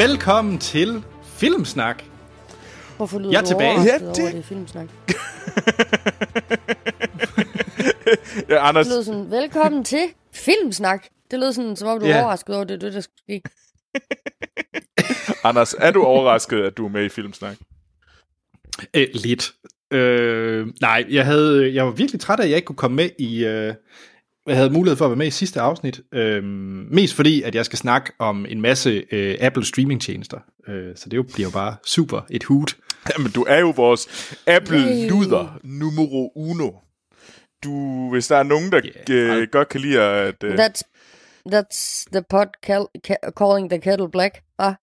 Velkommen 0.00 0.58
til 0.58 1.04
Filmsnak. 1.24 2.02
Hvorfor 2.96 3.18
lyder 3.18 3.30
Jeg 3.30 3.38
er 3.38 3.42
du 3.42 3.48
tilbage. 3.48 3.70
overrasket 3.70 4.00
Ja, 4.00 4.04
over, 4.06 4.14
det- 4.14 4.26
at 4.26 4.32
det 4.32 4.38
er 4.38 4.42
filmsnak? 4.42 4.88
Ja, 8.48 8.68
Anders, 8.68 8.86
Det 8.86 8.94
lød 8.96 9.04
sådan, 9.04 9.30
velkommen 9.30 9.84
til 9.84 10.02
filmsnak. 10.34 11.06
Det 11.30 11.38
lød 11.38 11.52
sådan, 11.52 11.76
som 11.76 11.88
om 11.88 12.00
du 12.00 12.06
er 12.06 12.20
overrasket 12.20 12.54
over, 12.56 12.64
det 12.64 12.80
det, 12.80 12.92
der 12.92 13.00
skulle 13.00 13.16
ske. 13.28 13.42
Anders, 15.48 15.74
er 15.78 15.90
du 15.90 16.02
overrasket, 16.04 16.62
at 16.62 16.76
du 16.76 16.84
er 16.84 16.88
med 16.90 17.04
i 17.04 17.08
Filmsnak? 17.08 17.56
Øh, 18.94 19.06
lidt. 19.14 19.52
Øh, 19.90 20.66
nej, 20.80 21.04
jeg, 21.10 21.24
havde, 21.24 21.74
jeg 21.74 21.84
var 21.86 21.92
virkelig 21.92 22.20
træt 22.20 22.40
af, 22.40 22.44
at 22.44 22.50
jeg 22.50 22.56
ikke 22.56 22.66
kunne 22.66 22.76
komme 22.76 22.96
med 22.96 23.10
i... 23.18 23.44
Øh, 23.44 23.74
jeg 24.46 24.56
havde 24.56 24.70
mulighed 24.70 24.96
for 24.96 25.04
at 25.04 25.10
være 25.10 25.16
med 25.18 25.26
i 25.26 25.30
sidste 25.30 25.60
afsnit. 25.60 26.00
Øh, 26.12 26.44
mest 26.90 27.14
fordi, 27.14 27.42
at 27.42 27.54
jeg 27.54 27.64
skal 27.64 27.78
snakke 27.78 28.12
om 28.18 28.46
en 28.48 28.60
masse 28.60 29.04
øh, 29.12 29.36
Apple 29.40 29.64
streamingtjenester. 29.64 30.38
Øh, 30.68 30.96
så 30.96 31.08
det 31.08 31.16
jo, 31.16 31.22
bliver 31.22 31.48
jo 31.48 31.52
bare 31.52 31.76
super 31.86 32.20
et 32.30 32.44
hoot. 32.44 32.76
Jamen, 33.18 33.32
du 33.32 33.42
er 33.48 33.58
jo 33.58 33.70
vores. 33.76 34.06
Apple-luder 34.46 35.58
numero 35.64 36.32
uno. 36.36 36.70
Du, 37.64 38.08
hvis 38.10 38.28
der 38.28 38.36
er 38.36 38.42
nogen, 38.42 38.72
der 38.72 38.80
yeah. 39.10 39.48
godt 39.50 39.68
kan 39.68 39.80
lide 39.80 40.00
at... 40.00 40.44
Uh, 40.44 40.50
That's, 40.50 40.82
that's 41.54 42.04
the 42.12 42.22
pot 42.30 42.48
cal- 42.66 42.90
ca- 43.06 43.30
calling 43.38 43.70
the 43.70 43.80
kettle 43.80 44.10
black. 44.10 44.42
Ah, 44.58 44.74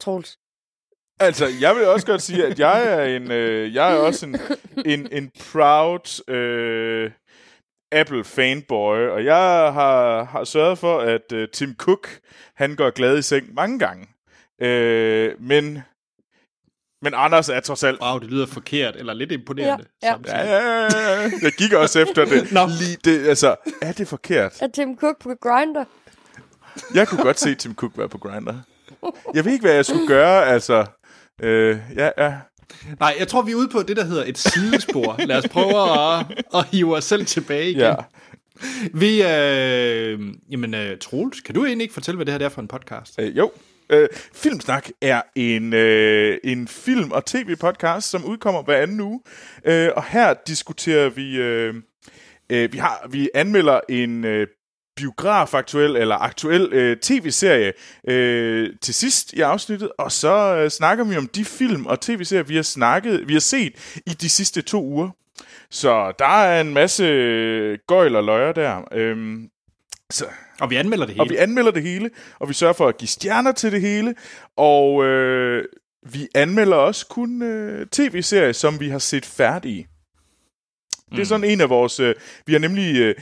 Troels. 0.00 0.38
altså, 1.20 1.46
jeg 1.60 1.74
vil 1.74 1.86
også 1.86 2.06
godt 2.06 2.22
sige, 2.22 2.46
at 2.46 2.58
jeg 2.58 2.86
er 2.86 3.16
en, 3.16 3.30
øh, 3.32 3.74
jeg 3.74 3.92
er 3.92 3.96
også 3.96 4.26
en, 4.26 4.36
en, 4.86 5.08
en 5.12 5.30
proud 5.52 6.30
øh, 6.30 7.10
Apple-fanboy, 7.92 9.10
og 9.10 9.24
jeg 9.24 9.72
har, 9.72 10.24
har 10.24 10.44
sørget 10.44 10.78
for, 10.78 11.00
at 11.00 11.32
øh, 11.32 11.48
Tim 11.48 11.74
Cook, 11.78 12.08
han 12.54 12.76
går 12.76 12.90
glad 12.90 13.18
i 13.18 13.22
seng 13.22 13.54
mange 13.54 13.78
gange. 13.78 14.06
Øh, 14.62 15.32
men, 15.40 15.78
men 17.02 17.14
Anders 17.14 17.48
er 17.48 17.60
trods 17.60 17.84
alt 17.84 18.00
Wow, 18.00 18.18
det 18.18 18.30
lyder 18.30 18.46
forkert, 18.46 18.96
eller 18.96 19.14
lidt 19.14 19.32
imponerende. 19.32 19.84
Ja, 20.02 20.06
ja. 20.06 20.12
samtidig. 20.12 20.36
Ja, 20.36 20.56
ja, 20.56 20.82
ja, 20.82 21.22
ja. 21.22 21.30
Jeg 21.42 21.52
gik 21.52 21.72
også 21.72 22.00
efter 22.00 22.24
det. 22.24 22.52
Nå. 22.52 22.60
Lige 22.66 22.96
det. 23.04 23.28
Altså, 23.28 23.56
er 23.82 23.92
det 23.92 24.08
forkert? 24.08 24.62
Er 24.62 24.68
Tim 24.68 24.98
Cook 24.98 25.22
på 25.22 25.34
Grindr? 25.40 25.84
Jeg 26.94 27.08
kunne 27.08 27.22
godt 27.22 27.40
se 27.40 27.54
Tim 27.54 27.74
Cook 27.74 27.92
være 27.98 28.08
på 28.08 28.18
Grindr. 28.18 28.52
Jeg 29.34 29.44
ved 29.44 29.52
ikke, 29.52 29.64
hvad 29.64 29.74
jeg 29.74 29.86
skulle 29.86 30.06
gøre, 30.06 30.46
altså. 30.46 30.86
Øh, 31.42 31.78
ja, 31.96 32.10
ja. 32.18 32.34
Nej, 33.00 33.16
jeg 33.18 33.28
tror, 33.28 33.42
vi 33.42 33.52
er 33.52 33.56
ude 33.56 33.68
på 33.68 33.82
det, 33.82 33.96
der 33.96 34.04
hedder 34.04 34.24
et 34.24 34.38
sidespor. 34.38 35.16
Lad 35.26 35.36
os 35.38 35.48
prøve 35.48 35.92
at, 35.92 36.26
at 36.54 36.66
hive 36.72 36.96
os 36.96 37.04
selv 37.04 37.26
tilbage 37.26 37.70
igen. 37.70 37.80
ja. 37.80 37.94
Vi, 38.94 39.22
øh, 39.22 40.20
jamen, 40.50 40.74
øh, 40.74 40.98
Troels, 40.98 41.40
kan 41.40 41.54
du 41.54 41.64
egentlig 41.64 41.82
ikke 41.84 41.94
fortælle, 41.94 42.16
hvad 42.16 42.26
det 42.26 42.34
her 42.34 42.44
er 42.44 42.48
for 42.48 42.60
en 42.62 42.68
podcast? 42.68 43.14
Øh, 43.18 43.36
jo. 43.36 43.52
Øh, 43.90 44.08
Filmsnak 44.34 44.88
er 45.02 45.22
en, 45.34 45.72
øh, 45.72 46.38
en 46.44 46.68
film- 46.68 47.12
og 47.12 47.24
tv-podcast, 47.24 48.10
som 48.10 48.24
udkommer 48.24 48.62
hver 48.62 48.76
anden 48.76 49.00
uge. 49.00 49.20
Øh, 49.64 49.90
og 49.96 50.04
her 50.04 50.34
diskuterer 50.46 51.08
vi... 51.08 51.36
Øh, 51.36 51.74
øh, 52.50 52.72
vi, 52.72 52.78
har, 52.78 53.06
vi 53.10 53.28
anmelder 53.34 53.80
en 53.88 54.24
øh, 54.24 54.46
biografaktuel 54.96 55.96
eller 55.96 56.16
aktuel 56.16 56.72
øh, 56.72 56.96
tv-serie 56.96 57.72
øh, 58.08 58.70
til 58.82 58.94
sidst 58.94 59.32
i 59.32 59.40
afsnittet, 59.40 59.90
og 59.98 60.12
så 60.12 60.56
øh, 60.56 60.70
snakker 60.70 61.04
vi 61.04 61.16
om 61.16 61.26
de 61.26 61.44
film 61.44 61.86
og 61.86 62.00
tv-serier, 62.00 62.42
vi 62.42 62.56
har 62.56 62.62
snakket, 62.62 63.28
vi 63.28 63.32
har 63.32 63.40
set 63.40 64.00
i 64.06 64.10
de 64.10 64.28
sidste 64.28 64.62
to 64.62 64.84
uger. 64.84 65.10
Så 65.70 66.12
der 66.18 66.26
er 66.42 66.60
en 66.60 66.74
masse 66.74 67.04
gøjl 67.88 68.16
og 68.16 68.24
løjer 68.24 68.52
der. 68.52 68.88
Øhm, 68.92 69.48
så, 70.10 70.24
Og 70.60 70.70
vi 70.70 70.76
anmelder 70.76 71.06
det 71.06 71.14
hele. 71.14 71.22
og 71.22 71.30
vi 71.30 71.36
anmelder 71.36 71.70
det 71.70 71.82
hele, 71.82 72.10
og 72.40 72.48
vi 72.48 72.54
sørger 72.54 72.74
for 72.74 72.88
at 72.88 72.98
give 72.98 73.08
stjerner 73.08 73.52
til 73.52 73.72
det 73.72 73.80
hele, 73.80 74.14
og 74.56 75.04
øh, 75.04 75.64
vi 76.12 76.28
anmelder 76.34 76.76
også 76.76 77.06
kun 77.06 77.42
øh, 77.42 77.86
tv-serier, 77.86 78.52
som 78.52 78.80
vi 78.80 78.88
har 78.88 78.98
set 78.98 79.26
færdige. 79.26 79.86
Det 81.10 81.20
er 81.20 81.24
sådan 81.24 81.50
en 81.50 81.60
af 81.60 81.68
vores... 81.68 82.00
Øh, 82.00 82.14
vi 82.46 82.52
har 82.52 82.60
nemlig 82.60 82.96
øh, 82.96 83.14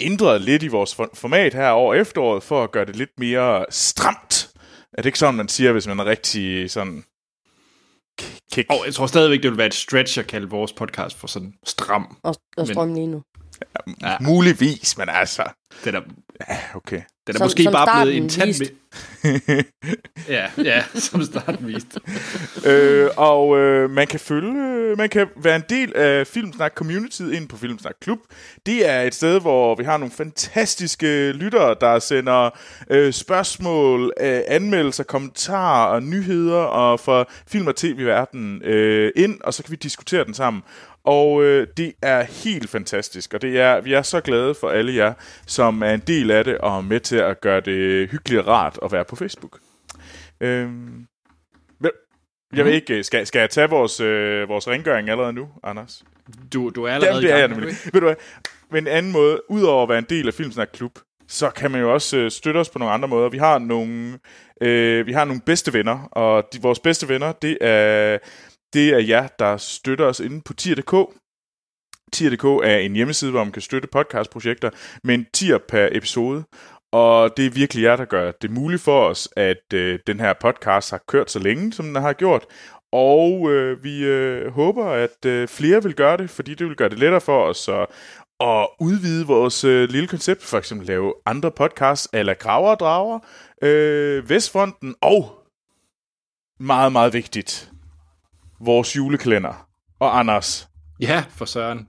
ændret 0.00 0.40
lidt 0.40 0.62
i 0.62 0.68
vores 0.68 0.94
for- 0.94 1.10
format 1.14 1.54
her 1.54 1.68
over 1.68 1.94
efteråret, 1.94 2.42
for 2.42 2.64
at 2.64 2.72
gøre 2.72 2.84
det 2.84 2.96
lidt 2.96 3.10
mere 3.18 3.66
stramt. 3.70 4.50
Er 4.92 5.02
det 5.02 5.06
ikke 5.06 5.18
sådan, 5.18 5.34
man 5.34 5.48
siger, 5.48 5.72
hvis 5.72 5.86
man 5.86 6.00
er 6.00 6.04
rigtig 6.04 6.70
sådan... 6.70 7.04
Kick? 8.52 8.70
Og 8.70 8.82
jeg 8.86 8.94
tror 8.94 9.06
stadigvæk, 9.06 9.42
det 9.42 9.50
vil 9.50 9.58
være 9.58 9.66
et 9.66 9.74
stretch 9.74 10.18
at 10.18 10.26
kalde 10.26 10.50
vores 10.50 10.72
podcast 10.72 11.18
for 11.18 11.26
sådan 11.26 11.54
stram. 11.66 12.16
Og, 12.22 12.34
og 12.56 12.66
strøm 12.66 12.94
lige 12.94 13.06
nu. 13.06 13.22
Ja. 14.02 14.16
Muligvis, 14.20 14.98
men 14.98 15.08
altså... 15.08 15.44
Den 15.84 15.94
er, 15.94 16.00
Okay. 16.74 17.00
den 17.26 17.34
er 17.34 17.38
Som- 17.38 17.44
måske 17.44 17.62
som 17.64 17.72
bare 17.72 18.04
blevet 18.06 18.16
en 18.22 18.28
tand 18.28 18.54
ja, 20.28 20.46
ja, 20.64 20.82
som 20.94 21.22
starten 21.22 21.66
viste. 21.66 22.00
øh, 22.70 23.10
og 23.16 23.58
øh, 23.58 23.90
man 23.90 24.06
kan 24.06 24.20
følge, 24.20 24.96
man 24.96 25.08
kan 25.08 25.26
være 25.36 25.56
en 25.56 25.62
del 25.68 25.96
af 25.96 26.26
Filmsnak 26.26 26.72
Community 26.74 27.22
ind 27.22 27.48
på 27.48 27.56
Filmsnak 27.56 27.94
Klub. 28.02 28.18
Det 28.66 28.88
er 28.88 29.02
et 29.02 29.14
sted, 29.14 29.40
hvor 29.40 29.74
vi 29.74 29.84
har 29.84 29.96
nogle 29.96 30.12
fantastiske 30.16 31.32
lyttere, 31.32 31.76
der 31.80 31.98
sender 31.98 32.50
øh, 32.90 33.12
spørgsmål, 33.12 34.12
øh, 34.20 34.40
anmeldelser, 34.48 35.04
kommentarer 35.04 35.86
og 35.86 36.02
nyheder 36.02 36.60
og 36.62 37.00
for 37.00 37.30
film- 37.46 37.66
og 37.66 37.76
tv-verdenen 37.76 38.62
øh, 38.62 39.12
ind, 39.16 39.40
og 39.44 39.54
så 39.54 39.62
kan 39.62 39.70
vi 39.70 39.76
diskutere 39.76 40.24
den 40.24 40.34
sammen. 40.34 40.62
Og 41.04 41.44
øh, 41.44 41.66
det 41.76 41.92
er 42.02 42.22
helt 42.22 42.70
fantastisk, 42.70 43.34
og 43.34 43.42
det 43.42 43.60
er, 43.60 43.80
vi 43.80 43.92
er 43.92 44.02
så 44.02 44.20
glade 44.20 44.54
for 44.54 44.70
alle 44.70 44.94
jer, 44.94 45.12
som 45.46 45.82
er 45.82 45.90
en 45.90 46.02
del 46.06 46.30
af 46.30 46.44
det 46.44 46.58
og 46.58 46.76
er 46.78 46.80
med 46.80 47.00
til 47.00 47.16
at 47.16 47.40
gøre 47.40 47.60
det 47.60 48.10
hyggeligt 48.10 48.40
og 48.40 48.46
rart 48.46 48.78
at 48.82 48.92
være 48.92 49.04
på 49.04 49.16
Facebook. 49.16 49.58
Øhm, 50.40 51.06
jeg 52.56 52.64
ved 52.64 52.72
ikke, 52.72 53.04
skal, 53.04 53.26
skal 53.26 53.38
jeg 53.38 53.50
tage 53.50 53.70
vores, 53.70 54.00
øh, 54.00 54.48
vores 54.48 54.68
rengøring 54.68 55.08
allerede 55.08 55.32
nu, 55.32 55.48
Anders? 55.62 56.04
Du, 56.52 56.70
du 56.70 56.84
er 56.84 56.92
allerede 56.92 57.14
Jamen, 57.14 57.22
det 57.22 57.32
er 57.32 57.38
jeg 57.38 57.48
nemlig. 57.48 57.74
Ved 57.92 58.00
du 58.00 58.06
hvad? 58.06 58.16
Men 58.70 58.84
en 58.84 58.92
anden 58.92 59.12
måde, 59.12 59.40
udover 59.48 59.82
at 59.82 59.88
være 59.88 59.98
en 59.98 60.06
del 60.08 60.28
af 60.28 60.34
Filmsnak 60.34 60.68
Klub, 60.72 60.98
så 61.28 61.50
kan 61.50 61.70
man 61.70 61.80
jo 61.80 61.92
også 61.92 62.16
øh, 62.16 62.30
støtte 62.30 62.58
os 62.58 62.68
på 62.68 62.78
nogle 62.78 62.94
andre 62.94 63.08
måder. 63.08 63.28
Vi 63.28 63.38
har 63.38 63.58
nogle, 63.58 64.18
øh, 64.60 65.06
vi 65.06 65.12
har 65.12 65.24
nogle 65.24 65.40
bedste 65.46 65.72
venner, 65.72 66.08
og 66.12 66.48
de, 66.52 66.62
vores 66.62 66.78
bedste 66.78 67.08
venner, 67.08 67.32
det 67.32 67.58
er, 67.60 68.18
det 68.72 68.88
er 68.88 68.98
jer, 68.98 69.26
der 69.38 69.56
støtter 69.56 70.04
os 70.04 70.20
inde 70.20 70.40
på 70.40 70.54
tier.dk. 70.54 70.94
Tier.dk 72.12 72.44
er 72.44 72.76
en 72.76 72.94
hjemmeside, 72.94 73.30
hvor 73.30 73.44
man 73.44 73.52
kan 73.52 73.62
støtte 73.62 73.88
podcastprojekter 73.88 74.70
med 75.04 75.14
en 75.14 75.26
tier 75.34 75.58
per 75.68 75.88
episode. 75.92 76.44
Og 76.92 77.36
det 77.36 77.46
er 77.46 77.50
virkelig 77.50 77.82
jer, 77.82 77.96
der 77.96 78.04
gør 78.04 78.32
det 78.42 78.50
muligt 78.50 78.82
for 78.82 79.04
os, 79.08 79.28
at 79.36 79.72
øh, 79.74 79.98
den 80.06 80.20
her 80.20 80.34
podcast 80.40 80.90
har 80.90 81.02
kørt 81.08 81.30
så 81.30 81.38
længe, 81.38 81.72
som 81.72 81.86
den 81.86 81.96
har 81.96 82.12
gjort. 82.12 82.46
Og 82.92 83.50
øh, 83.50 83.84
vi 83.84 84.04
øh, 84.04 84.52
håber, 84.52 84.84
at 84.84 85.24
øh, 85.26 85.48
flere 85.48 85.82
vil 85.82 85.94
gøre 85.94 86.16
det, 86.16 86.30
fordi 86.30 86.54
det 86.54 86.66
vil 86.66 86.76
gøre 86.76 86.88
det 86.88 86.98
lettere 86.98 87.20
for 87.20 87.44
os 87.44 87.68
at, 87.68 87.86
at 88.40 88.68
udvide 88.80 89.26
vores 89.26 89.64
øh, 89.64 89.88
lille 89.88 90.08
koncept. 90.08 90.42
For 90.42 90.58
eksempel 90.58 90.86
lave 90.86 91.14
andre 91.26 91.50
podcasts, 91.50 92.08
eller 92.12 92.34
Graver 92.34 92.70
og 92.70 92.80
Drager, 92.80 93.18
øh, 93.62 94.28
Vestfronten 94.28 94.94
og 95.00 95.46
meget, 96.60 96.92
meget 96.92 97.12
vigtigt, 97.12 97.71
vores 98.64 98.96
julekalender. 98.96 99.66
Og 100.00 100.18
Anders, 100.18 100.68
Ja, 101.00 101.24
for 101.30 101.44
søren. 101.44 101.86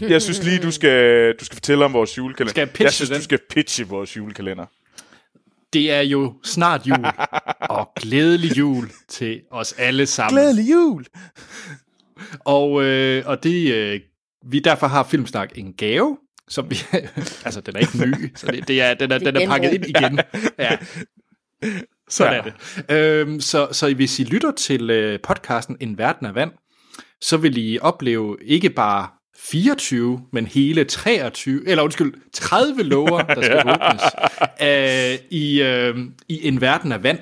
jeg 0.00 0.22
synes 0.22 0.42
lige, 0.44 0.58
du 0.58 0.70
skal, 0.70 1.32
du 1.40 1.44
skal 1.44 1.56
fortælle 1.56 1.84
om 1.84 1.92
vores 1.92 2.18
julekalender. 2.18 2.50
Skal 2.50 2.60
jeg 2.60 2.68
pitche 2.68 2.84
jeg 2.84 2.92
synes, 2.92 3.10
den? 3.10 3.18
du 3.18 3.24
skal 3.24 3.38
pitche 3.50 3.84
vores 3.88 4.16
julekalender. 4.16 4.66
Det 5.72 5.90
er 5.92 6.00
jo 6.00 6.34
snart 6.44 6.86
jul, 6.86 7.04
og 7.76 7.90
glædelig 8.00 8.58
jul 8.58 8.90
til 9.08 9.42
os 9.50 9.72
alle 9.78 10.06
sammen. 10.06 10.34
Glædelig 10.34 10.70
jul! 10.72 11.04
Og, 12.40 12.82
øh, 12.84 13.22
og 13.26 13.42
det, 13.42 13.74
øh, 13.74 14.00
vi 14.44 14.58
derfor 14.60 14.86
har 14.86 15.02
Filmsnak 15.02 15.58
en 15.58 15.72
gave, 15.72 16.18
som 16.48 16.70
vi, 16.70 16.76
altså 17.44 17.60
den 17.60 17.76
er 17.76 17.80
ikke 17.80 17.98
ny, 18.06 18.32
så 18.36 18.46
det, 18.46 18.68
det 18.68 18.82
er, 18.82 18.94
den 18.94 19.12
er, 19.12 19.18
Det 19.18 19.34
den 19.34 19.42
er 19.42 19.46
pakket 19.46 19.72
ind 19.72 19.84
igen. 19.86 20.20
Ja. 20.58 20.76
Sådan 22.12 22.32
Ja. 22.32 22.38
er 22.38 22.42
det. 22.88 22.96
Øhm, 22.96 23.40
så, 23.40 23.68
så 23.72 23.94
hvis 23.94 24.18
I 24.18 24.24
lytter 24.24 24.50
til 24.50 24.90
øh, 24.90 25.20
podcasten 25.20 25.76
En 25.80 25.98
Verden 25.98 26.26
af 26.26 26.34
Vand, 26.34 26.50
så 27.20 27.36
vil 27.36 27.58
I 27.58 27.78
opleve 27.78 28.36
ikke 28.44 28.70
bare 28.70 29.08
24, 29.38 30.20
men 30.32 30.46
hele 30.46 30.84
23, 30.84 31.68
eller 31.68 31.82
undskyld, 31.82 32.14
30 32.32 32.82
lover, 32.82 33.22
der 33.22 33.42
skal 33.42 33.58
åbnes 33.74 34.02
øh, 34.62 35.18
i, 35.30 35.62
øh, 35.62 35.96
i 36.28 36.48
En 36.48 36.60
Verden 36.60 36.92
af 36.92 37.02
Vand, 37.02 37.18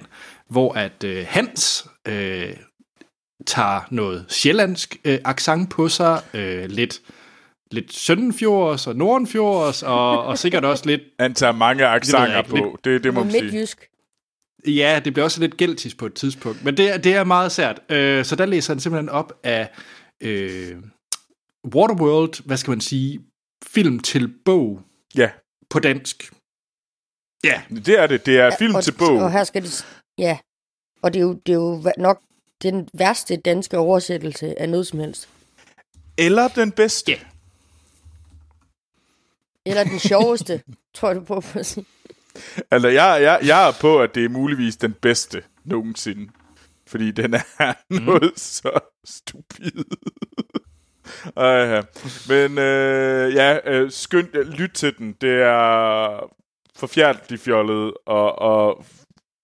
hvor 0.50 0.72
at 0.72 1.04
øh, 1.04 1.25
Hans 1.28 1.87
øh, 2.08 2.50
tager 3.46 3.81
noget 3.90 4.25
sjællandsk 4.28 4.96
øh, 5.04 5.19
accent 5.25 5.70
på 5.70 5.88
sig, 5.88 6.20
øh, 6.34 6.64
lidt, 6.64 7.00
lidt 7.70 7.92
Søndenfjords 7.94 8.87
og 8.87 8.96
Nordenfjords, 8.96 9.82
og, 9.82 10.25
og 10.25 10.38
sikkert 10.38 10.64
også 10.64 10.87
lidt, 10.87 11.00
Han 11.20 11.34
tager 11.34 11.52
mange 11.52 11.87
accenter 11.87 12.38
ikke. 12.38 12.50
på. 12.50 12.78
Det, 12.84 13.04
det 13.04 13.14
må 13.14 13.22
man 13.22 13.31
sige. 13.32 13.42
midtjysk. 13.42 13.89
Ja, 14.67 15.01
det 15.05 15.12
bliver 15.12 15.25
også 15.25 15.41
lidt 15.41 15.57
gæltisk 15.57 15.99
på 15.99 16.07
et 16.07 16.15
tidspunkt, 16.15 16.65
men 16.65 16.77
det, 16.77 16.91
er- 16.91 16.99
det 16.99 17.15
er 17.15 17.25
meget 17.25 17.53
sært. 17.53 17.81
Øh, 17.89 18.25
så 18.25 18.37
der 18.37 18.47
læser 18.47 18.73
han 18.75 18.81
simpelthen 18.81 19.09
op 19.09 19.33
af 19.43 19.71
øh, 20.21 20.77
Waterworld, 21.75 22.45
hvad 22.47 22.57
skal 22.57 22.71
man 22.71 22.81
sige, 22.81 23.21
film 23.65 23.99
til 23.99 24.29
bog 24.45 24.83
Ja, 25.17 25.31
på 25.71 25.79
dansk. 25.79 26.33
Ja, 27.45 27.62
det 27.71 27.89
er 28.01 28.07
det. 28.07 28.27
Det 28.27 28.39
er 28.39 28.51
film 28.59 28.75
og, 28.75 28.85
til 28.85 28.93
bog. 28.99 29.17
Og 29.19 29.33
her 29.33 29.45
skal 29.45 29.62
det... 29.62 29.87
Ja. 30.19 30.39
Og 31.03 31.15
det 31.15 31.19
er 31.21 31.23
jo, 31.25 31.33
det 31.47 31.53
er 31.53 31.57
jo 31.57 31.93
nok 31.99 32.21
den 32.62 32.89
værste 32.95 33.37
danske 33.37 33.79
oversættelse 33.79 34.61
af 34.61 34.69
noget 34.69 34.87
som 34.87 34.99
helst. 35.01 35.29
Eller 36.19 36.49
den 36.49 36.73
bedste. 36.73 37.12
Ja. 37.12 37.19
Eller 39.67 39.85
den 39.85 39.99
sjoveste, 39.99 40.62
tror 40.95 41.09
jeg 41.09 41.17
du 41.17 41.25
på 41.25 41.43
at 41.55 41.67
sige. 41.67 41.87
Altså, 42.71 42.88
jeg, 42.88 43.19
jeg, 43.23 43.41
jeg 43.44 43.69
er 43.69 43.73
på, 43.81 44.03
at 44.03 44.15
det 44.15 44.25
er 44.25 44.29
muligvis 44.29 44.77
den 44.77 44.93
bedste 44.93 45.43
nogensinde. 45.65 46.32
Fordi 46.87 47.11
den 47.11 47.35
er 47.35 47.73
mm. 47.91 48.03
noget 48.03 48.32
så 48.37 48.81
stupid. 49.05 49.85
Ej, 51.37 51.47
ja. 51.47 51.82
Men 52.29 52.59
øh, 52.59 53.35
ja, 53.35 53.59
øh, 53.65 53.91
skynd, 53.91 54.35
lyt 54.35 54.71
til 54.75 54.99
den. 54.99 55.12
Det 55.21 55.43
er 55.43 56.21
forfærdeligt 56.77 57.43
fjollet 57.43 57.94
og, 58.06 58.38
og, 58.38 58.85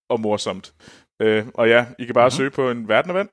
og 0.09 0.21
morsomt. 0.21 0.73
Øh, 1.21 1.45
og 1.55 1.69
ja, 1.69 1.85
I 1.99 2.05
kan 2.05 2.15
bare 2.15 2.25
mm-hmm. 2.27 2.37
søge 2.37 2.51
på 2.51 2.71
en 2.71 2.89
verden 2.89 3.11
af 3.11 3.15
vand. 3.15 3.29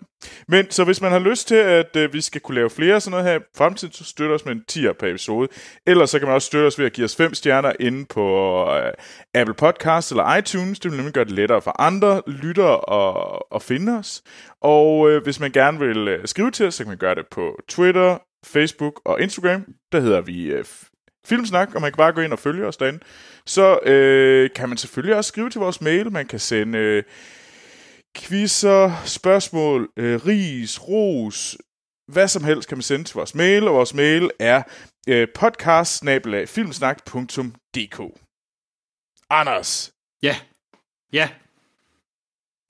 Men 0.47 0.71
så 0.71 0.83
hvis 0.83 1.01
man 1.01 1.11
har 1.11 1.19
lyst 1.19 1.47
til, 1.47 1.55
at 1.55 1.95
øh, 1.95 2.13
vi 2.13 2.21
skal 2.21 2.41
kunne 2.41 2.55
lave 2.55 2.69
flere 2.69 3.01
sådan 3.01 3.11
noget 3.11 3.25
her 3.25 3.39
i 3.39 3.43
fremtiden, 3.57 3.93
så 3.93 4.03
støtter 4.03 4.35
os 4.35 4.45
med 4.45 4.53
en 4.53 4.63
10'er 4.71 4.93
per 4.93 5.07
episode. 5.07 5.47
Ellers 5.87 6.09
så 6.09 6.19
kan 6.19 6.27
man 6.27 6.35
også 6.35 6.45
støtte 6.45 6.65
os 6.67 6.79
ved 6.79 6.85
at 6.85 6.93
give 6.93 7.05
os 7.05 7.15
5 7.15 7.33
stjerner 7.33 7.71
inde 7.79 8.05
på 8.05 8.25
øh, 8.71 8.91
Apple 9.33 9.55
Podcast 9.55 10.11
eller 10.11 10.35
iTunes. 10.35 10.79
Det 10.79 10.91
vil 10.91 10.97
nemlig 10.97 11.13
gøre 11.13 11.25
det 11.25 11.33
lettere 11.33 11.61
for 11.61 11.81
andre 11.81 12.21
lyttere 12.27 12.93
at, 12.93 13.39
at 13.55 13.61
finde 13.61 13.97
os. 13.97 14.21
Og 14.61 15.09
øh, 15.09 15.23
hvis 15.23 15.39
man 15.39 15.51
gerne 15.51 15.79
vil 15.79 16.07
øh, 16.07 16.27
skrive 16.27 16.51
til 16.51 16.65
os, 16.65 16.75
så 16.75 16.83
kan 16.83 16.89
man 16.89 16.97
gøre 16.97 17.15
det 17.15 17.25
på 17.31 17.59
Twitter, 17.69 18.17
Facebook 18.45 19.01
og 19.05 19.21
Instagram. 19.21 19.65
Der 19.91 19.99
hedder 19.99 20.21
vi 20.21 20.45
øh, 20.45 20.65
Filmsnak, 21.25 21.75
og 21.75 21.81
man 21.81 21.91
kan 21.91 21.97
bare 21.97 22.11
gå 22.11 22.21
ind 22.21 22.33
og 22.33 22.39
følge 22.39 22.67
os 22.67 22.77
derinde. 22.77 22.99
Så 23.45 23.79
øh, 23.85 24.49
kan 24.55 24.69
man 24.69 24.77
selvfølgelig 24.77 25.15
også 25.15 25.27
skrive 25.27 25.49
til 25.49 25.61
vores 25.61 25.81
mail. 25.81 26.11
Man 26.11 26.25
kan 26.25 26.39
sende... 26.39 26.77
Øh, 26.77 27.03
quizzer, 28.15 29.03
spørgsmål, 29.05 29.89
øh, 29.97 30.25
ris, 30.25 30.87
ros, 30.87 31.57
hvad 32.07 32.27
som 32.27 32.43
helst 32.43 32.67
kan 32.69 32.77
man 32.77 32.83
sende 32.83 33.05
til 33.05 33.13
vores 33.15 33.35
mail, 33.35 33.67
og 33.67 33.73
vores 33.73 33.93
mail 33.93 34.31
er 34.39 34.63
øh, 35.07 35.27
podcast 35.35 36.03
Anders, 39.29 39.93
Ja. 40.23 40.35
Ja. 41.13 41.29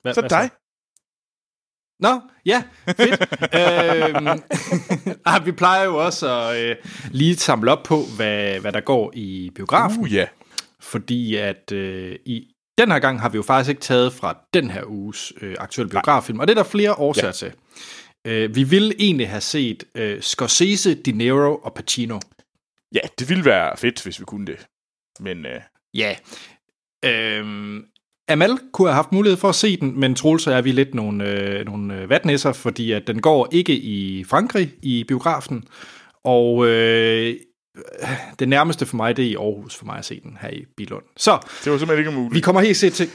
Hvad, 0.01 0.13
så 0.13 0.21
hvad 0.21 0.29
dig. 0.29 0.49
Nå, 1.99 2.21
ja, 2.45 2.63
fedt. 2.87 3.21
øhm, 3.59 4.27
ah, 5.25 5.45
vi 5.45 5.51
plejer 5.51 5.83
jo 5.83 6.05
også 6.05 6.29
at 6.29 6.57
øh, 6.61 6.75
lige 7.11 7.35
samle 7.35 7.71
op 7.71 7.83
på, 7.83 8.01
hvad, 8.15 8.59
hvad 8.59 8.71
der 8.71 8.81
går 8.81 9.11
i 9.15 9.51
biografen. 9.55 10.01
Uh, 10.01 10.13
ja. 10.13 10.27
Fordi 10.79 11.35
at 11.35 11.71
øh, 11.71 12.19
i 12.25 12.52
den 12.77 12.91
her 12.91 12.99
gang 12.99 13.21
har 13.21 13.29
vi 13.29 13.35
jo 13.35 13.43
faktisk 13.43 13.69
ikke 13.69 13.81
taget 13.81 14.13
fra 14.13 14.37
den 14.53 14.69
her 14.71 14.83
uges 14.85 15.33
øh, 15.41 15.55
aktuelle 15.59 15.89
biograffilm, 15.89 16.39
og 16.39 16.47
det 16.47 16.57
er 16.57 16.63
der 16.63 16.69
flere 16.69 16.93
årsager 16.93 17.27
ja. 17.27 17.31
til. 17.31 17.53
Øh, 18.27 18.55
vi 18.55 18.63
ville 18.63 18.93
egentlig 18.99 19.29
have 19.29 19.41
set 19.41 19.83
øh, 19.95 20.21
Scorsese, 20.21 20.93
De 20.93 21.11
Niro 21.11 21.55
og 21.55 21.73
Pacino. 21.73 22.19
Ja, 22.95 22.99
det 23.19 23.29
ville 23.29 23.45
være 23.45 23.77
fedt, 23.77 24.03
hvis 24.03 24.19
vi 24.19 24.25
kunne 24.25 24.45
det. 24.45 24.67
Men 25.19 25.45
øh, 25.45 25.61
Ja. 25.93 26.15
Øhm, 27.05 27.85
Amal 28.27 28.57
kunne 28.73 28.87
have 28.87 28.95
haft 28.95 29.11
mulighed 29.11 29.37
for 29.37 29.49
at 29.49 29.55
se 29.55 29.77
den, 29.77 29.99
men 29.99 30.15
Troels 30.15 30.47
jeg, 30.47 30.63
vi 30.63 30.69
er 30.69 30.73
lidt 30.73 30.93
nogle, 30.95 31.29
øh, 31.29 31.65
nogle 31.65 32.01
øh, 32.01 32.09
vatnæsser, 32.09 32.53
fordi 32.53 32.91
at 32.91 33.07
den 33.07 33.21
går 33.21 33.47
ikke 33.51 33.75
i 33.75 34.23
Frankrig 34.23 34.73
i 34.81 35.03
biografen, 35.07 35.63
og 36.23 36.67
øh, 36.67 37.35
det 38.39 38.49
nærmeste 38.49 38.85
for 38.85 38.95
mig, 38.95 39.17
det 39.17 39.25
er 39.25 39.29
i 39.29 39.35
Aarhus 39.35 39.75
for 39.75 39.85
mig 39.85 39.97
at 39.97 40.05
se 40.05 40.19
den 40.23 40.37
her 40.41 40.49
i 40.49 40.65
Bilund. 40.77 41.03
Så 41.17 41.37
det 41.63 41.71
var 41.71 41.77
simpelthen 41.77 41.97
ikke 42.07 42.19
muligt. 42.19 42.35
vi 42.35 42.39
kommer 42.39 42.61
helt 42.61 42.77
sikkert 42.77 42.95
til... 42.95 43.09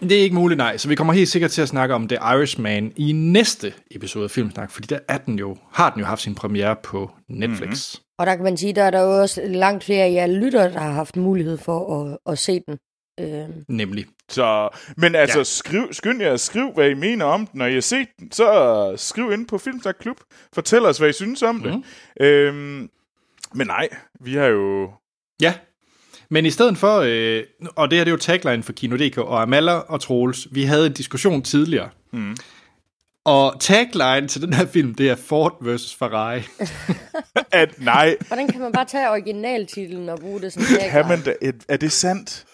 Det 0.00 0.12
er 0.12 0.22
ikke 0.22 0.34
muligt, 0.34 0.58
nej. 0.58 0.76
Så 0.76 0.88
vi 0.88 0.94
kommer 0.94 1.12
helt 1.12 1.28
sikkert 1.28 1.50
til 1.50 1.62
at 1.62 1.68
snakke 1.68 1.94
om 1.94 2.08
The 2.08 2.16
Irishman 2.16 2.92
i 2.96 3.12
næste 3.12 3.72
episode 3.90 4.24
af 4.24 4.30
Filmsnak, 4.30 4.70
fordi 4.70 4.86
der 4.86 4.98
er 5.08 5.18
den 5.18 5.38
jo, 5.38 5.56
har 5.72 5.90
den 5.90 6.00
jo 6.00 6.06
haft 6.06 6.22
sin 6.22 6.34
premiere 6.34 6.76
på 6.82 7.10
Netflix. 7.28 7.94
Mm-hmm. 7.94 8.04
Og 8.18 8.26
der 8.26 8.34
kan 8.34 8.44
man 8.44 8.56
sige, 8.56 8.72
der 8.72 8.82
er 8.82 8.90
der 8.90 9.00
jo 9.00 9.20
også 9.20 9.42
langt 9.44 9.84
flere 9.84 10.04
af 10.04 10.12
jer 10.12 10.26
lyttere, 10.26 10.72
der 10.72 10.78
har 10.78 10.92
haft 10.92 11.16
mulighed 11.16 11.58
for 11.58 12.02
at, 12.02 12.32
at 12.32 12.38
se 12.38 12.60
den. 12.68 12.78
Øh, 13.20 13.48
Nemlig. 13.68 14.06
Så, 14.28 14.68
men 14.96 15.14
altså, 15.14 15.38
Ja. 15.38 15.44
skriv, 15.44 15.88
skynd 15.92 16.22
jer 16.22 16.32
at 16.32 16.40
skrive, 16.40 16.72
hvad 16.74 16.90
I 16.90 16.94
mener 16.94 17.24
om 17.24 17.46
den. 17.46 17.58
Når 17.58 17.66
I 17.66 17.74
har 17.74 17.80
set 17.80 18.08
den, 18.18 18.32
så 18.32 18.92
skriv 18.96 19.32
ind 19.32 19.46
på 19.46 19.58
Filmsnak 19.58 19.94
Klub. 20.00 20.16
Fortæl 20.54 20.86
os, 20.86 20.98
hvad 20.98 21.08
I 21.08 21.12
synes 21.12 21.42
om 21.42 21.54
mm. 21.54 21.62
det. 21.62 21.82
Øhm, 22.20 22.88
men 23.54 23.66
nej, 23.66 23.88
vi 24.20 24.34
har 24.34 24.46
jo... 24.46 24.90
Ja, 25.40 25.54
men 26.30 26.46
i 26.46 26.50
stedet 26.50 26.78
for, 26.78 26.98
øh, 27.06 27.42
og 27.76 27.90
det 27.90 27.98
her 27.98 28.04
det 28.04 28.10
er 28.10 28.14
jo 28.14 28.16
tagline 28.16 28.62
for 28.62 28.72
Kino.dk, 28.72 29.18
og 29.18 29.42
Amala 29.42 29.72
og 29.72 30.00
Troels, 30.00 30.48
vi 30.50 30.62
havde 30.62 30.86
en 30.86 30.92
diskussion 30.92 31.42
tidligere. 31.42 31.88
Mm. 32.12 32.36
Og 33.24 33.56
tagline 33.60 34.28
til 34.28 34.42
den 34.42 34.52
her 34.52 34.66
film, 34.66 34.94
det 34.94 35.10
er 35.10 35.16
Ford 35.16 35.64
vs. 35.64 35.94
Ferrari. 35.94 36.42
At 37.52 37.80
nej, 37.80 38.16
hvordan 38.26 38.48
kan 38.48 38.60
man 38.60 38.72
bare 38.72 38.84
tage 38.84 39.10
originaltitlen 39.10 40.08
og 40.08 40.18
bruge 40.18 40.40
det 40.40 40.52
som 40.52 40.62
kan 40.90 41.08
man 41.08 41.22
da, 41.22 41.34
er 41.68 41.76
det 41.76 41.92
sandt? 41.92 42.44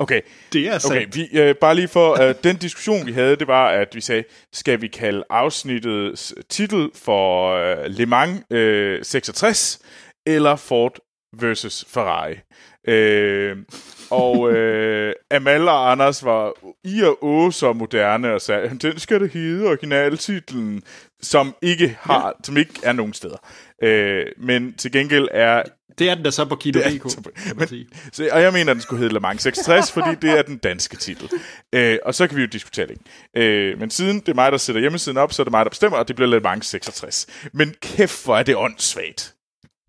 Okay, 0.00 0.20
Det 0.52 0.68
er 0.68 0.78
sandt. 0.78 0.96
okay 0.96 1.06
vi, 1.12 1.38
øh, 1.38 1.54
bare 1.54 1.74
lige 1.74 1.88
for, 1.88 2.22
øh, 2.22 2.34
den 2.44 2.56
diskussion 2.56 3.06
vi 3.06 3.12
havde, 3.12 3.36
det 3.36 3.46
var, 3.46 3.68
at 3.68 3.88
vi 3.94 4.00
sagde, 4.00 4.24
skal 4.52 4.80
vi 4.80 4.88
kalde 4.88 5.24
afsnittets 5.30 6.34
titel 6.48 6.90
for 6.94 7.52
øh, 7.52 7.76
Le 7.86 8.06
Mans 8.06 8.40
øh, 8.50 9.04
66, 9.04 9.78
eller 10.36 10.56
Ford 10.56 10.98
versus 11.40 11.84
Ferrari? 11.88 12.34
Øh, 12.88 13.56
og 14.10 14.52
øh, 14.52 15.14
Amal 15.30 15.68
og 15.68 15.90
Anders 15.90 16.24
var 16.24 16.52
i 16.84 17.02
og 17.02 17.24
å 17.24 17.50
så 17.50 17.72
moderne 17.72 18.32
og 18.32 18.40
sagde, 18.40 18.78
den 18.82 18.98
skal 18.98 19.20
det 19.20 19.30
hedde 19.30 19.66
originaltitlen, 19.68 20.82
som 21.22 21.54
ikke 21.62 21.98
har, 22.00 22.26
ja. 22.26 22.32
som 22.44 22.56
ikke 22.56 22.72
er 22.82 22.92
nogen 22.92 23.12
steder. 23.12 23.36
Øh, 23.82 24.26
men 24.38 24.74
til 24.74 24.92
gengæld 24.92 25.28
er 25.32 25.62
Det 25.98 26.10
er 26.10 26.14
den 26.14 26.24
der 26.24 26.30
så 26.30 26.44
på 26.44 26.56
Kino.dk. 26.56 27.04
og 28.32 28.42
jeg 28.42 28.52
mener, 28.52 28.70
at 28.70 28.74
den 28.74 28.80
skulle 28.80 28.98
hedde 28.98 29.14
Le 29.14 29.20
Mans 29.20 29.42
66, 29.42 29.92
fordi 29.92 30.14
det 30.22 30.38
er 30.38 30.42
den 30.42 30.58
danske 30.58 30.96
titel. 30.96 31.28
Øh, 31.72 31.98
og 32.04 32.14
så 32.14 32.26
kan 32.26 32.36
vi 32.36 32.42
jo 32.42 32.48
diskutere 32.52 32.86
det. 32.86 32.98
Øh, 33.36 33.80
men 33.80 33.90
siden 33.90 34.20
det 34.20 34.28
er 34.28 34.34
mig, 34.34 34.52
der 34.52 34.58
sætter 34.58 34.80
hjemmesiden 34.80 35.18
op, 35.18 35.32
så 35.32 35.42
er 35.42 35.44
det 35.44 35.52
mig, 35.52 35.64
der 35.64 35.70
bestemmer, 35.70 35.98
og 35.98 36.08
det 36.08 36.16
bliver 36.16 36.28
Le 36.28 36.40
Mans 36.40 36.66
66. 36.66 37.26
Men 37.52 37.74
kæft, 37.82 38.24
hvor 38.24 38.36
er 38.36 38.42
det 38.42 38.56
åndssvagt, 38.56 39.34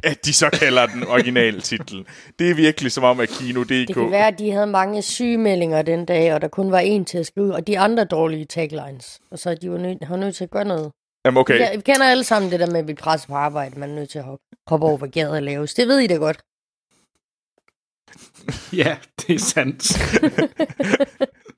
at 0.04 0.26
de 0.26 0.34
så 0.34 0.50
kalder 0.50 0.86
den 0.86 1.08
originale 1.08 1.62
titel. 1.62 2.06
Det 2.40 2.50
er 2.50 2.56
virkelig 2.56 2.92
som 2.92 3.04
om, 3.04 3.20
at 3.20 3.30
Kino.dk... 3.30 3.70
Det 3.70 3.94
kan 3.94 4.12
være, 4.12 4.28
at 4.28 4.40
de 4.40 4.52
havde 4.52 4.68
mange 4.68 5.02
sygemeldinger 5.02 5.82
den 5.82 6.06
dag, 6.06 6.34
og 6.34 6.42
der 6.42 6.48
kun 6.48 6.72
var 6.72 6.82
én 6.82 7.04
til 7.04 7.18
at 7.18 7.26
skrive, 7.26 7.56
og 7.56 7.68
de 7.68 7.80
andre 7.80 8.04
dårlige 8.04 8.46
taglines. 8.46 9.20
Og 9.32 9.40
så 9.40 9.56
de 9.56 9.72
var 9.72 9.78
nødt, 9.78 10.04
har 10.04 10.16
nødt 10.16 10.36
til 10.36 10.44
at 10.44 10.50
gøre 10.50 10.66
noget. 10.66 10.92
Jamen, 11.26 11.38
okay. 11.38 11.76
Vi 11.76 11.82
kender 11.82 12.06
alle 12.06 12.24
sammen 12.24 12.52
det 12.52 12.60
der 12.60 12.72
med 12.72 12.80
at 12.80 12.86
blive 12.86 12.96
presset 12.96 13.28
på 13.28 13.36
arbejde. 13.36 13.80
Man 13.80 13.90
er 13.90 13.96
nødt 13.96 14.10
til 14.10 14.20
at 14.20 14.26
hoppe, 14.26 14.44
hoppe 14.68 14.86
over, 14.86 14.98
hvad 14.98 15.10
gader 15.10 15.40
laves. 15.40 15.74
Det 15.74 15.88
ved 15.88 16.00
I 16.00 16.08
da 16.08 16.16
godt. 16.16 16.42
Ja, 18.74 18.98
det 19.22 19.36
er 19.36 19.40
sandt. 19.40 19.84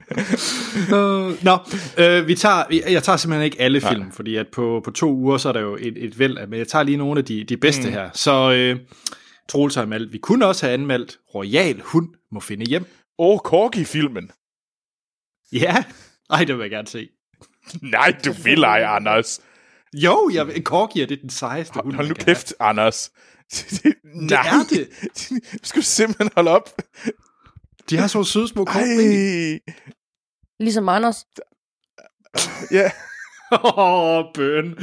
uh, 0.94 1.44
Nå, 1.48 1.58
øh, 1.98 2.28
vi 2.28 2.36
tager, 2.36 2.64
jeg- 2.72 3.04
tager 3.04 3.18
simpelthen 3.18 3.46
ikke 3.46 3.62
alle 3.62 3.82
film, 3.82 4.12
fordi 4.12 4.36
at 4.36 4.48
på, 4.48 4.82
på 4.84 4.92
to 4.92 5.14
uger, 5.14 5.38
så 5.38 5.50
er 5.50 5.54
der 5.54 5.62
jo 5.62 5.76
et, 5.82 5.94
et 6.06 6.20
væld 6.20 6.38
af, 6.38 6.48
men 6.48 6.60
jeg 6.60 6.68
tager 6.68 6.84
lige 6.84 6.98
nogle 6.98 7.20
af 7.20 7.26
de, 7.26 7.44
de 7.44 7.58
bedste 7.58 7.88
mm. 7.88 7.94
her. 7.94 8.10
Så 8.14 8.52
øh, 8.52 8.80
Troels 9.50 9.76
har 9.76 9.82
anmeldt. 9.82 10.14
Vi 10.14 10.18
kunne 10.18 10.46
også 10.46 10.66
have 10.66 10.74
anmeldt 10.74 11.20
Royal 11.36 11.82
Hund 11.82 12.10
må 12.32 12.40
finde 12.40 12.66
hjem. 12.70 12.86
Åh, 13.20 13.34
oh, 13.34 13.40
Corgi-filmen. 13.40 14.32
Ja, 15.54 15.84
ej, 16.30 16.44
det 16.44 16.56
vil 16.56 16.62
jeg 16.62 16.72
gerne 16.72 16.88
se. 16.88 17.10
Nej, 17.82 18.16
du 18.26 18.32
vil 18.32 18.64
ej, 18.64 18.84
Anders. 18.96 19.40
Jo, 19.94 20.30
jeg, 20.34 20.48
Corgi 20.64 21.02
er 21.02 21.06
det 21.06 21.22
den 21.22 21.30
sejeste 21.30 21.74
hund, 21.74 21.86
Hold, 21.86 21.96
hold 21.96 22.08
man 22.08 22.18
nu 22.18 22.26
kæft, 22.26 22.54
Anders. 22.60 23.12
Nej, 24.32 24.48
er 24.48 24.64
det. 24.70 24.90
Du 25.54 25.64
skal 25.64 25.84
simpelthen 25.84 26.30
holde 26.36 26.52
op. 26.52 26.70
have. 26.96 27.12
De 27.90 27.98
har 27.98 28.08
så 28.08 28.24
søde 28.24 28.48
små 28.48 28.64
Ej, 28.64 28.74
korn. 28.74 29.60
Ligesom 30.62 30.90
Anders. 30.90 31.26
ja. 32.72 32.92
Åh, 33.52 33.78
oh, 33.78 34.26
bøn. 34.34 34.78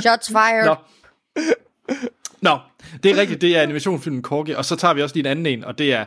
Shots 0.00 0.28
fired. 0.28 0.64
Nå. 0.66 0.74
Nå, 2.42 2.58
det 3.02 3.10
er 3.10 3.16
rigtigt, 3.16 3.40
det 3.40 3.56
er 3.56 3.62
animationsfilmen 3.62 4.22
Corgi, 4.22 4.52
og 4.52 4.64
så 4.64 4.76
tager 4.76 4.94
vi 4.94 5.02
også 5.02 5.14
lige 5.14 5.22
en 5.22 5.30
anden 5.30 5.46
en, 5.46 5.64
og 5.64 5.78
det 5.78 5.92
er 5.94 6.04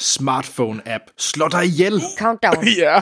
smartphone-app. 0.00 1.14
Slå 1.18 1.48
dig 1.48 1.64
ihjel! 1.64 2.00
Countdown. 2.18 2.64
Ja. 2.78 3.00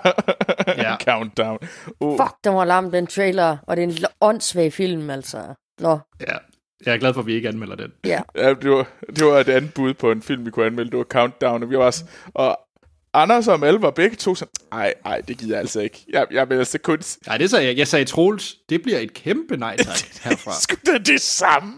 Ja. 0.67 0.97
Countdown. 1.09 1.59
Oh. 2.01 2.17
Fuck, 2.21 2.35
den 2.45 2.55
var 2.55 2.65
lam, 2.65 2.91
den 2.91 3.07
trailer. 3.07 3.57
Og 3.67 3.77
det 3.77 3.83
er 3.83 3.87
en 3.89 3.93
l- 3.95 4.17
åndssvag 4.21 4.73
film, 4.73 5.11
altså. 5.11 5.39
Nå, 5.81 5.99
Ja, 6.21 6.37
jeg 6.87 6.95
er 6.95 6.99
glad 6.99 7.15
for, 7.15 7.21
at 7.21 7.27
vi 7.27 7.35
ikke 7.35 7.49
anmelder 7.49 7.77
den. 7.77 7.93
ja. 8.05 8.21
Ja, 8.35 8.49
det 8.55 8.71
var, 8.71 8.87
det 9.17 9.25
var 9.27 9.39
et 9.39 9.49
andet 9.49 9.75
bud 9.75 9.95
på 9.95 10.11
en 10.11 10.23
film, 10.23 10.47
vi 10.47 10.51
kunne 10.51 10.67
anmelde. 10.67 10.91
Det 10.91 10.99
var 10.99 11.05
Countdown, 11.05 11.63
og 11.63 11.71
vi 11.71 11.79
var 11.79 11.85
også... 11.85 12.05
Og 12.35 12.59
Anders 13.15 13.49
og 13.49 13.61
Mal 13.61 13.75
var 13.75 13.91
begge 13.91 14.17
to 14.17 14.35
sådan, 14.35 14.53
ej, 14.73 14.95
ej, 15.05 15.21
det 15.21 15.39
gider 15.39 15.53
jeg 15.53 15.61
altså 15.61 15.81
ikke. 15.81 16.05
Jeg, 16.13 16.27
jeg 16.31 16.49
vil 16.49 16.55
altså 16.59 16.79
kun... 16.79 16.99
Nej, 17.27 17.39
det 17.39 17.51
sagde 17.51 17.67
jeg. 17.67 17.77
Jeg 17.77 17.89
sagde 17.89 18.05
Troels, 18.05 18.55
det 18.69 18.83
bliver 18.83 18.99
et 18.99 19.15
kæmpe 19.15 19.57
nej 19.57 19.77
tak 19.77 19.97
herfra. 20.25 20.53
Sgu 20.61 20.77
da 20.87 20.99
det 20.99 21.21
samme. 21.21 21.75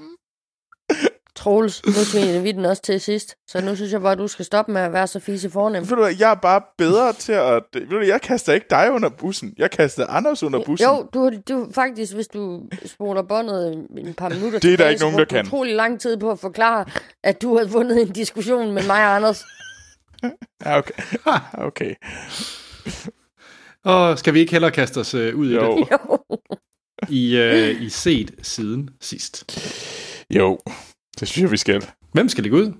Troels, 1.36 1.86
nu 1.86 1.92
tvingede 2.12 2.42
vi 2.42 2.52
den 2.52 2.64
også 2.64 2.82
til 2.82 3.00
sidst. 3.00 3.34
Så 3.48 3.60
nu 3.60 3.76
synes 3.76 3.92
jeg 3.92 4.00
bare, 4.00 4.14
du 4.16 4.28
skal 4.28 4.44
stoppe 4.44 4.72
med 4.72 4.80
at 4.80 4.92
være 4.92 5.06
så 5.06 5.20
fise 5.20 5.50
fornem. 5.50 5.82
Ved 5.82 5.88
du 5.96 6.02
hvad, 6.02 6.14
jeg 6.18 6.30
er 6.30 6.34
bare 6.34 6.62
bedre 6.78 7.12
til 7.12 7.32
at... 7.32 7.62
Ved 7.74 7.86
du, 7.90 8.00
jeg 8.00 8.20
kaster 8.20 8.52
ikke 8.52 8.66
dig 8.70 8.92
under 8.92 9.08
bussen. 9.08 9.54
Jeg 9.58 9.70
kaster 9.70 10.06
Anders 10.06 10.42
under 10.42 10.64
bussen. 10.64 10.88
Jo, 10.88 11.08
du, 11.14 11.30
du 11.48 11.68
faktisk, 11.74 12.14
hvis 12.14 12.28
du 12.28 12.60
spoler 12.86 13.22
båndet 13.22 13.72
en 13.98 14.14
par 14.14 14.28
minutter 14.28 14.58
Det 14.58 14.72
er 14.72 14.76
der 14.76 14.88
ikke 14.88 15.00
nogen, 15.02 15.18
der 15.18 15.24
kan. 15.24 15.46
utrolig 15.46 15.74
lang 15.74 16.00
tid 16.00 16.16
på 16.16 16.30
at 16.30 16.38
forklare, 16.38 16.84
at 17.24 17.42
du 17.42 17.56
havde 17.56 17.70
vundet 17.70 18.02
en 18.02 18.12
diskussion 18.12 18.72
med 18.72 18.86
mig 18.86 19.06
og 19.06 19.16
Anders. 19.16 19.44
Ja, 20.64 20.78
okay. 20.78 20.94
okay. 21.68 21.94
Og 23.84 24.18
skal 24.18 24.34
vi 24.34 24.40
ikke 24.40 24.52
hellere 24.52 24.70
kaste 24.70 24.98
os 25.00 25.14
øh, 25.14 25.36
ud 25.36 25.50
i 25.50 25.54
Jo. 25.54 25.78
det? 25.78 25.88
Jo. 25.90 26.18
I, 27.08 27.36
øh, 27.36 27.82
I 27.82 27.88
set 27.88 28.34
siden 28.42 28.90
sidst. 29.00 29.44
Jo, 30.34 30.58
det 31.20 31.28
synes 31.28 31.42
jeg, 31.42 31.50
vi 31.50 31.56
skal. 31.56 31.84
Hvem 32.12 32.28
skal 32.28 32.42
ligge 32.42 32.58
ud? 32.58 32.72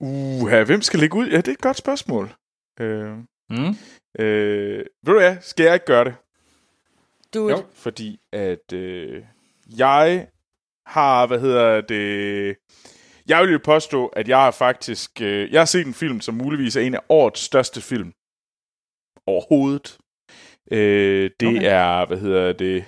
Uha, 0.00 0.62
hvem 0.64 0.82
skal 0.82 1.00
ligge 1.00 1.16
ud? 1.16 1.26
Ja, 1.26 1.36
det 1.36 1.48
er 1.48 1.52
et 1.52 1.58
godt 1.60 1.76
spørgsmål. 1.76 2.34
Øh, 2.80 3.16
Mm. 3.50 3.76
øh, 4.18 4.78
ved 4.78 5.12
du 5.14 5.18
hvad, 5.18 5.36
skal 5.40 5.64
jeg 5.64 5.74
ikke 5.74 5.86
gøre 5.86 6.04
det? 6.04 6.14
Du, 7.34 7.48
Jo. 7.50 7.64
Fordi 7.74 8.20
at 8.32 8.72
øh, 8.72 9.22
jeg 9.78 10.28
har, 10.86 11.26
hvad 11.26 11.40
hedder 11.40 11.80
det... 11.80 12.56
Jeg 13.32 13.42
vil 13.42 13.52
jo 13.52 13.60
påstå, 13.64 14.06
at 14.06 14.28
jeg 14.28 14.38
har 14.38 14.50
faktisk... 14.50 15.10
Øh, 15.22 15.52
jeg 15.52 15.60
har 15.60 15.64
set 15.64 15.86
en 15.86 15.94
film, 15.94 16.20
som 16.20 16.34
muligvis 16.34 16.76
er 16.76 16.80
en 16.80 16.94
af 16.94 17.00
årets 17.08 17.40
største 17.40 17.80
film. 17.80 18.12
Overhovedet. 19.26 19.98
Øh, 20.72 21.30
det 21.40 21.48
Okay. 21.48 21.60
er, 21.62 22.06
hvad 22.06 22.18
hedder 22.18 22.52
det... 22.52 22.84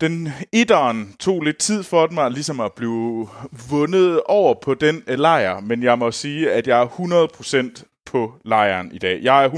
Den 0.00 0.28
etteren 0.52 1.16
tog 1.20 1.42
lidt 1.42 1.58
tid 1.58 1.82
for 1.82 2.08
mig 2.10 2.30
ligesom 2.30 2.60
at 2.60 2.72
blive 2.76 3.28
vundet 3.70 4.20
over 4.26 4.54
på 4.62 4.74
den 4.74 5.02
øh, 5.08 5.18
lejr, 5.18 5.60
men 5.60 5.82
jeg 5.82 5.98
må 5.98 6.10
sige, 6.10 6.52
at 6.52 6.66
jeg 6.66 6.82
er 6.82 6.86
100% 7.76 8.02
på 8.06 8.34
lejren 8.44 8.92
i 8.92 8.98
dag. 8.98 9.22
Jeg 9.22 9.44
er 9.44 9.48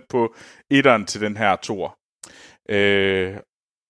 100% 0.00 0.06
på 0.08 0.34
etteren 0.70 1.06
til 1.06 1.20
den 1.20 1.36
her 1.36 1.56
tor. 1.56 1.98
Øh, 2.68 3.36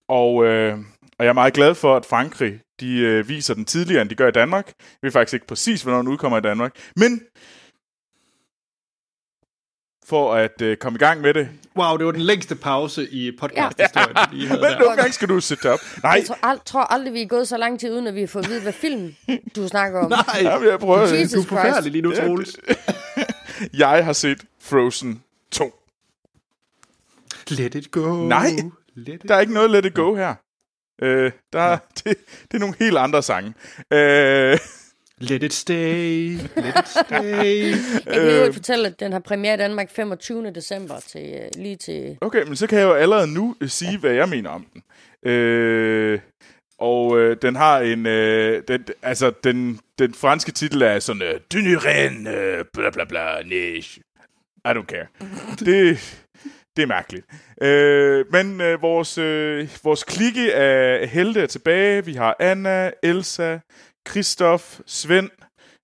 og, 0.08 0.44
øh, 0.44 0.78
og 1.18 1.24
jeg 1.24 1.28
er 1.28 1.40
meget 1.42 1.54
glad 1.54 1.74
for, 1.74 1.96
at 1.96 2.06
Frankrig 2.06 2.60
de 2.80 2.98
øh, 2.98 3.28
viser 3.28 3.54
den 3.54 3.64
tidligere, 3.64 4.02
end 4.02 4.10
de 4.10 4.14
gør 4.14 4.28
i 4.28 4.32
Danmark. 4.32 4.66
Jeg 4.66 4.74
ved 5.02 5.10
faktisk 5.10 5.34
ikke 5.34 5.46
præcis, 5.46 5.82
hvornår 5.82 5.98
den 5.98 6.08
udkommer 6.08 6.38
i 6.38 6.42
Danmark. 6.42 6.76
Men 6.96 7.20
for 10.06 10.34
at 10.34 10.62
øh, 10.62 10.76
komme 10.76 10.96
i 10.96 10.98
gang 10.98 11.20
med 11.20 11.34
det. 11.34 11.48
Wow, 11.76 11.96
det 11.96 12.06
var 12.06 12.12
den 12.12 12.20
længste 12.20 12.54
pause 12.56 13.08
i 13.10 13.36
podcasthistorien, 13.38 14.16
ja. 14.16 14.24
lige 14.32 14.48
havde 14.48 14.60
Men 14.64 14.70
der. 14.70 14.78
nogle 14.78 14.96
gange 14.96 15.12
skal 15.12 15.28
du 15.28 15.40
sætte 15.40 15.70
op. 15.72 15.78
Nej, 16.02 16.12
jeg 16.12 16.24
tror, 16.26 16.34
ald- 16.54 16.64
tror 16.64 16.80
aldrig, 16.80 17.12
vi 17.12 17.22
er 17.22 17.26
gået 17.26 17.48
så 17.48 17.56
lang 17.56 17.80
tid, 17.80 17.92
uden 17.92 18.06
at 18.06 18.14
vi 18.14 18.20
har 18.20 18.26
fået 18.26 18.44
at 18.44 18.50
vide, 18.50 18.62
hvad 18.62 18.72
film 18.72 19.14
du 19.56 19.68
snakker 19.68 20.00
om. 20.00 20.10
Nej, 20.10 20.22
ja, 20.42 20.70
jeg 20.70 20.78
prøver. 20.78 21.00
Jesus 21.14 21.32
du 21.32 21.40
er 21.40 21.44
forfærdelig 21.44 21.92
lige 21.92 22.02
nu, 22.02 22.12
Ja, 22.14 22.26
Troels. 22.26 22.56
Jeg 23.78 24.04
har 24.04 24.12
set 24.12 24.44
Frozen 24.60 25.22
2. 25.50 25.72
Let 27.50 27.74
it 27.74 27.90
go. 27.90 28.14
Nej. 28.28 28.50
Let 28.94 29.14
it 29.14 29.28
Der 29.28 29.34
er 29.34 29.40
ikke 29.40 29.52
noget 29.52 29.70
let 29.70 29.84
it 29.86 29.94
go 29.94 30.14
her. 30.14 30.34
Øh, 31.02 31.32
der, 31.52 31.60
er- 31.60 31.78
det, 32.04 32.16
det 32.42 32.54
er 32.54 32.58
nogle 32.58 32.74
helt 32.78 32.96
andre 32.98 33.22
sange. 33.22 33.54
Øh, 33.92 34.58
Let 35.18 35.42
it 35.42 35.52
stay. 35.54 36.30
Let 36.56 36.74
it 36.78 36.88
stay. 36.88 37.70
Jeg 38.06 38.14
kan 38.14 38.46
jo 38.46 38.52
fortælle, 38.52 38.86
at 38.86 39.00
den 39.00 39.12
har 39.12 39.18
premiere 39.18 39.54
i 39.54 39.56
Danmark 39.56 39.90
25. 39.90 40.50
december 40.50 41.00
til, 41.00 41.34
øh, 41.34 41.48
lige 41.62 41.76
til... 41.76 42.18
Okay, 42.20 42.42
men 42.46 42.56
så 42.56 42.66
kan 42.66 42.78
jeg 42.78 42.84
jo 42.84 42.92
allerede 42.94 43.34
nu 43.34 43.56
øh, 43.60 43.68
sige, 43.68 43.98
hvad 43.98 44.12
jeg 44.12 44.28
mener 44.28 44.50
om 44.50 44.66
den. 44.72 44.82
Øh, 45.32 46.20
og 46.78 47.18
øh, 47.18 47.36
den 47.42 47.56
har 47.56 47.78
en... 47.80 48.06
Øh, 48.06 48.62
den, 48.68 48.84
altså, 49.02 49.32
den, 49.44 49.80
den 49.98 50.14
franske 50.14 50.52
titel 50.52 50.82
er 50.82 50.98
sådan... 50.98 51.22
Øh, 51.22 51.40
du 51.52 51.58
ne 51.58 51.78
reine, 51.78 52.30
øh, 52.30 52.64
bla 52.74 52.90
bla 52.90 53.04
bla, 53.04 53.42
neige. 53.42 54.00
I 54.64 54.68
don't 54.68 54.86
care. 54.86 55.06
Det, 55.66 55.98
det 56.76 56.82
er 56.82 56.86
mærkeligt. 56.86 57.26
Øh, 57.62 58.24
men 58.32 58.60
øh, 58.60 58.82
vores, 58.82 59.18
øh, 59.18 59.68
vores 59.84 60.04
klikke 60.04 60.54
af 60.54 61.08
helte 61.08 61.40
er 61.40 61.46
tilbage. 61.46 62.04
Vi 62.04 62.12
har 62.12 62.36
Anna, 62.40 62.90
Elsa, 63.02 63.58
Kristoff, 64.06 64.80
Svend, 64.86 65.30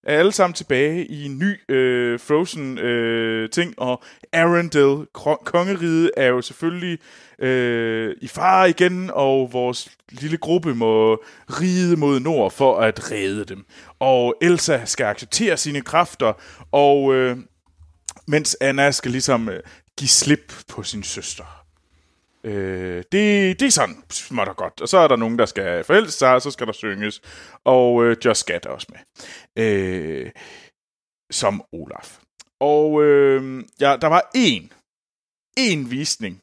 er 0.05 0.19
alle 0.19 0.33
sammen 0.33 0.55
tilbage 0.55 1.07
i 1.07 1.25
en 1.25 1.39
ny 1.39 1.73
øh, 1.75 2.21
Frozen 2.21 2.79
øh, 2.79 3.51
ting, 3.51 3.75
og 3.79 4.03
Arendelle, 4.33 5.07
kongeriget, 5.45 6.11
er 6.17 6.27
jo 6.27 6.41
selvfølgelig 6.41 6.99
øh, 7.39 8.17
i 8.21 8.29
fare 8.29 8.71
igen, 8.71 9.11
og 9.15 9.53
vores 9.53 9.89
lille 10.11 10.37
gruppe 10.37 10.75
må 10.75 11.15
ride 11.49 11.97
mod 11.97 12.21
nord 12.21 12.51
for 12.51 12.79
at 12.79 13.11
redde 13.11 13.45
dem. 13.45 13.65
Og 14.01 14.35
Elsa 14.43 14.85
skal 14.85 15.07
acceptere 15.07 15.57
sine 15.57 15.81
kræfter, 15.81 16.33
og 16.73 17.15
øh, 17.15 17.37
mens 18.27 18.57
Anna 18.61 18.91
skal 18.91 19.11
ligesom 19.11 19.49
øh, 19.49 19.61
give 19.99 20.09
slip 20.09 20.53
på 20.69 20.83
sin 20.83 21.03
søster. 21.03 21.62
Øh, 22.45 23.03
det, 23.13 23.61
det 23.61 23.63
er 23.63 23.71
sådan 23.71 24.03
småt 24.11 24.49
og 24.49 24.57
godt. 24.57 24.81
Og 24.81 24.89
så 24.89 24.99
er 24.99 25.09
der 25.09 25.17
nogen, 25.17 25.39
der 25.39 25.47
skal 25.47 25.85
forelske 25.85 26.13
sig, 26.13 26.35
og 26.35 26.43
så 26.43 26.51
skal 26.51 26.67
der 26.67 26.73
synges. 26.73 27.21
Og 27.65 28.05
øh, 28.05 28.17
Just 28.25 28.41
Skat 28.41 28.67
er 28.67 28.71
også 28.71 28.87
med. 28.91 29.01
Øh, 29.65 30.31
som 31.31 31.65
Olaf. 31.73 32.19
Og 32.61 33.03
øh, 33.03 33.65
ja, 33.81 33.97
der 34.01 34.07
var 34.07 34.31
én, 34.37 34.69
én 35.61 35.89
visning 35.89 36.41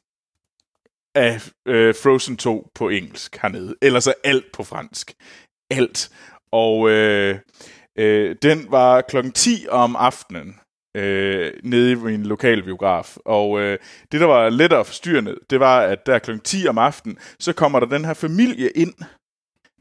af 1.14 1.50
øh, 1.68 1.94
Frozen 1.94 2.36
2 2.36 2.68
på 2.74 2.88
engelsk 2.88 3.36
hernede. 3.36 3.76
Ellers 3.82 4.06
er 4.06 4.12
alt 4.24 4.52
på 4.52 4.64
fransk. 4.64 5.14
Alt. 5.70 6.10
Og 6.52 6.90
øh, 6.90 7.38
øh, 7.98 8.36
den 8.42 8.70
var 8.70 9.00
klokken 9.00 9.32
10 9.32 9.66
om 9.68 9.96
aftenen 9.96 10.60
øh, 10.96 11.52
nede 11.64 11.92
i 11.92 11.94
min 11.94 12.26
lokale 12.26 12.62
biograf. 12.62 13.16
Og 13.24 13.60
øh, 13.60 13.78
det, 14.12 14.20
der 14.20 14.26
var 14.26 14.48
lettere 14.48 14.84
forstyrrende, 14.84 15.36
det 15.50 15.60
var, 15.60 15.80
at 15.80 16.06
der 16.06 16.18
klokken 16.18 16.44
10 16.44 16.68
om 16.68 16.78
aftenen, 16.78 17.18
så 17.38 17.52
kommer 17.52 17.80
der 17.80 17.86
den 17.86 18.04
her 18.04 18.14
familie 18.14 18.70
ind 18.70 18.94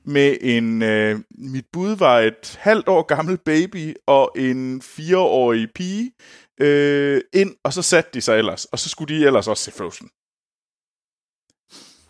med 0.06 0.38
en, 0.42 0.82
øh, 0.82 1.20
mit 1.38 1.66
bud 1.74 1.96
var 1.96 2.20
et 2.20 2.58
halvt 2.60 2.88
år 2.88 3.02
gammel 3.02 3.38
baby 3.38 3.96
og 4.08 4.32
en 4.38 4.82
fireårig 4.82 5.68
pige 5.76 6.12
øh, 6.62 7.22
ind, 7.34 7.56
og 7.64 7.74
så 7.74 7.82
satte 7.82 8.10
de 8.14 8.22
sig 8.22 8.38
ellers, 8.38 8.66
og 8.66 8.80
så 8.80 8.90
skulle 8.90 9.16
de 9.16 9.26
ellers 9.26 9.48
også 9.48 9.64
se 9.64 9.72
Frozen. 9.72 10.10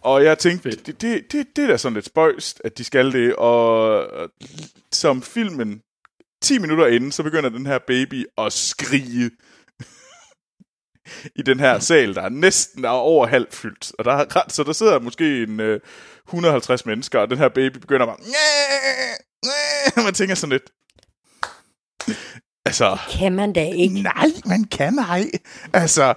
Og 0.02 0.24
jeg 0.24 0.38
tænkte, 0.38 0.70
det, 0.70 1.02
det, 1.02 1.32
det, 1.32 1.48
det 1.56 1.64
er 1.64 1.68
da 1.68 1.78
sådan 1.78 1.94
lidt 1.94 2.06
spøjst, 2.06 2.62
at 2.64 2.78
de 2.78 2.84
skal 2.84 3.12
det, 3.12 3.36
og 3.36 3.80
og 4.08 4.30
som 4.92 5.22
filmen 5.22 5.82
10 6.42 6.58
minutter 6.58 6.88
inden, 6.88 7.12
så 7.12 7.24
begynder 7.24 7.50
den 7.50 7.66
her 7.66 7.80
baby 7.88 8.26
at 8.38 8.54
skrige 8.54 9.32
i 11.36 11.42
den 11.42 11.60
her 11.60 11.80
sal, 11.80 12.16
der 12.16 12.22
er 12.22 12.30
næsten 12.30 12.86
er 12.86 12.90
over 12.90 13.28
halvt 13.28 13.54
fyldt. 13.56 13.92
Og 14.00 14.06
der 14.06 14.12
er 14.12 14.36
ret, 14.36 14.52
så 14.54 14.64
der 14.64 14.74
sidder 14.74 15.00
måske 15.00 15.44
en 15.44 15.60
øh, 15.60 15.80
150 16.28 16.86
mennesker, 16.86 17.20
og 17.20 17.30
den 17.30 17.38
her 17.38 17.50
baby 17.50 17.78
begynder 17.78 18.06
bare... 18.06 18.18
Man 20.04 20.14
tænker 20.14 20.36
sådan 20.36 20.52
lidt... 20.52 20.70
Altså, 22.66 22.98
Kan 23.12 23.36
man 23.36 23.54
da 23.54 23.70
ikke? 23.70 24.02
nej, 24.02 24.28
man 24.46 24.64
kan 24.64 25.00
ej. 25.00 25.26
Altså, 25.74 26.14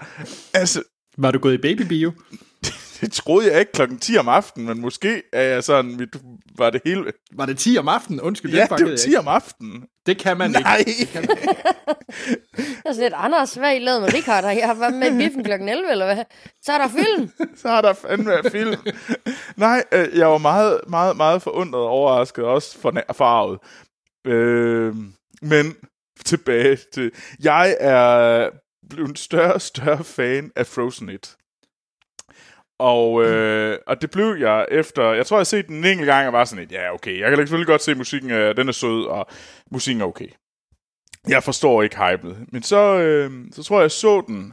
altså, 0.55 0.83
Var 1.19 1.31
du 1.31 1.39
gået 1.39 1.55
i 1.55 1.59
babybio? 1.59 2.13
det 3.01 3.13
troede 3.13 3.51
jeg 3.53 3.61
ikke 3.61 3.73
klokken 3.73 3.99
10 3.99 4.17
om 4.17 4.29
aftenen, 4.29 4.69
men 4.69 4.81
måske 4.81 5.23
er 5.33 5.43
jeg 5.43 5.65
sådan, 5.65 5.97
mit, 5.97 6.09
var 6.59 6.71
det 6.71 6.81
hele... 6.85 7.13
Var 7.33 7.47
det 7.47 7.59
10 7.59 7.79
om 7.79 7.89
aftenen? 7.89 8.21
Undskyld, 8.21 8.55
Ja, 8.55 8.63
det 8.63 8.71
det 8.79 8.85
var 8.85 8.91
jeg 8.91 8.99
10 8.99 9.09
ikke. 9.09 9.19
om 9.19 9.29
aftenen. 9.29 9.85
Det 10.07 10.19
kan 10.19 10.39
man 10.39 10.51
Nej. 10.51 10.85
ikke. 10.87 11.09
Jeg 12.57 12.91
er 12.91 12.93
sådan 12.93 13.03
lidt, 13.03 13.15
Anders, 13.17 13.55
hvad 13.55 13.69
har 13.69 13.75
I 13.75 13.79
lavet 13.79 14.01
med 14.01 14.15
Richard? 14.15 14.45
Har 14.45 14.51
jeg 14.53 14.77
været 14.81 14.95
med 14.95 15.15
i 15.15 15.19
biffen 15.19 15.45
klokken 15.45 15.69
11, 15.69 15.91
eller 15.91 16.15
hvad? 16.15 16.25
Så 16.63 16.73
er 16.73 16.79
der 16.79 16.89
film. 16.89 17.31
så 17.61 17.69
har 17.69 17.81
der 17.81 17.93
fandme 17.93 18.51
film. 18.51 18.81
Nej, 19.57 19.85
øh, 19.93 20.19
jeg 20.19 20.29
var 20.29 20.39
meget, 20.39 20.81
meget, 20.89 21.17
meget 21.17 21.43
forundret 21.43 21.83
og 21.83 21.89
overrasket, 21.89 22.45
også 22.45 22.79
for 22.79 22.93
farvet. 23.13 23.59
Øh, 24.27 24.95
men 25.43 25.77
tilbage 26.25 26.79
til... 26.93 27.11
Jeg 27.43 27.77
er 27.81 28.49
blevet 28.91 29.09
en 29.09 29.17
større 29.17 29.55
og 29.55 29.63
større 29.63 30.05
fan 30.05 30.51
af 30.57 30.67
Frozen 30.67 31.09
1. 31.09 31.37
Og, 32.79 33.25
øh, 33.25 33.79
og 33.87 34.03
det 34.03 34.11
blev 34.11 34.37
jeg 34.41 34.67
efter... 34.71 35.13
Jeg 35.13 35.27
tror, 35.27 35.37
jeg 35.37 35.41
har 35.41 35.45
set 35.45 35.69
den 35.69 35.77
en 35.77 35.85
enkelt 35.85 36.07
gang, 36.07 36.27
og 36.27 36.33
var 36.33 36.45
sådan 36.45 36.63
lidt, 36.63 36.73
ja, 36.73 36.95
okay. 36.95 37.21
Jeg 37.21 37.29
kan 37.29 37.39
selvfølgelig 37.39 37.67
godt 37.67 37.83
se, 37.83 37.91
at 37.91 37.97
musikken 37.97 38.31
øh, 38.31 38.57
den 38.57 38.69
er 38.69 38.73
sød, 38.73 39.05
og 39.05 39.27
musikken 39.71 40.01
er 40.01 40.07
okay. 40.07 40.29
Jeg 41.29 41.43
forstår 41.43 41.83
ikke 41.83 41.97
hypet. 41.97 42.37
Men 42.53 42.63
så, 42.63 42.99
øh, 42.99 43.31
så 43.53 43.63
tror 43.63 43.77
jeg, 43.77 43.83
jeg 43.83 43.91
så 43.91 44.25
den 44.27 44.53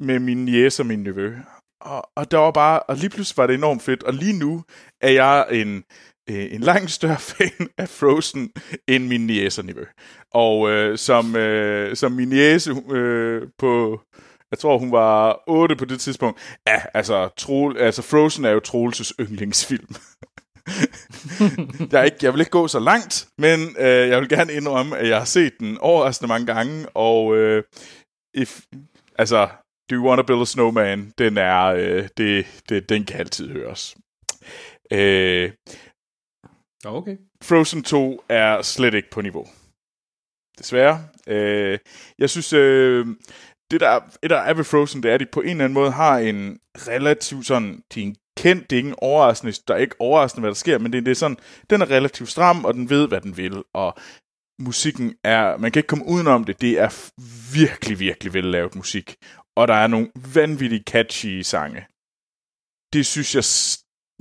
med 0.00 0.18
min 0.18 0.48
jæs 0.48 0.80
og 0.80 0.86
min 0.86 1.02
nevø. 1.02 1.34
Og, 1.80 2.10
og 2.16 2.30
der 2.30 2.38
var 2.38 2.50
bare, 2.50 2.80
og 2.80 2.96
lige 2.96 3.10
pludselig 3.10 3.36
var 3.36 3.46
det 3.46 3.54
enormt 3.54 3.82
fedt. 3.82 4.02
Og 4.02 4.14
lige 4.14 4.38
nu 4.38 4.64
er 5.00 5.10
jeg 5.10 5.46
en, 5.50 5.84
øh, 6.30 6.54
en 6.54 6.60
langt 6.60 6.90
større 6.90 7.18
fan 7.30 7.68
af 7.78 7.88
Frozen 7.88 8.52
end 8.88 9.06
min 9.06 9.26
niece 9.26 9.60
og 9.60 9.64
nevø. 9.64 9.84
Og 10.34 10.70
øh, 10.70 10.98
som, 10.98 11.36
øh, 11.36 11.96
som 11.96 12.12
min 12.12 12.28
niece 12.28 12.74
øh, 12.90 13.48
på, 13.58 14.00
jeg 14.50 14.58
tror 14.58 14.78
hun 14.78 14.92
var 14.92 15.42
8 15.46 15.76
på 15.76 15.84
det 15.84 16.00
tidspunkt, 16.00 16.40
ja, 16.66 16.82
altså, 16.94 17.28
Troel, 17.36 17.78
altså 17.78 18.02
Frozen 18.02 18.44
er 18.44 18.50
jo 18.50 18.60
Troelses 18.60 19.12
yndlingsfilm. 19.20 19.94
jeg, 21.92 22.00
er 22.00 22.04
ikke, 22.04 22.16
jeg 22.22 22.32
vil 22.32 22.40
ikke 22.40 22.50
gå 22.50 22.68
så 22.68 22.78
langt, 22.78 23.28
men 23.38 23.60
øh, 23.78 24.08
jeg 24.08 24.20
vil 24.20 24.28
gerne 24.28 24.52
indrømme, 24.52 24.98
at 24.98 25.08
jeg 25.08 25.18
har 25.18 25.24
set 25.24 25.52
den 25.60 25.78
overraskende 25.78 26.28
mange 26.28 26.46
gange, 26.46 26.88
og 26.94 27.36
øh, 27.36 27.64
if, 28.34 28.60
altså, 29.18 29.48
Do 29.90 29.96
You 29.96 30.08
Wanna 30.08 30.22
Build 30.22 30.42
a 30.42 30.44
Snowman, 30.44 31.12
den 31.18 31.38
er, 31.38 31.64
øh, 31.64 32.08
det, 32.16 32.46
det, 32.68 32.88
den 32.88 33.04
kan 33.04 33.20
altid 33.20 33.50
høres. 33.50 33.96
Øh, 34.92 35.50
Okay. 36.84 37.16
Frozen 37.42 37.82
2 37.82 38.22
er 38.28 38.62
slet 38.62 38.94
ikke 38.94 39.10
på 39.10 39.20
niveau. 39.20 39.46
Desværre. 40.58 41.08
Øh, 41.26 41.78
jeg 42.18 42.30
synes, 42.30 42.52
øh, 42.52 43.06
det 43.70 43.80
der, 43.80 44.00
det 44.22 44.30
der 44.30 44.36
er 44.36 44.54
ved 44.54 44.64
Frozen, 44.64 45.02
det 45.02 45.10
er, 45.10 45.14
at 45.14 45.20
de 45.20 45.26
på 45.26 45.40
en 45.40 45.48
eller 45.48 45.64
anden 45.64 45.74
måde 45.74 45.90
har 45.90 46.18
en 46.18 46.58
relativt 46.76 47.46
sådan, 47.46 47.82
de 47.94 48.00
er 48.00 48.06
en 48.06 48.16
kendt, 48.36 48.70
det 48.70 48.78
er 48.78 48.82
ikke 48.84 49.02
overraskende, 49.02 49.52
der 49.68 49.74
er 49.74 49.78
ikke 49.78 49.96
overraskende, 49.98 50.40
hvad 50.40 50.50
der 50.50 50.54
sker, 50.54 50.78
men 50.78 50.92
det, 50.92 51.06
det 51.06 51.10
er 51.10 51.14
sådan, 51.14 51.36
den 51.70 51.82
er 51.82 51.90
relativt 51.90 52.28
stram, 52.28 52.64
og 52.64 52.74
den 52.74 52.90
ved, 52.90 53.08
hvad 53.08 53.20
den 53.20 53.36
vil, 53.36 53.62
og 53.74 53.94
musikken 54.58 55.14
er, 55.24 55.56
man 55.56 55.72
kan 55.72 55.80
ikke 55.80 55.86
komme 55.86 56.06
udenom 56.06 56.44
det, 56.44 56.60
det 56.60 56.78
er 56.78 57.10
virkelig, 57.54 57.98
virkelig 57.98 58.34
vellavet 58.34 58.74
musik, 58.74 59.16
og 59.56 59.68
der 59.68 59.74
er 59.74 59.86
nogle 59.86 60.10
vanvittigt 60.34 60.90
catchy 60.90 61.40
sange. 61.40 61.86
Det 62.92 63.06
synes 63.06 63.34
jeg, 63.34 63.44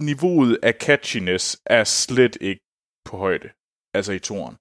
niveauet 0.05 0.59
af 0.63 0.73
catchiness 0.81 1.61
er 1.65 1.83
slet 1.83 2.37
ikke 2.41 2.61
på 3.05 3.17
højde, 3.17 3.49
altså 3.93 4.11
i 4.11 4.19
toren. 4.19 4.55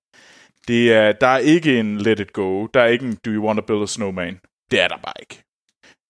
Det 0.69 0.93
er, 0.93 1.13
der 1.13 1.27
er 1.27 1.39
ikke 1.39 1.81
en 1.81 1.99
Let 1.99 2.21
It 2.21 2.33
Go, 2.33 2.67
der 2.67 2.81
er 2.81 2.87
ikke 2.87 3.07
en 3.07 3.19
Do 3.25 3.31
You 3.31 3.47
Wanna 3.47 3.61
Build 3.61 3.83
a 3.83 3.87
Snowman. 3.87 4.41
Det 4.71 4.81
er 4.81 4.89
der 4.89 4.97
bare 4.97 5.15
ikke. 5.21 5.45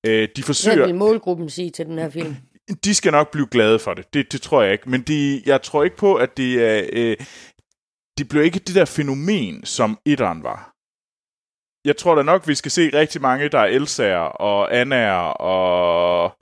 Øh, 0.06 0.28
de 0.36 0.42
forsøger... 0.42 0.76
Hvad 0.76 0.86
vil 0.86 0.94
målgruppen 0.94 1.50
sige 1.50 1.70
til 1.70 1.86
den 1.86 1.98
her 1.98 2.10
film? 2.10 2.36
De 2.84 2.94
skal 2.94 3.12
nok 3.12 3.30
blive 3.30 3.46
glade 3.46 3.78
for 3.78 3.94
det. 3.94 4.14
Det, 4.14 4.32
det 4.32 4.42
tror 4.42 4.62
jeg 4.62 4.72
ikke. 4.72 4.90
Men 4.90 5.02
de, 5.02 5.42
jeg 5.46 5.62
tror 5.62 5.84
ikke 5.84 5.96
på, 5.96 6.14
at 6.14 6.36
det 6.36 6.62
er... 6.62 6.88
Øh, 6.92 7.16
det 8.18 8.28
bliver 8.28 8.44
ikke 8.44 8.58
det 8.58 8.74
der 8.74 8.84
fænomen, 8.84 9.64
som 9.64 9.98
etteren 10.04 10.42
var. 10.42 10.72
Jeg 11.84 11.96
tror 11.96 12.14
da 12.14 12.22
nok, 12.22 12.48
vi 12.48 12.54
skal 12.54 12.70
se 12.70 12.90
rigtig 12.92 13.20
mange, 13.20 13.48
der 13.48 13.58
er 13.58 13.66
Elsager 13.66 14.18
og 14.18 14.76
Annaer 14.76 15.32
og, 15.54 16.36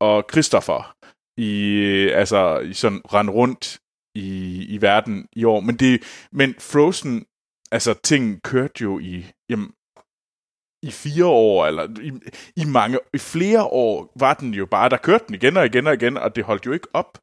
og 0.00 0.24
Christopher 0.32 0.96
i, 1.36 1.62
altså, 2.08 2.58
i 2.58 2.72
sådan 2.72 3.00
rende 3.14 3.32
rundt 3.32 3.78
i, 4.14 4.64
i 4.68 4.82
verden 4.82 5.28
i 5.36 5.44
år. 5.44 5.60
Men, 5.60 5.76
det, 5.76 6.02
men 6.32 6.54
Frozen, 6.58 7.26
altså 7.72 7.94
ting 7.94 8.42
kørte 8.42 8.82
jo 8.82 8.98
i, 8.98 9.26
jamen, 9.48 9.72
i 10.82 10.90
fire 10.90 11.26
år, 11.26 11.66
eller 11.66 11.88
i, 12.00 12.12
i 12.56 12.64
mange, 12.64 12.98
i 13.14 13.18
flere 13.18 13.62
år 13.64 14.12
var 14.18 14.34
den 14.34 14.54
jo 14.54 14.66
bare, 14.66 14.88
der 14.88 14.96
kørte 14.96 15.24
den 15.26 15.34
igen 15.34 15.56
og 15.56 15.66
igen 15.66 15.86
og 15.86 15.94
igen, 15.94 16.16
og 16.16 16.36
det 16.36 16.44
holdt 16.44 16.66
jo 16.66 16.72
ikke 16.72 16.88
op. 16.92 17.18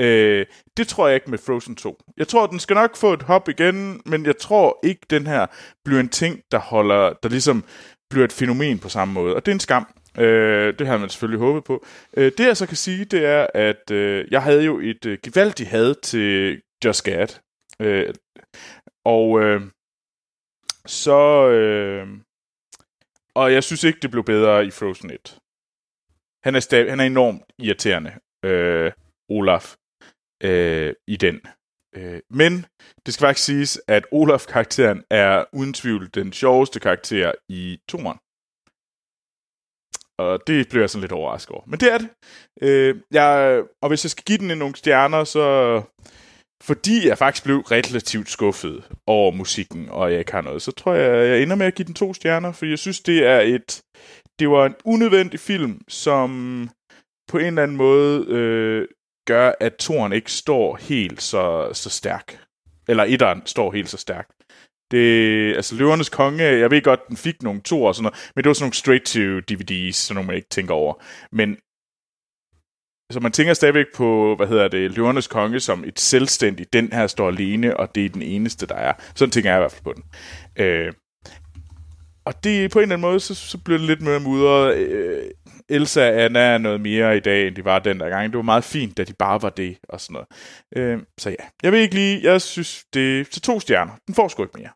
Øh, 0.00 0.46
det 0.76 0.88
tror 0.88 1.06
jeg 1.06 1.14
ikke 1.14 1.30
med 1.30 1.38
Frozen 1.38 1.76
2. 1.76 1.98
Jeg 2.16 2.28
tror, 2.28 2.46
den 2.46 2.60
skal 2.60 2.74
nok 2.74 2.96
få 2.96 3.12
et 3.12 3.22
hop 3.22 3.48
igen, 3.48 4.00
men 4.06 4.26
jeg 4.26 4.36
tror 4.38 4.78
ikke, 4.84 5.00
den 5.10 5.26
her 5.26 5.46
bliver 5.84 6.00
en 6.00 6.08
ting, 6.08 6.40
der 6.50 6.58
holder, 6.58 7.12
der 7.22 7.28
ligesom 7.28 7.64
bliver 8.10 8.24
et 8.24 8.32
fænomen 8.32 8.78
på 8.78 8.88
samme 8.88 9.14
måde. 9.14 9.36
Og 9.36 9.46
det 9.46 9.52
er 9.52 9.54
en 9.54 9.60
skam. 9.60 9.86
Øh, 10.18 10.78
det 10.78 10.86
har 10.86 10.98
man 10.98 11.08
selvfølgelig 11.08 11.40
håbet 11.40 11.64
på. 11.64 11.84
Øh, 12.16 12.32
det 12.38 12.46
jeg 12.46 12.56
så 12.56 12.66
kan 12.66 12.76
sige, 12.76 13.04
det 13.04 13.26
er, 13.26 13.46
at 13.54 13.90
øh, 13.90 14.26
jeg 14.30 14.42
havde 14.42 14.64
jo 14.64 14.80
et 14.80 15.06
øh, 15.06 15.18
gevaldigt 15.22 15.68
had 15.68 15.94
til 15.94 16.60
Just 16.84 17.04
Gad. 17.04 17.28
Øh, 17.80 18.14
og 19.04 19.40
øh, 19.40 19.62
så... 20.86 21.48
Øh, 21.48 22.08
og 23.34 23.52
jeg 23.52 23.64
synes 23.64 23.84
ikke, 23.84 23.98
det 24.02 24.10
blev 24.10 24.24
bedre 24.24 24.66
i 24.66 24.70
Frozen 24.70 25.10
1. 25.10 25.38
Han 26.44 26.54
er, 26.54 26.60
stav, 26.60 26.88
han 26.88 27.00
er 27.00 27.04
enormt 27.04 27.42
irriterende, 27.58 28.12
øh, 28.44 28.92
Olaf, 29.28 29.74
øh, 30.42 30.94
i 31.08 31.16
den. 31.16 31.40
Øh, 31.96 32.20
men 32.30 32.66
det 33.06 33.14
skal 33.14 33.26
faktisk 33.26 33.46
siges, 33.46 33.80
at 33.88 34.06
Olaf-karakteren 34.12 35.04
er 35.10 35.44
uden 35.52 35.72
tvivl 35.74 36.10
den 36.14 36.32
sjoveste 36.32 36.80
karakter 36.80 37.32
i 37.48 37.78
toren. 37.88 38.18
Og 40.18 40.46
det 40.46 40.68
bliver 40.68 40.82
jeg 40.82 40.90
sådan 40.90 41.00
lidt 41.00 41.12
overrasket 41.12 41.54
over. 41.54 41.64
Men 41.66 41.80
det 41.80 41.92
er 41.92 41.98
det. 41.98 42.08
Øh, 42.62 43.00
jeg, 43.10 43.62
og 43.82 43.88
hvis 43.88 44.04
jeg 44.04 44.10
skal 44.10 44.24
give 44.24 44.38
den 44.38 44.58
nogle 44.58 44.76
stjerner, 44.76 45.24
så 45.24 45.82
fordi 46.62 47.08
jeg 47.08 47.18
faktisk 47.18 47.44
blev 47.44 47.58
relativt 47.58 48.30
skuffet 48.30 48.84
over 49.06 49.32
musikken, 49.32 49.88
og 49.88 50.10
jeg 50.10 50.18
ikke 50.18 50.32
har 50.32 50.40
noget, 50.40 50.62
så 50.62 50.72
tror 50.72 50.94
jeg, 50.94 51.28
jeg 51.28 51.42
ender 51.42 51.56
med 51.56 51.66
at 51.66 51.74
give 51.74 51.86
den 51.86 51.94
to 51.94 52.14
stjerner, 52.14 52.52
for 52.52 52.66
jeg 52.66 52.78
synes, 52.78 53.00
det 53.00 53.26
er 53.26 53.40
et... 53.40 53.82
Det 54.38 54.50
var 54.50 54.66
en 54.66 54.74
unødvendig 54.84 55.40
film, 55.40 55.80
som 55.88 56.70
på 57.28 57.38
en 57.38 57.46
eller 57.46 57.62
anden 57.62 57.76
måde 57.76 58.24
øh, 58.28 58.88
gør, 59.26 59.52
at 59.60 59.74
toren 59.76 60.12
ikke 60.12 60.32
står 60.32 60.76
helt 60.76 61.22
så, 61.22 61.70
så 61.72 61.90
stærk. 61.90 62.38
Eller 62.88 63.04
etteren 63.04 63.42
står 63.46 63.72
helt 63.72 63.88
så 63.88 63.96
stærk. 63.96 64.28
Det, 64.90 65.54
altså 65.56 65.74
Løvernes 65.74 66.08
Konge, 66.08 66.44
jeg 66.44 66.70
ved 66.70 66.82
godt, 66.82 67.08
den 67.08 67.16
fik 67.16 67.42
nogle 67.42 67.60
to 67.60 67.84
og 67.84 67.94
sådan 67.94 68.02
noget, 68.02 68.30
men 68.34 68.44
det 68.44 68.48
var 68.48 68.54
sådan 68.54 68.64
nogle 68.64 68.74
straight-to-DVDs, 68.74 69.96
sådan 69.96 70.14
nogle 70.14 70.26
man 70.26 70.36
ikke 70.36 70.48
tænker 70.48 70.74
over. 70.74 70.94
Men 71.32 71.56
så 73.12 73.20
man 73.20 73.32
tænker 73.32 73.54
stadigvæk 73.54 73.86
på, 73.94 74.34
hvad 74.36 74.46
hedder 74.46 74.68
det, 74.68 74.90
Løvernes 74.90 75.26
Konge 75.26 75.60
som 75.60 75.84
et 75.84 76.00
selvstændigt, 76.00 76.72
den 76.72 76.92
her 76.92 77.06
står 77.06 77.28
alene, 77.28 77.76
og 77.76 77.94
det 77.94 78.04
er 78.04 78.08
den 78.08 78.22
eneste, 78.22 78.66
der 78.66 78.74
er. 78.74 78.92
Sådan 79.14 79.30
tænker 79.30 79.50
jeg 79.50 79.58
i 79.58 79.62
hvert 79.62 79.72
fald 79.72 79.84
på 79.84 79.92
den. 79.92 80.04
Øh, 80.64 80.92
og 82.24 82.44
det 82.44 82.70
på 82.70 82.78
en 82.78 82.82
eller 82.82 82.94
anden 82.94 83.08
måde, 83.08 83.20
så, 83.20 83.34
så 83.34 83.58
bliver 83.58 83.78
det 83.78 83.86
lidt 83.86 84.02
mere 84.02 84.20
mudret. 84.20 84.76
Øh, 84.76 85.30
Elsa 85.68 86.10
og 86.10 86.22
Anna 86.22 86.40
er 86.40 86.58
noget 86.58 86.80
mere 86.80 87.16
i 87.16 87.20
dag, 87.20 87.46
end 87.46 87.56
de 87.56 87.64
var 87.64 87.78
den 87.78 88.00
der 88.00 88.08
gang. 88.08 88.30
Det 88.30 88.36
var 88.36 88.42
meget 88.42 88.64
fint, 88.64 88.96
da 88.96 89.04
de 89.04 89.12
bare 89.18 89.42
var 89.42 89.50
det, 89.50 89.78
og 89.88 90.00
sådan 90.00 90.12
noget. 90.12 90.28
Øh, 90.76 91.02
så 91.18 91.30
ja, 91.30 91.44
jeg 91.62 91.72
vil 91.72 91.80
ikke 91.80 91.94
lige, 91.94 92.20
jeg 92.22 92.40
synes, 92.40 92.84
det 92.94 93.20
er 93.20 93.24
til 93.24 93.42
to 93.42 93.60
stjerner. 93.60 93.92
Den 94.06 94.14
får 94.14 94.28
sgu 94.28 94.42
ikke 94.42 94.58
mere. 94.58 94.70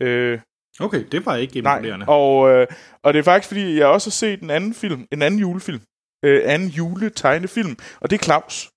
Øh, 0.00 0.40
Okay, 0.80 1.04
det 1.12 1.26
var 1.26 1.36
ikke 1.36 1.58
imponerende. 1.58 2.06
Nej, 2.06 2.14
og, 2.14 2.50
øh, 2.50 2.66
og 3.02 3.12
det 3.12 3.18
er 3.18 3.22
faktisk, 3.22 3.48
fordi 3.48 3.78
jeg 3.78 3.86
også 3.86 4.10
har 4.10 4.12
set 4.12 4.40
en 4.40 4.50
anden 4.50 4.74
film, 4.74 5.06
en 5.12 5.22
anden 5.22 5.40
julefilm, 5.40 5.80
øh, 6.22 6.42
anden 6.44 6.68
juletegnefilm, 6.68 7.76
og 8.00 8.10
det 8.10 8.20
er 8.20 8.24
Claus. 8.24 8.70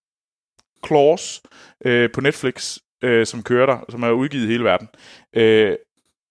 Claus 0.85 1.41
øh, 1.85 2.11
på 2.11 2.21
Netflix, 2.21 2.77
øh, 3.03 3.27
som 3.27 3.43
kører 3.43 3.65
der, 3.65 3.85
som 3.89 4.03
er 4.03 4.11
udgivet 4.11 4.43
i 4.43 4.47
hele 4.47 4.63
verden. 4.63 4.87
Øh, 5.35 5.77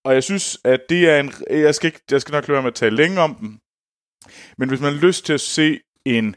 og 0.05 0.15
jeg 0.15 0.25
synes, 0.25 0.59
at 0.65 0.81
det 0.89 1.11
er 1.11 1.21
en... 1.21 1.33
Jeg 1.51 1.75
skal, 1.75 1.87
ikke, 1.87 2.01
jeg 2.11 2.21
skal 2.21 2.33
nok 2.33 2.49
lade 2.49 2.63
med 2.63 2.71
at 2.71 2.75
tale 2.75 2.97
længe 2.97 3.21
om 3.21 3.35
den. 3.35 3.61
Men 4.59 4.69
hvis 4.69 4.81
man 4.81 4.93
har 4.93 5.01
lyst 5.01 5.27
til 5.27 5.33
at 5.33 5.41
se 5.41 5.81
en, 6.07 6.37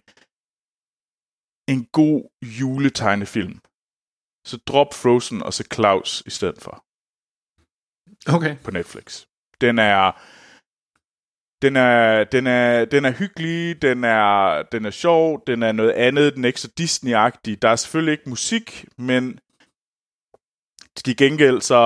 en 1.68 1.86
god 1.86 2.30
juletegnefilm, 2.62 3.60
så 4.46 4.58
drop 4.68 4.94
Frozen 4.94 5.44
og 5.44 5.54
så 5.54 5.64
Claus 5.74 6.24
i 6.26 6.30
stedet 6.30 6.62
for 6.62 6.86
Okay. 8.36 8.58
på 8.64 8.72
Netflix. 8.72 9.26
Den 9.62 9.80
er 9.80 10.12
den 11.64 11.76
er, 11.76 12.24
den 12.24 12.48
er, 12.48 12.86
den 12.86 13.06
er 13.06 13.12
hyggelig, 13.12 13.82
den 13.82 14.04
er, 14.04 14.64
den 14.72 14.86
er 14.86 14.90
sjov, 14.90 15.44
den 15.48 15.64
er 15.64 15.72
noget 15.72 15.92
andet, 15.92 16.36
den 16.36 16.44
er 16.44 16.48
ikke 16.48 16.62
så 16.62 16.72
Disney-agtig. 16.80 17.56
Der 17.62 17.70
er 17.70 17.76
selvfølgelig 17.76 18.12
ikke 18.12 18.30
musik, 18.30 18.86
men 18.98 19.40
til 20.96 21.18
gengæld 21.18 21.62
så, 21.62 21.82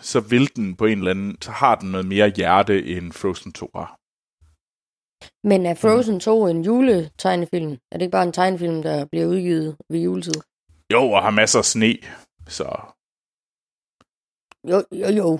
så 0.00 0.20
vil 0.20 0.56
den 0.56 0.76
på 0.76 0.84
en 0.86 0.98
eller 0.98 1.10
anden, 1.10 1.36
så 1.40 1.50
har 1.50 1.74
den 1.74 1.90
noget 1.90 2.06
mere 2.06 2.28
hjerte 2.36 2.86
end 2.86 3.12
Frozen 3.12 3.52
2 3.52 3.70
har. 3.74 3.98
Men 5.48 5.66
er 5.66 5.74
Frozen 5.74 6.20
2 6.20 6.46
en 6.46 6.64
juletegnefilm? 6.64 7.72
Er 7.72 7.96
det 7.96 8.02
ikke 8.02 8.12
bare 8.18 8.26
en 8.26 8.32
tegnefilm, 8.32 8.82
der 8.82 9.04
bliver 9.04 9.26
udgivet 9.26 9.76
ved 9.90 10.00
juletid? 10.00 10.40
Jo, 10.92 11.02
og 11.10 11.22
har 11.22 11.30
masser 11.30 11.58
af 11.58 11.64
sne, 11.64 11.96
så... 12.48 12.64
Jo, 14.70 14.84
jo, 14.92 15.08
jo. 15.20 15.38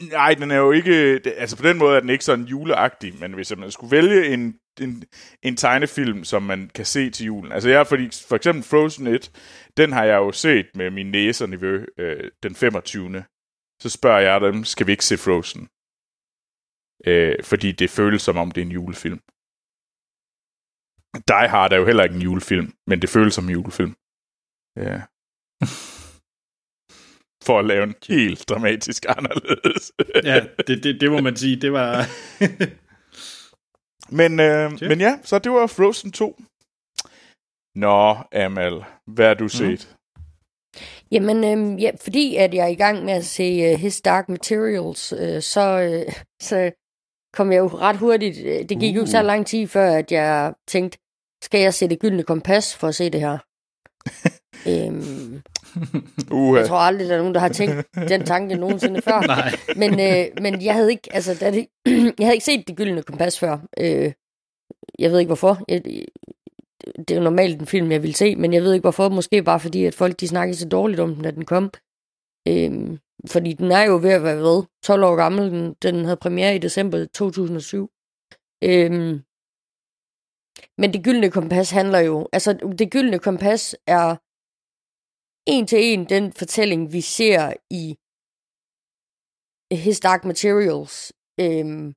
Nej, 0.00 0.34
den 0.34 0.50
er 0.50 0.56
jo 0.56 0.72
ikke... 0.72 1.20
Altså 1.36 1.56
på 1.56 1.62
den 1.62 1.78
måde 1.78 1.96
er 1.96 2.00
den 2.00 2.10
ikke 2.10 2.24
sådan 2.24 2.44
juleagtig, 2.44 3.18
men 3.20 3.32
hvis 3.32 3.56
man 3.56 3.70
skulle 3.70 3.90
vælge 3.90 4.34
en, 4.34 4.58
en, 4.80 5.04
en 5.42 5.56
tegnefilm, 5.56 6.24
som 6.24 6.42
man 6.42 6.70
kan 6.74 6.84
se 6.84 7.10
til 7.10 7.26
julen... 7.26 7.52
Altså 7.52 7.68
jeg, 7.68 7.86
fordi 7.86 8.08
for 8.28 8.36
eksempel 8.36 8.64
Frozen 8.64 9.06
1, 9.06 9.30
den 9.76 9.92
har 9.92 10.04
jeg 10.04 10.16
jo 10.16 10.32
set 10.32 10.66
med 10.74 10.90
min 10.90 11.10
næse 11.10 11.44
og 11.44 11.50
niveau 11.50 11.78
øh, 11.98 12.30
den 12.42 12.54
25. 12.54 13.24
Så 13.82 13.88
spørger 13.88 14.20
jeg 14.20 14.40
dem, 14.40 14.64
skal 14.64 14.86
vi 14.86 14.92
ikke 14.92 15.04
se 15.04 15.16
Frozen? 15.16 15.68
Øh, 17.06 17.44
fordi 17.44 17.72
det 17.72 17.90
føles 17.90 18.22
som 18.22 18.36
om 18.36 18.50
det 18.50 18.60
er 18.60 18.66
en 18.66 18.72
julefilm. 18.72 19.20
Die 21.28 21.48
Hard 21.48 21.72
er 21.72 21.76
jo 21.76 21.86
heller 21.86 22.04
ikke 22.04 22.16
en 22.16 22.22
julefilm, 22.22 22.72
men 22.86 23.02
det 23.02 23.10
føles 23.10 23.34
som 23.34 23.44
en 23.44 23.50
julefilm. 23.50 23.94
Ja. 24.76 25.02
For 27.46 27.58
at 27.58 27.64
lave 27.64 27.82
en 27.84 27.94
helt 28.08 28.48
dramatisk 28.48 29.04
anderledes. 29.08 29.92
Ja, 30.30 30.40
det, 30.66 30.84
det, 30.84 31.00
det 31.00 31.10
må 31.10 31.20
man 31.20 31.36
sige. 31.36 31.56
Det 31.56 31.72
var... 31.72 32.06
Men, 34.18 34.40
øh, 34.40 34.76
Shit. 34.76 34.88
men 34.88 35.00
ja, 35.00 35.18
så 35.22 35.38
det 35.38 35.52
var 35.52 35.66
Frozen 35.66 36.12
2. 36.12 36.36
Nå, 37.74 38.16
Amal, 38.32 38.84
hvad 39.06 39.26
har 39.26 39.34
du 39.34 39.48
set? 39.48 39.96
Jamen, 41.10 41.44
øhm, 41.44 41.76
ja, 41.78 41.90
fordi 42.00 42.36
at 42.36 42.54
jeg 42.54 42.64
er 42.64 42.68
i 42.68 42.74
gang 42.74 43.04
med 43.04 43.12
at 43.12 43.24
se 43.24 43.72
uh, 43.74 43.80
His 43.80 44.00
Dark 44.00 44.28
Materials, 44.28 45.12
øh, 45.12 45.42
så, 45.42 45.80
øh, 45.80 46.12
så 46.42 46.70
kom 47.32 47.52
jeg 47.52 47.58
jo 47.58 47.66
ret 47.66 47.96
hurtigt. 47.96 48.38
øh, 48.44 48.68
Det 48.68 48.80
gik 48.80 48.90
uh. 48.90 48.96
jo 48.96 49.00
ikke 49.00 49.10
så 49.10 49.20
Uh. 49.20 49.26
lang 49.26 49.46
tid 49.46 49.66
før, 49.66 49.90
at 49.96 50.12
jeg 50.12 50.54
tænkte, 50.68 50.98
skal 51.44 51.60
jeg 51.60 51.74
se 51.74 51.88
det 51.88 52.00
gyldne 52.00 52.22
kompas 52.22 52.76
for 52.76 52.88
at 52.88 52.94
se 52.94 53.10
det 53.10 53.20
her? 53.20 53.38
Øhm, 54.70 55.42
Uh, 56.30 56.58
jeg 56.58 56.66
tror 56.66 56.76
aldrig, 56.76 57.08
der 57.08 57.14
er 57.14 57.18
nogen, 57.18 57.34
der 57.34 57.40
har 57.40 57.48
tænkt 57.48 57.86
den 58.08 58.24
tanke 58.24 58.54
nogensinde 58.54 59.02
før. 59.02 59.20
Nej. 59.26 59.52
Men, 59.76 59.90
øh, 60.00 60.42
men 60.42 60.64
jeg 60.64 60.74
havde 60.74 60.90
ikke, 60.90 61.08
altså, 61.12 61.34
det, 61.34 61.66
jeg 62.18 62.26
havde 62.26 62.34
ikke 62.34 62.44
set 62.44 62.68
det 62.68 62.76
gyldne 62.76 63.02
kompas 63.02 63.38
før. 63.38 63.58
Øh, 63.78 64.12
jeg 64.98 65.10
ved 65.10 65.18
ikke 65.18 65.28
hvorfor. 65.28 65.64
Jeg, 65.68 65.82
det 66.98 67.10
er 67.10 67.14
jo 67.14 67.22
normalt 67.22 67.60
en 67.60 67.66
film, 67.66 67.92
jeg 67.92 68.02
vil 68.02 68.14
se, 68.14 68.36
men 68.36 68.52
jeg 68.52 68.62
ved 68.62 68.72
ikke 68.72 68.84
hvorfor. 68.84 69.08
Måske 69.08 69.42
bare 69.42 69.60
fordi, 69.60 69.84
at 69.84 69.94
folk 69.94 70.20
de 70.20 70.28
snakkede 70.28 70.58
så 70.58 70.68
dårligt 70.68 71.00
om 71.00 71.14
den, 71.14 71.24
da 71.24 71.30
den 71.30 71.44
kom. 71.44 71.70
Øh, 72.48 72.98
fordi 73.26 73.52
den 73.52 73.72
er 73.72 73.82
jo 73.82 73.98
ved 74.02 74.10
at 74.10 74.22
være 74.22 74.36
ved 74.36 74.62
12 74.82 75.04
år 75.04 75.16
gammel. 75.16 75.50
Den, 75.50 75.74
den 75.82 76.04
havde 76.04 76.16
premiere 76.16 76.54
i 76.54 76.58
december 76.58 77.04
2007. 77.04 77.90
Øh, 78.64 79.20
men 80.78 80.92
det 80.92 81.04
gyldne 81.04 81.30
kompas 81.30 81.70
handler 81.70 81.98
jo... 81.98 82.28
Altså, 82.32 82.52
det 82.78 82.90
gyldne 82.90 83.18
kompas 83.18 83.76
er 83.86 84.16
en 85.46 85.66
til 85.66 85.78
en 85.78 86.04
den 86.04 86.32
fortælling, 86.32 86.92
vi 86.92 87.00
ser 87.00 87.52
i 87.70 87.96
His 89.76 90.00
Dark 90.00 90.24
Materials 90.24 91.12
øhm, 91.40 91.94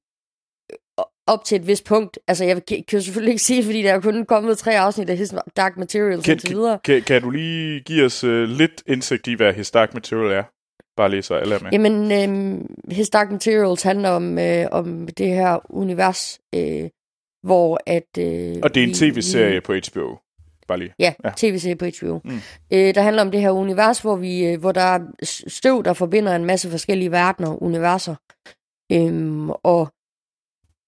op 1.27 1.43
til 1.45 1.55
et 1.55 1.67
vist 1.67 1.85
punkt. 1.85 2.19
Altså, 2.27 2.45
jeg 2.45 2.65
kan 2.65 2.83
jo 2.93 3.01
selvfølgelig 3.01 3.31
ikke 3.31 3.43
sige, 3.43 3.63
fordi 3.63 3.81
der 3.81 3.93
er 3.93 3.99
kun 4.01 4.25
kommet 4.25 4.57
tre 4.57 4.79
afsnit 4.79 5.09
af 5.09 5.17
His 5.17 5.33
Dark 5.57 5.77
Materials 5.77 6.25
kan, 6.25 6.33
indtil 6.33 6.49
videre. 6.49 6.79
kan, 6.83 7.01
kan 7.01 7.21
du 7.21 7.29
lige 7.29 7.81
give 7.81 8.05
os 8.05 8.23
uh, 8.23 8.43
lidt 8.43 8.83
indsigt 8.87 9.27
i, 9.27 9.33
hvad 9.33 9.53
His 9.53 9.71
Dark 9.71 9.93
Material 9.93 10.31
er? 10.31 10.43
Bare 10.97 11.09
lige 11.09 11.21
så 11.21 11.33
alle 11.35 11.55
er 11.55 11.59
med. 11.63 11.71
Jamen, 11.71 12.11
øhm, 12.11 12.75
His 12.91 13.09
Dark 13.09 13.31
Materials 13.31 13.83
handler 13.83 14.09
om, 14.09 14.39
øh, 14.39 14.65
om 14.71 15.07
det 15.07 15.27
her 15.27 15.59
univers, 15.69 16.39
øh, 16.55 16.89
hvor 17.43 17.79
at... 17.85 18.17
Øh, 18.19 18.55
Og 18.63 18.75
det 18.75 18.83
er 18.83 18.87
en 18.87 18.93
tv-serie 18.93 19.61
på 19.61 19.73
HBO. 19.73 20.17
Bare 20.67 20.79
lige. 20.79 20.93
Ja, 20.99 21.13
Ja. 21.23 21.31
tv-serie 21.37 21.75
på 21.75 21.85
HBO. 21.85 22.19
Mm. 22.25 22.39
Øh, 22.73 22.95
der 22.95 23.01
handler 23.01 23.21
om 23.21 23.31
det 23.31 23.41
her 23.41 23.51
univers, 23.51 23.99
hvor 23.99 24.15
vi, 24.15 24.45
øh, 24.45 24.59
hvor 24.59 24.71
der 24.71 24.81
er 24.81 24.99
støv, 25.47 25.83
der 25.83 25.93
forbinder 25.93 26.35
en 26.35 26.45
masse 26.45 26.69
forskellige 26.71 27.11
verdener, 27.11 27.63
universer. 27.63 28.15
Øhm, 28.91 29.49
og 29.49 29.87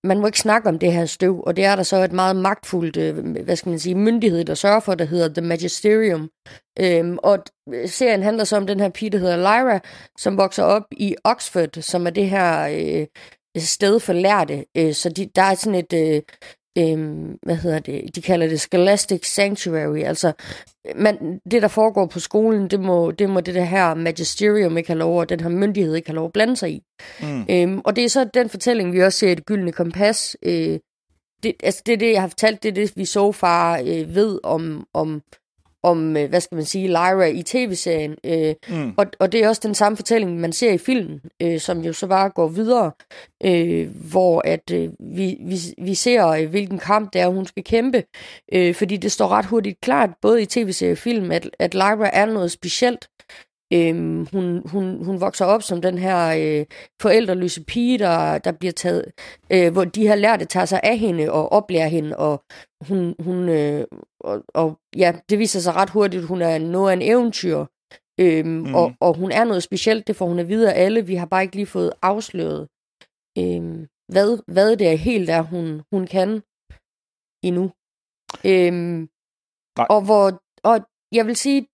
man 0.04 0.20
må 0.20 0.26
ikke 0.26 0.40
snakke 0.40 0.70
om 0.70 0.80
det 0.80 0.94
her 0.94 1.06
støv, 1.06 1.44
og 1.48 1.56
det 1.56 1.66
er 1.66 1.76
der 1.76 1.84
så 1.84 1.96
et 2.04 2.12
meget 2.12 2.36
magtfuldt, 2.36 2.98
øh, 2.98 3.44
hvad 3.44 3.56
skal 3.56 3.70
man 3.70 3.80
sige, 3.80 3.96
myndighed, 3.96 4.46
der 4.46 4.54
sørger 4.54 4.80
for, 4.80 4.96
der 4.96 5.06
hedder 5.06 5.34
The 5.42 5.48
Magisterium. 5.48 6.30
Øhm, 6.80 7.18
og 7.24 7.40
serien 7.86 8.24
handler 8.24 8.44
så 8.44 8.58
om 8.58 8.68
den 8.68 8.80
her 8.80 8.90
pige, 8.90 9.10
der 9.10 9.18
hedder 9.18 9.38
Lyra, 9.38 9.80
som 10.18 10.38
vokser 10.38 10.64
op 10.64 10.84
i 10.92 11.16
Oxford, 11.24 11.82
som 11.82 12.06
er 12.08 12.12
det 12.12 12.30
her 12.30 12.68
øh, 12.68 13.08
sted 13.58 14.00
for 14.00 14.14
lærte. 14.14 14.66
Øh, 14.78 14.94
så 14.94 15.10
de, 15.10 15.30
der 15.36 15.42
er 15.42 15.56
sådan 15.56 15.80
et, 15.80 15.94
øh, 15.94 16.22
øh, 16.78 17.30
hvad 17.42 17.56
hedder 17.56 17.80
det, 17.80 18.16
de 18.16 18.22
kalder 18.22 18.48
det 18.48 18.62
Scholastic 18.62 19.26
Sanctuary, 19.26 20.00
altså 20.00 20.32
man, 20.96 21.40
det, 21.52 21.62
der 21.62 21.68
foregår 21.68 22.06
på 22.06 22.20
skolen, 22.20 22.68
det 22.68 22.80
må, 22.80 23.12
det 23.12 23.30
må 23.30 23.40
det 23.40 23.56
der 23.56 23.64
her 23.64 23.94
magisterium 23.94 24.78
ikke 24.78 24.90
have 24.90 25.00
lov, 25.00 25.20
og 25.20 25.30
den 25.30 25.40
her 25.40 25.50
myndighed 25.50 25.96
ikke 25.96 26.10
have 26.10 26.16
lov 26.16 26.26
at 26.26 26.34
blande 26.34 26.56
sig 26.56 26.72
i. 26.72 26.84
Mm. 27.22 27.46
Øhm, 27.50 27.82
og 27.86 27.96
det 27.96 28.04
er 28.04 28.10
så 28.10 28.30
den 28.34 28.50
fortælling, 28.50 28.94
vi 28.94 29.04
også 29.04 29.20
ser 29.20 29.32
i 29.32 29.36
det 29.36 29.46
gyldne 29.46 29.72
kompas. 29.72 30.38
Øh, 30.44 30.80
det, 31.44 31.54
altså 31.64 31.82
det 31.86 31.94
er 31.94 31.98
det, 31.98 32.12
jeg 32.12 32.22
har 32.22 32.28
fortalt, 32.28 32.64
det 32.64 32.70
er 32.70 32.74
det, 32.74 32.94
vi 32.96 33.06
så 33.06 33.32
far 33.32 33.80
øh, 33.80 34.16
ved 34.16 34.40
om, 34.44 34.88
om, 34.94 35.22
om 35.84 36.18
øh, 36.18 36.30
hvad 36.30 36.42
skal 36.42 36.56
man 36.56 36.66
sige, 36.66 36.88
Lyra 36.88 37.26
i 37.26 37.44
tv-serien. 37.44 38.16
Øh, 38.26 38.56
Mm. 38.70 38.94
og, 38.98 39.06
og 39.20 39.32
det 39.32 39.44
er 39.44 39.48
også 39.48 39.62
den 39.64 39.76
samme 39.76 39.96
fortælling, 39.96 40.40
man 40.40 40.54
ser 40.54 40.72
i 40.72 40.78
filmen, 40.78 41.22
øh, 41.42 41.60
som 41.60 41.80
jo 41.80 41.94
så 41.94 42.08
bare 42.08 42.30
går 42.30 42.48
videre, 42.48 42.92
øh, 43.46 43.90
hvor 44.12 44.42
at 44.46 44.72
øh, 44.72 44.90
vi, 45.00 45.38
vi, 45.46 45.58
vi 45.78 45.94
ser, 45.96 46.28
øh, 46.28 46.50
hvilken 46.50 46.80
kamp 46.80 47.14
det 47.14 47.22
er, 47.22 47.28
hun 47.28 47.46
skal 47.46 47.64
kæmpe. 47.64 48.04
Øh, 48.54 48.76
fordi 48.76 48.98
det 48.98 49.12
står 49.12 49.28
ret 49.28 49.46
hurtigt 49.46 49.82
klart, 49.82 50.10
både 50.22 50.42
i 50.42 50.46
tv-serie 50.46 50.92
og 50.92 50.98
film, 50.98 51.32
at, 51.32 51.50
at 51.60 51.74
Lyra 51.74 52.10
er 52.14 52.26
noget 52.26 52.52
specielt. 52.52 53.08
Øhm, 53.74 54.26
hun, 54.32 54.68
hun, 54.68 55.06
hun 55.06 55.22
vokser 55.22 55.46
op 55.46 55.64
som 55.64 55.82
den 55.82 55.98
her 55.98 56.18
øh, 56.28 56.66
forældreløse 57.02 57.64
pige, 57.64 58.00
der, 58.00 58.38
der 58.38 58.52
bliver 58.52 58.72
taget, 58.72 59.06
øh, 59.50 59.72
hvor 59.74 59.86
de 59.86 60.08
her 60.08 60.16
lærte 60.16 60.46
tager 60.46 60.66
sig 60.66 60.80
af 60.84 60.98
hende 60.98 61.32
og 61.32 61.52
oplærer 61.52 61.88
hende, 61.88 62.18
og 62.18 62.44
hun, 62.88 63.16
hun 63.20 63.50
øh, 63.50 63.86
og, 64.20 64.44
og 64.54 64.80
ja, 64.98 65.14
det 65.30 65.40
viser 65.40 65.60
sig 65.60 65.76
ret 65.76 65.90
hurtigt, 65.90 66.22
at 66.22 66.28
hun 66.28 66.42
er 66.42 66.58
noget 66.58 66.90
af 66.92 66.96
en 66.96 67.02
eventyr, 67.02 67.66
øhm, 68.20 68.48
mm. 68.48 68.76
og, 68.76 68.94
og 69.00 69.14
hun 69.18 69.32
er 69.32 69.44
noget 69.44 69.64
specielt, 69.64 70.08
det 70.08 70.16
får 70.16 70.26
hun 70.26 70.40
at 70.40 70.48
vide 70.48 70.74
af 70.74 70.86
alle, 70.86 71.06
vi 71.06 71.16
har 71.16 71.26
bare 71.26 71.44
ikke 71.44 71.56
lige 71.56 71.66
fået 71.66 71.94
afsløret, 72.02 72.68
øhm, 73.38 73.88
hvad, 74.14 74.54
hvad 74.54 74.78
det 74.78 74.88
er 74.88 74.96
helt 74.96 75.30
er, 75.30 75.42
hun, 75.42 75.82
hun 75.92 76.08
kan 76.08 76.42
endnu. 77.44 77.72
Øhm, 78.46 79.10
Nej. 79.78 79.88
og 79.90 80.02
hvor, 80.06 80.42
og 80.64 80.80
jeg 81.12 81.26
vil 81.28 81.36
sige, 81.36 81.68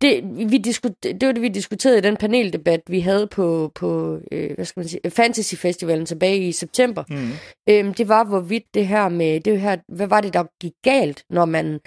det, 0.00 0.22
vi 0.50 0.58
diskut, 0.58 1.02
det 1.02 1.26
var 1.26 1.32
det, 1.32 1.42
vi 1.42 1.48
diskuterede 1.48 1.98
i 1.98 2.00
den 2.00 2.16
paneldebat, 2.16 2.80
vi 2.86 3.00
havde 3.00 3.26
på, 3.26 3.72
på 3.74 4.20
øh, 4.32 4.54
hvad 4.54 4.64
skal 4.64 4.80
man 4.80 4.88
sige, 4.88 5.10
Fantasy 5.10 5.54
Festivalen 5.54 6.06
tilbage 6.06 6.48
i 6.48 6.52
september. 6.52 7.04
Mm. 7.08 7.30
Øhm, 7.68 7.94
det 7.94 8.08
var, 8.08 8.24
hvorvidt 8.24 8.64
det 8.74 8.86
her 8.86 9.08
med, 9.08 9.40
det 9.40 9.60
her, 9.60 9.76
hvad 9.88 10.06
var 10.06 10.20
det, 10.20 10.34
der 10.34 10.44
gik 10.60 10.72
galt, 10.84 11.24
når 11.30 11.44
man 11.44 11.80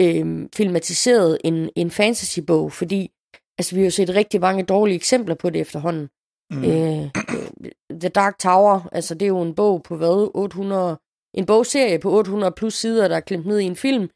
øhm, 0.00 0.48
filmatiserede 0.56 1.38
en, 1.44 1.70
en 1.76 1.90
fantasybog, 1.90 2.72
fordi 2.72 3.10
altså, 3.58 3.74
vi 3.74 3.80
har 3.80 3.86
jo 3.86 3.90
set 3.90 4.14
rigtig 4.14 4.40
mange 4.40 4.62
dårlige 4.62 4.96
eksempler 4.96 5.34
på 5.34 5.50
det 5.50 5.60
efterhånden. 5.60 6.08
Mm. 6.50 6.56
Mm. 6.56 6.64
Øh, 6.64 7.10
The 8.00 8.08
Dark 8.08 8.38
Tower, 8.38 8.88
altså 8.92 9.14
det 9.14 9.22
er 9.22 9.28
jo 9.28 9.42
en 9.42 9.54
bog 9.54 9.82
på 9.82 9.96
hvad, 9.96 10.30
800, 10.34 10.98
en 11.34 11.46
bogserie 11.46 11.98
på 11.98 12.12
800 12.12 12.52
plus 12.56 12.74
sider, 12.74 13.08
der 13.08 13.16
er 13.16 13.20
klemt 13.20 13.46
ned 13.46 13.58
i 13.58 13.64
en 13.64 13.76
film, 13.76 14.10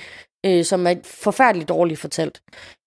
øh, 0.46 0.64
som 0.64 0.86
er 0.86 0.94
forfærdeligt 1.04 1.68
dårligt 1.68 2.00
fortalt. 2.00 2.42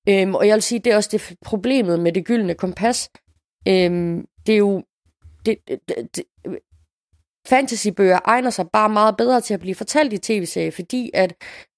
Øhm, 0.09 0.35
og 0.35 0.47
jeg 0.47 0.53
vil 0.53 0.63
sige, 0.63 0.79
det 0.79 0.93
er 0.93 0.95
også 0.95 1.09
det 1.11 1.37
problemet 1.45 1.99
med 1.99 2.11
det 2.11 2.25
gyldne 2.25 2.53
kompas. 2.53 3.09
Øhm, 3.67 4.25
det 4.47 4.53
er 4.53 4.57
jo... 4.57 4.83
Det, 5.45 5.57
det, 5.67 5.79
det, 6.15 6.23
fantasybøger 7.47 8.19
egner 8.25 8.49
sig 8.49 8.69
bare 8.73 8.89
meget 8.89 9.17
bedre 9.17 9.41
til 9.41 9.53
at 9.53 9.59
blive 9.59 9.75
fortalt 9.75 10.13
i 10.13 10.17
tv-serier, 10.17 10.71
fordi 10.71 11.11
at 11.13 11.35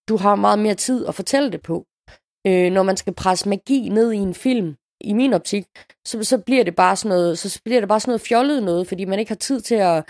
du 0.09 0.17
har 0.17 0.35
meget 0.35 0.59
mere 0.59 0.75
tid 0.75 1.05
at 1.05 1.15
fortælle 1.15 1.51
det 1.51 1.61
på. 1.61 1.85
Øh, 2.47 2.71
når 2.71 2.83
man 2.83 2.97
skal 2.97 3.13
presse 3.13 3.49
magi 3.49 3.89
ned 3.89 4.11
i 4.11 4.17
en 4.17 4.33
film, 4.33 4.75
i 5.01 5.13
min 5.13 5.33
optik, 5.33 5.65
så, 6.05 6.23
så 6.23 6.37
bliver 6.37 6.63
det 6.63 6.75
bare 6.75 6.95
sådan 6.95 7.09
noget, 7.09 7.39
så 7.39 7.61
bliver 7.63 7.79
det 7.79 7.89
bare 7.89 7.99
sådan 7.99 8.09
noget 8.09 8.21
fjollet 8.21 8.63
noget, 8.63 8.87
fordi 8.87 9.05
man 9.05 9.19
ikke 9.19 9.29
har 9.29 9.35
tid 9.35 9.61
til 9.61 9.75
at 9.75 10.03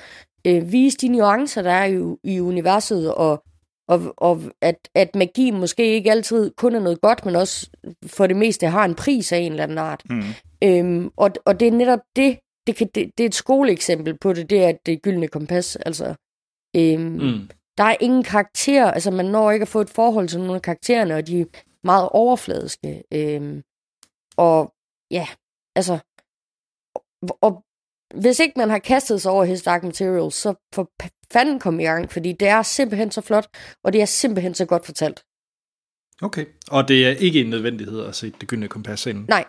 øh, 0.48 0.72
vise 0.72 0.98
de 0.98 1.08
nuancer, 1.08 1.62
der 1.62 1.72
er 1.72 1.86
i, 1.86 2.16
i 2.24 2.40
universet, 2.40 3.14
og, 3.14 3.44
og, 3.88 4.14
og 4.18 4.42
at, 4.62 4.90
at 4.96 5.16
magi 5.16 5.52
måske 5.52 5.94
ikke 5.94 6.12
altid 6.12 6.52
kun 6.58 6.76
er 6.76 6.80
noget 6.80 7.02
godt, 7.02 7.26
men 7.26 7.36
også 7.36 7.70
for 8.08 8.28
det 8.28 8.36
meste 8.36 8.68
har 8.68 8.86
en 8.86 8.96
pris 8.96 9.32
af 9.32 9.38
en 9.38 9.52
eller 9.52 9.64
anden 9.64 9.78
art. 9.78 10.04
Mm. 10.10 10.24
Øhm, 10.64 11.12
og, 11.18 11.32
og 11.46 11.60
det 11.60 11.68
er 11.68 11.72
netop 11.72 12.00
det, 12.16 12.40
det, 12.68 12.76
kan, 12.76 12.90
det, 12.96 13.12
det 13.18 13.24
er 13.24 13.28
et 13.28 13.36
skoleeksempel 13.36 14.18
på 14.18 14.34
det, 14.34 14.50
det 14.50 14.64
er 14.64 14.72
det 14.86 15.02
gyldne 15.02 15.28
kompas. 15.28 15.76
Altså, 15.76 16.16
øhm, 16.76 17.02
mm. 17.02 17.50
Der 17.78 17.84
er 17.84 17.96
ingen 18.00 18.24
karakter, 18.24 18.92
altså 18.92 19.12
man 19.12 19.26
når 19.26 19.52
ikke 19.52 19.64
at 19.64 19.68
få 19.68 19.82
et 19.82 19.90
forhold 19.90 20.28
til 20.28 20.40
nogle 20.40 20.56
af 20.56 20.62
karaktererne, 20.62 21.16
og 21.16 21.28
de 21.28 21.42
er 21.42 21.46
meget 21.84 22.10
overfladiske. 22.10 23.04
Øhm, 23.14 23.64
og 24.38 24.74
ja, 25.12 25.28
altså, 25.76 26.00
og, 26.96 27.38
og 27.42 27.65
hvis 28.22 28.40
ikke 28.40 28.54
man 28.56 28.70
har 28.70 28.80
kastet 28.80 29.22
sig 29.22 29.32
over 29.32 29.44
His 29.46 29.62
Dark 29.62 29.84
Materials, 29.84 30.36
så 30.36 30.54
for 30.74 30.92
fanden 31.34 31.60
kom 31.60 31.80
i 31.80 31.84
gang, 31.84 32.12
fordi 32.12 32.32
det 32.32 32.48
er 32.48 32.62
simpelthen 32.62 33.12
så 33.12 33.22
flot, 33.22 33.48
og 33.84 33.94
det 33.94 34.02
er 34.02 34.06
simpelthen 34.06 34.54
så 34.54 34.66
godt 34.66 34.86
fortalt. 34.86 35.24
Okay. 36.22 36.46
Og 36.68 36.88
det 36.88 37.08
er 37.08 37.12
ikke 37.12 37.42
en 37.42 37.50
nødvendighed 37.50 38.06
at 38.06 38.16
se 38.16 38.34
det 38.42 38.48
gyldne 38.48 38.68
kompas 38.68 39.06
ind. 39.06 39.28
Nej, 39.28 39.46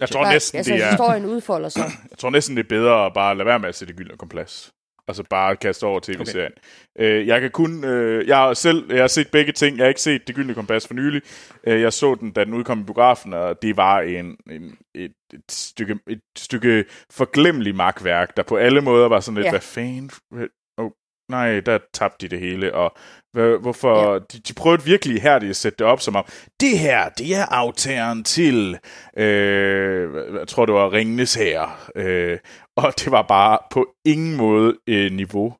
Jeg 0.00 0.08
tror 0.08 0.22
nej, 0.22 0.32
næsten, 0.32 0.56
altså 0.56 0.72
det 0.72 0.82
er... 0.82 0.90
historien 0.90 1.24
udfolder 1.24 1.68
sig. 1.68 1.84
Jeg 2.10 2.18
tror 2.18 2.30
næsten, 2.30 2.56
det 2.56 2.64
er 2.64 2.68
bedre 2.68 3.06
at 3.06 3.14
bare 3.14 3.36
lade 3.36 3.46
være 3.46 3.58
med 3.58 3.68
at 3.68 3.74
se 3.74 3.86
det 3.86 3.96
gyldne 3.96 4.16
kompas. 4.16 4.72
Altså 5.10 5.22
bare 5.30 5.56
kaste 5.56 5.84
over 5.84 6.00
tv-serien. 6.00 6.52
Okay. 6.96 7.20
Øh, 7.20 7.26
jeg 7.26 7.40
kan 7.40 7.50
kun... 7.50 7.84
Øh, 7.84 8.28
jeg 8.28 8.36
har 8.36 8.54
selv 8.54 8.92
jeg 8.92 9.00
har 9.00 9.06
set 9.08 9.28
begge 9.30 9.52
ting. 9.52 9.76
Jeg 9.76 9.84
har 9.84 9.88
ikke 9.88 10.00
set 10.00 10.26
det 10.26 10.34
gyldne 10.34 10.54
kompas 10.54 10.86
for 10.86 10.94
nylig. 10.94 11.22
Øh, 11.66 11.80
jeg 11.80 11.92
så 11.92 12.14
den, 12.14 12.30
da 12.32 12.44
den 12.44 12.54
udkom 12.54 12.80
i 12.80 12.84
biografen, 12.84 13.32
og 13.32 13.62
det 13.62 13.76
var 13.76 14.00
en, 14.00 14.36
en, 14.50 14.76
et, 14.94 15.12
et, 15.34 15.40
stykke, 15.50 15.98
et 16.08 16.20
stykke 16.38 16.84
forglemmelig 17.10 17.74
magtværk, 17.74 18.36
der 18.36 18.42
på 18.42 18.56
alle 18.56 18.80
måder 18.80 19.08
var 19.08 19.20
sådan 19.20 19.34
lidt, 19.36 19.44
Ja. 19.44 19.50
hvad 19.50 19.60
fanden... 19.60 20.10
Nej, 21.30 21.60
der 21.60 21.78
tabte 21.94 22.28
de 22.28 22.30
det 22.30 22.40
hele, 22.40 22.74
og 22.74 22.96
hvorfor... 23.60 24.12
Ja. 24.12 24.18
De, 24.18 24.40
de 24.48 24.54
prøvede 24.54 24.84
virkelig 24.84 25.22
her 25.22 25.34
at 25.34 25.56
sætte 25.56 25.76
det 25.78 25.86
op 25.86 26.00
som 26.00 26.16
om, 26.16 26.24
det 26.60 26.78
her, 26.78 27.08
det 27.08 27.36
er 27.36 27.44
aftageren 27.44 28.24
til, 28.24 28.78
øh, 29.16 30.14
jeg 30.38 30.48
tror 30.48 30.66
det 30.66 30.74
var 30.74 30.92
Ringenes 30.92 31.34
Herre, 31.34 31.70
øh, 31.96 32.38
og 32.76 32.92
det 32.98 33.12
var 33.12 33.22
bare 33.22 33.58
på 33.70 33.88
ingen 34.04 34.36
måde 34.36 34.76
øh, 34.86 35.12
niveau 35.12 35.54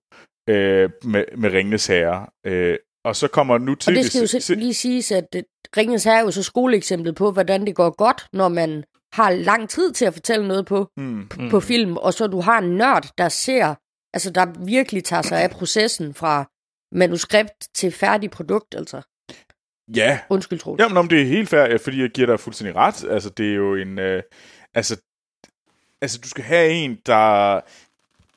øh, 0.48 0.90
med, 1.04 1.24
med 1.36 1.52
Ringenes 1.52 1.86
Herre. 1.86 2.26
Øh, 2.46 2.76
og 3.04 3.16
så 3.16 3.28
kommer 3.28 3.58
nu 3.58 3.74
til... 3.74 3.90
Og 3.90 3.96
det 3.96 4.28
skal 4.30 4.54
jo 4.54 4.60
lige 4.60 4.74
siges, 4.74 5.12
at 5.12 5.26
øh, 5.36 5.42
Ringens 5.76 6.04
Herre 6.04 6.18
er 6.18 6.22
jo 6.22 6.30
så 6.30 6.42
skoleeksemplet 6.42 7.14
på, 7.14 7.32
hvordan 7.32 7.66
det 7.66 7.74
går 7.74 7.96
godt, 7.96 8.26
når 8.32 8.48
man 8.48 8.84
har 9.12 9.30
lang 9.30 9.68
tid 9.68 9.92
til 9.92 10.04
at 10.04 10.14
fortælle 10.14 10.48
noget 10.48 10.66
på, 10.66 10.88
mm, 10.96 11.28
mm. 11.38 11.50
på 11.50 11.60
film, 11.60 11.96
og 11.96 12.14
så 12.14 12.26
du 12.26 12.40
har 12.40 12.58
en 12.58 12.76
nørd, 12.76 13.06
der 13.18 13.28
ser, 13.28 13.74
altså 14.12 14.30
der 14.30 14.46
virkelig 14.64 15.04
tager 15.04 15.22
sig 15.22 15.42
af 15.42 15.50
processen 15.50 16.14
fra 16.14 16.50
manuskript 16.92 17.68
til 17.74 17.92
færdig 17.92 18.30
produkt, 18.30 18.74
altså. 18.74 19.02
Ja. 19.96 20.18
Undskyld, 20.28 20.58
Troels. 20.58 20.80
Jamen, 20.80 20.96
om 20.96 21.08
det 21.08 21.22
er 21.22 21.26
helt 21.26 21.48
fair, 21.48 21.78
fordi 21.78 22.00
jeg 22.00 22.10
giver 22.10 22.26
dig 22.26 22.40
fuldstændig 22.40 22.76
ret. 22.76 23.04
Altså, 23.10 23.30
det 23.30 23.50
er 23.50 23.54
jo 23.54 23.74
en... 23.74 23.98
Øh, 23.98 24.22
altså, 24.74 24.96
altså, 26.00 26.18
du 26.24 26.28
skal 26.28 26.44
have 26.44 26.70
en, 26.70 26.98
der, 27.06 27.60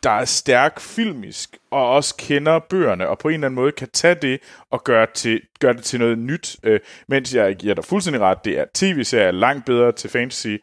der 0.03 0.09
er 0.09 0.25
stærk 0.25 0.79
filmisk, 0.79 1.57
og 1.71 1.89
også 1.89 2.15
kender 2.17 2.59
bøgerne, 2.59 3.09
og 3.09 3.19
på 3.19 3.27
en 3.27 3.33
eller 3.33 3.47
anden 3.47 3.55
måde 3.55 3.71
kan 3.71 3.89
tage 3.93 4.15
det 4.15 4.39
og 4.69 4.83
gøre, 4.83 5.07
til, 5.13 5.41
gøre 5.59 5.73
det 5.73 5.83
til 5.83 5.99
noget 5.99 6.17
nyt. 6.17 6.55
Øh, 6.63 6.79
mens 7.07 7.35
jeg 7.35 7.55
giver 7.55 7.73
dig 7.73 7.85
fuldstændig 7.85 8.21
ret, 8.21 8.45
det 8.45 8.59
er 8.59 8.65
tv-serier 8.73 9.31
langt 9.31 9.65
bedre 9.65 9.91
til 9.91 10.09
fantasy, 10.09 10.55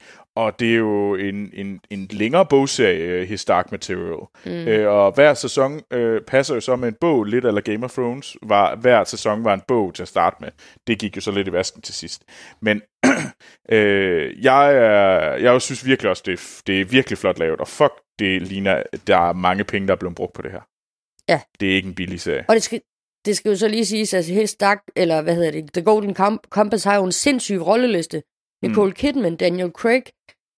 og 0.44 0.60
det 0.60 0.70
er 0.70 0.76
jo 0.76 1.14
en, 1.14 1.50
en, 1.52 1.80
en 1.90 2.08
længere 2.10 2.46
bogserie, 2.46 3.26
His 3.26 3.44
Dark 3.44 3.72
Material. 3.72 4.18
Mm. 4.46 4.50
Øh, 4.50 4.92
og 4.92 5.12
hver 5.12 5.34
sæson 5.34 5.80
øh, 5.90 6.22
passer 6.22 6.54
jo 6.54 6.60
så 6.60 6.76
med 6.76 6.88
en 6.88 6.96
bog, 7.00 7.24
lidt 7.24 7.44
eller 7.44 7.60
Game 7.60 7.84
of 7.84 7.92
Thrones. 7.92 8.36
Var, 8.42 8.76
hver 8.76 9.04
sæson 9.04 9.44
var 9.44 9.54
en 9.54 9.62
bog 9.68 9.94
til 9.94 10.02
at 10.02 10.08
starte 10.08 10.36
med. 10.40 10.48
Det 10.86 10.98
gik 10.98 11.16
jo 11.16 11.20
så 11.20 11.30
lidt 11.30 11.48
i 11.48 11.52
vasken 11.52 11.82
til 11.82 11.94
sidst. 11.94 12.24
Men 12.62 12.82
øh, 13.72 14.44
jeg, 14.44 14.74
er, 14.74 15.34
jeg 15.34 15.62
synes 15.62 15.86
virkelig 15.86 16.10
også, 16.10 16.22
det 16.26 16.32
er, 16.32 16.62
det 16.66 16.80
er 16.80 16.84
virkelig 16.84 17.18
flot 17.18 17.38
lavet, 17.38 17.60
og 17.60 17.68
fuck, 17.68 17.92
det 18.18 18.42
ligner, 18.42 18.82
der 19.06 19.16
er 19.16 19.32
mange 19.32 19.64
penge, 19.64 19.88
der 19.88 19.94
er 19.94 19.98
blevet 19.98 20.16
brugt 20.16 20.32
på 20.32 20.42
det 20.42 20.50
her. 20.50 20.60
Ja. 21.28 21.40
Det 21.60 21.70
er 21.70 21.74
ikke 21.74 21.88
en 21.88 21.94
billig 21.94 22.20
serie. 22.20 22.44
Og 22.48 22.54
det 22.54 22.62
skal, 22.62 22.80
det 23.24 23.36
skal 23.36 23.48
jo 23.48 23.56
så 23.56 23.68
lige 23.68 23.86
siges, 23.86 24.14
at 24.14 24.24
His 24.24 24.54
Dark, 24.54 24.82
eller 24.96 25.22
hvad 25.22 25.34
hedder 25.34 25.50
det, 25.50 25.72
The 25.72 25.82
Golden 25.82 26.14
Compass 26.50 26.84
har 26.84 26.96
jo 26.96 27.04
en 27.04 27.12
sindssyg 27.12 27.66
rolleliste. 27.66 28.22
Nicole 28.62 28.90
mm. 28.90 28.94
Kidman, 28.94 29.36
Daniel 29.36 29.70
Craig, 29.70 30.02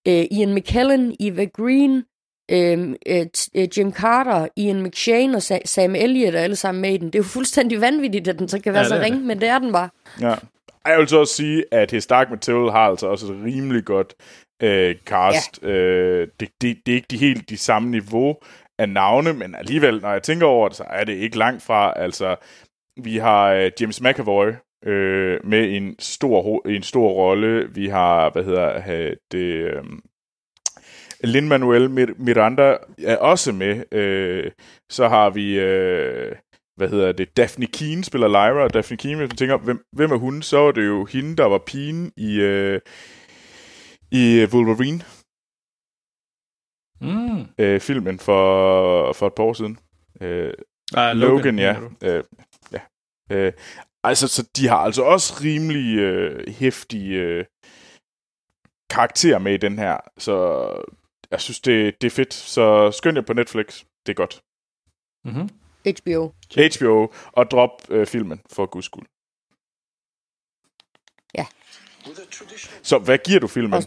øh, 0.07 0.25
Ian 0.31 0.53
McKellen, 0.53 1.15
Eva 1.19 1.45
Green, 1.45 2.03
øh, 2.51 2.95
øh, 3.55 3.67
Jim 3.77 3.91
Carter, 3.93 4.47
Ian 4.57 4.83
McShane 4.83 5.37
og 5.37 5.41
Sa- 5.51 5.65
Sam 5.65 5.95
Elliott 5.95 6.35
er 6.35 6.39
alle 6.41 6.55
sammen 6.55 6.81
med 6.81 6.93
i 6.93 6.97
den. 6.97 7.07
Det 7.07 7.15
er 7.15 7.19
jo 7.19 7.23
fuldstændig 7.23 7.81
vanvittigt, 7.81 8.27
at 8.27 8.39
den 8.39 8.47
så 8.47 8.59
kan 8.59 8.73
være 8.73 8.81
ja, 8.81 8.87
så 8.87 8.99
ringe, 8.99 9.19
men 9.19 9.41
det 9.41 9.49
er 9.49 9.59
den 9.59 9.71
bare. 9.71 9.89
Ja. 10.21 10.35
Jeg 10.85 10.99
vil 10.99 11.07
så 11.07 11.19
også 11.19 11.35
sige, 11.35 11.65
at 11.71 11.91
His 11.91 12.07
Dark 12.07 12.29
Material 12.29 12.71
har 12.71 12.79
altså 12.89 13.07
også 13.07 13.25
et 13.33 13.43
rimelig 13.45 13.85
godt 13.85 14.13
øh, 14.63 14.95
cast. 15.05 15.59
Ja. 15.63 15.69
Øh, 15.69 16.27
det, 16.39 16.49
det, 16.61 16.77
det 16.85 16.91
er 16.91 16.95
ikke 16.95 17.07
de 17.11 17.17
helt 17.17 17.49
de 17.49 17.57
samme 17.57 17.89
niveau 17.91 18.35
af 18.79 18.89
navne, 18.89 19.33
men 19.33 19.55
alligevel, 19.55 20.01
når 20.01 20.11
jeg 20.11 20.23
tænker 20.23 20.45
over 20.45 20.67
det, 20.67 20.77
så 20.77 20.83
er 20.89 21.03
det 21.03 21.13
ikke 21.13 21.37
langt 21.37 21.63
fra. 21.63 21.93
Altså, 21.95 22.35
vi 23.03 23.17
har 23.17 23.53
øh, 23.53 23.71
James 23.81 24.01
McAvoy 24.01 24.51
øh, 24.85 25.39
med 25.43 25.75
en 25.75 25.95
stor, 25.99 26.67
en 26.67 26.83
stor 26.83 27.11
rolle. 27.11 27.69
Vi 27.73 27.87
har, 27.87 28.29
hvad 28.29 28.43
hedder 28.43 29.13
det, 29.31 29.37
øh, 29.37 29.83
Lin-Manuel 31.23 31.89
Miranda 32.17 32.77
er 33.03 33.17
også 33.17 33.51
med. 33.51 33.93
Øh, 33.93 34.51
så 34.89 35.07
har 35.07 35.29
vi, 35.29 35.59
øh, 35.59 36.35
hvad 36.75 36.89
hedder 36.89 37.11
det, 37.11 37.37
Daphne 37.37 37.67
Keen 37.67 38.03
spiller 38.03 38.27
Lyra, 38.27 38.63
og 38.63 38.73
Daphne 38.73 38.97
Keen, 38.97 39.17
hvis 39.17 39.29
man 39.29 39.37
tænker, 39.37 39.57
hvem, 39.57 39.85
hvem 39.91 40.11
er 40.11 40.17
hun? 40.17 40.41
Så 40.41 40.57
er 40.57 40.71
det 40.71 40.85
jo 40.85 41.05
hende, 41.05 41.35
der 41.35 41.45
var 41.45 41.57
pigen 41.57 42.11
i, 42.17 42.39
øh, 42.39 42.81
i 44.11 44.45
Wolverine. 44.53 45.01
Mm. 47.01 47.45
Øh, 47.57 47.79
filmen 47.79 48.19
for, 48.19 49.13
for 49.13 49.27
et 49.27 49.33
par 49.33 49.43
år 49.43 49.53
siden. 49.53 49.77
Øh, 50.21 50.53
ah, 50.95 51.17
Logan, 51.17 51.55
Logan 51.55 51.59
ja. 51.59 51.75
Øh, 52.03 52.23
ja. 52.71 52.79
Øh, 53.31 53.53
altså, 54.03 54.27
så 54.27 54.49
de 54.55 54.67
har 54.67 54.77
altså 54.77 55.03
også 55.03 55.33
rimelig 55.41 55.97
øh, 55.97 56.53
hæftige 56.53 57.15
øh, 57.15 57.45
karakterer 58.89 59.39
med 59.39 59.53
i 59.53 59.57
den 59.57 59.79
her. 59.79 59.97
Så 60.17 60.35
jeg 61.31 61.41
synes, 61.41 61.59
det, 61.59 62.01
det 62.01 62.07
er 62.07 62.11
fedt. 62.11 62.33
Så 62.33 62.91
skynd 62.91 63.17
jer 63.17 63.25
på 63.25 63.33
Netflix. 63.33 63.83
Det 64.05 64.11
er 64.11 64.15
godt. 64.23 64.43
Mm-hmm. 65.25 65.49
HBO. 65.85 66.31
HBO. 66.69 67.13
Og 67.31 67.51
drop 67.51 67.89
øh, 67.89 68.07
filmen, 68.07 68.41
for 68.51 68.65
guds 68.65 68.85
skyld. 68.85 69.05
Ja. 71.37 71.45
Så 72.83 72.99
hvad 72.99 73.17
giver 73.17 73.39
du 73.39 73.47
filmen? 73.47 73.73
Og... 73.73 73.83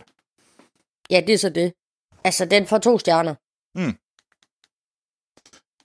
Ja, 1.10 1.20
det 1.26 1.34
er 1.34 1.38
så 1.38 1.50
det. 1.50 1.72
Altså, 2.24 2.44
den 2.44 2.66
får 2.66 2.78
to 2.78 2.98
stjerner. 2.98 3.34
Mm. 3.78 3.94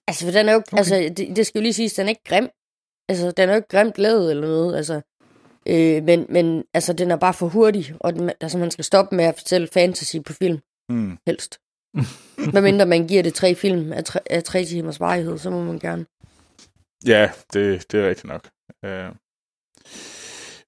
Altså, 0.07 0.25
for 0.25 0.31
den 0.31 0.49
er 0.49 0.53
jo 0.53 0.57
okay. 0.57 0.77
altså, 0.77 0.95
det, 1.17 1.35
det 1.35 1.47
skal 1.47 1.59
jo 1.59 1.63
lige 1.63 1.73
siges, 1.73 1.93
den 1.93 2.05
er 2.05 2.09
ikke 2.09 2.23
grim. 2.23 2.49
Altså, 3.11 3.31
den 3.31 3.49
er 3.49 3.53
jo 3.53 3.55
ikke 3.55 3.67
grimt 3.67 3.97
lavet 3.97 4.31
eller 4.31 4.47
noget, 4.47 4.77
altså. 4.77 5.01
Øh, 5.65 6.03
men, 6.03 6.25
men 6.29 6.63
altså, 6.73 6.93
den 6.93 7.11
er 7.11 7.15
bare 7.15 7.33
for 7.33 7.47
hurtig, 7.47 7.95
og 7.99 8.13
den, 8.13 8.31
altså, 8.41 8.57
man 8.57 8.71
skal 8.71 8.85
stoppe 8.85 9.15
med 9.15 9.25
at 9.25 9.35
fortælle 9.35 9.67
fantasy 9.67 10.15
på 10.25 10.33
film. 10.33 10.59
Mm. 10.89 11.17
Helst. 11.27 11.59
Hvad 12.51 12.61
mindre 12.61 12.85
man 12.85 13.07
giver 13.07 13.23
det 13.23 13.33
tre 13.33 13.55
film 13.55 13.93
af 13.93 14.03
tre, 14.03 14.19
af 14.29 14.43
tre 14.43 14.65
timers 14.65 14.99
varighed, 14.99 15.37
så 15.37 15.49
må 15.49 15.63
man 15.63 15.79
gerne. 15.79 16.05
Ja, 17.05 17.31
det, 17.53 17.91
det 17.91 17.99
er 17.99 18.09
rigtigt 18.09 18.27
nok. 18.27 18.49
Uh, 18.83 19.15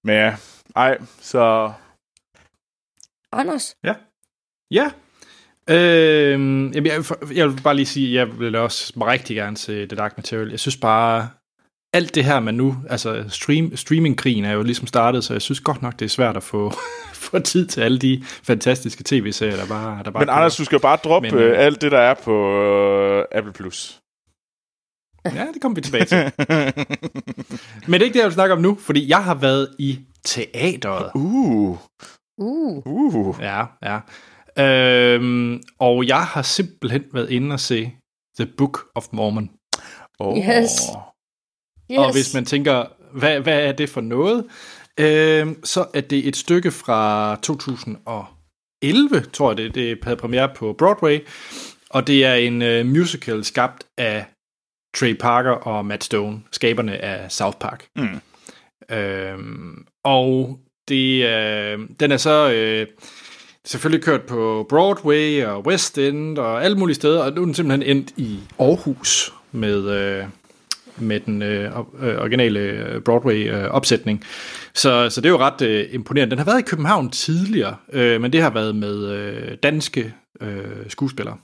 men 0.04 0.16
ja, 0.16 0.36
ej, 0.76 0.98
så... 1.20 1.74
Anders? 3.32 3.76
Ja. 3.84 3.96
Ja. 4.72 4.92
Øh, 5.70 6.76
jeg, 6.76 7.04
jeg 7.34 7.50
vil 7.50 7.62
bare 7.64 7.76
lige 7.76 7.86
sige, 7.86 8.08
at 8.08 8.28
jeg 8.28 8.40
vil 8.40 8.56
også 8.56 8.94
rigtig 8.98 9.36
gerne 9.36 9.58
se 9.58 9.88
The 9.88 9.96
Dark 9.96 10.18
Material. 10.18 10.50
Jeg 10.50 10.60
synes 10.60 10.78
bare, 10.78 11.30
alt 11.94 12.16
det 12.16 12.24
her 12.24 12.40
man 12.40 12.54
nu, 12.56 12.76
altså 12.90 13.26
stream, 13.30 13.76
streamingkrigen 13.76 14.46
er 14.46 14.52
jo 14.52 14.64
ligesom 14.64 14.88
startet, 14.88 15.24
så 15.24 15.34
jeg 15.34 15.42
synes 15.42 15.60
godt 15.60 15.82
nok, 15.82 16.00
det 16.00 16.06
er 16.06 16.10
svært 16.10 16.38
at 16.38 16.44
få, 16.44 16.72
få 17.14 17.40
tid 17.40 17.68
til 17.68 17.82
alle 17.82 18.00
de 18.00 18.24
fantastiske 18.44 19.04
tv-serier, 19.06 19.56
der 19.56 19.68
bare, 19.68 20.04
der 20.04 20.12
bare 20.12 20.26
Men 20.26 20.30
Anders, 20.30 20.56
du 20.56 20.66
skal 20.66 20.80
bare 20.80 20.98
droppe 21.04 21.32
Men, 21.32 21.40
øh, 21.40 21.66
alt 21.66 21.82
det, 21.82 21.92
der 21.92 22.00
er 22.00 22.14
på 22.14 22.64
øh, 22.64 23.26
Apple+. 23.32 23.54
Plus. 23.54 24.00
Ja, 25.26 25.48
det 25.54 25.62
kommer 25.62 25.76
vi 25.76 25.82
tilbage 25.82 26.06
til. 26.06 26.18
Men 27.88 27.94
det 27.94 28.02
er 28.02 28.06
ikke 28.06 28.14
det, 28.14 28.20
jeg 28.20 28.26
vil 28.26 28.34
snakke 28.34 28.54
om 28.54 28.62
nu, 28.62 28.76
fordi 28.76 29.10
jeg 29.10 29.24
har 29.24 29.36
været 29.36 29.76
i 29.80 30.00
teateret. 30.26 31.12
Uh. 31.16 31.78
Uh. 32.38 32.82
Uh. 32.86 33.36
Ja, 33.42 33.66
ja. 33.84 34.00
Øhm, 34.60 35.62
og 35.80 36.08
jeg 36.08 36.24
har 36.24 36.42
simpelthen 36.42 37.04
været 37.14 37.30
inde 37.30 37.54
og 37.54 37.60
se 37.60 37.92
The 38.40 38.50
Book 38.58 38.80
of 38.96 39.06
Mormon. 39.12 39.50
Oh. 40.20 40.38
Yes. 40.38 40.72
Yes. 41.92 41.98
Og 41.98 42.12
hvis 42.12 42.34
man 42.34 42.46
tænker, 42.46 42.86
hvad, 43.14 43.40
hvad 43.40 43.68
er 43.68 43.72
det 43.72 43.90
for 43.90 44.02
noget? 44.02 44.46
Øh, 45.00 45.48
så 45.64 45.86
er 45.94 46.02
det 46.02 46.28
et 46.28 46.36
stykke 46.36 46.72
fra 46.72 47.36
2011, 47.36 49.20
tror 49.34 49.50
jeg 49.50 49.58
det, 49.58 49.76
det 49.76 49.98
havde 50.04 50.18
premiere 50.18 50.50
på 50.56 50.76
Broadway. 50.78 51.20
Og 51.90 52.08
det 52.08 52.26
er 52.26 52.34
en 52.34 52.62
uh, 52.62 52.86
musical 52.86 53.44
skabt 53.44 53.84
af 53.98 54.26
Trey 54.96 55.14
Parker 55.14 55.52
og 55.52 55.86
Matt 55.86 56.04
Stone, 56.04 56.42
skaberne 56.52 56.98
af 56.98 57.32
South 57.32 57.58
Park. 57.58 57.86
Mm. 57.96 58.22
Øh, 58.96 59.38
og 60.04 60.60
det, 60.88 61.26
øh, 61.26 61.80
den 62.00 62.12
er 62.12 62.18
så 62.18 62.52
øh, 62.52 62.88
selvfølgelig 63.66 64.06
kørt 64.06 64.22
på 64.22 64.66
Broadway 64.70 65.46
og 65.46 65.66
West 65.68 65.98
End 65.98 66.38
og 66.38 66.64
alle 66.64 66.78
mulige 66.78 66.96
steder, 66.96 67.24
og 67.24 67.34
nu 67.34 67.42
er 67.42 67.46
den 67.46 67.54
simpelthen 67.54 67.98
endt 67.98 68.14
i 68.18 68.40
Aarhus 68.60 69.34
med... 69.52 69.90
Øh, 69.90 70.26
med 70.98 71.20
den 71.20 71.42
øh, 71.42 71.78
øh 72.02 72.22
originale 72.22 72.60
øh, 72.60 73.02
Broadway-opsætning. 73.02 74.20
Øh, 74.20 74.28
så, 74.74 75.10
så 75.10 75.22
det 75.22 75.26
er 75.26 75.32
jo 75.32 75.38
ret 75.38 75.62
øh, 75.62 75.86
imponerende. 75.92 76.32
Den 76.32 76.38
har 76.38 76.46
været 76.46 76.60
i 76.60 76.70
København 76.70 77.10
tidligere, 77.10 77.76
øh, 77.94 78.22
men 78.22 78.34
det 78.34 78.42
har 78.42 78.50
været 78.50 78.76
med 78.76 79.10
øh, 79.10 79.58
danske 79.64 80.14
øh, 80.42 80.66
skuespillere. 80.88 81.38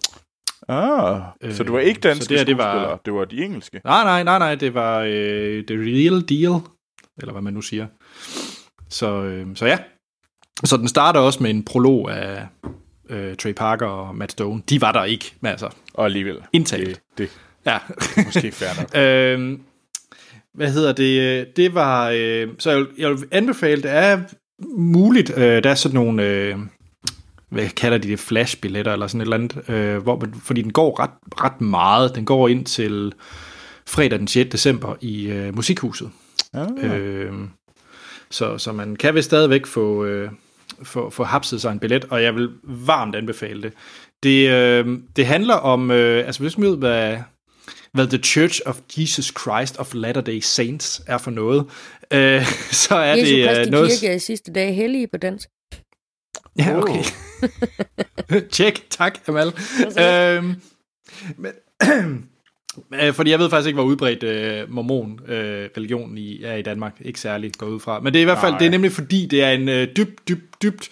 Ah, 0.67 1.21
øh, 1.41 1.53
så 1.53 1.63
det 1.63 1.73
var 1.73 1.79
ikke 1.79 1.99
danske 1.99 2.19
det, 2.19 2.39
skuespillere, 2.39 2.45
det 2.45 2.87
var, 2.87 2.99
det 3.05 3.13
var 3.13 3.25
de 3.25 3.43
engelske? 3.43 3.81
Nej, 3.85 4.03
nej, 4.03 4.23
nej, 4.23 4.39
nej, 4.39 4.55
det 4.55 4.73
var 4.73 4.99
øh, 4.99 5.63
The 5.65 5.75
Real 5.75 6.29
Deal, 6.29 6.61
eller 7.17 7.31
hvad 7.31 7.41
man 7.41 7.53
nu 7.53 7.61
siger. 7.61 7.87
Så, 8.89 9.23
øh, 9.23 9.47
så 9.55 9.65
ja, 9.65 9.77
så 10.63 10.77
den 10.77 10.87
starter 10.87 11.19
også 11.19 11.43
med 11.43 11.49
en 11.49 11.65
prolog 11.65 12.11
af 12.11 12.47
øh, 13.09 13.35
Trey 13.35 13.53
Parker 13.53 13.85
og 13.85 14.15
Matt 14.15 14.31
Stone. 14.31 14.61
De 14.69 14.81
var 14.81 14.91
der 14.91 15.03
ikke, 15.03 15.35
men 15.41 15.51
altså... 15.51 15.69
Og 15.93 16.05
alligevel. 16.05 16.37
Indtalt. 16.53 16.87
Det, 16.87 16.99
det, 17.17 17.29
Ja. 17.69 17.77
Måske 18.25 18.51
fair 18.51 18.69
nok. 18.79 18.97
øhm, 19.03 19.61
hvad 20.53 20.71
hedder 20.71 20.93
det? 20.93 21.47
Det 21.57 21.73
var... 21.75 22.09
Øh, 22.15 22.47
så 22.59 22.69
jeg 22.69 22.79
vil, 22.79 22.87
jeg 22.97 23.09
vil 23.09 23.27
anbefale, 23.31 23.81
det 23.81 23.91
er 23.91 24.19
muligt, 24.77 25.37
øh, 25.37 25.63
der 25.63 25.69
er 25.69 25.75
sådan 25.75 25.95
nogle... 25.95 26.23
Øh, 26.23 26.55
hvad 27.49 27.69
kalder 27.69 27.97
de 27.97 28.07
det? 28.07 28.19
Flashbilletter 28.19 28.93
eller 28.93 29.07
sådan 29.07 29.21
et 29.21 29.25
eller 29.25 29.37
andet. 29.37 29.69
Øh, 29.69 29.97
hvor, 29.97 30.23
fordi 30.43 30.61
den 30.61 30.73
går 30.73 30.99
ret, 30.99 31.09
ret 31.43 31.61
meget. 31.61 32.15
Den 32.15 32.25
går 32.25 32.47
ind 32.47 32.65
til 32.65 33.13
fredag 33.87 34.19
den 34.19 34.27
6. 34.27 34.49
december 34.49 34.95
i 35.01 35.27
øh, 35.27 35.55
Musikhuset. 35.55 36.09
Ah. 36.53 36.67
Øh, 36.81 37.33
så, 38.29 38.57
så 38.57 38.71
man 38.71 38.95
kan 38.95 39.15
vist 39.15 39.25
stadigvæk 39.25 39.65
få... 39.65 40.05
Øh, 40.05 40.31
få, 40.83 41.09
få 41.09 41.23
hapset 41.23 41.61
sig 41.61 41.71
en 41.71 41.79
billet, 41.79 42.05
og 42.05 42.23
jeg 42.23 42.35
vil 42.35 42.49
varmt 42.63 43.15
anbefale 43.15 43.61
det. 43.61 43.73
Det, 44.23 44.49
øh, 44.49 44.99
det 45.15 45.25
handler 45.25 45.53
om, 45.53 45.91
øh, 45.91 46.25
altså 46.25 46.41
hvis 46.41 46.57
man 46.57 46.69
ved, 46.69 46.77
hvad, 46.77 47.17
hvad 47.93 48.07
The 48.07 48.17
Church 48.17 48.59
of 48.65 48.79
Jesus 48.97 49.33
Christ 49.41 49.77
of 49.77 49.93
Latter-day 49.93 50.39
Saints 50.39 51.01
er 51.07 51.17
for 51.17 51.31
noget, 51.31 51.65
øh, 52.11 52.45
så 52.85 52.95
er 52.95 53.15
Jesu 53.15 53.35
det 53.35 53.43
Christi 53.43 53.65
øh, 53.65 53.71
noget... 53.71 53.91
kirke 53.91 54.13
er 54.13 54.17
sidste 54.17 54.53
dag 54.53 54.75
hellige 54.75 55.07
på 55.07 55.17
dansk. 55.17 55.49
Ja, 56.57 56.77
okay. 56.77 57.03
Tjek, 58.51 58.85
tak, 58.89 59.19
Amal. 59.27 59.53
øhm, 59.99 60.55
men, 61.37 61.51
Øh, 62.93 63.13
fordi 63.13 63.31
jeg 63.31 63.39
ved 63.39 63.49
faktisk 63.49 63.67
ikke, 63.67 63.75
hvor 63.75 63.83
udbredt 63.83 64.23
øh, 64.23 64.71
mormon-religionen 64.71 66.17
øh, 66.17 66.23
i, 66.23 66.43
er 66.43 66.55
i 66.55 66.61
Danmark. 66.61 66.95
Ikke 67.01 67.19
særligt 67.19 67.57
går 67.57 67.67
ud 67.67 67.79
fra. 67.79 67.99
Men 67.99 68.13
det 68.13 68.19
er 68.19 68.21
i 68.21 68.25
hvert 68.25 68.39
fald, 68.39 68.51
Nej. 68.51 68.59
det 68.59 68.65
er 68.65 68.71
nemlig 68.71 68.91
fordi, 68.91 69.25
det 69.25 69.43
er 69.43 69.51
en 69.51 69.69
øh, 69.69 69.87
dybt, 69.97 70.27
dybt, 70.27 70.61
dybt 70.61 70.89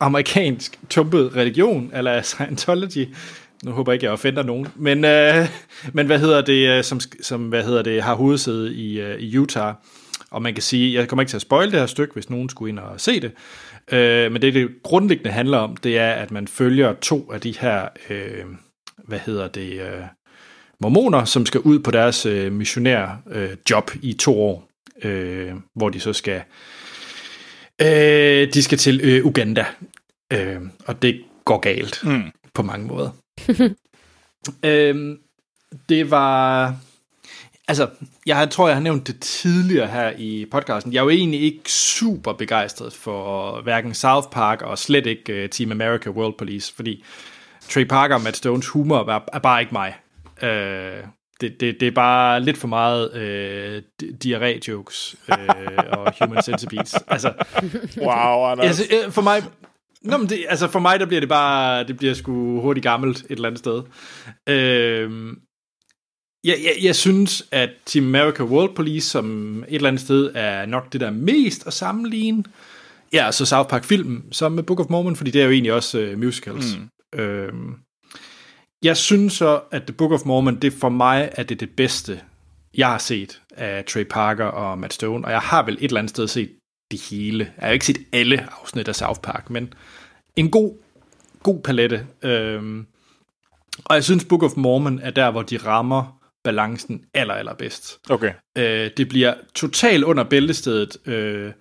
amerikansk 0.00 0.78
tumpet 0.88 1.36
religion, 1.36 1.90
eller 1.94 2.22
Scientology. 2.32 3.08
Nu 3.64 3.70
håber 3.70 3.92
jeg 3.92 3.94
ikke, 3.94 4.04
jeg 4.04 4.12
offender 4.12 4.42
nogen. 4.42 4.68
Men, 4.76 5.04
øh, 5.04 5.48
men 5.92 6.06
hvad 6.06 6.18
hedder 6.18 6.40
det, 6.40 6.68
øh, 6.68 6.84
som, 6.84 7.00
som 7.22 7.48
hvad 7.48 7.64
hedder 7.64 7.82
det, 7.82 8.02
har 8.02 8.14
hovedsæde 8.14 8.74
i, 8.74 9.00
øh, 9.00 9.20
i 9.20 9.38
Utah. 9.38 9.74
Og 10.30 10.42
man 10.42 10.54
kan 10.54 10.62
sige, 10.62 10.94
jeg 10.94 11.08
kommer 11.08 11.22
ikke 11.22 11.30
til 11.30 11.36
at 11.36 11.42
spoil 11.42 11.70
det 11.70 11.80
her 11.80 11.86
stykke, 11.86 12.14
hvis 12.14 12.30
nogen 12.30 12.48
skulle 12.48 12.70
ind 12.70 12.78
og 12.78 13.00
se 13.00 13.20
det. 13.20 13.32
Øh, 13.92 14.32
men 14.32 14.42
det, 14.42 14.54
det 14.54 14.68
grundlæggende 14.82 15.30
handler 15.30 15.58
om, 15.58 15.76
det 15.76 15.98
er, 15.98 16.12
at 16.12 16.30
man 16.30 16.48
følger 16.48 16.92
to 16.92 17.32
af 17.32 17.40
de 17.40 17.54
her, 17.60 17.88
øh, 18.10 18.44
hvad 19.04 19.18
hedder 19.18 19.48
det, 19.48 19.72
øh, 19.72 20.02
mormoner, 20.80 21.24
som 21.24 21.46
skal 21.46 21.60
ud 21.60 21.78
på 21.78 21.90
deres 21.90 22.26
øh, 22.26 22.52
missionær 22.52 23.22
øh, 23.30 23.50
job 23.70 23.90
i 24.02 24.12
to 24.12 24.42
år, 24.42 24.68
øh, 25.02 25.52
hvor 25.74 25.88
de 25.88 26.00
så 26.00 26.12
skal 26.12 26.42
øh, 27.82 28.52
de 28.54 28.62
skal 28.62 28.78
til 28.78 29.00
øh, 29.02 29.26
Uganda, 29.26 29.64
øh, 30.32 30.60
og 30.86 31.02
det 31.02 31.22
går 31.44 31.58
galt 31.58 32.00
mm. 32.04 32.22
på 32.54 32.62
mange 32.62 32.86
måder. 32.86 33.10
øh, 34.70 35.16
det 35.88 36.10
var 36.10 36.74
altså, 37.70 37.88
jeg 38.26 38.50
tror, 38.50 38.68
jeg 38.68 38.76
har 38.76 38.82
nævnt 38.82 39.06
det 39.06 39.20
tidligere 39.20 39.86
her 39.86 40.12
i 40.18 40.46
podcasten. 40.50 40.92
Jeg 40.92 40.98
er 40.98 41.04
jo 41.04 41.10
egentlig 41.10 41.40
ikke 41.40 41.72
super 41.72 42.32
begejstret 42.32 42.92
for 42.92 43.60
hverken 43.62 43.94
South 43.94 44.28
Park 44.32 44.62
og 44.62 44.78
slet 44.78 45.06
ikke 45.06 45.44
uh, 45.44 45.50
Team 45.50 45.72
America 45.72 46.10
World 46.10 46.34
Police, 46.38 46.74
fordi 46.76 47.04
Trey 47.68 47.84
Parker 47.84 48.14
og 48.14 48.20
Matt 48.20 48.36
Stones 48.36 48.68
humor 48.68 49.10
er, 49.10 49.20
er 49.32 49.38
bare 49.38 49.60
ikke 49.60 49.72
mig. 49.72 49.94
Uh, 50.42 51.08
det, 51.40 51.60
det, 51.60 51.80
det 51.80 51.82
er 51.82 51.90
bare 51.90 52.40
lidt 52.40 52.56
for 52.56 52.68
meget 52.68 53.10
uh, 53.14 54.08
diarré-jokes 54.24 55.14
uh, 55.28 55.98
og 55.98 56.12
human 56.20 56.42
centipedes. 56.42 56.94
Altså, 57.08 57.32
wow, 57.98 58.50
Anders. 58.50 58.80
Altså, 58.80 59.10
for 59.10 59.22
mig... 59.22 59.42
Nå, 60.04 60.16
men 60.16 60.28
det, 60.28 60.46
altså 60.48 60.68
for 60.68 60.78
mig, 60.78 61.00
der 61.00 61.06
bliver 61.06 61.20
det 61.20 61.28
bare, 61.28 61.84
det 61.84 61.96
bliver 61.96 62.14
sgu 62.14 62.60
hurtigt 62.60 62.84
gammelt 62.84 63.18
et 63.18 63.30
eller 63.30 63.48
andet 63.48 63.58
sted. 63.58 63.82
Øh, 64.48 65.36
jeg, 66.44 66.56
jeg, 66.64 66.74
jeg 66.82 66.96
synes, 66.96 67.48
at 67.50 67.70
Team 67.86 68.14
America 68.14 68.42
World 68.42 68.74
Police 68.74 69.10
som 69.10 69.58
et 69.68 69.74
eller 69.74 69.88
andet 69.88 70.02
sted 70.02 70.30
er 70.34 70.66
nok 70.66 70.92
det 70.92 71.00
der 71.00 71.10
mest 71.10 71.66
at 71.66 71.72
sammenligne. 71.72 72.44
Ja, 73.12 73.32
så 73.32 73.46
South 73.46 73.68
Park 73.68 73.84
film 73.84 74.32
som 74.32 74.52
med 74.52 74.62
Book 74.62 74.80
of 74.80 74.86
Mormon, 74.90 75.16
fordi 75.16 75.30
det 75.30 75.40
er 75.40 75.44
jo 75.44 75.50
egentlig 75.50 75.72
også 75.72 76.10
uh, 76.12 76.18
musicals. 76.18 76.76
Mm. 76.76 77.20
Øhm, 77.20 77.74
jeg 78.82 78.96
synes 78.96 79.32
så, 79.32 79.60
at 79.70 79.82
The 79.82 79.92
Book 79.92 80.12
of 80.12 80.24
Mormon, 80.24 80.56
det 80.56 80.72
for 80.72 80.88
mig 80.88 81.28
er 81.32 81.42
det 81.42 81.60
det 81.60 81.70
bedste, 81.70 82.20
jeg 82.76 82.88
har 82.88 82.98
set 82.98 83.40
af 83.50 83.84
Trey 83.84 84.04
Parker 84.04 84.44
og 84.44 84.78
Matt 84.78 84.94
Stone, 84.94 85.24
og 85.24 85.30
jeg 85.30 85.40
har 85.40 85.62
vel 85.64 85.74
et 85.74 85.84
eller 85.84 85.98
andet 85.98 86.10
sted 86.10 86.28
set 86.28 86.50
det 86.90 87.00
hele. 87.10 87.44
Jeg 87.44 87.62
har 87.62 87.68
jo 87.68 87.72
ikke 87.72 87.86
set 87.86 87.98
alle 88.12 88.48
afsnit 88.60 88.88
af 88.88 88.96
South 88.96 89.20
Park, 89.20 89.50
men 89.50 89.74
en 90.36 90.50
god, 90.50 90.74
god 91.42 91.60
palette. 91.62 92.06
Øhm, 92.22 92.86
og 93.84 93.94
jeg 93.94 94.04
synes, 94.04 94.24
Book 94.24 94.42
of 94.42 94.56
Mormon 94.56 94.98
er 94.98 95.10
der, 95.10 95.30
hvor 95.30 95.42
de 95.42 95.56
rammer 95.56 96.20
balancen 96.44 97.02
aller, 97.14 97.34
aller 97.34 97.54
bedst. 97.54 97.98
Okay. 98.10 98.32
Øh, 98.58 98.90
det 98.96 99.08
bliver 99.08 99.34
totalt 99.54 100.04
under 100.04 100.24
bæltestedet 100.24 100.96
øh, 101.06 101.52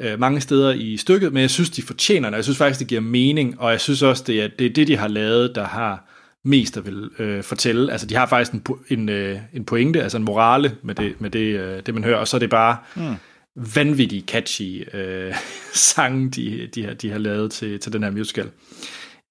øh, 0.00 0.20
mange 0.20 0.40
steder 0.40 0.72
i 0.72 0.96
stykket, 0.96 1.32
men 1.32 1.40
jeg 1.40 1.50
synes, 1.50 1.70
de 1.70 1.82
fortjener 1.82 2.30
det. 2.30 2.36
Jeg 2.36 2.44
synes 2.44 2.58
faktisk, 2.58 2.80
det 2.80 2.88
giver 2.88 3.00
mening, 3.00 3.60
og 3.60 3.70
jeg 3.70 3.80
synes 3.80 4.02
også, 4.02 4.24
det 4.26 4.42
er 4.42 4.48
det, 4.48 4.66
er 4.66 4.70
det 4.70 4.88
de 4.88 4.96
har 4.96 5.08
lavet, 5.08 5.54
der 5.54 5.64
har 5.64 6.10
mest 6.44 6.76
at 6.76 6.86
vil 6.86 7.10
øh, 7.18 7.42
fortælle. 7.42 7.92
Altså, 7.92 8.06
de 8.06 8.14
har 8.14 8.26
faktisk 8.26 8.52
en, 8.52 8.64
en, 8.88 9.08
øh, 9.08 9.38
en 9.52 9.64
pointe, 9.64 10.02
altså 10.02 10.18
en 10.18 10.24
morale 10.24 10.76
med 10.82 10.94
det, 10.94 11.20
med 11.20 11.30
det, 11.30 11.60
øh, 11.60 11.82
det 11.86 11.94
man 11.94 12.04
hører, 12.04 12.18
og 12.18 12.28
så 12.28 12.36
er 12.36 12.38
det 12.38 12.50
bare 12.50 12.76
mm. 12.94 13.14
Vanvittigt 13.56 14.30
catchy 14.30 14.96
øh, 14.96 15.34
sange, 15.72 16.30
de, 16.30 16.66
de, 16.74 16.84
har, 16.84 16.94
de 16.94 17.10
har 17.10 17.18
lavet 17.18 17.52
til, 17.52 17.80
til 17.80 17.92
den 17.92 18.02
her 18.02 18.10
musical. 18.10 18.50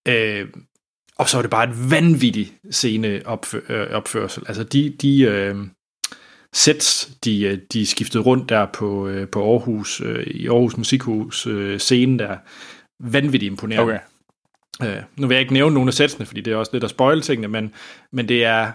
Øh, 0.08 0.48
og 1.18 1.30
så 1.30 1.38
er 1.38 1.42
det 1.42 1.52
bare 1.52 1.70
et 1.70 1.92
vanvittigt 1.92 2.54
scene 2.72 3.22
opfør, 3.26 3.60
øh, 3.70 3.92
opførsel. 3.92 4.44
Altså 4.48 4.64
de, 4.64 4.90
de 4.90 5.22
øh, 5.22 5.56
sets, 6.54 7.12
de, 7.24 7.44
øh, 7.44 7.58
de 7.74 7.86
skiftede 7.86 8.24
rundt 8.24 8.50
der 8.50 8.66
på, 8.74 9.08
øh, 9.08 9.28
på 9.28 9.52
Aarhus, 9.52 10.02
øh, 10.02 10.28
i 10.28 10.48
Aarhus 10.48 10.78
Musikhus 10.78 11.48
øh, 11.48 11.80
scenen 11.80 12.20
der, 12.20 12.38
vanvittigt 13.04 13.52
imponerende. 13.52 14.00
Okay. 14.82 14.98
Øh, 14.98 15.04
nu 15.18 15.28
vil 15.28 15.36
jeg 15.36 15.42
ikke 15.42 15.54
nævne 15.54 15.74
nogle 15.74 15.88
af 15.88 15.94
setsene, 15.94 16.26
fordi 16.26 16.42
det 16.42 16.54
er 16.54 16.58
også 16.58 16.72
lidt 16.74 16.84
at 16.84 16.90
spoil 16.90 17.22
tingene, 17.22 17.48
men, 17.48 17.74
men 18.12 18.28
det 18.30 18.46
er... 18.46 18.72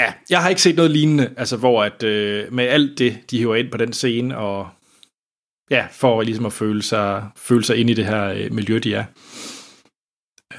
Ja, 0.00 0.12
jeg 0.30 0.42
har 0.42 0.48
ikke 0.48 0.62
set 0.62 0.76
noget 0.76 0.90
lignende, 0.90 1.34
altså 1.36 1.56
hvor 1.56 1.84
at 1.84 2.02
øh, 2.02 2.52
med 2.52 2.64
alt 2.64 2.98
det, 2.98 3.18
de 3.30 3.38
hiver 3.38 3.54
ind 3.56 3.70
på 3.70 3.76
den 3.76 3.92
scene, 3.92 4.38
og 4.38 4.68
ja, 5.70 5.86
for 5.90 6.22
ligesom 6.22 6.46
at 6.46 6.52
føle 6.52 6.82
sig, 6.82 7.28
føle 7.36 7.64
sig 7.64 7.76
ind 7.76 7.90
i 7.90 7.94
det 7.94 8.06
her 8.06 8.24
øh, 8.24 8.52
miljø, 8.52 8.78
de 8.78 8.94
er. 8.94 9.04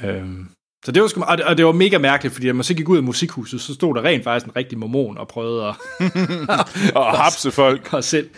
Øhm, 0.03 0.47
så 0.85 0.91
det 0.91 1.01
var, 1.01 1.07
sgu, 1.07 1.23
og 1.23 1.57
det 1.57 1.65
var 1.65 1.71
mega 1.71 1.97
mærkeligt, 1.97 2.33
fordi 2.33 2.47
når 2.47 2.53
man 2.53 2.63
så 2.63 2.73
gik 2.73 2.89
ud 2.89 2.97
af 2.97 3.03
musikhuset, 3.03 3.61
så 3.61 3.73
stod 3.73 3.95
der 3.95 4.03
rent 4.03 4.23
faktisk 4.23 4.45
en 4.45 4.55
rigtig 4.55 4.77
mormon 4.77 5.17
og 5.17 5.27
prøvede 5.27 5.67
at... 5.67 5.75
og 6.95 7.17
hapse 7.17 7.51
folk. 7.51 7.93
Og 7.93 8.03
selv. 8.03 8.29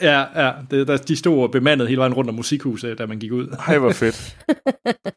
Ja, 0.00 0.44
ja 0.44 0.52
det, 0.70 0.88
der, 0.88 0.96
de 0.96 1.16
stod 1.16 1.48
bemandet 1.48 1.88
hele 1.88 1.98
vejen 1.98 2.14
rundt 2.14 2.30
om 2.30 2.34
musikhuset, 2.34 2.98
da 2.98 3.06
man 3.06 3.18
gik 3.18 3.32
ud. 3.32 3.56
Ej, 3.68 3.78
hvor 3.78 3.92
fedt. 3.92 4.36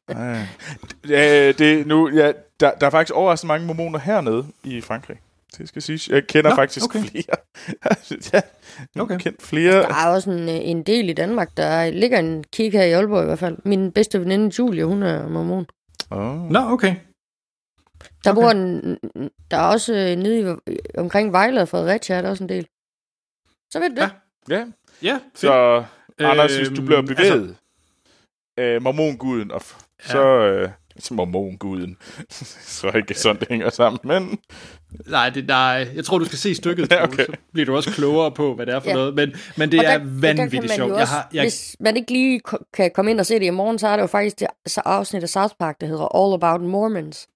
ja, 1.15 1.51
det, 1.51 1.87
nu, 1.87 2.09
ja, 2.09 2.31
der, 2.59 2.75
der 2.75 2.85
er 2.85 2.89
faktisk 2.89 3.15
overraskende 3.15 3.47
mange 3.47 3.67
mormoner 3.67 3.99
hernede 3.99 4.45
i 4.63 4.81
Frankrig. 4.81 5.17
Det 5.57 5.67
skal 5.67 5.81
sige. 5.81 6.13
Jeg 6.13 6.27
kender 6.27 6.49
Nå, 6.49 6.55
faktisk 6.55 6.85
okay. 6.85 6.99
flere. 6.99 7.35
ja, 8.95 9.01
okay. 9.01 9.17
kendt 9.17 9.41
flere. 9.41 9.81
Der 9.81 9.95
er 9.95 10.07
også 10.07 10.31
en, 10.31 10.49
en 10.49 10.83
del 10.83 11.09
i 11.09 11.13
Danmark. 11.13 11.57
Der 11.57 11.89
ligger 11.89 12.19
en 12.19 12.43
kig 12.43 12.71
her 12.71 12.83
i 12.83 12.91
Aalborg 12.91 13.23
i 13.23 13.25
hvert 13.25 13.39
fald. 13.39 13.57
Min 13.65 13.91
bedste 13.91 14.19
veninde 14.19 14.55
Julie, 14.59 14.85
hun 14.85 15.03
er 15.03 15.27
mormon. 15.27 15.65
Oh. 16.11 16.51
Nå, 16.51 16.59
okay. 16.59 16.95
Der 18.23 18.31
okay. 18.31 18.41
bor 18.41 18.49
en, 18.49 18.97
der 19.51 19.57
er 19.57 19.67
også 19.67 19.93
øh, 19.93 20.15
nede 20.15 20.59
i, 20.67 20.77
omkring 20.97 21.31
Vejle 21.31 21.61
og 21.61 21.67
Fredericia, 21.67 22.15
er 22.15 22.21
der 22.21 22.29
også 22.29 22.43
en 22.43 22.49
del. 22.49 22.67
Så 23.73 23.79
ved 23.79 23.89
du 23.89 23.95
det. 23.95 24.11
Ja, 24.49 24.55
ja. 24.55 24.65
ja 25.01 25.19
så 25.33 25.83
Anders, 26.19 26.57
hvis 26.57 26.69
du 26.69 26.81
bliver 26.81 26.99
øhm, 26.99 27.07
bevæget 27.07 27.31
altså, 27.31 27.55
af 28.57 28.81
mormonguden, 28.81 29.51
og 29.51 29.61
ja. 30.07 30.11
så... 30.11 30.23
Øh, 30.27 30.69
mormonguden. 31.11 31.97
så 32.79 32.91
ikke 32.95 33.13
sådan, 33.13 33.39
det 33.39 33.47
hænger 33.49 33.69
sammen, 33.69 33.99
men... 34.03 34.39
Nej, 35.07 35.29
det, 35.29 35.47
nej, 35.47 35.87
jeg 35.95 36.05
tror, 36.05 36.17
du 36.17 36.25
skal 36.25 36.37
se 36.37 36.55
stykket, 36.55 36.87
ja, 36.91 37.03
okay. 37.03 37.25
så 37.25 37.31
bliver 37.53 37.65
du 37.65 37.75
også 37.75 37.91
klogere 37.91 38.31
på, 38.31 38.55
hvad 38.55 38.65
det 38.65 38.75
er 38.75 38.79
for 38.79 38.89
ja. 38.89 38.95
noget. 38.95 39.15
Men, 39.15 39.33
men 39.57 39.71
det 39.71 39.79
og 39.79 39.85
er 39.85 39.97
der, 39.97 40.05
vanvittigt 40.05 40.73
sjovt. 40.73 40.91
Også, 40.91 40.99
jeg 40.99 41.07
har, 41.07 41.29
jeg... 41.33 41.43
Hvis 41.43 41.75
man 41.79 41.97
ikke 41.97 42.11
lige 42.11 42.41
kan 42.73 42.91
komme 42.95 43.11
ind 43.11 43.19
og 43.19 43.25
se 43.25 43.39
det 43.39 43.45
i 43.45 43.49
morgen, 43.49 43.79
så 43.79 43.87
er 43.87 43.95
det 43.95 44.01
jo 44.01 44.07
faktisk 44.07 44.39
det 44.39 44.47
afsnit 44.77 45.23
af 45.23 45.29
South 45.29 45.53
Park, 45.59 45.81
der 45.81 45.87
hedder 45.87 46.15
All 46.15 46.33
About 46.33 46.69
Mormons. 46.69 47.27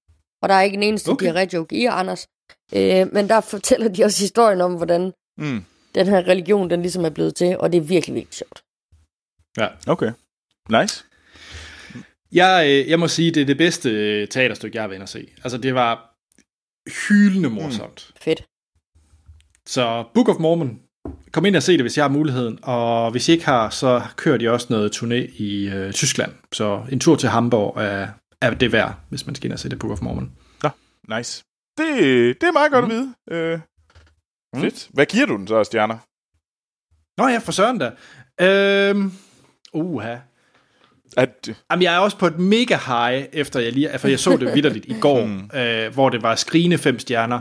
Og 0.42 0.50
der 0.50 0.56
er 0.56 0.62
ikke 0.62 0.78
en 0.78 0.84
eneste 0.84 1.10
okay. 1.10 1.34
diarré-joke 1.34 1.76
i, 1.76 1.86
Anders. 1.86 2.28
Øh, 2.74 3.14
men 3.14 3.30
der 3.30 3.42
fortæller 3.42 3.90
de 3.90 4.04
også 4.04 4.24
historien 4.24 4.62
om, 4.62 4.76
hvordan 4.76 5.14
mm. 5.38 5.66
den 5.96 6.08
her 6.08 6.28
religion, 6.28 6.70
den 6.70 6.82
ligesom 6.82 7.06
er 7.06 7.10
blevet 7.10 7.36
til, 7.36 7.58
og 7.60 7.72
det 7.72 7.78
er 7.78 7.82
virkelig, 7.82 8.16
virkelig 8.16 8.34
sjovt. 8.34 8.64
Ja, 9.58 9.68
okay. 9.92 10.12
Nice. 10.70 11.04
Jeg, 12.32 12.66
øh, 12.70 12.90
jeg 12.90 13.00
må 13.00 13.08
sige, 13.08 13.32
det 13.32 13.42
er 13.42 13.46
det 13.46 13.58
bedste 13.58 13.90
øh, 13.90 14.28
teaterstykke, 14.28 14.76
jeg 14.76 14.84
har 14.84 14.88
været 14.88 15.02
at 15.02 15.10
se. 15.10 15.28
Altså, 15.44 15.58
det 15.58 15.76
var 15.76 16.16
hyldende 17.08 17.50
morsomt. 17.50 18.12
Mm, 18.16 18.22
fedt. 18.22 18.44
Så 19.68 20.04
Book 20.14 20.30
of 20.30 20.40
Mormon, 20.40 20.82
kom 21.32 21.46
ind 21.46 21.56
og 21.56 21.64
se 21.64 21.72
det, 21.72 21.82
hvis 21.82 21.98
jeg 21.98 22.04
har 22.04 22.10
muligheden. 22.10 22.60
Og 22.64 23.12
hvis 23.12 23.30
I 23.30 23.32
ikke 23.32 23.46
har, 23.46 23.70
så 23.70 24.02
kører 24.16 24.38
de 24.38 24.50
også 24.50 24.68
noget 24.70 24.96
turné 24.96 25.42
i 25.44 25.70
øh, 25.70 25.94
Tyskland. 25.94 26.32
Så 26.52 26.86
en 26.92 27.00
tur 27.00 27.16
til 27.16 27.30
Hamburg 27.30 27.82
er, 27.82 28.08
er 28.42 28.54
det 28.54 28.72
værd, 28.72 28.96
hvis 29.10 29.26
man 29.26 29.36
skal 29.36 29.46
ind 29.46 29.54
og 29.54 29.60
se 29.60 29.70
det 29.70 29.80
Book 29.80 29.92
of 29.92 30.02
Mormon. 30.02 30.32
Ja, 30.64 30.70
nice. 31.18 31.44
Det, 31.78 31.88
det 32.42 32.48
er 32.48 32.52
meget 32.52 32.72
godt 32.72 32.86
mm. 32.86 32.92
at 32.92 32.98
vide. 32.98 33.14
Øh, 33.32 33.60
mm. 34.54 34.62
Fedt. 34.62 34.90
Hvad 34.94 35.06
giver 35.06 35.26
du 35.26 35.38
den 35.38 35.48
så, 35.48 35.64
stjerner? 35.64 35.98
Nå 37.22 37.28
ja, 37.28 37.38
for 37.38 37.52
søren 37.52 37.78
da. 37.78 37.92
Øhm, 38.42 39.12
uha. 39.74 40.18
At... 41.18 41.50
Jamen, 41.72 41.84
jeg 41.84 41.96
er 41.96 42.00
også 42.00 42.18
på 42.18 42.28
et 42.28 42.40
mega 42.40 42.78
high, 42.88 43.26
efter 43.34 43.60
jeg 43.60 43.74
lige, 43.74 44.00
for 44.00 44.08
jeg 44.08 44.20
så 44.20 44.38
det 44.38 44.56
vidderligt 44.56 44.86
i 44.86 44.96
går, 45.02 45.26
mm. 45.26 45.50
øh, 45.54 45.94
hvor 45.94 46.10
det 46.10 46.24
var 46.24 46.36
skrigende 46.36 46.78
fem 46.78 47.00
stjerner. 47.00 47.40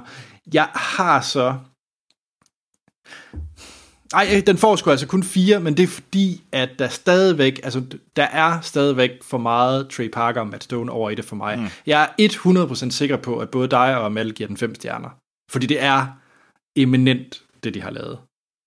Jeg 0.54 0.68
har 0.74 1.20
så... 1.20 1.56
Ej, 4.14 4.42
den 4.46 4.58
får 4.58 4.76
sgu 4.76 4.90
altså 4.90 5.06
kun 5.06 5.22
fire, 5.22 5.60
men 5.60 5.76
det 5.76 5.82
er 5.82 5.86
fordi, 5.86 6.42
at 6.52 6.70
der 6.78 6.88
stadigvæk, 6.88 7.60
altså, 7.62 7.82
der 8.16 8.22
er 8.22 8.60
stadigvæk 8.60 9.10
for 9.22 9.38
meget 9.38 9.88
Trey 9.88 10.10
Parker 10.10 10.40
og 10.40 10.46
Matt 10.46 10.64
Stone 10.64 10.92
over 10.92 11.10
i 11.10 11.14
det 11.14 11.24
for 11.24 11.36
mig. 11.36 11.58
Mm. 11.58 11.66
Jeg 11.86 12.10
er 12.18 12.86
100% 12.86 12.90
sikker 12.90 13.16
på, 13.16 13.38
at 13.38 13.50
både 13.50 13.68
dig 13.68 13.98
og 13.98 14.12
Mal 14.12 14.32
giver 14.32 14.46
den 14.46 14.56
fem 14.56 14.74
stjerner. 14.74 15.10
Fordi 15.50 15.66
det 15.66 15.82
er 15.82 16.06
eminent, 16.76 17.42
det 17.64 17.74
de 17.74 17.82
har 17.82 17.90
lavet. 17.90 18.18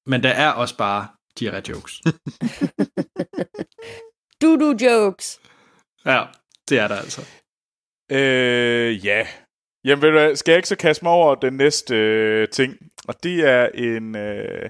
Men 0.07 0.23
der 0.23 0.29
er 0.29 0.49
også 0.49 0.77
bare 0.77 1.07
de 1.39 1.49
her 1.49 1.61
jokes. 1.69 2.01
Du-du-jokes. 4.41 5.39
Ja, 6.05 6.23
det 6.69 6.79
er 6.79 6.87
der 6.87 6.95
altså. 6.95 7.21
Øh, 8.11 9.05
ja. 9.05 9.27
Jamen, 9.85 10.01
ved 10.01 10.29
du 10.29 10.35
skal 10.35 10.51
jeg 10.51 10.57
ikke 10.57 10.67
så 10.67 10.75
kaste 10.75 11.05
mig 11.05 11.13
over 11.13 11.35
den 11.35 11.53
næste 11.53 11.95
øh, 11.95 12.47
ting? 12.49 12.77
Og 13.07 13.23
det 13.23 13.49
er 13.49 13.69
en, 13.73 14.15
øh, 14.15 14.69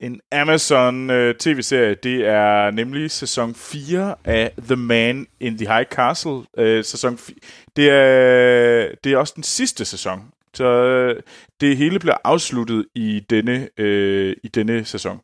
en 0.00 0.20
Amazon 0.32 1.10
øh, 1.10 1.34
tv-serie. 1.34 1.94
Det 1.94 2.26
er 2.26 2.70
nemlig 2.70 3.10
sæson 3.10 3.54
4 3.54 4.14
af 4.24 4.52
The 4.58 4.76
Man 4.76 5.26
in 5.40 5.58
the 5.58 5.74
High 5.74 5.86
Castle. 5.86 6.42
Øh, 6.58 6.84
sæson 6.84 7.18
4. 7.18 7.36
Det 7.76 7.90
er, 7.90 8.94
det 9.04 9.12
er 9.12 9.16
også 9.16 9.32
den 9.36 9.42
sidste 9.42 9.84
sæson. 9.84 10.30
Så 10.54 10.64
øh, 10.64 11.22
det 11.60 11.76
hele 11.76 11.98
bliver 11.98 12.16
afsluttet 12.24 12.86
i 12.94 13.20
denne, 13.30 13.68
øh, 13.76 14.36
i 14.42 14.48
denne 14.48 14.84
sæson. 14.84 15.20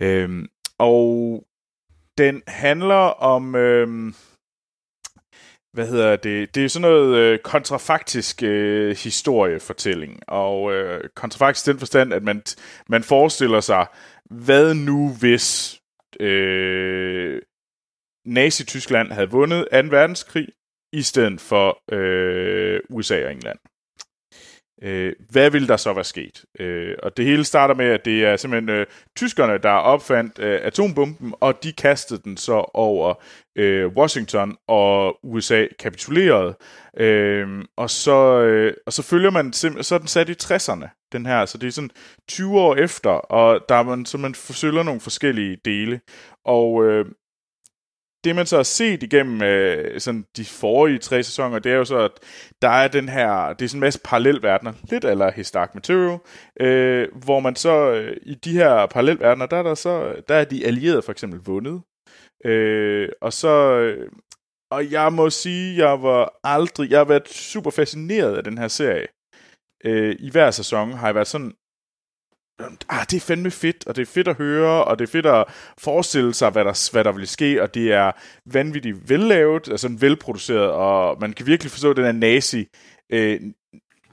Øh, 0.00 0.44
og 0.78 1.44
den 2.24 2.42
handler 2.46 3.04
om... 3.34 3.54
Øh, 3.54 4.12
hvad 5.72 5.86
hedder 5.86 6.16
det? 6.16 6.54
Det 6.54 6.64
er 6.64 6.68
sådan 6.68 6.88
noget 6.90 7.16
øh, 7.16 7.38
kontrafaktisk 7.38 8.42
øh, 8.42 8.96
historiefortælling. 8.96 10.20
Og 10.28 10.72
øh, 10.72 11.10
kontrafaktisk 11.16 11.66
den 11.66 11.78
forstand, 11.78 12.14
at 12.14 12.22
man, 12.22 12.42
man 12.88 13.02
forestiller 13.02 13.60
sig, 13.60 13.86
hvad 14.30 14.74
nu 14.74 15.14
hvis 15.20 15.80
øh, 16.20 17.42
Nazi-Tyskland 18.26 19.12
havde 19.12 19.30
vundet 19.30 19.68
2. 19.72 19.78
verdenskrig, 19.78 20.48
i 20.92 21.02
stedet 21.02 21.40
for 21.40 21.94
øh, 21.94 22.80
USA 22.90 23.24
og 23.24 23.32
England. 23.32 23.58
Øh, 24.82 25.12
hvad 25.30 25.50
ville 25.50 25.68
der 25.68 25.76
så 25.76 25.92
være 25.92 26.04
sket? 26.04 26.44
Øh, 26.60 26.94
og 27.02 27.16
det 27.16 27.24
hele 27.24 27.44
starter 27.44 27.74
med, 27.74 27.86
at 27.86 28.04
det 28.04 28.24
er 28.24 28.36
simpelthen 28.36 28.70
øh, 28.70 28.86
tyskerne, 29.16 29.58
der 29.58 29.70
opfandt 29.70 30.38
øh, 30.38 30.60
atombomben, 30.62 31.34
og 31.40 31.62
de 31.62 31.72
kastede 31.72 32.20
den 32.24 32.36
så 32.36 32.70
over 32.74 33.14
øh, 33.56 33.88
Washington, 33.88 34.56
og 34.68 35.18
USA 35.22 35.66
kapitulerede. 35.78 36.56
Øh, 36.96 37.48
og, 37.76 37.90
så, 37.90 38.40
øh, 38.40 38.74
og 38.86 38.92
så 38.92 39.02
følger 39.02 39.30
man 39.30 39.52
simpelthen, 39.52 39.84
så 39.84 39.94
er 39.94 39.98
den 39.98 40.08
sat 40.08 40.28
i 40.28 40.36
60'erne, 40.42 41.08
den 41.12 41.26
her, 41.26 41.46
så 41.46 41.58
det 41.58 41.66
er 41.66 41.72
sådan 41.72 41.90
20 42.28 42.60
år 42.60 42.74
efter, 42.74 43.10
og 43.10 43.60
der 43.68 43.74
er 43.74 43.82
man, 43.82 44.06
så 44.06 44.18
man 44.18 44.34
forsøger 44.34 44.82
nogle 44.82 45.00
forskellige 45.00 45.58
dele. 45.64 46.00
Og 46.44 46.84
øh, 46.84 47.06
det 48.24 48.36
man 48.36 48.46
så 48.46 48.56
har 48.56 48.62
set 48.62 49.02
igennem 49.02 49.42
øh, 49.42 50.00
sådan 50.00 50.24
de 50.36 50.44
forrige 50.44 50.98
tre 50.98 51.22
sæsoner, 51.22 51.58
det 51.58 51.72
er 51.72 51.76
jo 51.76 51.84
så, 51.84 51.98
at 51.98 52.10
der 52.62 52.68
er 52.68 52.88
den 52.88 53.08
her, 53.08 53.52
det 53.52 53.64
er 53.64 53.68
sådan 53.68 53.78
en 53.78 53.80
masse 53.80 54.00
parallelverdener, 54.04 54.72
lidt 54.82 55.04
eller 55.04 55.32
His 55.32 55.50
Dark 55.50 55.74
Material, 55.74 56.18
øh, 56.60 57.08
hvor 57.24 57.40
man 57.40 57.56
så 57.56 57.92
øh, 57.92 58.16
i 58.22 58.34
de 58.34 58.52
her 58.52 58.86
parallelverdener, 58.86 59.46
der 59.46 59.56
er 59.56 59.62
der 59.62 59.74
så, 59.74 60.22
der 60.28 60.34
er 60.34 60.44
de 60.44 60.66
allierede 60.66 61.02
for 61.02 61.12
eksempel 61.12 61.40
vundet. 61.44 61.82
Øh, 62.44 63.08
og 63.20 63.32
så, 63.32 63.78
øh, 63.78 64.10
og 64.70 64.92
jeg 64.92 65.12
må 65.12 65.30
sige, 65.30 65.88
jeg 65.88 66.02
var 66.02 66.40
aldrig, 66.44 66.90
jeg 66.90 66.98
har 66.98 67.04
været 67.04 67.28
super 67.28 67.70
fascineret 67.70 68.36
af 68.36 68.44
den 68.44 68.58
her 68.58 68.68
serie. 68.68 69.06
Øh, 69.84 70.16
I 70.18 70.30
hver 70.30 70.50
sæson 70.50 70.92
har 70.92 71.06
jeg 71.06 71.14
været 71.14 71.26
sådan, 71.26 71.52
ah, 72.88 73.06
det 73.10 73.16
er 73.16 73.20
fandme 73.20 73.50
fedt, 73.50 73.86
og 73.86 73.96
det 73.96 74.02
er 74.02 74.06
fedt 74.06 74.28
at 74.28 74.36
høre, 74.36 74.84
og 74.84 74.98
det 74.98 75.08
er 75.08 75.12
fedt 75.12 75.26
at 75.26 75.44
forestille 75.78 76.34
sig, 76.34 76.50
hvad 76.50 76.64
der, 76.64 76.90
hvad 76.92 77.04
der 77.04 77.12
vil 77.12 77.28
ske, 77.28 77.62
og 77.62 77.74
det 77.74 77.92
er 77.92 78.12
vanvittigt 78.46 79.08
vellavet, 79.08 79.68
altså 79.68 79.96
velproduceret, 79.98 80.70
og 80.70 81.16
man 81.20 81.32
kan 81.32 81.46
virkelig 81.46 81.70
forstå, 81.70 81.92
den 81.92 82.04
er 82.04 82.12
nazi, 82.12 82.68
øh, 83.10 83.40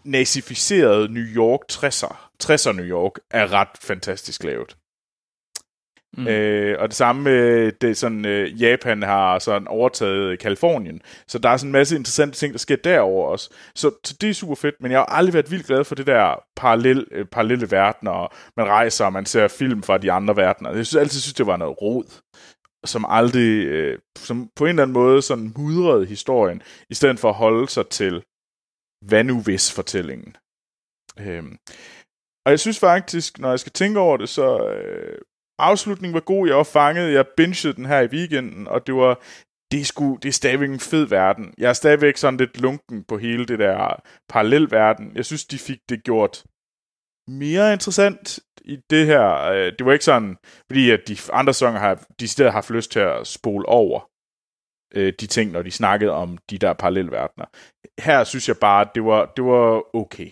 nazificerede 0.03 1.13
New 1.13 1.23
York 1.23 1.59
60'er, 1.71 2.15
60'er 2.43 2.71
New 2.71 2.85
York, 2.85 3.13
er 3.31 3.53
ret 3.53 3.77
fantastisk 3.81 4.43
lavet. 4.43 4.75
Mm. 6.17 6.27
Øh, 6.27 6.79
og 6.79 6.87
det 6.87 6.95
samme 6.95 7.21
med 7.21 7.71
det 7.71 7.97
sådan, 7.97 8.25
øh, 8.25 8.61
Japan 8.61 9.03
har 9.03 9.39
sådan 9.39 9.67
overtaget 9.67 10.39
Kalifornien. 10.39 11.01
Så 11.27 11.39
der 11.39 11.49
er 11.49 11.57
sådan 11.57 11.67
en 11.67 11.71
masse 11.71 11.95
interessante 11.95 12.37
ting, 12.37 12.53
der 12.53 12.59
sker 12.59 12.75
derover 12.75 13.27
også. 13.27 13.49
Så, 13.75 13.91
så 14.05 14.17
det 14.21 14.29
er 14.29 14.33
super 14.33 14.55
fedt, 14.55 14.75
men 14.81 14.91
jeg 14.91 14.99
har 14.99 15.05
aldrig 15.05 15.33
været 15.33 15.51
vildt 15.51 15.67
glad 15.67 15.83
for 15.83 15.95
det 15.95 16.07
der 16.07 16.43
parallel, 16.55 17.07
øh, 17.11 17.25
parallelle 17.25 17.71
verdener, 17.71 18.11
og 18.11 18.31
man 18.57 18.65
rejser, 18.65 19.05
og 19.05 19.13
man 19.13 19.25
ser 19.25 19.47
film 19.47 19.83
fra 19.83 19.97
de 19.97 20.11
andre 20.11 20.35
verdener. 20.35 20.71
Jeg 20.71 20.85
synes 20.85 21.01
altid 21.01 21.19
synes, 21.19 21.33
det 21.33 21.47
var 21.47 21.57
noget 21.57 21.81
rod 21.81 22.21
som 22.85 23.05
aldrig, 23.09 23.65
øh, 23.65 23.99
som 24.17 24.49
på 24.55 24.65
en 24.65 24.69
eller 24.69 24.83
anden 24.83 24.93
måde 24.93 25.21
sådan 25.21 25.53
mudrede 25.57 26.05
historien, 26.05 26.61
i 26.89 26.93
stedet 26.93 27.19
for 27.19 27.29
at 27.29 27.35
holde 27.35 27.67
sig 27.69 27.87
til 27.87 28.23
hvad 29.05 29.23
nu 29.23 29.41
hvis 29.41 29.73
fortællingen. 29.73 30.35
Øhm. 31.19 31.57
Og 32.45 32.51
jeg 32.51 32.59
synes 32.59 32.79
faktisk, 32.79 33.39
når 33.39 33.49
jeg 33.49 33.59
skal 33.59 33.71
tænke 33.71 33.99
over 33.99 34.17
det, 34.17 34.29
så 34.29 34.67
øh, 34.69 35.17
afslutningen 35.59 36.13
var 36.13 36.19
god, 36.19 36.47
jeg 36.47 36.57
var 36.57 36.63
fanget, 36.63 37.13
jeg 37.13 37.25
bingede 37.37 37.73
den 37.73 37.85
her 37.85 37.99
i 37.99 38.07
weekenden, 38.07 38.67
og 38.67 38.87
det 38.87 38.95
var, 38.95 39.21
det 39.71 39.79
er, 39.79 39.85
sgu, 39.85 40.17
det 40.23 40.29
er 40.29 40.33
stadigvæk 40.33 40.69
en 40.69 40.79
fed 40.79 41.05
verden. 41.05 41.53
Jeg 41.57 41.69
er 41.69 41.73
stadigvæk 41.73 42.17
sådan 42.17 42.37
lidt 42.37 42.61
lunken 42.61 43.03
på 43.03 43.17
hele 43.17 43.45
det 43.45 43.59
der 43.59 44.01
parallelverden. 44.29 45.11
Jeg 45.15 45.25
synes, 45.25 45.45
de 45.45 45.57
fik 45.57 45.79
det 45.89 46.03
gjort 46.03 46.43
mere 47.27 47.73
interessant 47.73 48.39
i 48.61 48.77
det 48.89 49.05
her. 49.05 49.41
Øh, 49.41 49.73
det 49.79 49.85
var 49.85 49.93
ikke 49.93 50.05
sådan, 50.05 50.37
fordi 50.67 50.91
at 50.91 50.99
de 51.07 51.17
andre 51.33 51.53
sanger 51.53 51.79
har 51.79 52.03
de 52.19 52.27
steder 52.27 52.51
haft 52.51 52.69
lyst 52.69 52.91
til 52.91 52.99
at 52.99 53.27
spole 53.27 53.65
over 53.65 54.09
øh, 54.95 55.13
de 55.19 55.27
ting, 55.27 55.51
når 55.51 55.61
de 55.61 55.71
snakkede 55.71 56.11
om 56.11 56.37
de 56.49 56.57
der 56.57 56.73
parallelverdener. 56.73 57.45
Her 58.01 58.23
synes 58.23 58.47
jeg 58.47 58.57
bare, 58.57 58.81
at 58.81 58.95
det 58.95 59.03
var, 59.03 59.25
det 59.25 59.45
var 59.45 59.95
okay. 59.95 60.31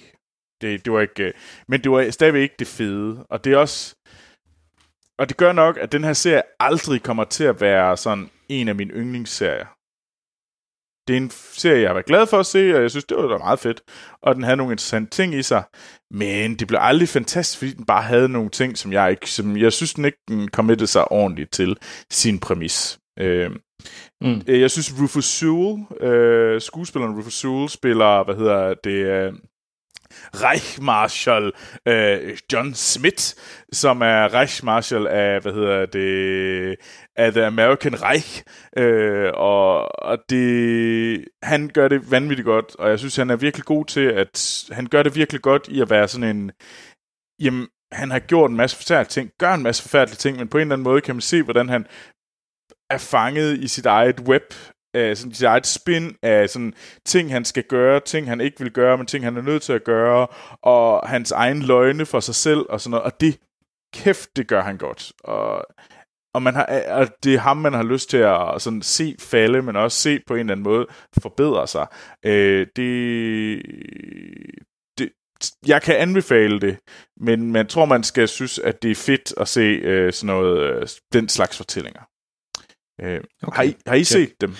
Det, 0.62 0.86
det 0.86 0.94
var 0.94 1.02
ikke, 1.02 1.24
øh, 1.24 1.34
men 1.68 1.84
det 1.84 1.92
var 1.92 2.10
stadigvæk 2.10 2.42
ikke 2.42 2.56
det 2.60 2.68
fede. 2.68 3.26
Og 3.30 3.44
det 3.44 3.54
er 3.54 3.58
også, 3.58 3.96
og 5.20 5.30
det 5.30 5.38
gør 5.38 5.52
nok, 5.52 5.78
at 5.78 5.92
den 5.92 6.04
her 6.04 6.14
serie 6.14 6.42
aldrig 6.60 7.04
kommer 7.04 7.24
til 7.24 7.44
at 7.44 7.62
være 7.62 7.98
sådan 7.98 8.30
en 8.50 8.68
af 8.68 8.76
mine 8.76 8.94
yndlingsserier. 8.94 9.66
Det 11.08 11.14
er 11.14 11.18
en 11.18 11.30
serie, 11.30 11.82
jeg 11.82 11.90
har 11.90 11.94
været 11.94 12.06
glad 12.06 12.28
for 12.28 12.40
at 12.40 12.46
se, 12.46 12.76
og 12.76 12.82
jeg 12.82 12.92
synes, 12.92 13.06
det 13.06 13.18
var 13.18 13.28
da 13.28 13.38
meget 13.38 13.60
fedt. 13.60 13.82
Og 14.22 14.36
den 14.36 14.44
havde 14.44 14.58
nogle 14.58 14.74
interessante 14.74 15.10
ting 15.10 15.36
i 15.36 15.42
sig. 15.42 15.64
Men 16.12 16.56
det 16.56 16.68
blev 16.68 16.80
aldrig 16.84 17.10
fantastisk, 17.10 17.60
fordi 17.60 17.74
den 17.74 17.86
bare 17.86 18.02
havde 18.02 18.30
nogle 18.30 18.50
ting, 18.50 18.78
som 18.78 18.94
jeg 18.94 19.12
ikke... 19.12 19.30
Som 19.30 19.58
jeg 19.58 19.74
synes, 19.74 19.94
den 19.94 20.06
ikke 20.06 20.48
committede 20.52 20.88
sig 20.88 21.12
ordentligt 21.12 21.52
til 21.52 21.78
sin 22.12 22.40
præmis. 22.40 23.00
Øh, 23.20 23.52
mm. 24.22 24.42
Jeg 24.48 24.72
synes, 24.72 25.02
Rufus 25.02 25.26
Sewell, 25.26 25.86
øh, 26.02 26.62
skuespilleren 26.62 27.18
Rufus 27.18 27.34
Sewell, 27.34 27.70
spiller, 27.70 28.24
hvad 28.24 28.36
hedder 28.36 28.74
det... 28.74 28.92
Øh, 28.92 29.34
Reichmarschall 30.34 31.52
øh, 31.88 32.38
John 32.54 32.74
Smith, 32.74 33.24
som 33.72 34.02
er 34.02 34.34
Reichmarschall 34.34 35.08
af, 35.08 35.42
hvad 35.42 35.54
hedder 35.54 35.86
det, 35.86 36.76
af 37.16 37.32
The 37.32 37.46
American 37.46 38.04
Reich, 38.04 38.44
øh, 38.78 39.32
og, 39.34 40.02
og 40.06 40.18
det, 40.30 41.26
han 41.44 41.70
gør 41.74 41.88
det 41.88 42.12
vanvittigt 42.12 42.46
godt, 42.46 42.76
og 42.76 42.90
jeg 42.90 43.00
synes, 43.00 43.16
han 43.16 43.30
er 43.30 43.36
virkelig 43.36 43.66
god 43.66 43.86
til, 43.86 44.06
at 44.06 44.66
han 44.72 44.86
gør 44.86 45.04
det 45.04 45.16
virkelig 45.16 45.42
godt 45.42 45.68
i 45.68 45.82
at 45.82 45.90
være 45.90 46.08
sådan 46.08 46.36
en, 46.38 46.52
jamen, 47.40 47.68
han 47.92 48.12
har 48.12 48.20
gjort 48.20 48.52
en 48.52 48.58
masse 48.58 48.78
forfærdelige 48.78 49.10
ting, 49.10 49.32
gør 49.40 49.54
en 49.54 49.64
masse 49.64 49.82
forfærdelige 49.82 50.18
ting, 50.18 50.38
men 50.38 50.48
på 50.48 50.58
en 50.58 50.62
eller 50.62 50.76
anden 50.76 50.84
måde 50.84 51.02
kan 51.02 51.16
man 51.16 51.22
se, 51.22 51.44
hvordan 51.44 51.70
han 51.70 51.86
er 52.90 52.98
fanget 52.98 53.58
i 53.58 53.68
sit 53.68 53.86
eget 53.86 54.20
web 54.20 54.54
af 54.98 55.18
sådan 55.18 55.34
sit 55.34 55.46
eget 55.46 55.68
spin 55.68 56.16
af 56.24 56.50
sådan 56.50 56.74
ting, 57.06 57.32
han 57.32 57.46
skal 57.46 57.64
gøre, 57.64 58.00
ting, 58.00 58.28
han 58.28 58.42
ikke 58.42 58.60
vil 58.60 58.72
gøre, 58.72 58.98
men 58.98 59.08
ting, 59.08 59.24
han 59.24 59.38
er 59.38 59.42
nødt 59.42 59.62
til 59.62 59.74
at 59.74 59.84
gøre, 59.84 60.28
og 60.62 61.10
hans 61.10 61.32
egen 61.32 61.62
løgne 61.62 62.06
for 62.06 62.20
sig 62.20 62.36
selv, 62.36 62.66
og 62.70 62.82
sådan 62.82 62.92
noget. 62.92 63.04
Og 63.04 63.22
det, 63.22 63.40
kæft, 63.94 64.30
det 64.36 64.48
gør 64.48 64.62
han 64.62 64.78
godt. 64.78 65.12
Og, 65.24 65.66
og, 66.34 66.42
man 66.42 66.56
har, 66.56 66.66
og 66.90 67.08
det 67.24 67.34
er 67.34 67.40
ham, 67.40 67.58
man 67.58 67.74
har 67.74 67.84
lyst 67.84 68.10
til 68.10 68.18
at 68.18 68.62
sådan 68.62 68.82
se 68.82 69.16
falde, 69.20 69.62
men 69.62 69.76
også 69.76 69.98
se 70.00 70.20
på 70.28 70.34
en 70.34 70.40
eller 70.40 70.52
anden 70.52 70.64
måde 70.64 70.88
forbedre 71.22 71.68
sig. 71.68 71.88
Øh, 72.26 72.68
det, 72.76 73.62
det, 74.98 75.10
jeg 75.68 75.82
kan 75.82 75.96
anbefale 75.96 76.60
det, 76.60 76.78
men 77.18 77.52
man 77.52 77.68
tror, 77.68 77.86
man 77.86 78.04
skal 78.04 78.28
synes, 78.28 78.60
at 78.60 78.84
det 78.84 78.92
er 78.92 78.96
fedt 78.96 79.34
at 79.38 79.48
se 79.48 79.62
øh, 79.62 80.14
sådan 80.14 80.36
noget, 80.36 80.60
øh, 80.60 80.88
den 81.14 81.30
slags 81.30 81.58
fortællinger. 81.58 82.02
Øh, 83.02 83.22
okay. 83.44 83.56
har, 83.56 83.64
I, 83.64 83.76
har 83.88 83.96
I 83.96 84.04
set 84.04 84.30
ja. 84.30 84.48
dem? 84.48 84.56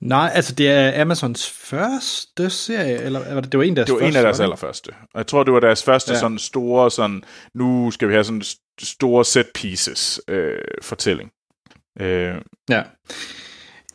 Nej, 0.00 0.30
altså 0.34 0.54
det 0.54 0.68
er 0.68 1.00
Amazons 1.00 1.50
første 1.50 2.50
serie, 2.50 3.02
eller 3.02 3.40
det 3.40 3.58
var 3.58 3.64
en 3.64 3.70
af 3.70 3.74
deres 3.74 3.86
Det 3.86 3.94
var 3.94 4.00
første, 4.00 4.08
en 4.08 4.16
af 4.16 4.22
deres 4.22 4.40
allerførste. 4.40 4.88
Og 4.88 5.18
jeg 5.18 5.26
tror, 5.26 5.44
det 5.44 5.52
var 5.52 5.60
deres 5.60 5.82
første 5.82 6.12
ja. 6.12 6.18
sådan 6.18 6.38
store, 6.38 6.90
sådan, 6.90 7.22
nu 7.54 7.90
skal 7.90 8.08
vi 8.08 8.12
have 8.12 8.24
sådan 8.24 8.42
store 8.82 9.24
set 9.24 9.46
pieces 9.54 10.20
øh, 10.28 10.58
fortælling. 10.82 11.30
Øh. 12.00 12.34
Ja. 12.68 12.82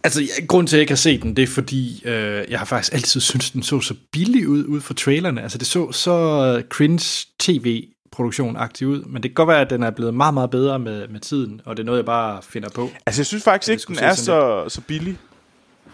Altså, 0.03 0.23
grund 0.47 0.67
til, 0.67 0.75
at 0.75 0.77
jeg 0.77 0.81
ikke 0.81 0.91
har 0.91 0.97
set 0.97 1.21
den, 1.21 1.35
det 1.35 1.43
er 1.43 1.47
fordi, 1.47 2.01
øh, 2.05 2.45
jeg 2.49 2.59
har 2.59 2.65
faktisk 2.65 2.93
altid 2.93 3.21
syntes, 3.21 3.51
den 3.51 3.63
så 3.63 3.81
så 3.81 3.95
billig 4.11 4.47
ud, 4.47 4.65
ud 4.65 4.81
fra 4.81 4.93
trailerne. 4.93 5.41
Altså, 5.41 5.57
det 5.57 5.67
så 5.67 5.91
så 5.91 6.63
cringe 6.69 7.25
tv 7.39 7.87
produktion 8.11 8.57
aktiv 8.57 8.87
ud, 8.87 9.03
men 9.03 9.23
det 9.23 9.31
kan 9.31 9.35
godt 9.35 9.47
være, 9.47 9.61
at 9.61 9.69
den 9.69 9.83
er 9.83 9.91
blevet 9.91 10.13
meget, 10.13 10.33
meget 10.33 10.49
bedre 10.49 10.79
med, 10.79 11.07
med 11.07 11.19
tiden, 11.19 11.61
og 11.65 11.77
det 11.77 11.83
er 11.83 11.85
noget, 11.85 11.97
jeg 11.97 12.05
bare 12.05 12.41
finder 12.41 12.69
på. 12.69 12.89
Altså, 13.05 13.21
jeg 13.21 13.25
synes 13.25 13.43
faktisk 13.43 13.71
ikke, 13.71 13.83
den 13.87 14.03
er 14.03 14.13
så, 14.13 14.65
så 14.69 14.81
billig. 14.81 15.17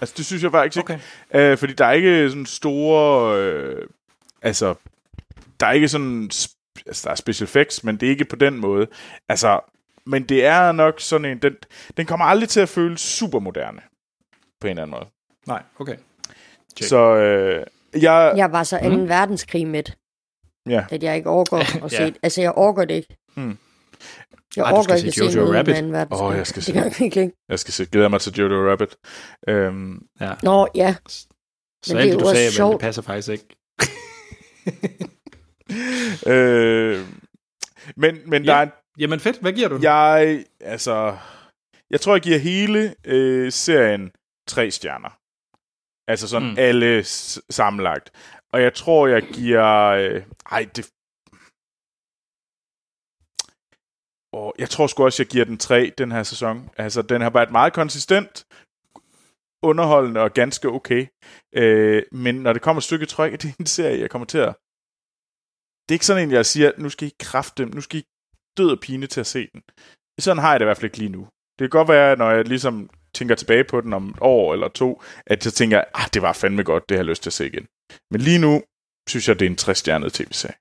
Altså, 0.02 0.14
det 0.18 0.26
synes 0.26 0.44
jeg 0.44 0.52
faktisk 0.52 0.84
okay. 0.84 0.94
ikke. 0.94 1.52
Øh, 1.52 1.58
fordi 1.58 1.74
der 1.74 1.86
er 1.86 1.92
ikke 1.92 2.30
sådan 2.30 2.46
store... 2.46 3.38
Øh, 3.42 3.88
altså, 4.42 4.76
der 5.60 5.66
er 5.68 5.72
ikke 5.72 5.88
sådan... 5.88 6.24
Altså, 6.86 7.02
der 7.04 7.12
er 7.12 7.16
special 7.16 7.44
effects, 7.46 7.84
men 7.84 7.98
det 7.98 8.06
er 8.06 8.10
ikke 8.10 8.26
på 8.26 8.36
den 8.36 8.58
måde. 8.58 8.88
Altså, 9.30 9.60
men 10.06 10.24
det 10.24 10.46
er 10.46 10.72
nok 10.72 11.02
sådan 11.02 11.26
en... 11.26 11.38
Den, 11.38 11.56
den 11.98 12.06
kommer 12.06 12.26
aldrig 12.26 12.50
til 12.50 12.60
at 12.60 12.70
føles 12.70 13.02
super 13.02 13.40
moderne. 13.40 13.82
På 14.62 14.68
en 14.68 14.70
eller 14.70 14.84
anden 14.84 14.92
måde. 14.92 15.06
Nej, 15.48 15.64
okay. 15.80 15.96
Check. 16.78 16.90
Så... 16.90 17.16
Øh, 17.16 17.66
Jeg, 18.02 18.34
Jeg 18.38 18.52
var 18.52 18.64
så 18.64 18.80
2. 18.84 18.90
Mm. 18.90 19.10
verdenskrig 19.10 19.68
med, 19.68 19.84
ja. 20.70 20.86
at 20.92 21.04
jeg 21.04 21.16
ikke 21.16 21.30
overgår 21.30 21.58
at 21.86 21.92
se 21.92 22.04
Ja. 22.04 22.12
Altså, 22.24 22.42
jeg 22.42 22.52
overgår 22.52 22.86
det 22.86 22.96
ikke. 22.96 23.18
Hmm. 23.36 23.58
Jeg 24.56 24.64
Ej, 24.64 24.72
du 24.72 24.84
skal 24.84 24.98
ikke 24.98 25.12
se 25.12 25.18
se 25.18 25.24
Jojo 25.26 25.36
noget 25.46 25.58
Rabbit. 25.60 25.76
med 25.76 25.84
2. 25.84 25.88
verdenskrig. 25.98 26.28
Åh, 26.30 26.38
jeg 26.38 26.48
skal 26.48 26.64
se 26.64 27.32
jeg 27.50 27.60
skal 27.60 27.74
se, 27.74 27.86
glæder 27.86 28.08
mig 28.08 28.22
til 28.22 28.34
Jojo 28.34 28.72
Rabbit. 28.72 28.96
Øhm, 29.48 30.00
Ja. 30.22 30.34
Nå, 30.44 30.68
ja. 30.76 30.96
Så 31.08 31.94
Men 31.94 31.98
alt 31.98 32.12
det 32.12 32.20
du 32.20 32.26
sagde, 32.26 32.30
også 32.30 32.36
men 32.40 32.46
det 32.46 32.54
sjovt. 32.54 32.82
passer 32.82 33.02
faktisk 33.02 33.30
ikke. 33.30 33.48
øh, 36.28 37.00
men 37.98 38.18
men 38.30 38.44
Ja. 38.46 38.52
der 38.52 38.58
er 38.58 38.64
en 38.64 38.72
Jamen 39.00 39.20
fedt, 39.20 39.42
hvad 39.42 39.54
giver 39.54 39.68
du? 39.68 39.80
Jeg, 39.82 40.46
altså, 40.62 41.18
jeg 41.90 42.02
tror, 42.02 42.16
jeg 42.16 42.22
giver 42.22 42.38
hele 42.38 42.96
øh, 43.06 43.52
serien 43.52 44.12
tre 44.48 44.72
stjerner. 44.72 45.18
Altså 46.12 46.28
sådan 46.28 46.48
Mm. 46.48 46.52
mm. 46.54 46.60
alle 46.60 47.04
s- 47.04 47.40
sammenlagt. 47.50 48.12
Og 48.54 48.62
jeg 48.62 48.74
tror, 48.74 49.08
jeg 49.08 49.22
giver... 49.34 49.66
Øh, 49.90 50.22
ej, 50.52 50.68
det... 50.76 50.90
Og 54.40 54.56
jeg 54.58 54.70
tror 54.70 54.88
sgu 54.88 55.04
også, 55.04 55.24
jeg 55.24 55.28
giver 55.28 55.46
den 55.46 55.58
tre 55.58 55.94
den 55.98 56.12
her 56.12 56.24
sæson. 56.24 56.70
Altså, 56.78 57.02
den 57.02 57.22
har 57.22 57.30
været 57.30 57.52
meget 57.52 57.74
konsistent, 57.74 58.46
underholdende 59.70 60.22
og 60.22 60.34
ganske 60.34 60.68
okay. 60.68 61.08
Øh, 61.56 62.04
men 62.12 62.36
når 62.36 62.54
det 62.54 62.62
kommer 62.62 62.80
et 62.80 62.84
stykke 62.84 63.06
tryk, 63.06 63.32
det 63.32 63.46
er 63.46 63.54
en 63.60 63.66
serie, 63.66 64.00
jeg 64.00 64.10
kommer 64.10 64.26
til 64.26 64.38
at... 64.38 64.56
Det 65.84 65.92
er 65.92 65.98
ikke 66.00 66.06
sådan 66.06 66.24
en, 66.24 66.32
jeg 66.32 66.46
siger, 66.46 66.72
nu 66.78 66.90
skal 66.90 67.08
I 67.08 67.12
kræfte 67.20 67.66
nu 67.66 67.82
skal 67.82 68.00
I 68.00 68.04
død 68.58 68.72
og 68.72 68.80
pine 68.80 69.08
til 69.08 69.20
at 69.20 69.28
se 69.28 69.48
den. 69.54 69.62
Sådan 70.20 70.42
har 70.44 70.52
jeg 70.52 70.60
det 70.60 70.66
i 70.66 70.68
hvert 70.68 70.78
fald 70.78 70.92
ikke 70.92 70.98
lige 70.98 71.16
nu. 71.18 71.28
Det 71.60 71.60
kan 71.60 71.70
godt 71.80 71.88
være, 71.88 72.16
når 72.16 72.32
jeg 72.32 72.48
ligesom 72.48 72.90
tænker 73.14 73.36
tilbage 73.36 73.64
på 73.64 73.82
den 73.82 73.94
om 73.94 74.10
et 74.10 74.18
år 74.22 74.54
eller 74.54 74.68
to, 74.68 75.02
at 75.26 75.46
jeg 75.46 75.54
tænker, 75.54 75.84
ah, 75.94 76.08
det 76.14 76.22
var 76.22 76.34
fandme 76.34 76.64
godt, 76.64 76.90
det 76.90 76.98
har 76.98 77.04
jeg 77.04 77.10
lyst 77.10 77.24
til 77.24 77.30
at 77.30 77.34
se 77.34 77.48
igen. 77.48 77.68
Men 78.12 78.22
lige 78.22 78.40
nu, 78.40 78.64
synes 79.10 79.28
jeg, 79.28 79.40
det 79.40 79.46
er 79.46 79.50
en 79.50 79.62
60-stjernet 79.62 80.12
tv-serie. 80.14 80.56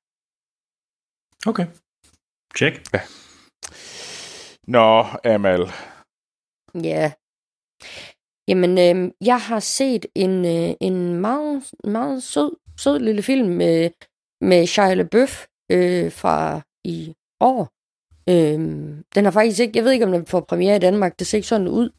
Okay. 1.47 1.67
Check. 2.57 2.75
Nå, 4.67 5.05
Amal. 5.25 5.61
Ja. 6.75 7.13
Jamen, 8.49 8.79
øh, 8.79 9.13
jeg 9.21 9.41
har 9.41 9.61
set 9.61 10.07
en, 10.15 10.45
øh, 10.45 10.75
en 10.81 11.15
meget, 11.21 11.63
meget 11.85 12.23
sød, 12.23 12.57
sød 12.79 12.99
lille 12.99 13.23
film 13.23 13.49
med, 13.49 13.91
med 14.41 14.67
Shia 14.67 14.95
LaBeouf 14.95 15.47
øh, 15.73 16.13
fra 16.13 16.61
i 16.85 17.15
år. 17.41 17.69
Øh, 18.29 18.59
den 19.15 19.25
har 19.25 19.31
faktisk 19.31 19.61
ikke, 19.61 19.79
jeg 19.79 19.85
ved 19.85 19.93
ikke, 19.93 20.05
om 20.05 20.13
den 20.13 20.27
får 20.27 20.41
premiere 20.41 20.77
i 20.77 20.79
Danmark, 20.79 21.19
det 21.19 21.27
ser 21.27 21.39
ikke 21.39 21.49
sådan 21.49 21.69
ud. 21.69 21.91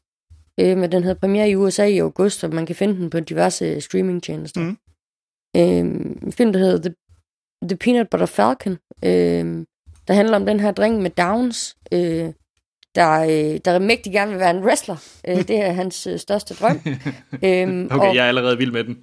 Øh, 0.59 0.77
men 0.77 0.91
den 0.91 1.03
havde 1.03 1.15
premiere 1.15 1.49
i 1.49 1.55
USA 1.55 1.85
i 1.85 1.99
august, 1.99 2.43
og 2.43 2.53
man 2.53 2.65
kan 2.65 2.75
finde 2.75 2.95
den 2.95 3.09
på 3.09 3.19
diverse 3.19 3.81
streamingtjenester. 3.81 4.61
Mhm. 4.61 4.77
Øh, 5.57 6.23
en 6.25 6.31
film, 6.31 6.53
der 6.53 6.59
hedder 6.59 6.81
The, 6.89 6.95
The 7.69 7.77
Peanut 7.77 8.09
Butter 8.09 8.25
Falcon, 8.25 8.73
øh, 9.03 9.65
der 10.07 10.13
handler 10.13 10.35
om 10.35 10.45
den 10.45 10.59
her 10.59 10.71
dreng 10.71 11.01
med 11.01 11.09
Downs, 11.09 11.77
øh, 11.91 12.33
der, 12.95 13.19
øh, 13.19 13.59
der 13.65 13.79
mægtig 13.79 14.13
gerne 14.13 14.31
vil 14.31 14.39
være 14.39 14.51
en 14.51 14.63
wrestler. 14.63 14.95
Øh, 15.27 15.37
det 15.47 15.61
er 15.61 15.71
hans 15.71 16.07
øh, 16.07 16.19
største 16.19 16.53
drøm. 16.53 16.79
øhm, 17.43 17.87
Okay, 17.91 18.07
og, 18.09 18.15
jeg 18.15 18.23
er 18.23 18.27
allerede 18.27 18.57
vild 18.57 18.71
med 18.71 18.83
den. 18.83 18.97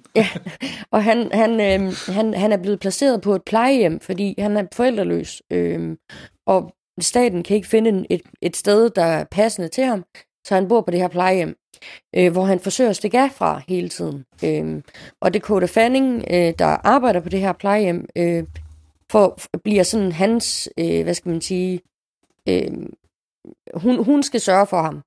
og 0.91 1.03
han, 1.03 1.29
han, 1.31 1.51
øh, 1.51 1.93
han, 2.07 2.33
han 2.33 2.51
er 2.51 2.57
blevet 2.57 2.79
placeret 2.79 3.21
på 3.21 3.35
et 3.35 3.43
plejehjem, 3.43 3.99
fordi 3.99 4.35
han 4.39 4.57
er 4.57 4.63
forældreløs. 4.73 5.41
Øh, 5.51 5.97
og 6.47 6.73
staten 7.01 7.43
kan 7.43 7.55
ikke 7.55 7.67
finde 7.67 8.05
et, 8.09 8.21
et 8.41 8.57
sted, 8.57 8.89
der 8.89 9.03
er 9.03 9.23
passende 9.31 9.67
til 9.67 9.83
ham, 9.83 10.03
så 10.47 10.55
han 10.55 10.67
bor 10.67 10.81
på 10.81 10.91
det 10.91 10.99
her 10.99 11.07
plejehjem, 11.07 11.55
øh, 12.15 12.31
hvor 12.31 12.43
han 12.43 12.59
forsøger 12.59 12.89
at 12.89 12.95
stikke 12.95 13.19
af 13.19 13.31
fra 13.31 13.61
hele 13.67 13.89
tiden. 13.89 14.25
Øh, 14.43 14.81
og 15.21 15.33
Dakota 15.33 15.65
Fanning, 15.65 16.23
øh, 16.31 16.53
der 16.59 16.65
arbejder 16.65 17.19
på 17.19 17.29
det 17.29 17.39
her 17.39 17.53
plejehjem, 17.53 18.05
øh, 18.15 18.43
for, 19.11 19.39
bliver 19.63 19.83
sådan 19.83 20.11
hans, 20.11 20.69
øh, 20.77 21.03
hvad 21.03 21.13
skal 21.13 21.31
man 21.31 21.41
sige, 21.41 21.81
øh, 22.49 22.71
hun, 23.73 24.03
hun 24.03 24.23
skal 24.23 24.39
sørge 24.39 24.67
for 24.67 24.81
ham. 24.81 25.01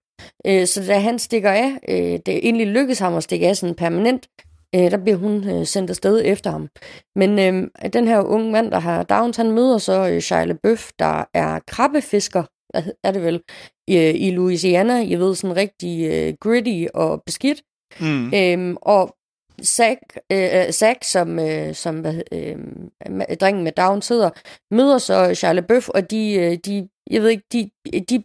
Øh, 0.46 0.66
så 0.66 0.84
da 0.86 0.98
han 0.98 1.18
stikker 1.18 1.50
af, 1.50 1.72
øh, 1.88 2.20
det 2.26 2.28
egentlig 2.28 2.66
lykkes 2.66 2.98
ham 2.98 3.14
at 3.14 3.22
stikke 3.22 3.48
af 3.48 3.56
sådan 3.56 3.74
permanent, 3.74 4.28
øh, 4.74 4.90
der 4.90 4.96
bliver 4.96 5.16
hun 5.16 5.48
øh, 5.50 5.66
sendt 5.66 5.90
afsted 5.90 6.22
efter 6.24 6.50
ham. 6.50 6.68
Men 7.16 7.38
øh, 7.38 7.90
den 7.92 8.08
her 8.08 8.20
unge 8.20 8.52
mand, 8.52 8.70
der 8.70 8.78
har 8.78 9.02
Downs, 9.02 9.36
han 9.36 9.50
møder 9.50 9.78
så 9.78 10.08
øh, 10.08 10.20
Shia 10.20 10.44
LaBeouf, 10.44 10.90
der 10.98 11.24
er 11.34 11.58
krabbefisker, 11.66 12.42
er 13.04 13.10
det 13.10 13.22
vel, 13.22 13.42
i, 13.88 13.96
i 13.96 14.30
Louisiana. 14.30 14.92
Jeg 14.92 15.18
ved, 15.18 15.34
sådan 15.34 15.56
rigtig 15.56 16.10
øh, 16.10 16.34
gritty 16.40 16.86
og 16.94 17.22
beskidt. 17.26 17.62
Mm. 18.00 18.34
Øhm, 18.34 18.76
og 18.82 19.16
Zack, 19.64 20.00
øh, 20.32 20.70
Zack 20.70 21.04
som, 21.04 21.38
øh, 21.38 21.74
som 21.74 22.00
hvad, 22.00 22.22
øh, 22.32 22.56
drengen 23.40 23.64
med 23.64 23.72
Down 23.72 24.02
sidder, 24.02 24.30
møder 24.74 24.98
så 24.98 25.34
Shia 25.34 25.52
LaBeouf, 25.52 25.88
og 25.88 26.10
de, 26.10 26.34
øh, 26.34 26.56
de, 26.66 26.88
jeg 27.10 27.22
ved 27.22 27.28
ikke, 27.28 27.44
de, 27.52 27.70
de, 28.00 28.24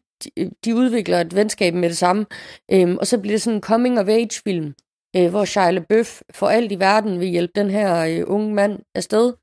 de 0.65 0.75
udvikler 0.75 1.21
et 1.21 1.35
venskab 1.35 1.73
med 1.73 1.89
det 1.89 1.97
samme. 1.97 2.25
Øhm, 2.71 2.97
og 2.97 3.07
så 3.07 3.17
bliver 3.17 3.33
det 3.33 3.41
sådan 3.41 3.57
en 3.57 3.61
coming-of-age-film, 3.61 4.73
øh, 5.15 5.29
hvor 5.29 5.45
Shia 5.45 5.71
LaBeouf 5.71 6.21
for 6.33 6.47
alt 6.47 6.71
i 6.71 6.79
verden 6.79 7.19
vil 7.19 7.27
hjælpe 7.27 7.51
den 7.55 7.69
her 7.69 8.05
øh, 8.05 8.23
unge 8.27 8.53
mand 8.53 8.79
afsted 8.95 9.33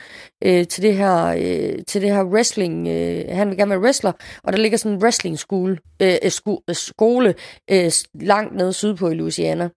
øh, 0.45 0.67
til, 0.67 0.83
det 0.83 0.97
her, 0.97 1.27
øh, 1.27 1.79
til 1.87 2.03
det 2.03 2.11
her 2.11 2.25
wrestling. 2.25 2.89
Øh, 2.89 3.25
han 3.29 3.49
vil 3.49 3.57
gerne 3.57 3.71
være 3.71 3.81
wrestler, 3.81 4.13
og 4.43 4.53
der 4.53 4.59
ligger 4.59 4.79
sådan 4.79 4.97
en 4.97 5.03
wrestling 5.03 5.39
skole, 5.39 5.79
øh, 6.03 6.31
sko, 6.31 6.63
øh, 6.69 6.75
skole 6.75 7.35
øh, 7.71 7.91
langt 8.15 8.57
nede 8.57 8.73
sydpå 8.73 9.09
i 9.09 9.15
Louisiana. 9.15 9.69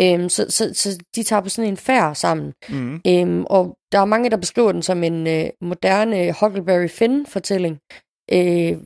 Øhm, 0.00 0.28
så, 0.28 0.46
så, 0.48 0.74
så 0.74 0.98
de 1.16 1.22
tager 1.22 1.42
på 1.42 1.48
sådan 1.48 1.70
en 1.70 1.76
færd 1.76 2.14
sammen. 2.14 2.52
Mm. 2.68 3.00
Øhm, 3.06 3.44
og 3.44 3.76
der 3.92 3.98
er 3.98 4.04
mange, 4.04 4.30
der 4.30 4.36
beskriver 4.36 4.72
den 4.72 4.82
som 4.82 5.02
en 5.02 5.26
øh, 5.26 5.50
moderne 5.60 6.34
Huckleberry 6.40 6.88
Finn-fortælling. 6.88 7.78
Øh, 8.32 8.76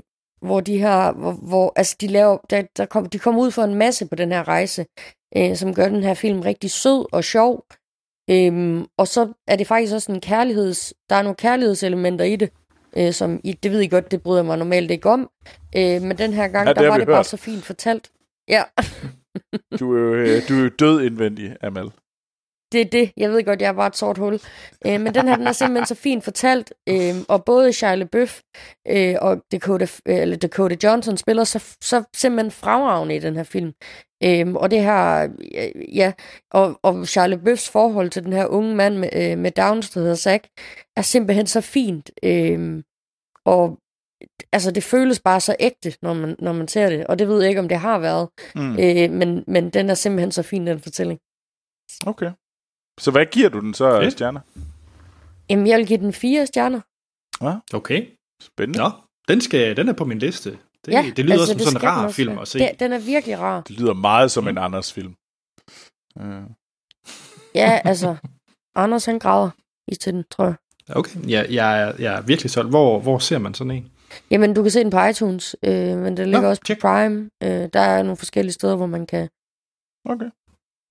hvor 0.42 0.60
de 0.60 0.78
her, 0.78 1.12
hvor, 1.12 1.32
hvor 1.32 1.72
altså 1.76 1.96
de 2.00 2.06
laver, 2.06 2.38
der, 2.50 2.62
der 2.76 2.86
kom, 2.86 3.06
de 3.06 3.18
kommer 3.18 3.42
ud 3.42 3.50
for 3.50 3.62
en 3.62 3.74
masse 3.74 4.06
på 4.06 4.14
den 4.14 4.32
her 4.32 4.48
rejse, 4.48 4.86
øh, 5.36 5.56
som 5.56 5.74
gør 5.74 5.88
den 5.88 6.02
her 6.02 6.14
film 6.14 6.40
rigtig 6.40 6.70
sød 6.70 7.06
og 7.12 7.24
sjov. 7.24 7.64
Øhm, 8.30 8.86
og 8.98 9.08
så 9.08 9.32
er 9.48 9.56
det 9.56 9.66
faktisk 9.66 9.94
også 9.94 10.12
en 10.12 10.20
kærligheds, 10.20 10.94
der 11.10 11.16
er 11.16 11.22
nogle 11.22 11.36
kærlighedselementer 11.36 12.24
i 12.24 12.36
det, 12.36 12.50
øh, 12.96 13.12
som 13.12 13.40
I, 13.44 13.52
det 13.52 13.70
ved 13.72 13.80
I 13.80 13.86
godt, 13.86 14.10
det 14.10 14.22
bryder 14.22 14.38
jeg 14.38 14.46
mig 14.46 14.58
normalt 14.58 14.90
ikke 14.90 15.10
om. 15.10 15.30
Øh, 15.76 16.02
men 16.02 16.18
den 16.18 16.32
her 16.32 16.48
gang, 16.48 16.68
Ja, 16.68 16.72
der 16.72 16.88
var 16.88 16.98
det 16.98 17.06
bare 17.06 17.16
hørt. 17.16 17.26
så 17.26 17.36
fint 17.36 17.64
fortalt. 17.64 18.10
Ja. 18.48 18.62
Du, 19.80 19.94
er 19.96 20.00
jo, 20.00 20.14
øh, 20.14 20.48
du 20.48 20.54
er 20.58 20.62
jo 20.62 20.68
død 20.78 21.02
indvendig, 21.02 21.56
Amal. 21.62 21.90
Det 22.72 22.80
er 22.80 22.84
det. 22.84 23.12
Jeg 23.16 23.30
ved 23.30 23.44
godt, 23.44 23.60
jeg 23.60 23.68
er 23.68 23.72
bare 23.72 23.86
et 23.86 23.96
sort 23.96 24.18
hul. 24.18 24.40
Øh, 24.86 25.00
men 25.00 25.14
den 25.14 25.28
her, 25.28 25.36
den 25.36 25.46
er 25.46 25.52
simpelthen 25.52 25.86
så 25.86 25.94
fint 25.94 26.24
fortalt. 26.24 26.72
Øh, 26.88 27.14
og 27.28 27.44
både 27.44 27.72
Shia 27.72 27.94
LaBeouf 27.94 28.40
øh, 28.88 29.16
og 29.20 29.42
Dakota, 29.52 29.86
øh, 30.06 30.16
eller 30.16 30.36
Dakota 30.36 30.76
Johnson 30.82 31.16
spiller 31.16 31.44
så, 31.44 31.76
så 31.80 32.02
simpelthen 32.14 32.50
fremragende 32.50 33.16
i 33.16 33.18
den 33.18 33.36
her 33.36 33.42
film. 33.42 33.72
Øh, 34.24 34.52
og 34.54 34.70
det 34.70 34.82
her, 34.82 35.28
ja, 35.94 36.12
og, 36.50 36.80
og 36.82 37.08
Shia 37.08 37.26
LaBeoufs 37.26 37.70
forhold 37.70 38.10
til 38.10 38.24
den 38.24 38.32
her 38.32 38.46
unge 38.46 38.74
mand 38.74 38.96
med, 38.96 39.08
øh, 39.12 39.38
med 39.38 39.50
Downs, 39.50 39.90
der 39.90 40.00
hedder 40.00 40.14
Zack, 40.14 40.46
er 40.96 41.02
simpelthen 41.02 41.46
så 41.46 41.60
fint. 41.60 42.10
Øh, 42.22 42.82
og 43.44 43.78
altså, 44.52 44.70
det 44.70 44.84
føles 44.84 45.20
bare 45.20 45.40
så 45.40 45.56
ægte, 45.60 45.94
når 46.02 46.14
man, 46.14 46.36
når 46.38 46.52
man 46.52 46.68
ser 46.68 46.88
det. 46.88 47.06
Og 47.06 47.18
det 47.18 47.28
ved 47.28 47.40
jeg 47.40 47.48
ikke, 47.48 47.60
om 47.60 47.68
det 47.68 47.78
har 47.78 47.98
været. 47.98 48.28
Mm. 48.54 48.78
Øh, 48.78 49.10
men, 49.10 49.44
men 49.46 49.70
den 49.70 49.90
er 49.90 49.94
simpelthen 49.94 50.32
så 50.32 50.42
fin, 50.42 50.66
den 50.66 50.80
fortælling. 50.80 51.20
Okay. 52.06 52.30
Så 53.00 53.10
hvad 53.10 53.26
giver 53.26 53.48
du 53.48 53.60
den 53.60 53.74
så, 53.74 53.84
Okay. 53.86 53.96
okay. 53.98 54.10
stjerner? 54.10 54.40
Jamen, 55.50 55.66
jeg 55.66 55.78
vil 55.78 55.86
give 55.86 55.98
den 55.98 56.12
fire 56.12 56.46
stjerner. 56.46 56.80
Okay. 57.74 58.06
Spændende. 58.42 58.78
Nå, 58.78 58.90
den, 59.28 59.40
skal, 59.40 59.76
den 59.76 59.88
er 59.88 59.92
på 59.92 60.04
min 60.04 60.18
liste. 60.18 60.58
Det, 60.84 60.92
ja, 60.92 61.12
det 61.16 61.24
lyder 61.24 61.32
altså, 61.34 61.46
som 61.46 61.56
det 61.58 61.66
sådan 61.66 61.80
en 61.80 61.82
rar 61.88 62.04
også 62.04 62.16
film 62.16 62.38
at 62.38 62.48
se. 62.48 62.58
Det, 62.58 62.70
den 62.80 62.92
er 62.92 62.98
virkelig 62.98 63.38
rar. 63.38 63.60
Det 63.60 63.80
lyder 63.80 63.94
meget 63.94 64.30
som 64.30 64.44
Mm. 64.44 64.48
en 64.48 64.58
Anders 64.58 64.92
film. 64.92 65.14
Uh, 66.20 66.24
Ja, 67.54 67.80
altså, 67.84 68.16
Anders 68.74 69.04
han 69.04 69.18
græder 69.18 69.50
i 69.88 69.94
til 69.94 70.12
den, 70.12 70.24
tror 70.30 70.44
jeg. 70.44 70.54
Okay, 70.96 71.28
ja, 71.28 71.44
jeg, 71.50 71.82
er, 71.82 71.92
jeg 71.98 72.14
er 72.14 72.22
virkelig 72.22 72.50
solgt. 72.50 72.70
Hvor, 72.70 73.00
hvor 73.00 73.18
ser 73.18 73.38
man 73.38 73.54
sådan 73.54 73.70
en? 73.70 73.92
Jamen, 74.30 74.54
du 74.54 74.62
kan 74.62 74.70
se 74.70 74.80
den 74.80 74.90
på 74.90 75.04
iTunes, 75.04 75.56
øh, 75.62 75.98
men 75.98 76.16
den 76.16 76.24
ligger 76.26 76.40
Nå, 76.40 76.48
også 76.48 76.60
på 76.62 76.66
tjek. 76.66 76.80
Prime. 76.80 77.30
Øh, 77.42 77.68
der 77.72 77.80
er 77.80 78.02
nogle 78.02 78.16
forskellige 78.16 78.52
steder, 78.52 78.76
hvor 78.76 78.86
man 78.86 79.06
kan... 79.06 79.28
okay. 80.04 80.30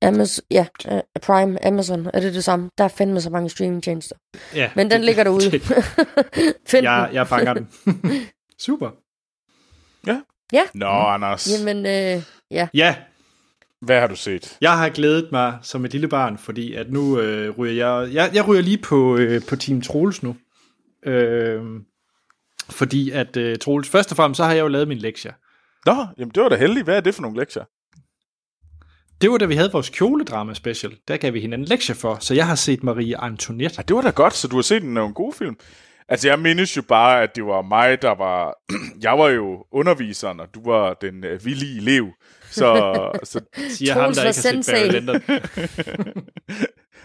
Amazon, 0.02 0.44
ja, 0.52 0.66
uh, 0.92 1.00
Prime, 1.22 1.66
Amazon, 1.66 2.08
er 2.14 2.20
det 2.20 2.34
det 2.34 2.44
samme? 2.44 2.70
Der 2.78 2.84
er 2.84 2.88
fandme 2.88 3.22
så 3.22 3.30
mange 3.30 3.50
streamingtjenester. 3.50 4.16
Ja, 4.56 4.72
Men 4.76 4.92
den 4.92 5.02
ligger 5.04 5.24
derude. 5.24 5.52
det- 5.52 5.62
Find 6.68 6.84
jeg, 6.84 7.06
den. 7.08 7.16
jeg 7.16 7.28
fanger 7.28 7.54
den. 7.54 7.68
Super. 8.66 8.90
Nå, 10.74 10.86
Anders. 10.88 11.50
Jamen, 11.60 11.86
øh, 11.86 12.24
ja. 12.52 12.68
Ja, 12.74 12.96
Hvad 13.82 14.00
har 14.00 14.08
du 14.08 14.16
set? 14.16 14.58
jeg 14.62 14.78
har 14.78 14.90
glædet 14.90 15.30
mig 15.32 15.58
som 15.62 15.86
et 15.86 15.92
lille 15.92 16.08
barn, 16.08 16.38
fordi 16.38 16.74
at 16.74 16.92
nu 16.92 17.20
øh, 17.20 17.58
ryger 17.58 17.74
jeg, 18.02 18.14
jeg... 18.14 18.32
Jeg 18.34 18.48
ryger 18.48 18.62
lige 18.62 18.78
på, 18.78 19.18
øh, 19.18 19.42
på 19.50 19.56
Team 19.56 19.82
Troels 19.82 20.24
nu. 20.24 20.36
Øh, 21.06 21.62
fordi 22.70 23.12
at 23.12 23.38
øh, 23.38 23.58
Troels, 23.58 23.90
først 23.90 24.12
og 24.12 24.16
fremmest, 24.18 24.38
så 24.38 24.44
har 24.44 24.54
jeg 24.54 24.62
jo 24.62 24.68
lavet 24.68 24.88
min 24.88 24.98
lektier. 24.98 25.34
Nå, 25.86 26.06
jamen 26.18 26.32
det 26.36 26.44
var 26.44 26.50
da 26.50 26.56
heldigt. 26.56 26.84
Hvad 26.84 26.98
er 26.98 27.02
det 27.02 27.16
for 27.16 27.22
nogle 27.22 27.38
lektier? 27.40 27.64
Det 29.22 29.32
var 29.32 29.38
da 29.38 29.46
vi 29.46 29.56
havde 29.56 29.72
vores 29.72 29.90
kjoledrama 29.90 30.54
special. 30.54 30.94
Der 31.08 31.18
gav 31.18 31.34
vi 31.34 31.40
hende 31.42 31.56
en 31.58 31.66
lektie 31.66 31.96
for, 31.96 32.18
så 32.20 32.34
jeg 32.34 32.48
har 32.48 32.56
set 32.56 32.84
Marie 32.84 33.18
Antoinette. 33.18 33.76
Ja, 33.78 33.84
det 33.88 33.96
var 33.96 34.02
da 34.02 34.10
godt, 34.10 34.34
så 34.34 34.48
du 34.48 34.56
har 34.56 34.62
set 34.64 34.84
en, 34.84 34.98
en 34.98 35.14
god 35.14 35.34
film. 35.34 35.56
Altså, 36.10 36.28
jeg 36.28 36.40
mindes 36.40 36.78
jo 36.78 36.82
bare, 36.82 37.24
at 37.24 37.36
det 37.36 37.46
var 37.46 37.62
mig, 37.62 38.02
der 38.02 38.16
var... 38.16 38.58
jeg 39.08 39.18
var 39.18 39.30
jo 39.30 39.66
underviseren, 39.72 40.40
og 40.40 40.48
du 40.56 40.64
var 40.72 40.94
den 40.94 41.24
uh, 41.34 41.46
villige 41.46 41.78
elev. 41.78 42.08
Så, 42.52 42.66
så 43.24 43.42
Siger 43.70 43.94
ham, 43.94 44.14
der 44.14 44.24
ikke 44.24 44.28
har 44.28 44.62
set. 44.62 44.74
Barry 44.74 45.00
Lyndon. 45.00 45.22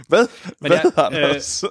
hvad? 0.09 0.27
Men 0.61 0.71
hvad, 0.73 0.81
jeg- 0.97 1.07
Anders? 1.07 1.65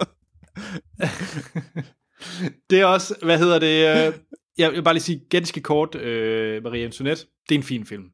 Det 2.69 2.79
er 2.81 2.85
også, 2.85 3.15
hvad 3.23 3.37
hedder 3.39 3.59
det, 3.59 4.07
øh, 4.07 4.13
jeg 4.57 4.71
vil 4.71 4.83
bare 4.83 4.93
lige 4.93 5.03
sige 5.03 5.21
ganske 5.29 5.61
kort, 5.61 5.95
øh, 5.95 6.63
Marie 6.63 6.85
Antoinette, 6.85 7.25
det 7.49 7.55
er 7.55 7.59
en 7.59 7.63
fin 7.63 7.85
film. 7.85 8.03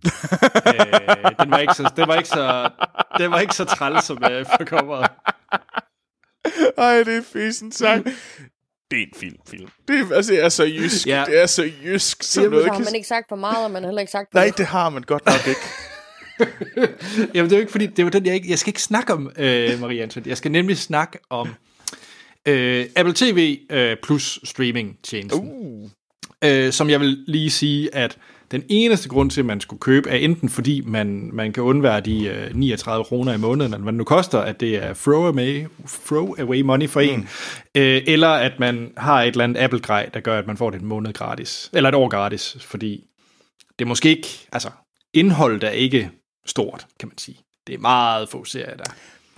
øh, 0.68 1.32
den 1.40 1.52
var 1.52 1.58
ikke 1.58 1.74
så, 1.74 1.92
den 1.96 2.08
var 2.08 2.16
ikke 2.16 2.30
så, 2.30 2.70
den 3.18 3.32
var 3.32 3.40
ikke 3.40 3.56
så 3.56 3.66
træls 3.66 4.06
som 4.06 4.24
øh, 4.32 4.46
for 4.46 4.66
coveret. 4.66 5.12
Ej, 6.78 7.04
det 7.04 7.18
er 7.18 7.22
fesen 7.34 7.72
sagt. 7.72 8.04
Det 8.92 9.00
er 9.00 9.04
en 9.04 9.14
film, 9.16 9.36
film. 9.48 9.70
Det 9.88 10.00
er, 10.00 10.16
altså, 10.16 10.32
det 10.32 10.44
er 10.44 10.50
så 10.50 10.64
jysk. 10.64 11.08
Ja. 11.08 11.24
Det 11.28 11.42
er 11.42 11.46
så 11.46 11.72
jysk, 11.84 12.24
som 12.24 12.44
Jamen, 12.44 12.52
noget 12.52 12.66
så 12.66 12.72
har 12.72 12.78
kan... 12.78 12.86
man 12.86 12.96
ikke 12.96 13.08
sagt 13.08 13.26
for 13.30 13.36
meget, 13.36 13.66
og 13.66 13.72
man 13.72 13.84
har 13.84 13.90
heller 13.90 14.02
ikke 14.02 14.12
sagt 14.12 14.28
for 14.32 14.40
Nej, 14.40 14.52
det 14.58 14.66
har 14.66 14.90
man 14.90 15.02
godt 15.02 15.26
nok 15.26 15.48
ikke. 15.48 15.62
Jamen, 17.36 17.50
det 17.50 17.56
er 17.56 17.58
jo 17.58 17.62
ikke 17.62 17.72
fordi, 17.72 17.86
det 17.86 18.06
var 18.06 18.12
den, 18.12 18.26
jeg 18.26 18.36
ikke, 18.36 18.50
jeg 18.50 18.60
skal 18.60 18.70
ikke 18.70 18.82
snakke 18.82 19.14
om, 19.14 19.32
øh, 19.38 19.80
Marie 19.80 20.04
Antoinette. 20.04 20.30
Jeg 20.30 20.38
skal 20.38 20.52
nemlig 20.52 20.78
snakke 20.78 21.20
om 21.30 21.56
øh, 22.48 22.86
Apple 22.96 23.14
TV 23.14 23.60
øh, 23.70 23.98
plus 24.04 24.40
streaming 24.44 24.98
tjenesten. 25.04 25.50
Uh. 25.52 25.90
øh, 26.44 26.72
som 26.72 26.90
jeg 26.90 27.00
vil 27.00 27.24
lige 27.28 27.52
sige, 27.52 27.96
at 27.96 28.18
den 28.52 28.64
eneste 28.70 29.10
grund 29.10 29.30
til, 29.30 29.42
at 29.42 29.46
man 29.46 29.62
skulle 29.62 29.80
købe, 29.80 30.10
er 30.10 30.16
enten 30.16 30.50
fordi, 30.50 30.82
man, 30.86 31.30
man 31.34 31.54
kan 31.54 31.64
undvære 31.64 32.02
de 32.02 32.26
øh, 32.26 32.56
39 32.56 33.04
kroner 33.06 33.34
i 33.34 33.38
måneden, 33.38 33.74
eller 33.74 33.84
hvad 33.84 33.94
det 33.94 33.98
nu 33.98 34.04
koster, 34.04 34.40
at 34.40 34.60
det 34.60 34.84
er 34.84 34.94
throw 34.94 35.26
away, 35.26 35.66
throw 35.88 36.36
away 36.40 36.62
money 36.62 36.90
for 36.90 37.00
en, 37.00 37.28
øh, 37.76 38.02
eller 38.08 38.28
at 38.28 38.60
man 38.60 38.94
har 38.98 39.22
et 39.22 39.28
eller 39.28 39.44
andet 39.44 39.60
Apple-grej, 39.60 40.10
der 40.14 40.20
gør, 40.20 40.40
at 40.40 40.48
man 40.48 40.58
får 40.58 40.70
det 40.70 40.82
en 40.82 40.88
måned 40.88 41.14
gratis, 41.14 41.70
eller 41.74 41.90
et 41.90 41.96
år 41.96 42.08
gratis, 42.08 42.58
fordi 42.60 43.04
det 43.80 43.86
er 43.86 43.90
måske 43.90 44.10
ikke, 44.10 44.28
altså 44.52 44.70
indholdet 45.14 45.64
er 45.64 45.70
ikke 45.70 46.10
stort, 46.46 46.88
kan 47.00 47.08
man 47.08 47.18
sige. 47.18 47.38
Det 47.68 47.76
er 47.76 47.80
meget 47.80 48.30
få 48.30 48.46
serier, 48.46 48.78
der. 48.78 48.84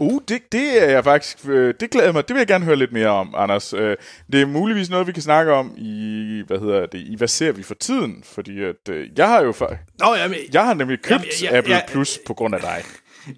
Uh, 0.03 0.21
det, 0.27 0.39
det 0.51 0.83
er 0.83 0.89
jeg 0.89 1.03
faktisk... 1.03 1.37
Øh, 1.47 1.73
det 1.79 1.89
glæder 1.89 2.07
jeg 2.07 2.13
mig. 2.13 2.27
Det 2.27 2.33
vil 2.33 2.39
jeg 2.39 2.47
gerne 2.47 2.65
høre 2.65 2.75
lidt 2.75 2.91
mere 2.91 3.07
om, 3.07 3.33
Anders. 3.37 3.73
Øh, 3.73 3.97
det 4.33 4.41
er 4.41 4.45
muligvis 4.45 4.89
noget, 4.89 5.07
vi 5.07 5.11
kan 5.11 5.23
snakke 5.23 5.51
om 5.53 5.73
i... 5.77 6.43
Hvad 6.47 6.59
hedder 6.59 6.85
det? 6.85 6.99
I 6.99 7.15
hvad 7.17 7.27
ser 7.27 7.51
vi 7.51 7.63
for 7.63 7.73
tiden? 7.75 8.23
Fordi 8.25 8.63
at, 8.63 8.89
øh, 8.89 9.07
jeg 9.17 9.27
har 9.27 9.41
jo... 9.43 9.51
For, 9.51 9.77
Nå, 9.99 10.15
jamen, 10.15 10.37
jeg 10.53 10.65
har 10.65 10.73
nemlig 10.73 10.97
købt 11.01 11.09
Jamen, 11.11 11.25
jeg- 11.43 11.51
jeg, 11.51 11.57
Apple 11.57 11.73
jeg- 11.73 11.83
Plus 11.87 12.19
på 12.25 12.33
grund 12.33 12.55
af 12.55 12.61
dig. 12.61 12.83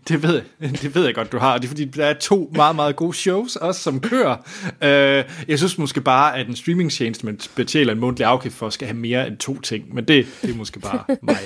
Det 0.07 0.23
ved, 0.23 0.41
jeg, 0.61 0.71
det 0.81 0.95
ved 0.95 1.05
jeg 1.05 1.15
godt, 1.15 1.31
du 1.31 1.37
har. 1.37 1.57
Det 1.57 1.63
er 1.63 1.67
fordi, 1.67 1.85
der 1.85 2.05
er 2.05 2.13
to 2.13 2.51
meget, 2.55 2.75
meget 2.75 2.95
gode 2.95 3.13
shows 3.13 3.55
også, 3.55 3.81
som 3.81 3.99
kører. 3.99 4.37
Øh, 4.81 5.23
jeg 5.47 5.57
synes 5.57 5.77
måske 5.77 6.01
bare, 6.01 6.37
at 6.37 6.47
en 6.47 6.55
streamingtjeneste, 6.55 7.25
man 7.25 7.39
betaler 7.55 7.93
en 7.93 7.99
månedlig 7.99 8.27
afgift 8.27 8.55
for, 8.55 8.69
skal 8.69 8.87
have 8.87 8.97
mere 8.97 9.27
end 9.27 9.37
to 9.37 9.61
ting. 9.61 9.95
Men 9.95 10.05
det, 10.05 10.27
det 10.41 10.49
er 10.49 10.55
måske 10.55 10.79
bare 10.79 11.03
mig. 11.21 11.37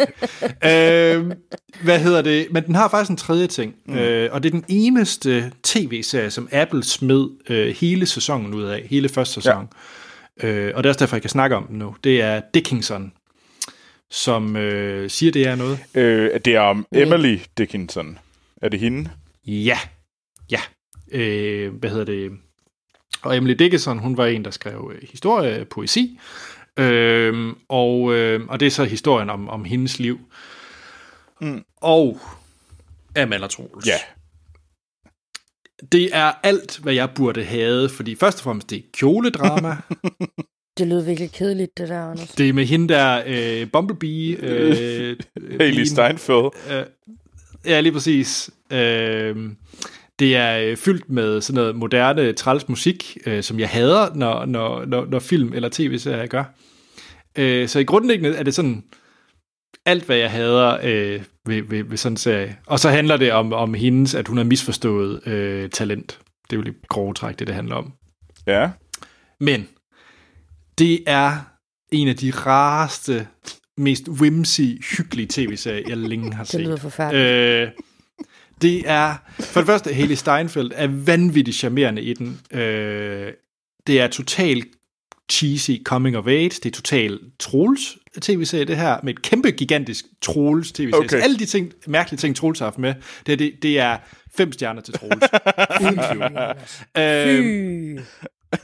øh, 0.41 1.31
hvad 1.83 1.99
hedder 1.99 2.21
det? 2.21 2.47
Men 2.51 2.65
den 2.65 2.75
har 2.75 2.89
faktisk 2.89 3.09
en 3.09 3.17
tredje 3.17 3.47
ting. 3.47 3.75
Mm. 3.85 3.97
Øh, 3.97 4.29
og 4.33 4.43
det 4.43 4.49
er 4.49 4.53
den 4.53 4.65
eneste 4.67 5.51
tv-serie, 5.63 6.31
som 6.31 6.49
Apple 6.51 6.83
smed 6.83 7.27
øh, 7.49 7.75
hele 7.75 8.05
sæsonen 8.05 8.53
ud 8.53 8.63
af. 8.63 8.87
Hele 8.89 9.09
første 9.09 9.33
sæson. 9.33 9.67
Ja. 10.43 10.47
Øh, 10.47 10.71
og 10.75 10.83
det 10.83 10.89
er 10.89 10.91
også 10.91 10.99
derfor, 10.99 11.15
jeg 11.15 11.21
kan 11.21 11.29
snakke 11.29 11.55
om 11.55 11.67
den 11.67 11.77
nu. 11.77 11.95
Det 12.03 12.21
er 12.21 12.41
Dickinson, 12.53 13.11
som 14.11 14.55
øh, 14.55 15.09
siger, 15.09 15.31
det 15.31 15.47
er 15.47 15.55
noget. 15.55 15.79
Øh, 15.95 16.39
det 16.45 16.55
er 16.55 16.59
om 16.59 16.85
Emily 16.95 17.37
Dickinson. 17.57 18.17
Er 18.61 18.69
det 18.69 18.79
hende? 18.79 19.09
Ja, 19.47 19.79
ja. 20.51 20.59
Øh, 21.11 21.73
hvad 21.73 21.89
hedder 21.89 22.05
det? 22.05 22.31
Og 23.21 23.37
Emily 23.37 23.53
Dickinson, 23.53 23.99
hun 23.99 24.17
var 24.17 24.25
en, 24.25 24.45
der 24.45 24.51
skrev 24.51 24.91
øh, 24.95 25.07
historie, 25.11 25.65
poesi. 25.65 26.19
Øh, 26.79 27.53
og, 27.69 28.13
øh, 28.13 28.47
og 28.47 28.59
det 28.59 28.65
er 28.65 28.71
så 28.71 28.83
historien 28.83 29.29
om, 29.29 29.49
om 29.49 29.65
hendes 29.65 29.99
liv. 29.99 30.19
Mm. 31.41 31.63
Og 31.77 32.19
Amanda 33.17 33.47
Troels. 33.47 33.87
Ja. 33.87 33.97
Det 35.91 36.15
er 36.15 36.31
alt, 36.43 36.79
hvad 36.83 36.93
jeg 36.93 37.09
burde 37.15 37.43
have, 37.43 37.89
fordi 37.89 38.15
først 38.15 38.37
og 38.37 38.43
fremmest, 38.43 38.69
det 38.69 38.77
er 38.77 38.81
kjoledrama. 38.93 39.77
Det 40.77 40.87
lød 40.87 41.01
virkelig 41.01 41.31
kedeligt, 41.31 41.77
det 41.77 41.89
der, 41.89 42.03
Anders. 42.03 42.29
det 42.29 42.49
er 42.49 42.53
med 42.53 42.65
hende 42.65 42.93
der, 42.93 43.23
øh, 43.25 43.71
Bumblebee. 43.71 44.37
Øh, 44.41 45.17
Haley 45.59 45.71
pigen. 45.71 45.85
Steinfeld. 45.85 46.49
Øh, 46.71 46.85
ja, 47.65 47.79
lige 47.79 47.93
præcis. 47.93 48.49
Øh, 48.71 49.51
det 50.19 50.35
er 50.35 50.57
øh, 50.57 50.77
fyldt 50.77 51.09
med 51.09 51.41
sådan 51.41 51.55
noget 51.55 51.75
moderne, 51.75 52.33
træls 52.33 52.69
musik, 52.69 53.17
øh, 53.25 53.43
som 53.43 53.59
jeg 53.59 53.69
hader, 53.69 54.15
når, 54.15 54.45
når, 54.45 54.85
når, 54.85 55.05
når 55.05 55.19
film 55.19 55.53
eller 55.53 55.69
tv-serier 55.71 56.27
gør. 56.27 56.43
Øh, 57.37 57.67
så 57.67 57.79
i 57.79 57.83
grundlæggende 57.83 58.37
er 58.37 58.43
det 58.43 58.55
sådan 58.55 58.83
alt, 59.85 60.03
hvad 60.03 60.17
jeg 60.17 60.31
hader 60.31 60.77
øh, 60.83 61.21
ved, 61.45 61.61
ved, 61.61 61.83
ved 61.83 61.97
sådan 61.97 62.13
en 62.13 62.17
serie. 62.17 62.57
Og 62.65 62.79
så 62.79 62.89
handler 62.89 63.17
det 63.17 63.31
om, 63.31 63.53
om 63.53 63.73
hendes, 63.73 64.15
at 64.15 64.27
hun 64.27 64.37
har 64.37 64.43
misforstået 64.43 65.27
øh, 65.27 65.69
talent. 65.69 66.19
Det 66.49 66.55
er 66.55 66.57
jo 66.57 66.61
lidt 66.61 66.87
grove 66.87 67.13
træk, 67.13 67.39
det 67.39 67.47
det 67.47 67.55
handler 67.55 67.75
om. 67.75 67.93
Ja. 68.47 68.69
Men 69.39 69.67
det 70.77 71.03
er 71.07 71.37
en 71.91 72.07
af 72.07 72.15
de 72.15 72.31
rareste, 72.31 73.27
mest 73.79 74.07
whimsy, 74.09 74.61
hyggelige 74.97 75.27
tv-serier, 75.29 75.83
jeg 75.87 75.97
længe 75.97 76.33
har 76.33 76.43
Det 76.43 76.51
set. 76.51 76.61
lyder 76.61 76.77
forfærdeligt. 76.77 77.25
Øh, 77.25 77.67
det 78.61 78.83
er, 78.89 79.15
for 79.39 79.59
det 79.59 79.67
første, 79.67 79.93
Haley 79.93 80.15
Steinfeld 80.15 80.71
er 80.75 80.87
vanvittigt 80.87 81.57
charmerende 81.57 82.01
i 82.01 82.13
den. 82.13 82.39
Øh, 82.59 83.33
det 83.87 84.01
er 84.01 84.07
totalt 84.07 84.65
cheesy 85.31 85.71
coming 85.83 86.17
of 86.17 86.27
age. 86.27 86.49
Det 86.49 86.65
er 86.65 86.71
totalt 86.71 87.21
Troels 87.39 87.97
tv-serie, 88.21 88.65
det 88.65 88.77
her, 88.77 88.97
med 89.03 89.13
et 89.13 89.21
kæmpe, 89.21 89.51
gigantisk 89.51 90.05
Troels 90.21 90.71
tv-serie. 90.71 90.95
Okay. 90.95 91.09
Så 91.09 91.17
alle 91.17 91.37
de 91.39 91.45
ting, 91.45 91.73
mærkelige 91.87 92.17
ting, 92.17 92.35
Troels 92.35 92.59
har 92.59 92.65
haft 92.65 92.77
med, 92.77 92.93
det, 93.25 93.39
det, 93.39 93.53
det 93.61 93.79
er 93.79 93.97
fem 94.37 94.51
stjerner 94.51 94.81
til 94.81 94.93
Troels. 94.93 95.23
Uden 95.81 95.99
tvivl. 96.11 96.37
Øhm. 97.03 97.99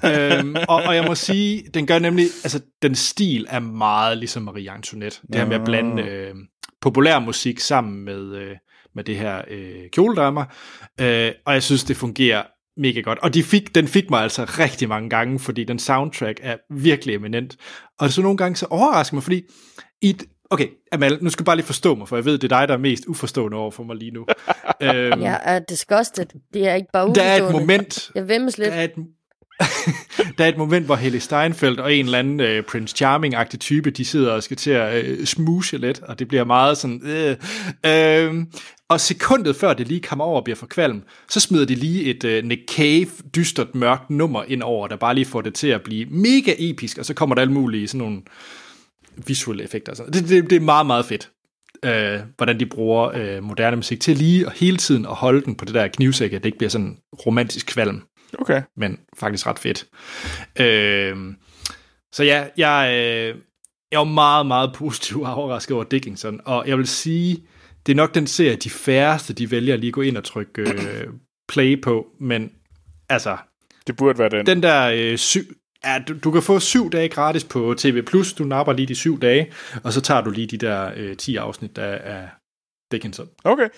Øhm, 0.05 0.55
og, 0.67 0.83
og 0.83 0.95
jeg 0.95 1.03
må 1.07 1.15
sige, 1.15 1.63
den 1.73 1.87
gør 1.87 1.99
nemlig, 1.99 2.25
altså 2.43 2.61
den 2.81 2.95
stil 2.95 3.45
er 3.49 3.59
meget 3.59 4.17
ligesom 4.17 4.43
Marie 4.43 4.71
Antoinette. 4.71 5.17
Det 5.27 5.35
her 5.35 5.45
med 5.45 5.55
at 5.55 5.65
blande 5.65 6.03
øh, 6.03 6.33
populær 6.81 7.19
musik 7.19 7.59
sammen 7.59 8.05
med, 8.05 8.35
øh, 8.35 8.55
med 8.95 9.03
det 9.03 9.17
her 9.17 9.41
øh, 9.51 9.89
kjoledrama. 9.93 10.45
Øh, 11.01 11.31
og 11.45 11.53
jeg 11.53 11.63
synes, 11.63 11.83
det 11.83 11.97
fungerer 11.97 12.43
mega 12.77 12.99
godt. 12.99 13.19
Og 13.19 13.33
de 13.33 13.43
fik, 13.43 13.75
den 13.75 13.87
fik 13.87 14.09
mig 14.09 14.21
altså 14.21 14.43
rigtig 14.43 14.89
mange 14.89 15.09
gange, 15.09 15.39
fordi 15.39 15.63
den 15.63 15.79
soundtrack 15.79 16.39
er 16.43 16.57
virkelig 16.73 17.15
eminent. 17.15 17.55
Og 17.99 18.09
så 18.11 18.21
nogle 18.21 18.37
gange 18.37 18.55
så 18.55 18.65
overrasker 18.69 19.15
mig, 19.15 19.23
fordi 19.23 19.41
i 20.01 20.09
et, 20.09 20.23
Okay, 20.49 20.67
Amal, 20.91 21.17
nu 21.21 21.29
skal 21.29 21.43
du 21.43 21.45
bare 21.45 21.55
lige 21.55 21.65
forstå 21.65 21.95
mig, 21.95 22.07
for 22.07 22.15
jeg 22.15 22.25
ved, 22.25 22.37
det 22.37 22.51
er 22.51 22.59
dig, 22.59 22.67
der 22.67 22.73
er 22.73 22.77
mest 22.77 23.03
uforstående 23.07 23.57
over 23.57 23.71
for 23.71 23.83
mig 23.83 23.95
lige 23.95 24.11
nu. 24.11 24.25
øhm, 24.81 25.21
Jeg 25.21 25.41
er 25.43 25.59
disgusted. 25.59 26.25
Det 26.53 26.67
er 26.67 26.73
ikke 26.75 26.87
bare 26.93 27.13
der 27.13 27.23
er 27.23 27.35
et 27.35 27.41
uforstående. 27.41 27.59
moment, 27.67 28.11
Jeg 28.15 28.27
vemmes 28.27 28.57
lidt. 28.57 28.69
der 28.69 28.75
er 28.75 28.83
et, 28.83 28.91
der 30.37 30.43
er 30.43 30.49
et 30.49 30.57
moment, 30.57 30.85
hvor 30.85 30.95
Helle 30.95 31.19
Steinfeld 31.19 31.79
og 31.79 31.93
en 31.95 32.05
eller 32.05 32.19
anden 32.19 32.39
øh, 32.39 32.63
Prince 32.63 32.95
Charming-agtig 32.95 33.57
type, 33.57 33.89
de 33.89 34.05
sidder 34.05 34.31
og 34.31 34.43
skal 34.43 34.57
til 34.57 34.71
at 34.71 35.05
øh, 35.05 35.25
smuse 35.25 35.77
lidt, 35.77 36.01
og 36.03 36.19
det 36.19 36.27
bliver 36.27 36.43
meget 36.43 36.77
sådan... 36.77 37.01
Øh, 37.05 37.35
øh, 37.85 38.45
og 38.89 39.01
sekundet 39.01 39.55
før 39.55 39.73
det 39.73 39.87
lige 39.87 40.01
kommer 40.01 40.25
over 40.25 40.37
og 40.37 40.43
bliver 40.43 40.57
for 40.57 40.65
kvalm, 40.65 41.01
så 41.29 41.39
smider 41.39 41.65
de 41.65 41.75
lige 41.75 42.03
et 42.03 42.23
øh, 42.23 42.43
Nick 42.43 42.61
Cave 42.75 43.07
dystert 43.35 43.75
mørkt 43.75 44.09
nummer 44.09 44.43
ind 44.47 44.63
over, 44.63 44.87
der 44.87 44.95
bare 44.95 45.15
lige 45.15 45.25
får 45.25 45.41
det 45.41 45.53
til 45.53 45.67
at 45.67 45.81
blive 45.81 46.05
mega 46.05 46.53
episk, 46.57 46.97
og 46.97 47.05
så 47.05 47.13
kommer 47.13 47.35
der 47.35 47.41
alle 47.41 47.53
mulige 47.53 47.87
sådan 47.87 48.07
nogle 48.07 48.21
visuelle 49.27 49.63
effekter. 49.63 49.91
og 49.91 49.97
sådan. 49.97 50.13
Det, 50.13 50.29
det, 50.29 50.49
det 50.49 50.55
er 50.55 50.59
meget, 50.59 50.85
meget 50.85 51.05
fedt 51.05 51.29
øh, 51.85 52.19
hvordan 52.37 52.59
de 52.59 52.65
bruger 52.65 53.11
øh, 53.13 53.43
moderne 53.43 53.75
musik 53.75 53.99
til 53.99 54.17
lige 54.17 54.45
og 54.45 54.51
hele 54.51 54.77
tiden 54.77 55.05
at 55.05 55.15
holde 55.15 55.41
den 55.41 55.55
på 55.55 55.65
det 55.65 55.73
der 55.73 55.87
knivsæk, 55.87 56.33
at 56.33 56.43
det 56.43 56.45
ikke 56.45 56.57
bliver 56.57 56.69
sådan 56.69 56.97
romantisk 57.25 57.67
kvalm 57.67 58.01
Okay. 58.39 58.61
men 58.77 58.99
faktisk 59.17 59.47
ret 59.47 59.59
fedt. 59.59 59.85
Øh, 60.59 61.17
så 62.11 62.23
ja, 62.23 62.47
jeg, 62.57 62.89
øh, 62.93 63.35
jeg 63.91 63.99
var 63.99 64.03
meget, 64.05 64.45
meget 64.45 64.73
positiv 64.75 65.21
og 65.21 65.33
overrasket 65.33 65.75
over 65.75 65.83
Dickinson, 65.83 66.41
og 66.45 66.67
jeg 66.67 66.77
vil 66.77 66.87
sige, 66.87 67.43
det 67.85 67.91
er 67.91 67.95
nok 67.95 68.15
den 68.15 68.27
serie, 68.27 68.55
de 68.55 68.69
færreste, 68.69 69.33
de 69.33 69.51
vælger 69.51 69.73
at 69.73 69.79
lige 69.79 69.91
gå 69.91 70.01
ind 70.01 70.17
og 70.17 70.23
trykke 70.23 70.61
øh, 70.61 71.07
play 71.47 71.81
på, 71.81 72.07
men 72.19 72.51
altså, 73.09 73.37
Det 73.87 73.95
burde 73.97 74.19
være 74.19 74.29
den. 74.29 74.45
den 74.45 74.63
der 74.63 74.91
øh, 74.95 75.17
syv, 75.17 75.41
ja, 75.85 75.99
du, 76.07 76.13
du 76.23 76.31
kan 76.31 76.41
få 76.41 76.59
syv 76.59 76.91
dage 76.91 77.09
gratis 77.09 77.43
på 77.43 77.75
TV+, 77.77 78.01
du 78.37 78.43
napper 78.43 78.73
lige 78.73 78.85
de 78.85 78.95
syv 78.95 79.19
dage, 79.19 79.51
og 79.83 79.93
så 79.93 80.01
tager 80.01 80.21
du 80.21 80.29
lige 80.29 80.47
de 80.47 80.57
der 80.57 80.91
øh, 80.95 81.17
10 81.17 81.35
afsnit 81.35 81.75
der 81.75 81.95
af 81.95 82.29
Dickinson. 82.95 83.29
Okay. 83.43 83.69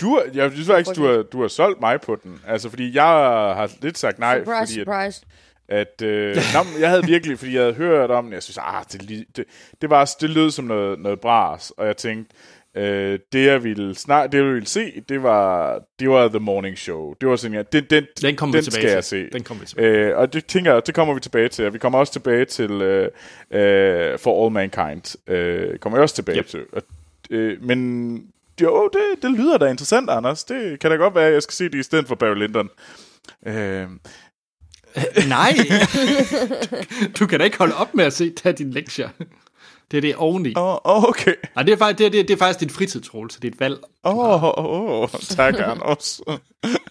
Du, 0.00 0.22
jeg 0.34 0.50
synes 0.52 0.66
faktisk, 0.68 0.96
du 0.96 1.06
har, 1.06 1.22
du 1.22 1.40
har 1.40 1.48
solgt 1.48 1.80
mig 1.80 2.00
på 2.00 2.18
den. 2.22 2.40
Altså, 2.46 2.68
fordi 2.70 2.94
jeg 2.94 3.04
har 3.04 3.70
lidt 3.82 3.98
sagt 3.98 4.18
nej, 4.18 4.38
surprise, 4.44 4.72
fordi 4.72 4.80
at, 4.80 4.86
surprise. 4.86 5.24
at 5.68 6.02
øh, 6.02 6.36
nå, 6.36 6.80
jeg 6.80 6.90
havde 6.90 7.04
virkelig, 7.06 7.38
fordi 7.38 7.54
jeg 7.54 7.62
havde 7.62 7.74
hørt 7.74 8.10
om 8.10 8.24
den, 8.24 8.32
jeg 8.32 8.42
synes, 8.42 8.58
ah, 8.58 8.84
det, 8.92 9.26
det, 9.36 9.44
det, 9.82 9.90
var, 9.90 10.14
det 10.20 10.30
lød 10.30 10.50
som 10.50 10.64
noget, 10.64 10.98
noget 10.98 11.20
bras, 11.20 11.70
og 11.70 11.86
jeg 11.86 11.96
tænkte, 11.96 12.34
Øh, 12.76 13.18
det 13.32 13.46
jeg 13.46 13.64
ville 13.64 13.94
snart, 13.94 14.32
det 14.32 14.38
jeg 14.38 14.46
ville 14.46 14.66
se, 14.66 14.92
det 15.08 15.22
var, 15.22 15.78
det 15.98 16.10
var 16.10 16.28
The 16.28 16.38
Morning 16.38 16.78
Show. 16.78 17.14
Det 17.20 17.28
var 17.28 17.36
sådan, 17.36 17.54
ja, 17.56 17.62
den, 17.62 17.84
den, 17.90 18.06
Den 18.22 18.36
kommer 18.36 18.52
den 18.56 18.58
vi 18.66 18.70
tilbage 18.70 18.80
skal 18.80 18.88
til. 18.88 18.94
jeg 18.94 19.04
se. 19.04 19.30
Den 19.32 19.42
kommer 19.42 19.60
vi 19.60 19.66
tilbage 19.66 19.88
Øh, 19.88 20.18
og 20.18 20.32
det 20.32 20.46
tænker 20.46 20.72
jeg, 20.72 20.86
det 20.86 20.94
kommer 20.94 21.14
vi 21.14 21.20
tilbage 21.20 21.48
til. 21.48 21.66
Og 21.66 21.72
vi 21.74 21.78
kommer 21.78 21.98
også 21.98 22.12
tilbage 22.12 22.44
til 22.44 22.70
øh, 22.70 23.08
øh, 23.50 24.18
For 24.18 24.44
All 24.44 24.52
Mankind. 24.52 25.30
Øh, 25.30 25.78
kommer 25.78 25.98
jeg 25.98 26.02
også 26.02 26.14
tilbage 26.14 26.38
Yep. 26.38 26.46
til. 26.46 26.60
Og, 26.72 26.82
øh, 27.30 27.62
men 27.62 28.31
jo, 28.60 28.90
det, 28.92 29.22
det 29.22 29.30
lyder 29.30 29.58
da 29.58 29.66
interessant, 29.66 30.10
Anders. 30.10 30.44
Det 30.44 30.80
kan 30.80 30.90
da 30.90 30.96
godt 30.96 31.14
være, 31.14 31.26
at 31.26 31.32
jeg 31.32 31.42
skal 31.42 31.54
se 31.54 31.64
det 31.64 31.74
i 31.74 31.82
stedet 31.82 32.08
for 32.08 32.14
Barry 32.14 32.34
Lyndon. 32.34 32.68
Øh, 33.46 33.86
Nej! 35.28 35.56
du 37.18 37.26
kan 37.26 37.38
da 37.38 37.44
ikke 37.44 37.58
holde 37.58 37.76
op 37.76 37.94
med 37.94 38.04
at 38.04 38.12
se 38.12 38.30
tage 38.30 38.52
din 38.52 38.70
lektier. 38.70 39.08
Det 39.90 39.96
er 39.96 40.00
det 40.00 40.16
oveni. 40.16 40.52
Åh, 40.56 40.76
oh, 40.84 41.04
okay. 41.04 41.34
Nej, 41.54 41.62
det 41.64 41.72
er, 41.72 41.76
faktisk, 41.76 41.98
det, 41.98 42.06
er, 42.06 42.10
det, 42.10 42.20
er, 42.20 42.24
det 42.24 42.34
er 42.34 42.38
faktisk 42.38 42.60
din 42.60 42.70
fritidsrolle, 42.70 43.30
så 43.30 43.38
det 43.42 43.48
er 43.48 43.52
et 43.52 43.60
valg. 43.60 43.78
Åh, 44.04 44.42
oh, 44.44 44.44
oh, 44.44 45.02
oh, 45.02 45.20
tak, 45.20 45.54
Anders. 45.58 46.20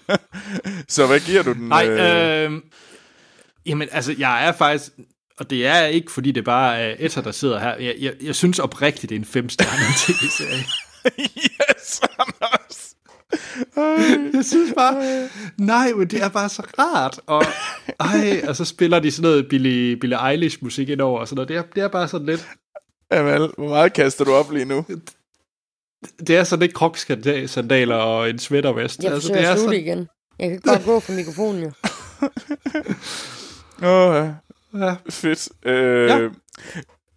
så 0.95 1.07
hvad 1.07 1.19
giver 1.19 1.43
du 1.43 1.53
den? 1.53 1.67
Nej, 1.67 1.87
øh, 1.87 2.61
jamen 3.65 3.87
altså, 3.91 4.15
jeg 4.17 4.47
er 4.47 4.51
faktisk, 4.51 4.91
og 5.37 5.49
det 5.49 5.67
er 5.67 5.85
ikke, 5.85 6.11
fordi 6.11 6.31
det 6.31 6.43
bare 6.43 6.79
er 6.79 6.95
Etta, 6.99 7.21
der 7.21 7.31
sidder 7.31 7.59
her. 7.59 7.75
Jeg, 7.75 7.95
jeg, 7.99 8.13
jeg 8.21 8.35
synes 8.35 8.59
oprigtigt, 8.59 9.09
det 9.09 9.15
er 9.15 9.19
en 9.19 9.25
femstjernet 9.25 9.95
tv-serie. 9.97 10.63
Yes, 11.05 12.01
Anders. 12.19 12.95
Jeg 14.33 14.45
synes 14.45 14.73
bare, 14.77 15.29
nej, 15.57 15.91
men 15.93 16.07
det 16.07 16.21
er 16.23 16.29
bare 16.29 16.49
så 16.49 16.63
rart. 16.79 17.19
Og, 17.25 17.43
ej, 17.99 18.41
og 18.47 18.55
så 18.55 18.65
spiller 18.65 18.99
de 18.99 19.11
sådan 19.11 19.29
noget 19.29 19.47
Billie, 19.49 19.97
Billie 19.97 20.29
Eilish 20.29 20.57
musik 20.61 20.89
ind 20.89 21.01
over 21.01 21.19
og 21.19 21.27
sådan 21.27 21.35
noget. 21.35 21.49
Det 21.49 21.57
er, 21.57 21.63
det 21.75 21.83
er 21.83 21.87
bare 21.87 22.07
sådan 22.07 22.27
lidt, 22.27 22.47
Jamen, 23.11 23.51
hvor 23.57 23.69
meget 23.69 23.93
kaster 23.93 24.25
du 24.25 24.33
op 24.33 24.51
lige 24.51 24.65
nu? 24.65 24.85
det 26.27 26.37
er 26.37 26.43
sådan 26.43 26.61
lidt 26.61 26.73
kroksandaler 26.73 27.95
og 27.95 28.29
en 28.29 28.39
sweatervest. 28.39 29.03
Jeg 29.03 29.13
altså, 29.13 29.27
det 29.27 29.35
at 29.35 29.43
er 29.43 29.55
slutte 29.55 29.63
sådan, 29.63 29.79
igen. 29.79 30.07
Jeg 30.39 30.47
kan 30.47 30.51
ikke 30.51 30.65
bare 30.65 30.81
gå 30.85 30.99
for 30.99 31.13
mikrofonen, 31.13 31.63
jo. 31.63 31.71
Åh, 33.87 34.15
ja. 34.15 34.33
ja. 34.85 34.95
Fedt. 35.09 35.49
Øh, 35.65 36.09
ja. 36.09 36.29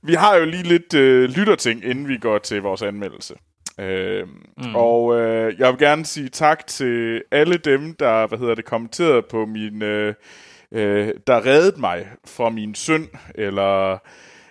Vi 0.02 0.14
har 0.14 0.36
jo 0.36 0.44
lige 0.44 0.62
lidt 0.62 0.94
øh, 0.94 1.30
lytterting, 1.30 1.84
inden 1.84 2.08
vi 2.08 2.18
går 2.18 2.38
til 2.38 2.62
vores 2.62 2.82
anmeldelse. 2.82 3.34
Øh, 3.80 4.26
mm. 4.56 4.74
Og 4.74 5.20
øh, 5.20 5.54
jeg 5.58 5.68
vil 5.68 5.78
gerne 5.78 6.06
sige 6.06 6.28
tak 6.28 6.66
til 6.66 7.22
alle 7.30 7.56
dem, 7.56 7.94
der 7.94 8.26
hvad 8.26 8.38
hedder 8.38 8.54
det, 8.54 8.64
kommenterede 8.64 9.22
på 9.22 9.46
min... 9.46 9.82
Øh, 9.82 10.14
øh, 10.72 11.08
der 11.26 11.46
reddede 11.46 11.80
mig 11.80 12.06
fra 12.26 12.50
min 12.50 12.74
synd, 12.74 13.08
eller, 13.34 13.98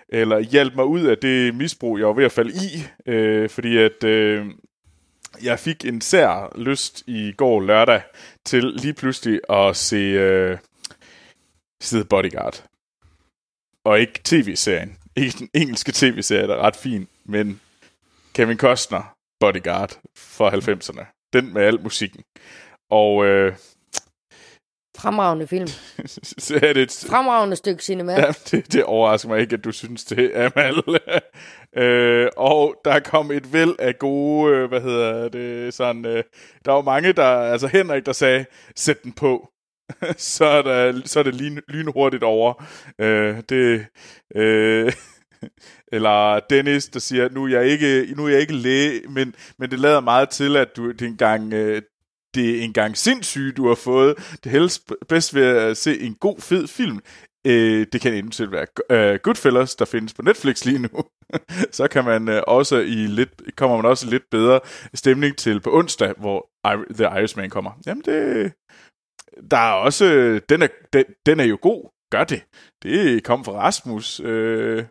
eller 0.08 0.38
hjalp 0.38 0.74
mig 0.74 0.84
ud 0.84 1.02
af 1.04 1.18
det 1.18 1.54
misbrug, 1.54 1.98
jeg 1.98 2.06
var 2.06 2.12
ved 2.12 2.24
at 2.24 2.32
falde 2.32 2.52
i. 2.52 2.86
Øh, 3.10 3.50
fordi 3.50 3.78
at... 3.78 4.04
Øh, 4.04 4.46
jeg 5.42 5.58
fik 5.58 5.84
en 5.84 6.00
sær 6.00 6.52
lyst 6.58 7.02
i 7.06 7.32
går 7.36 7.60
lørdag 7.60 8.02
til 8.44 8.64
lige 8.64 8.94
pludselig 8.94 9.40
at 9.50 9.76
se 9.76 9.96
øh, 9.96 10.58
se 11.80 12.04
Bodyguard. 12.04 12.64
Og 13.84 14.00
ikke 14.00 14.20
tv-serien. 14.24 14.96
Ikke 15.16 15.38
den 15.38 15.48
engelske 15.54 15.92
tv-serie, 15.92 16.46
der 16.46 16.54
er 16.54 16.60
ret 16.60 16.76
fin, 16.76 17.08
men 17.24 17.60
Kevin 18.34 18.56
Costner, 18.56 19.13
Bodyguard 19.44 20.00
fra 20.16 20.50
90'erne. 20.50 21.28
Den 21.32 21.54
med 21.54 21.62
al 21.62 21.82
musikken. 21.82 22.22
Og 22.90 23.24
øh, 23.24 23.56
Fremragende 24.96 25.46
film. 25.46 25.66
så 26.46 26.54
er 26.62 26.72
det 26.72 26.82
et, 26.82 27.06
Fremragende 27.10 27.56
stykke 27.56 27.84
cinema. 27.84 28.12
Ja, 28.12 28.32
det, 28.50 28.72
det 28.72 28.84
overrasker 28.84 29.28
mig 29.28 29.40
ikke, 29.40 29.54
at 29.54 29.64
du 29.64 29.72
synes 29.72 30.04
det, 30.04 30.32
Amal. 30.34 30.82
øh, 31.84 32.28
og 32.36 32.80
der 32.84 33.00
kom 33.00 33.30
et 33.30 33.52
væld 33.52 33.74
af 33.78 33.98
gode, 33.98 34.54
øh, 34.56 34.68
hvad 34.68 34.80
hedder 34.80 35.28
det, 35.28 35.74
sådan, 35.74 36.06
øh, 36.06 36.24
der 36.64 36.72
var 36.72 36.82
mange, 36.82 37.12
der, 37.12 37.26
altså 37.26 37.66
Henrik, 37.66 38.06
der 38.06 38.12
sagde, 38.12 38.44
sæt 38.76 39.04
den 39.04 39.12
på. 39.12 39.48
så, 40.16 40.44
er 40.44 40.62
der, 40.62 41.00
så 41.04 41.18
er 41.18 41.22
det 41.22 41.34
lyn, 41.34 41.58
lynhurtigt 41.68 42.22
over. 42.22 42.64
Øh, 42.98 43.42
det, 43.48 43.86
øh, 44.36 44.92
eller 45.94 46.40
Dennis, 46.50 46.88
der 46.88 47.00
siger, 47.00 47.28
nu 47.28 47.44
er 47.44 47.48
jeg 47.48 47.66
ikke, 47.66 48.14
nu 48.16 48.24
er 48.24 48.28
jeg 48.28 48.40
ikke 48.40 48.54
læge, 48.54 49.02
men, 49.08 49.34
men 49.58 49.70
det 49.70 49.80
lader 49.80 50.00
meget 50.00 50.28
til, 50.28 50.56
at 50.56 50.76
du 50.76 50.90
det 50.90 51.02
er 51.02 51.06
engang, 51.06 51.52
øh, 51.52 51.82
det 52.34 52.58
er 52.58 52.62
en 52.62 52.72
gang 52.72 52.96
sindssygt, 52.96 53.56
du 53.56 53.68
har 53.68 53.74
fået. 53.74 54.38
Det 54.44 54.52
helst 54.52 54.92
bedst 55.08 55.34
ved 55.34 55.42
at 55.42 55.76
se 55.76 56.00
en 56.00 56.14
god, 56.14 56.40
fed 56.40 56.68
film. 56.68 57.00
Øh, 57.46 57.86
det 57.92 58.00
kan 58.00 58.12
eventuelt 58.12 58.52
være 58.52 58.66
øh, 58.90 59.18
Goodfellas, 59.22 59.74
der 59.74 59.84
findes 59.84 60.14
på 60.14 60.22
Netflix 60.22 60.64
lige 60.64 60.78
nu. 60.78 61.04
så 61.78 61.88
kan 61.88 62.04
man 62.04 62.28
øh, 62.28 62.42
også 62.46 62.76
i 62.76 63.06
lidt, 63.06 63.56
kommer 63.56 63.76
man 63.76 63.86
også 63.86 64.06
i 64.06 64.10
lidt 64.10 64.30
bedre 64.30 64.60
stemning 64.94 65.36
til 65.36 65.60
på 65.60 65.78
onsdag, 65.78 66.14
hvor 66.18 66.50
I, 66.66 66.94
The 66.94 67.04
Irishman 67.04 67.50
kommer. 67.50 67.70
Jamen 67.86 68.02
det, 68.04 68.52
der 69.50 69.56
er 69.56 69.72
også, 69.72 70.04
den 70.48 70.62
er, 70.62 70.68
den, 70.92 71.04
den 71.26 71.40
er 71.40 71.44
jo 71.44 71.58
god. 71.62 71.90
Gør 72.10 72.24
det. 72.24 72.42
Det 72.82 73.24
kom 73.24 73.44
fra 73.44 73.52
Rasmus. 73.52 74.20
Øh, 74.20 74.84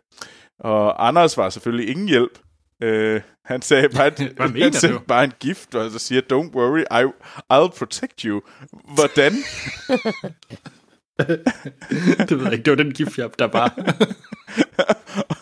og 0.60 1.06
Anders 1.06 1.36
var 1.36 1.50
selvfølgelig 1.50 1.88
ingen 1.90 2.08
hjælp. 2.08 2.38
Øh, 2.82 3.20
han 3.44 3.62
sagde 3.62 3.88
bare, 3.88 4.10
Hvad 4.36 4.48
mener 4.48 4.86
han 4.86 4.92
du? 4.92 4.98
bare 5.08 5.24
en 5.24 5.32
gift, 5.40 5.74
og 5.74 5.90
så 5.90 5.98
siger, 5.98 6.20
don't 6.32 6.56
worry, 6.56 6.80
I, 6.80 7.04
I'll 7.52 7.78
protect 7.78 8.20
you. 8.20 8.40
Hvordan? 8.94 9.32
det 12.28 12.30
ved 12.38 12.42
jeg 12.44 12.52
ikke, 12.52 12.64
det 12.64 12.70
var 12.70 12.74
den 12.84 12.92
gift, 12.92 13.18
jeg- 13.18 13.30
der 13.38 13.46
bare... 13.46 13.70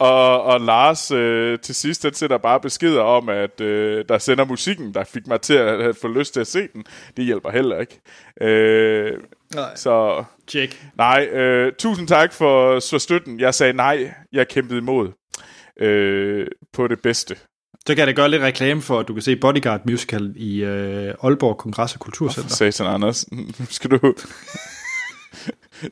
og, 0.00 0.42
og, 0.42 0.60
Lars 0.60 1.10
øh, 1.10 1.58
til 1.58 1.74
sidst, 1.74 2.02
den 2.02 2.14
sender 2.14 2.38
bare 2.38 2.60
beskeder 2.60 3.00
om, 3.02 3.28
at 3.28 3.60
øh, 3.60 4.04
der 4.08 4.18
sender 4.18 4.44
musikken, 4.44 4.94
der 4.94 5.04
fik 5.04 5.26
mig 5.26 5.40
til 5.40 5.54
at, 5.54 5.80
at 5.80 5.96
få 5.96 6.08
lyst 6.08 6.32
til 6.34 6.40
at 6.40 6.46
se 6.46 6.68
den. 6.72 6.84
Det 7.16 7.24
hjælper 7.24 7.50
heller 7.50 7.78
ikke. 7.80 8.00
Øh, 8.40 9.12
Nej. 9.54 9.76
så 9.76 10.24
Check. 10.48 10.86
nej, 10.96 11.24
øh, 11.32 11.72
tusind 11.78 12.08
tak 12.08 12.32
for, 12.32 12.80
for 12.90 12.98
støtten. 12.98 13.40
Jeg 13.40 13.54
sagde 13.54 13.72
nej, 13.72 14.12
jeg 14.32 14.48
kæmpede 14.48 14.78
imod 14.78 15.08
øh, 15.80 16.46
på 16.72 16.86
det 16.88 17.00
bedste. 17.02 17.36
Så 17.86 17.94
kan 17.94 17.98
jeg 17.98 18.06
da 18.06 18.12
gøre 18.12 18.28
lidt 18.28 18.42
reklame 18.42 18.82
for, 18.82 19.00
at 19.00 19.08
du 19.08 19.12
kan 19.12 19.22
se 19.22 19.36
Bodyguard 19.36 19.80
Musical 19.86 20.32
i 20.36 20.62
øh, 20.64 21.14
Aalborg 21.24 21.60
Kongress- 21.60 21.94
og 21.94 22.00
Kulturcenter. 22.00 22.50
Satan 22.50 22.86
Anders, 22.86 23.26
skal 23.76 23.90
du... 23.90 23.96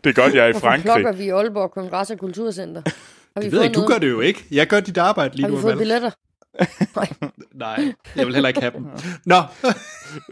det 0.05 0.11
er 0.11 0.13
godt, 0.23 0.35
jeg 0.35 0.45
er 0.45 0.49
i 0.49 0.51
Hvorfor 0.51 0.67
Frankrig. 0.67 0.85
klokker 0.85 1.13
vi 1.13 1.25
i 1.25 1.29
Aalborg 1.29 1.79
Kongress- 1.79 2.13
og 2.13 2.19
Kulturcenter? 2.19 2.83
Har 3.39 3.43
vi 3.43 3.45
Det 3.45 3.53
ved 3.53 3.59
jeg 3.61 3.69
ikke, 3.71 3.81
du 3.81 3.87
gør 3.87 3.99
det 3.99 4.11
jo 4.11 4.21
ikke. 4.21 4.45
Jeg 4.51 4.67
gør 4.67 4.81
dit 4.81 4.99
arbejde 4.99 5.37
lige 5.37 5.43
Har 5.45 5.51
vi 5.51 5.55
nu. 5.57 5.61
fået 5.63 5.79
billetter? 5.79 6.11
Nej. 6.97 7.09
Nej, 7.55 7.93
jeg 8.17 8.27
vil 8.27 8.35
heller 8.35 8.49
ikke 8.49 8.61
have 8.61 8.73
dem. 8.77 8.87
Nå, 9.27 9.37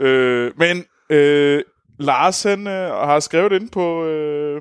Øh, 0.00 0.52
men 0.58 0.84
øh, 1.10 1.62
Lars 1.98 2.42
han 2.42 2.66
øh, 2.66 2.90
har 2.90 3.20
skrevet 3.20 3.52
ind 3.52 3.70
på 3.70 4.04
øh, 4.04 4.60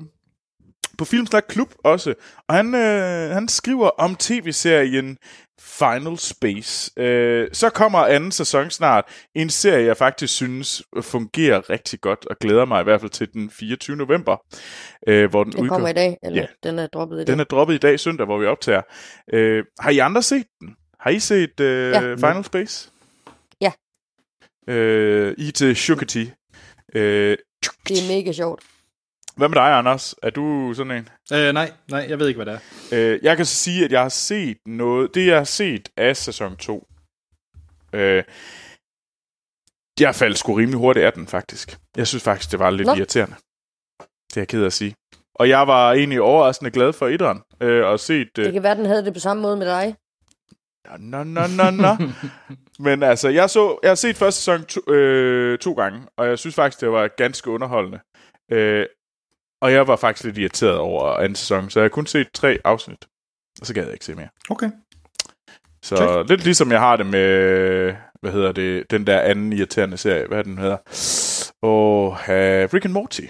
på 0.98 1.04
Filmsnak 1.04 1.44
Klub 1.48 1.74
også, 1.84 2.14
og 2.48 2.54
han 2.54 2.74
øh, 2.74 3.30
han 3.30 3.48
skriver 3.48 3.88
om 3.88 4.16
tv-serien 4.16 5.18
Final 5.60 6.18
Space. 6.18 7.00
Øh, 7.00 7.48
så 7.52 7.70
kommer 7.70 7.98
anden 7.98 8.32
sæson 8.32 8.70
snart. 8.70 9.04
En 9.34 9.50
serie, 9.50 9.86
jeg 9.86 9.96
faktisk 9.96 10.34
synes 10.34 10.82
fungerer 11.02 11.70
rigtig 11.70 12.00
godt, 12.00 12.26
og 12.26 12.36
glæder 12.40 12.64
mig 12.64 12.80
i 12.80 12.84
hvert 12.84 13.00
fald 13.00 13.10
til 13.10 13.32
den 13.32 13.50
24. 13.50 13.96
november, 13.96 14.36
øh, 15.06 15.30
hvor 15.30 15.44
den, 15.44 15.52
Den 15.52 15.56
kommer 15.58 15.72
udkommer. 15.72 15.88
i 15.88 15.92
dag, 15.92 16.16
eller 16.22 16.40
Ja. 16.42 16.46
den 16.68 16.78
er 16.78 16.86
droppet 16.86 17.16
i 17.16 17.18
dag. 17.18 17.26
Den 17.26 17.40
er 17.40 17.44
droppet 17.44 17.74
i 17.74 17.78
dag 17.78 18.00
søndag, 18.00 18.26
hvor 18.26 18.38
vi 18.38 18.46
optager. 18.46 18.82
Øh, 19.32 19.64
har 19.80 19.90
I 19.90 19.98
andre 19.98 20.22
set 20.22 20.46
den? 20.60 20.74
Har 21.00 21.10
I 21.10 21.18
set 21.18 21.60
øh, 21.60 21.90
Ja. 21.90 22.00
Final 22.14 22.44
Space? 22.44 22.90
Ja. 23.60 23.72
Øh, 24.68 25.34
I 25.38 25.50
til 25.50 25.76
Shukati. 25.76 26.30
Øh, 26.94 27.36
Det 27.88 27.98
er 27.98 28.16
mega 28.16 28.32
sjovt. 28.32 28.62
Hvad 29.36 29.48
med 29.48 29.54
dig, 29.56 29.78
Anders? 29.78 30.14
Er 30.22 30.30
du 30.30 30.74
sådan 30.74 30.92
en? 30.92 31.08
øh, 31.32 31.52
nej, 31.54 31.72
nej, 31.90 32.06
jeg 32.08 32.18
ved 32.18 32.28
ikke, 32.28 32.42
hvad 32.44 32.54
det 32.54 32.60
er. 32.92 33.12
Øh, 33.14 33.18
jeg 33.22 33.36
kan 33.36 33.46
så 33.46 33.54
sige, 33.56 33.84
at 33.84 33.92
jeg 33.92 34.02
har 34.02 34.08
set 34.08 34.56
noget... 34.66 35.14
Det, 35.14 35.26
jeg 35.26 35.36
har 35.36 35.44
set 35.44 35.88
af 35.96 36.16
sæson 36.16 36.56
2. 36.56 36.86
Øh, 37.92 38.24
jeg 40.00 40.14
faldt 40.14 40.38
sgu 40.38 40.54
rimelig 40.54 40.78
hurtigt 40.78 41.06
af 41.06 41.12
den, 41.12 41.26
faktisk. 41.26 41.78
Jeg 41.96 42.06
synes 42.06 42.22
faktisk, 42.24 42.50
det 42.50 42.58
var 42.58 42.70
lidt 42.70 42.86
Nå. 42.86 42.94
irriterende. 42.94 43.36
Det 44.28 44.36
er 44.36 44.40
jeg 44.40 44.48
ked 44.48 44.62
af 44.62 44.66
at 44.66 44.72
sige. 44.72 44.94
Og 45.34 45.48
jeg 45.48 45.66
var 45.66 45.92
egentlig 45.92 46.20
overraskende 46.20 46.70
glad 46.70 46.92
for 46.92 47.06
etteren. 47.08 47.42
Øh, 47.60 47.84
og 47.86 48.00
set... 48.00 48.38
Øh, 48.38 48.44
Det 48.44 48.52
kan 48.52 48.62
være, 48.62 48.74
den 48.74 48.86
havde 48.86 49.04
det 49.04 49.14
på 49.14 49.20
samme 49.20 49.42
måde 49.42 49.56
med 49.56 49.66
dig. 49.66 49.96
Nå, 50.98 51.22
nå, 51.24 51.40
nå, 51.46 51.70
nå. 51.70 51.96
Men 52.86 53.02
altså, 53.02 53.28
jeg, 53.28 53.50
så, 53.50 53.78
jeg 53.82 53.90
har 53.90 53.94
set 53.94 54.16
første 54.16 54.40
sæson 54.40 54.64
to, 54.64 54.92
øh, 54.92 55.58
to 55.58 55.72
gange, 55.72 56.00
og 56.18 56.26
jeg 56.26 56.38
synes 56.38 56.54
faktisk, 56.54 56.80
det 56.80 56.90
var 56.92 57.08
ganske 57.08 57.50
underholdende. 57.50 58.00
Øh, 58.52 58.86
og 59.62 59.72
jeg 59.72 59.86
var 59.86 59.96
faktisk 59.96 60.24
lidt 60.24 60.38
irriteret 60.38 60.78
over 60.78 61.16
anden 61.16 61.36
sæson, 61.36 61.70
så 61.70 61.80
jeg 61.80 61.84
har 61.84 61.88
kun 61.88 62.06
set 62.06 62.28
tre 62.34 62.58
afsnit. 62.64 63.04
Og 63.60 63.66
så 63.66 63.74
gad 63.74 63.84
jeg 63.84 63.92
ikke 63.92 64.04
se 64.04 64.14
mere. 64.14 64.28
Okay. 64.50 64.70
Så 65.82 65.96
Check. 65.96 66.28
lidt 66.28 66.44
ligesom 66.44 66.72
jeg 66.72 66.80
har 66.80 66.96
det 66.96 67.06
med, 67.06 67.94
hvad 68.20 68.32
hedder 68.32 68.52
det, 68.52 68.90
den 68.90 69.06
der 69.06 69.20
anden 69.20 69.52
irriterende 69.52 69.96
serie, 69.96 70.26
hvad 70.26 70.44
den 70.44 70.58
hedder? 70.58 70.76
Og 71.62 72.06
uh, 72.06 72.74
Rick 72.74 72.84
and 72.84 72.92
Morty. 72.92 73.22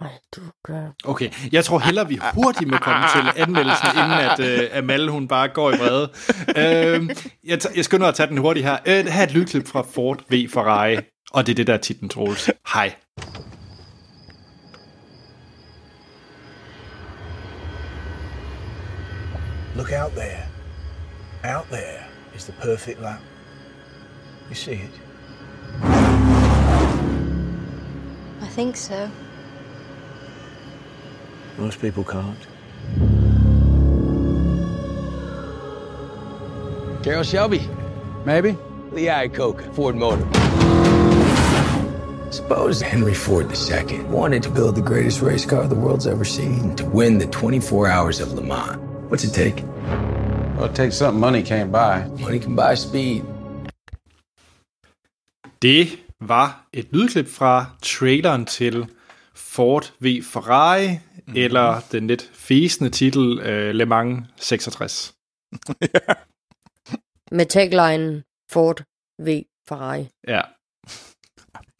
Ej, 0.00 0.08
du 0.36 0.40
gør... 0.64 0.88
Okay, 1.04 1.30
jeg 1.52 1.64
tror 1.64 1.78
hellere, 1.78 2.08
vi 2.08 2.20
hurtigt 2.34 2.70
må 2.70 2.76
komme 2.76 3.04
til 3.14 3.42
anmeldelsen, 3.42 3.88
inden 3.88 4.12
at 4.12 4.70
uh, 4.72 4.78
Amal, 4.78 5.08
hun 5.08 5.28
bare 5.28 5.48
går 5.48 5.72
i 5.72 5.76
vrede. 5.76 6.10
Uh, 6.48 7.10
jeg, 7.44 7.58
t- 7.64 7.76
jeg 7.76 7.84
skynder 7.84 8.08
at 8.08 8.14
tage 8.14 8.26
den 8.26 8.38
hurtigt 8.38 8.66
her. 8.66 8.78
Uh, 8.80 9.06
her 9.06 9.20
er 9.20 9.22
et 9.22 9.32
lydklip 9.32 9.66
fra 9.66 9.82
Ford 9.82 10.22
V 10.30 10.50
Ferrari, 10.50 10.96
og 11.32 11.46
det 11.46 11.52
er 11.52 11.56
det, 11.56 11.66
der 11.66 11.74
er 11.74 11.78
titlen, 11.78 12.08
Troels. 12.08 12.50
Hej. 12.74 12.94
Look 19.76 19.92
out 19.92 20.14
there. 20.14 20.46
Out 21.42 21.68
there 21.68 22.06
is 22.34 22.46
the 22.46 22.52
perfect 22.52 23.00
lap. 23.00 23.20
You 24.48 24.54
see 24.54 24.72
it? 24.72 24.90
I 28.40 28.46
think 28.50 28.76
so. 28.76 29.10
Most 31.58 31.80
people 31.80 32.04
can't. 32.04 32.38
Carol 37.02 37.24
Shelby, 37.24 37.68
maybe. 38.24 38.56
Lee 38.92 39.06
Iacocca, 39.06 39.74
Ford 39.74 39.96
Motor. 39.96 40.24
Suppose 42.32 42.80
Henry 42.80 43.14
Ford 43.14 43.52
II 43.52 44.00
wanted 44.04 44.42
to 44.44 44.50
build 44.50 44.76
the 44.76 44.82
greatest 44.82 45.20
race 45.20 45.44
car 45.44 45.66
the 45.66 45.74
world's 45.74 46.06
ever 46.06 46.24
seen 46.24 46.74
to 46.76 46.84
win 46.84 47.18
the 47.18 47.26
24 47.26 47.88
hours 47.88 48.20
of 48.20 48.32
Le 48.32 48.42
Mans. 48.42 48.83
What's 49.14 49.24
it 49.24 49.34
take? 49.34 49.64
Well, 50.58 50.70
it 50.70 50.74
takes 50.74 50.96
something 50.96 51.20
money 51.20 51.42
can't 51.42 51.70
buy. 51.70 52.22
Money 52.22 52.40
can 52.40 52.56
buy 52.56 52.74
speed. 52.74 53.22
Det 55.62 55.88
var 56.20 56.66
et 56.72 56.86
lydklip 56.92 57.28
fra 57.28 57.66
traileren 57.82 58.46
til 58.46 58.86
Ford 59.34 59.92
V 60.00 60.22
Ferrari, 60.22 60.88
mm. 61.26 61.32
eller 61.36 61.80
den 61.92 62.06
lidt 62.06 62.30
fæsende 62.32 62.90
titel 62.90 63.38
uh, 63.38 63.74
Le 63.74 63.86
Mans 63.86 64.26
66. 64.36 65.14
Med 67.38 67.46
tagline 67.46 68.22
Ford 68.50 68.82
V 69.22 69.42
Ferrari. 69.68 70.08
Ja. 70.28 70.40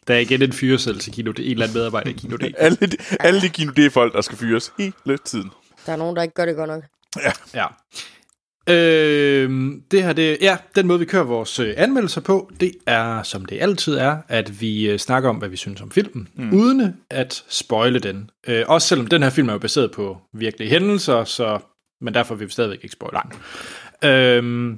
Der 0.07 0.15
er 0.15 0.19
igen 0.19 0.43
en 0.43 0.53
fyreseddel 0.53 1.01
til 1.01 1.13
Kino 1.13 1.33
D. 1.33 1.39
En 1.39 1.45
eller 1.45 1.67
anden 1.67 1.79
medarbejder 1.79 2.11
i 2.11 2.13
Kino 2.13 2.37
D. 2.37 2.43
Alle 2.59 2.77
de, 2.77 2.97
alle 3.21 3.41
de 3.41 3.49
Kino 3.49 3.73
D-folk, 3.73 4.13
der 4.13 4.21
skal 4.21 4.39
fyres 4.39 4.73
hele 4.79 5.19
tiden. 5.19 5.51
Der 5.87 5.93
er 5.93 5.97
nogen, 5.97 6.17
der 6.17 6.23
ikke 6.23 6.35
gør 6.35 6.47
det 6.47 6.57
godt 6.57 6.69
nok. 6.69 6.85
Ja. 7.55 7.67
Øh, 8.69 9.73
det 9.91 10.03
her, 10.03 10.13
det, 10.13 10.39
ja, 10.41 10.57
den 10.75 10.87
måde 10.87 10.99
vi 10.99 11.05
kører 11.05 11.23
vores 11.23 11.59
øh, 11.59 11.75
anmeldelser 11.77 12.21
på, 12.21 12.51
det 12.61 12.73
er, 12.87 13.23
som 13.23 13.45
det 13.45 13.63
altid 13.63 13.95
er, 13.95 14.17
at 14.29 14.61
vi 14.61 14.91
øh, 14.91 14.99
snakker 14.99 15.29
om, 15.29 15.37
hvad 15.37 15.49
vi 15.49 15.57
synes 15.57 15.81
om 15.81 15.91
filmen, 15.91 16.29
mm. 16.35 16.53
uden 16.53 16.97
at 17.11 17.45
spoile 17.49 17.99
den. 17.99 18.31
Øh, 18.47 18.65
også 18.69 18.89
selvom 18.89 19.07
den 19.07 19.23
her 19.23 19.31
film 19.31 19.49
er 19.49 19.53
jo 19.53 19.59
baseret 19.59 19.93
på 19.93 20.19
virkelige 20.33 20.71
hændelser, 20.71 21.25
så, 21.25 21.59
men 22.01 22.15
derfor 22.15 22.35
vil 22.35 22.47
vi 22.47 22.53
stadigvæk 22.53 22.81
ikke 22.83 22.93
spoile 22.93 23.19
den. 23.23 24.11
Øh, 24.11 24.77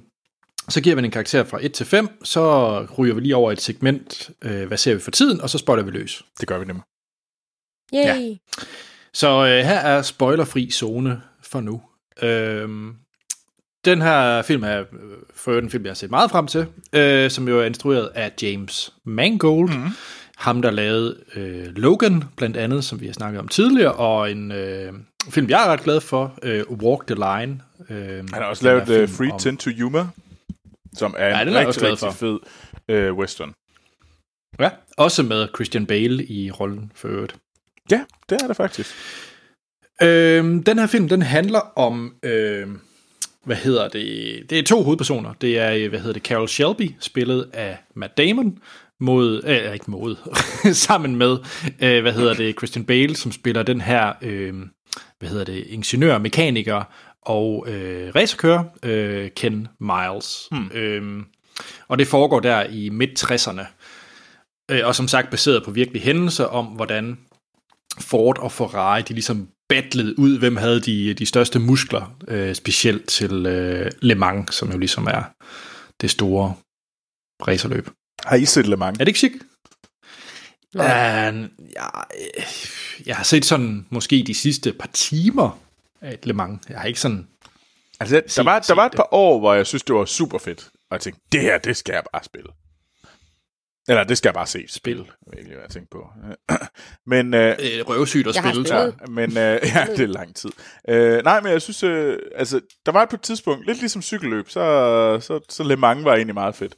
så 0.68 0.80
giver 0.80 0.96
vi 0.96 1.04
en 1.04 1.10
karakter 1.10 1.44
fra 1.44 1.58
1 1.62 1.72
til 1.72 1.86
5, 1.86 2.08
så 2.24 2.86
ryger 2.98 3.14
vi 3.14 3.20
lige 3.20 3.36
over 3.36 3.52
et 3.52 3.60
segment, 3.60 4.30
øh, 4.42 4.66
hvad 4.66 4.78
ser 4.78 4.94
vi 4.94 5.00
for 5.00 5.10
tiden, 5.10 5.40
og 5.40 5.50
så 5.50 5.58
spoiler 5.58 5.84
vi 5.84 5.90
løs. 5.90 6.24
Det 6.40 6.48
gør 6.48 6.58
vi 6.58 6.64
nemlig. 6.64 6.84
Yay! 7.94 8.28
Ja. 8.28 8.36
Så 9.12 9.28
øh, 9.28 9.64
her 9.64 9.78
er 9.78 10.02
spoilerfri 10.02 10.70
zone 10.70 11.22
for 11.42 11.60
nu. 11.60 11.82
Øhm, 12.22 12.94
den 13.84 14.02
her 14.02 14.42
film 14.42 14.64
er 14.64 14.80
øh, 14.80 14.86
for 15.34 15.58
en 15.58 15.70
film, 15.70 15.84
jeg 15.84 15.90
har 15.90 15.94
set 15.94 16.10
meget 16.10 16.30
frem 16.30 16.46
til, 16.46 16.66
øh, 16.92 17.30
som 17.30 17.48
jo 17.48 17.60
er 17.60 17.64
instrueret 17.64 18.10
af 18.14 18.32
James 18.42 18.92
Mangold. 19.04 19.70
Mm. 19.76 19.88
Ham, 20.36 20.62
der 20.62 20.70
lavede 20.70 21.16
øh, 21.36 21.66
Logan, 21.76 22.24
blandt 22.36 22.56
andet, 22.56 22.84
som 22.84 23.00
vi 23.00 23.06
har 23.06 23.12
snakket 23.12 23.40
om 23.40 23.48
tidligere, 23.48 23.92
og 23.92 24.30
en 24.30 24.52
øh, 24.52 24.92
film, 25.30 25.48
jeg 25.48 25.66
er 25.66 25.72
ret 25.72 25.80
glad 25.80 26.00
for, 26.00 26.38
øh, 26.42 26.64
Walk 26.70 27.06
the 27.06 27.14
Line. 27.14 27.60
Øh, 27.90 28.16
Han 28.16 28.28
har 28.32 28.44
også 28.44 28.64
lavet 28.64 29.02
uh, 29.02 29.08
Free 29.08 29.30
Tend 29.38 29.58
to 29.58 29.70
Humor, 29.80 30.10
som 30.94 31.14
er 31.18 31.28
Ja, 31.28 31.42
en 31.42 31.48
er 31.48 31.66
rigtig, 31.66 31.82
rigtig 31.82 31.98
for. 32.12 32.38
fed 32.88 33.10
uh, 33.10 33.18
western. 33.18 33.52
Ja, 34.60 34.70
også 34.96 35.22
med 35.22 35.48
Christian 35.54 35.86
Bale 35.86 36.26
i 36.26 36.50
rollen 36.50 36.92
for 36.94 37.08
øvrigt. 37.08 37.36
Ja, 37.90 38.04
det 38.28 38.42
er 38.42 38.46
det 38.46 38.56
faktisk. 38.56 38.94
Øhm, 40.02 40.62
den 40.62 40.78
her 40.78 40.86
film, 40.86 41.08
den 41.08 41.22
handler 41.22 41.78
om, 41.78 42.14
øhm, 42.22 42.80
hvad 43.44 43.56
hedder 43.56 43.88
det, 43.88 44.42
det 44.50 44.58
er 44.58 44.62
to 44.62 44.82
hovedpersoner. 44.82 45.32
Det 45.40 45.58
er, 45.58 45.72
øh, 45.72 45.88
hvad 45.88 45.98
hedder 45.98 46.12
det, 46.12 46.22
Carol 46.22 46.48
Shelby, 46.48 46.94
spillet 47.00 47.50
af 47.52 47.78
Matt 47.94 48.16
Damon, 48.16 48.58
mod, 49.00 49.42
øh, 49.44 49.72
ikke 49.72 49.90
mod, 49.90 50.16
sammen 50.86 51.16
med, 51.16 51.38
øh, 51.80 52.02
hvad 52.02 52.12
hedder 52.12 52.34
det, 52.34 52.56
Christian 52.58 52.84
Bale, 52.84 53.16
som 53.16 53.32
spiller 53.32 53.62
den 53.62 53.80
her, 53.80 54.12
øh, 54.22 54.54
hvad 55.18 55.28
hedder 55.28 55.44
det, 55.44 55.66
ingeniør, 55.66 56.18
mekaniker 56.18 56.82
og 57.22 57.64
øh, 57.68 58.14
racerkører, 58.14 58.64
øh, 58.82 59.30
Ken 59.30 59.68
Miles. 59.80 60.48
Hmm. 60.50 60.70
Øhm, 60.74 61.24
og 61.88 61.98
det 61.98 62.06
foregår 62.06 62.40
der 62.40 62.64
i 62.64 62.88
midt-60'erne. 62.88 63.64
Øh, 64.70 64.80
og 64.84 64.94
som 64.94 65.08
sagt 65.08 65.30
baseret 65.30 65.64
på 65.64 65.70
virkelige 65.70 66.02
hændelser 66.02 66.44
om, 66.44 66.66
hvordan 66.66 67.18
Ford 68.00 68.38
og 68.38 68.52
Ferrari, 68.52 69.02
de 69.02 69.14
ligesom 69.14 69.48
battlede 69.68 70.18
ud, 70.18 70.38
hvem 70.38 70.56
havde 70.56 70.80
de, 70.80 71.14
de 71.14 71.26
største 71.26 71.58
muskler, 71.58 72.16
øh, 72.28 72.54
specielt 72.54 73.08
til 73.08 73.46
øh, 73.46 73.90
Le 74.02 74.14
Mans, 74.14 74.54
som 74.54 74.72
jo 74.72 74.78
ligesom 74.78 75.06
er 75.06 75.22
det 76.00 76.10
store 76.10 76.54
racerløb. 77.48 77.88
Har 78.24 78.36
I 78.36 78.44
set 78.44 78.66
Le 78.66 78.76
Mans? 78.76 78.94
Er 78.94 79.04
det 79.04 79.08
ikke 79.08 79.18
chic? 79.18 79.32
Uh, 80.74 80.78
Nej. 80.80 80.88
jeg, 81.74 81.90
jeg 83.06 83.16
har 83.16 83.24
set 83.24 83.44
sådan 83.44 83.86
måske 83.90 84.24
de 84.26 84.34
sidste 84.34 84.72
par 84.72 84.88
timer 84.92 85.58
af 86.00 86.12
et 86.14 86.26
Le 86.26 86.32
Mans. 86.32 86.60
Jeg 86.68 86.78
har 86.80 86.86
ikke 86.86 87.00
sådan... 87.00 87.26
Altså, 88.00 88.16
der, 88.16 88.22
Sig- 88.28 88.44
var, 88.44 88.58
der 88.58 88.74
var 88.74 88.86
et 88.86 88.92
par 88.96 89.08
år, 89.14 89.38
hvor 89.38 89.54
jeg 89.54 89.66
synes, 89.66 89.82
det 89.82 89.94
var 89.94 90.04
super 90.04 90.38
fedt. 90.38 90.70
Og 90.74 90.94
jeg 90.94 91.00
tænkte, 91.00 91.22
det 91.32 91.40
her, 91.40 91.58
det 91.58 91.76
skal 91.76 91.92
jeg 91.92 92.02
bare 92.12 92.24
spille. 92.24 92.48
Eller 93.88 94.04
det 94.04 94.18
skal 94.18 94.28
jeg 94.28 94.34
bare 94.34 94.46
se 94.46 94.64
spille. 94.68 95.04
Virkelig, 95.32 95.54
hvad 95.54 95.62
jeg 95.64 95.70
tænkte 95.70 95.90
på. 95.92 96.08
Men, 97.12 97.34
øh, 97.34 97.50
Øh, 97.50 97.88
røvsygt 97.88 98.28
at 98.28 98.34
spille, 98.34 98.50
spillet. 98.52 98.66
tror 98.70 98.78
jeg. 98.78 98.92
men 99.08 99.30
øh, 99.30 99.60
ja, 99.74 99.86
det 99.96 100.00
er 100.00 100.06
lang 100.06 100.34
tid. 100.36 100.50
Øh, 100.88 101.24
nej, 101.24 101.40
men 101.40 101.52
jeg 101.52 101.62
synes, 101.62 101.82
øh, 101.82 102.18
altså, 102.36 102.60
der 102.86 102.92
var 102.92 103.06
på 103.10 103.16
et 103.16 103.22
tidspunkt, 103.22 103.66
lidt 103.66 103.78
ligesom 103.78 104.02
cykelløb, 104.02 104.48
så, 104.50 104.60
så, 105.20 105.40
så 105.48 105.62
Le 105.64 105.76
Mans 105.76 106.04
var 106.04 106.14
egentlig 106.14 106.34
meget 106.34 106.54
fedt. 106.54 106.74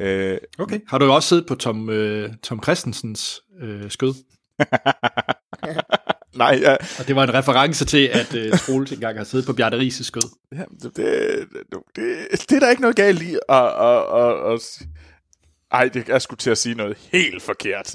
Øh, 0.00 0.38
Okay. 0.58 0.80
Har 0.88 0.98
du 0.98 1.10
også 1.12 1.28
siddet 1.28 1.46
på 1.46 1.54
Tom, 1.54 1.90
øh, 1.90 2.30
Tom 2.42 2.62
Christensens 2.62 3.40
øh, 3.62 3.90
skød? 3.90 4.14
nej, 6.36 6.58
ja, 6.62 6.76
Og 6.98 7.08
det 7.08 7.16
var 7.16 7.22
en 7.24 7.34
reference 7.34 7.84
til, 7.84 8.06
at 8.12 8.34
øh, 8.34 8.52
Troels 8.58 8.92
engang 8.92 9.16
har 9.18 9.24
siddet 9.24 9.46
på 9.46 9.52
Bjarne 9.52 9.78
Rises 9.78 10.06
skød. 10.06 10.22
ja, 10.52 10.62
det, 10.82 10.96
det, 10.96 11.46
det, 11.96 12.04
det 12.48 12.52
er 12.56 12.60
der 12.60 12.70
ikke 12.70 12.82
noget 12.82 12.96
galt 12.96 13.22
i. 13.22 13.36
Og, 13.48 13.72
og, 13.72 14.06
og, 14.06 14.34
og, 14.42 14.60
ej, 15.70 15.88
det, 15.88 16.08
jeg 16.08 16.22
skulle 16.22 16.38
til 16.38 16.50
at 16.50 16.58
sige 16.58 16.74
noget 16.74 16.96
helt 17.12 17.42
forkert. 17.42 17.94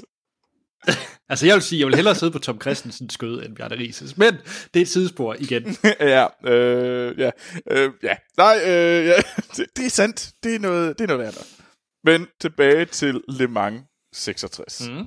Altså 1.28 1.46
jeg 1.46 1.54
vil 1.54 1.62
sige, 1.62 1.80
jeg 1.80 1.86
vil 1.86 1.94
hellere 1.94 2.14
sidde 2.14 2.32
på 2.32 2.38
Tom 2.38 2.60
Christensens 2.60 3.14
skød 3.14 3.42
end 3.42 3.56
Bjarne 3.56 3.74
Rises. 3.74 4.16
Men 4.16 4.34
det 4.74 4.80
er 4.80 4.82
et 4.82 4.88
sidespor 4.88 5.34
igen. 5.34 5.76
ja, 6.00 6.26
øh, 6.44 7.18
ja, 7.18 7.30
øh, 7.70 7.92
ja. 8.02 8.16
Nej, 8.36 8.56
øh, 8.64 9.06
ja. 9.06 9.16
Det, 9.56 9.66
det 9.76 9.86
er 9.86 9.90
sandt. 9.90 10.32
Det 10.42 10.54
er 10.54 10.58
noget, 10.58 10.98
det 10.98 11.04
er 11.04 11.08
noget 11.08 11.26
andet. 11.26 11.56
Men 12.04 12.26
tilbage 12.40 12.84
til 12.84 13.22
Le 13.28 13.48
Mans 13.48 13.82
66. 14.12 14.88
Mm. 14.88 15.06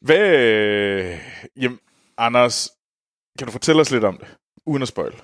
Hvad, 0.00 0.38
øh, 0.38 1.18
jamen, 1.56 1.78
Anders, 2.18 2.70
kan 3.38 3.46
du 3.46 3.52
fortælle 3.52 3.80
os 3.80 3.90
lidt 3.90 4.04
om 4.04 4.18
det? 4.18 4.28
Uden 4.66 4.82
at 4.82 4.88
spoil. 4.88 5.14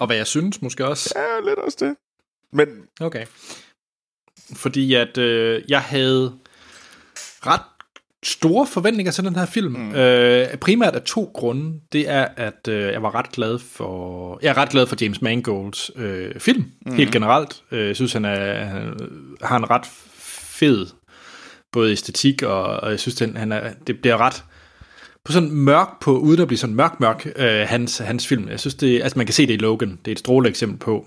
og 0.00 0.06
hvad 0.06 0.16
jeg 0.16 0.26
synes 0.26 0.62
måske 0.62 0.86
også. 0.86 1.14
Ja, 1.16 1.40
lidt 1.40 1.58
også 1.58 1.76
det. 1.80 1.96
Men, 2.52 2.68
Okay. 3.00 3.26
Fordi 4.54 4.94
at 4.94 5.18
øh, 5.18 5.62
jeg 5.68 5.80
havde 5.80 6.32
ret 7.46 7.60
store 8.22 8.66
forventninger 8.66 9.12
til 9.12 9.24
den 9.24 9.36
her 9.36 9.46
film. 9.46 9.72
Mm. 9.72 9.94
Øh, 9.94 10.56
primært 10.56 10.94
af 10.94 11.02
to 11.02 11.30
grunde. 11.34 11.80
Det 11.92 12.08
er, 12.08 12.28
at 12.36 12.68
øh, 12.68 12.92
jeg 12.92 13.02
var 13.02 13.14
ret 13.14 13.32
glad 13.32 13.58
for... 13.58 14.38
Jeg 14.42 14.50
er 14.50 14.56
ret 14.56 14.68
glad 14.68 14.86
for 14.86 14.96
James 15.00 15.22
Mangolds 15.22 15.90
øh, 15.96 16.40
film, 16.40 16.64
mm. 16.86 16.94
helt 16.94 17.12
generelt. 17.12 17.62
Øh, 17.70 17.86
jeg 17.86 17.96
synes, 17.96 18.12
han, 18.12 18.24
er, 18.24 18.64
han 18.64 18.94
har 19.42 19.56
en 19.56 19.70
ret 19.70 19.86
fed 20.58 20.86
både 21.72 21.92
æstetik, 21.92 22.42
og, 22.42 22.64
og 22.64 22.90
jeg 22.90 23.00
synes, 23.00 23.14
den, 23.14 23.36
han 23.36 23.52
er, 23.52 23.72
det 23.86 24.00
bliver 24.00 24.16
ret 24.16 24.44
på 25.24 25.32
sådan 25.32 25.50
mørk 25.50 26.00
på, 26.00 26.18
uden 26.18 26.40
at 26.40 26.46
blive 26.46 26.58
sådan 26.58 26.76
mørk, 26.76 27.00
mørk, 27.00 27.26
øh, 27.36 27.60
hans, 27.68 27.98
hans 27.98 28.26
film. 28.26 28.48
Jeg 28.48 28.60
synes, 28.60 28.74
det, 28.74 29.02
altså 29.02 29.18
man 29.18 29.26
kan 29.26 29.34
se 29.34 29.46
det 29.46 29.54
i 29.54 29.56
Logan. 29.56 29.98
Det 30.04 30.10
er 30.10 30.12
et 30.12 30.18
stråle 30.18 30.48
eksempel 30.48 30.78
på, 30.78 31.06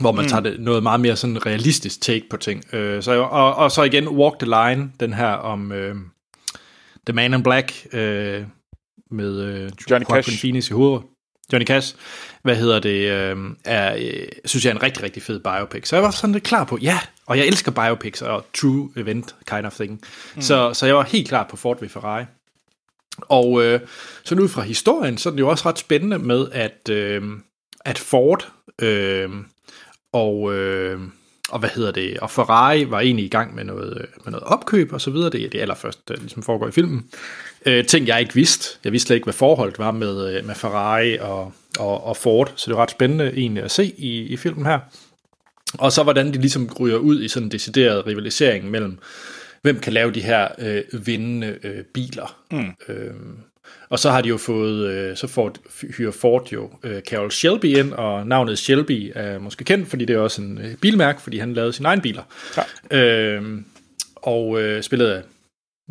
hvor 0.00 0.12
man 0.12 0.24
mm. 0.24 0.28
tager 0.28 0.40
det, 0.40 0.60
noget 0.60 0.82
meget 0.82 1.00
mere 1.00 1.16
sådan 1.16 1.46
realistisk 1.46 2.00
take 2.00 2.24
på 2.30 2.36
ting. 2.36 2.74
Øh, 2.74 3.02
så, 3.02 3.12
og, 3.12 3.54
og 3.54 3.70
så 3.70 3.82
igen 3.82 4.08
Walk 4.08 4.38
the 4.38 4.46
Line, 4.46 4.92
den 5.00 5.12
her 5.12 5.32
om 5.32 5.72
øh, 5.72 5.94
The 7.06 7.12
Man 7.12 7.34
in 7.34 7.42
Black, 7.42 7.86
øh, 7.92 8.44
med 9.10 9.40
øh, 9.40 9.70
Johnny 9.90 10.06
Joaquin 10.10 10.24
Cash. 10.24 10.40
Phoenix 10.40 10.70
i 10.70 10.72
hovedet. 10.72 11.02
Johnny 11.52 11.66
Cash, 11.66 11.94
hvad 12.42 12.56
hedder 12.56 12.80
det, 12.80 13.10
øh, 13.10 13.36
er, 13.64 13.94
øh, 13.94 14.28
synes 14.44 14.64
jeg 14.64 14.70
er 14.70 14.74
en 14.74 14.82
rigtig, 14.82 15.02
rigtig 15.02 15.22
fed 15.22 15.40
biopic. 15.40 15.88
Så 15.88 15.96
jeg 15.96 16.02
var 16.02 16.10
sådan 16.10 16.32
lidt 16.32 16.44
klar 16.44 16.64
på, 16.64 16.78
ja, 16.82 16.98
og 17.26 17.38
jeg 17.38 17.46
elsker 17.46 17.72
biopics 17.72 18.22
og 18.22 18.46
true 18.54 18.90
event 18.96 19.34
kind 19.46 19.66
of 19.66 19.74
thing. 19.74 20.00
Mm. 20.34 20.42
Så, 20.42 20.74
så 20.74 20.86
jeg 20.86 20.94
var 20.94 21.02
helt 21.02 21.28
klar 21.28 21.46
på 21.50 21.56
Ford 21.56 21.80
ved 21.80 21.88
Ferrari. 21.88 22.24
Og 23.18 23.64
øh, 23.64 23.80
så 24.24 24.34
ud 24.34 24.48
fra 24.48 24.62
historien, 24.62 25.18
så 25.18 25.28
er 25.28 25.30
det 25.30 25.40
jo 25.40 25.48
også 25.48 25.68
ret 25.68 25.78
spændende 25.78 26.18
med, 26.18 26.46
at, 26.52 26.88
øh, 26.90 27.22
at 27.84 27.98
Ford 27.98 28.52
øh, 28.82 29.30
og, 30.12 30.54
øh, 30.54 31.00
og 31.48 31.58
hvad 31.58 31.68
hedder 31.68 31.92
det, 31.92 32.18
og 32.18 32.30
Ferrari 32.30 32.90
var 32.90 33.00
egentlig 33.00 33.24
i 33.24 33.28
gang 33.28 33.54
med 33.54 33.64
noget, 33.64 34.06
med 34.24 34.32
noget 34.32 34.44
opkøb 34.46 34.92
og 34.92 35.00
så 35.00 35.10
videre. 35.10 35.30
Det 35.30 35.44
er 35.44 35.50
det 35.50 35.60
allerførst, 35.60 36.08
der 36.08 36.14
ligesom 36.16 36.42
foregår 36.42 36.68
i 36.68 36.72
filmen. 36.72 37.06
Øh, 37.66 37.86
ting, 37.86 38.06
jeg 38.06 38.20
ikke 38.20 38.34
vidste. 38.34 38.78
Jeg 38.84 38.92
vidste 38.92 39.06
slet 39.06 39.16
ikke, 39.16 39.24
hvad 39.24 39.34
forholdet 39.34 39.78
var 39.78 39.90
med, 39.90 40.36
øh, 40.36 40.46
med 40.46 40.54
Ferrari 40.54 41.18
og, 41.18 41.52
og, 41.78 42.04
og 42.04 42.16
Ford, 42.16 42.52
så 42.56 42.70
det 42.70 42.76
var 42.76 42.82
ret 42.82 42.90
spændende 42.90 43.32
egentlig 43.36 43.64
at 43.64 43.70
se 43.70 43.94
i, 43.98 44.20
i 44.22 44.36
filmen 44.36 44.66
her. 44.66 44.78
Og 45.78 45.92
så 45.92 46.02
hvordan 46.02 46.32
de 46.32 46.40
ligesom 46.40 46.70
ryger 46.80 46.96
ud 46.96 47.22
i 47.22 47.28
sådan 47.28 47.46
en 47.46 47.52
decideret 47.52 48.06
rivalisering 48.06 48.70
mellem, 48.70 48.98
hvem 49.62 49.80
kan 49.80 49.92
lave 49.92 50.12
de 50.12 50.20
her 50.20 50.48
øh, 50.58 51.06
vindende 51.06 51.58
øh, 51.62 51.84
biler. 51.84 52.36
Mm. 52.50 52.70
Øhm, 52.88 53.36
og 53.88 53.98
så 53.98 54.10
har 54.10 54.20
de 54.20 54.28
jo 54.28 54.36
fået, 54.36 54.90
øh, 54.90 55.16
så 55.16 55.26
får, 55.26 55.52
hyrer 55.96 56.12
Ford 56.12 56.52
jo 56.52 56.70
øh, 56.82 57.02
Carol 57.02 57.30
Shelby 57.30 57.64
ind, 57.64 57.92
og 57.92 58.26
navnet 58.26 58.58
Shelby 58.58 59.12
er 59.14 59.38
måske 59.38 59.64
kendt, 59.64 59.88
fordi 59.88 60.04
det 60.04 60.16
er 60.16 60.20
også 60.20 60.42
en 60.42 60.58
øh, 60.58 60.74
bilmærke, 60.76 61.22
fordi 61.22 61.38
han 61.38 61.54
lavede 61.54 61.72
sine 61.72 61.88
egne 61.88 62.02
biler. 62.02 62.22
Ja. 62.90 62.98
Øhm, 62.98 63.64
og 64.16 64.62
øh, 64.62 64.82
spillet 64.82 65.06
af 65.06 65.22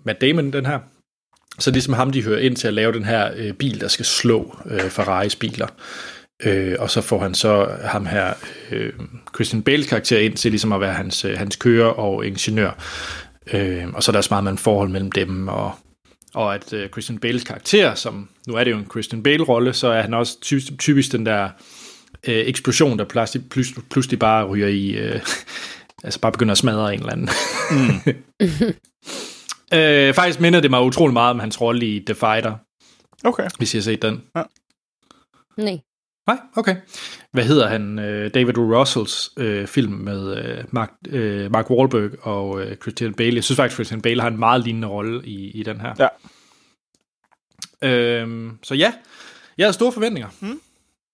Matt 0.05 0.21
Damon, 0.21 0.53
den 0.53 0.65
her. 0.65 0.79
Så 1.59 1.71
ligesom 1.71 1.93
ham, 1.93 2.11
de 2.11 2.23
hører 2.23 2.39
ind 2.39 2.55
til 2.55 2.67
at 2.67 2.73
lave 2.73 2.93
den 2.93 3.05
her 3.05 3.31
øh, 3.35 3.53
bil, 3.53 3.81
der 3.81 3.87
skal 3.87 4.05
slå 4.05 4.57
øh, 4.65 4.81
Ferraris 4.81 5.35
biler. 5.35 5.67
Øh, 6.43 6.75
og 6.79 6.89
så 6.89 7.01
får 7.01 7.19
han 7.19 7.33
så 7.33 7.77
ham 7.83 8.05
her, 8.05 8.33
øh, 8.71 8.93
Christian 9.35 9.63
Bales 9.63 9.87
karakter 9.87 10.19
ind 10.19 10.33
til 10.33 10.51
ligesom 10.51 10.73
at 10.73 10.81
være 10.81 10.93
hans, 10.93 11.25
øh, 11.25 11.37
hans 11.37 11.55
kører 11.55 11.89
og 11.89 12.25
ingeniør. 12.25 12.71
Øh, 13.53 13.87
og 13.93 14.03
så 14.03 14.11
er 14.11 14.13
der 14.13 14.19
også 14.19 14.31
meget 14.31 14.43
med 14.43 14.51
en 14.51 14.57
forhold 14.57 14.89
mellem 14.89 15.11
dem, 15.11 15.47
og, 15.47 15.71
og 16.33 16.55
at 16.55 16.73
øh, 16.73 16.89
Christian 16.89 17.19
Bales 17.19 17.43
karakter, 17.43 17.95
som 17.95 18.29
nu 18.47 18.53
er 18.53 18.63
det 18.63 18.71
jo 18.71 18.77
en 18.77 18.87
Christian 18.91 19.23
Bale-rolle, 19.23 19.73
så 19.73 19.87
er 19.87 20.01
han 20.01 20.13
også 20.13 20.41
typisk, 20.41 20.79
typisk 20.79 21.11
den 21.11 21.25
der 21.25 21.49
øh, 22.27 22.35
eksplosion, 22.47 22.99
der 22.99 23.05
pludselig, 23.05 23.49
pludselig, 23.49 23.83
pludselig 23.89 24.19
bare 24.19 24.45
ryger 24.45 24.67
i, 24.67 24.89
øh, 24.89 25.21
altså 26.03 26.19
bare 26.19 26.31
begynder 26.31 26.51
at 26.51 26.57
smadre 26.57 26.93
en 26.93 26.99
eller 26.99 27.11
anden. 27.11 27.29
Mm. 27.71 28.13
øh, 29.77 30.13
faktisk 30.13 30.39
minder 30.39 30.59
det 30.59 30.71
mig 30.71 30.81
utrolig 30.81 31.13
meget 31.13 31.31
om 31.31 31.39
hans 31.39 31.61
rolle 31.61 31.85
i 31.85 32.03
The 32.05 32.15
Fighter. 32.15 32.55
Okay. 33.23 33.47
Hvis 33.57 33.73
I 33.73 33.77
har 33.77 33.81
set 33.81 34.01
den. 34.01 34.23
Ja. 34.35 34.43
Nej. 35.57 35.79
Nej, 36.31 36.39
okay. 36.55 36.75
Hvad 37.31 37.43
hedder 37.43 37.67
han? 37.67 37.99
Øh, 37.99 38.33
David 38.33 38.57
O. 38.57 38.61
Russells 38.61 39.31
øh, 39.37 39.67
film 39.67 39.93
med 39.93 40.37
øh, 40.37 40.63
Mark, 40.69 40.91
øh, 41.09 41.51
Mark 41.51 41.69
Wahlberg 41.69 42.11
og 42.21 42.61
øh, 42.61 42.75
Christian 42.75 43.13
Bale. 43.13 43.35
Jeg 43.35 43.43
synes 43.43 43.55
faktisk, 43.55 43.75
Christian 43.75 44.01
Bale 44.01 44.21
har 44.21 44.27
en 44.27 44.39
meget 44.39 44.63
lignende 44.63 44.87
rolle 44.87 45.21
i, 45.25 45.51
i 45.51 45.63
den 45.63 45.81
her. 45.81 45.93
Ja. 45.99 46.07
Øhm, 47.89 48.57
så 48.63 48.75
ja, 48.75 48.93
jeg 49.57 49.65
havde 49.65 49.73
store 49.73 49.91
forventninger. 49.91 50.29
Mm. 50.39 50.59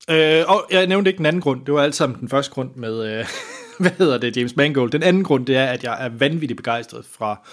Øh, 0.09 0.43
og 0.47 0.67
jeg 0.71 0.87
nævnte 0.87 1.09
ikke 1.09 1.17
den 1.17 1.25
anden 1.25 1.41
grund. 1.41 1.65
Det 1.65 1.73
var 1.73 1.83
alt 1.83 1.95
sammen 1.95 2.19
den 2.19 2.29
første 2.29 2.51
grund 2.51 2.75
med, 2.75 3.19
øh, 3.19 3.25
hvad 3.79 3.91
hedder 3.97 4.17
det, 4.17 4.37
James 4.37 4.55
Mangold. 4.55 4.91
Den 4.91 5.03
anden 5.03 5.23
grund, 5.23 5.45
det 5.45 5.55
er, 5.55 5.65
at 5.65 5.83
jeg 5.83 6.05
er 6.05 6.09
vanvittigt 6.09 6.57
begejstret 6.57 7.05
fra... 7.05 7.47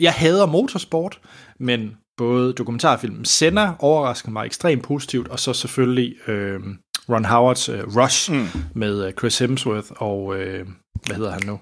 Jeg 0.00 0.12
hader 0.12 0.46
motorsport, 0.46 1.20
men 1.58 1.96
både 2.16 2.52
dokumentarfilmen 2.52 3.24
Senna 3.24 3.72
overrasker 3.78 4.30
mig 4.30 4.46
ekstremt 4.46 4.82
positivt, 4.82 5.28
og 5.28 5.40
så 5.40 5.52
selvfølgelig 5.52 6.28
øh, 6.28 6.60
Ron 7.08 7.24
Howards 7.24 7.68
øh, 7.68 7.96
Rush 7.96 8.32
mm. 8.32 8.46
med 8.74 9.06
øh, 9.06 9.12
Chris 9.12 9.38
Hemsworth 9.38 9.88
og, 9.96 10.36
øh, 10.36 10.66
hvad 11.06 11.16
hedder 11.16 11.30
han 11.30 11.42
nu? 11.46 11.60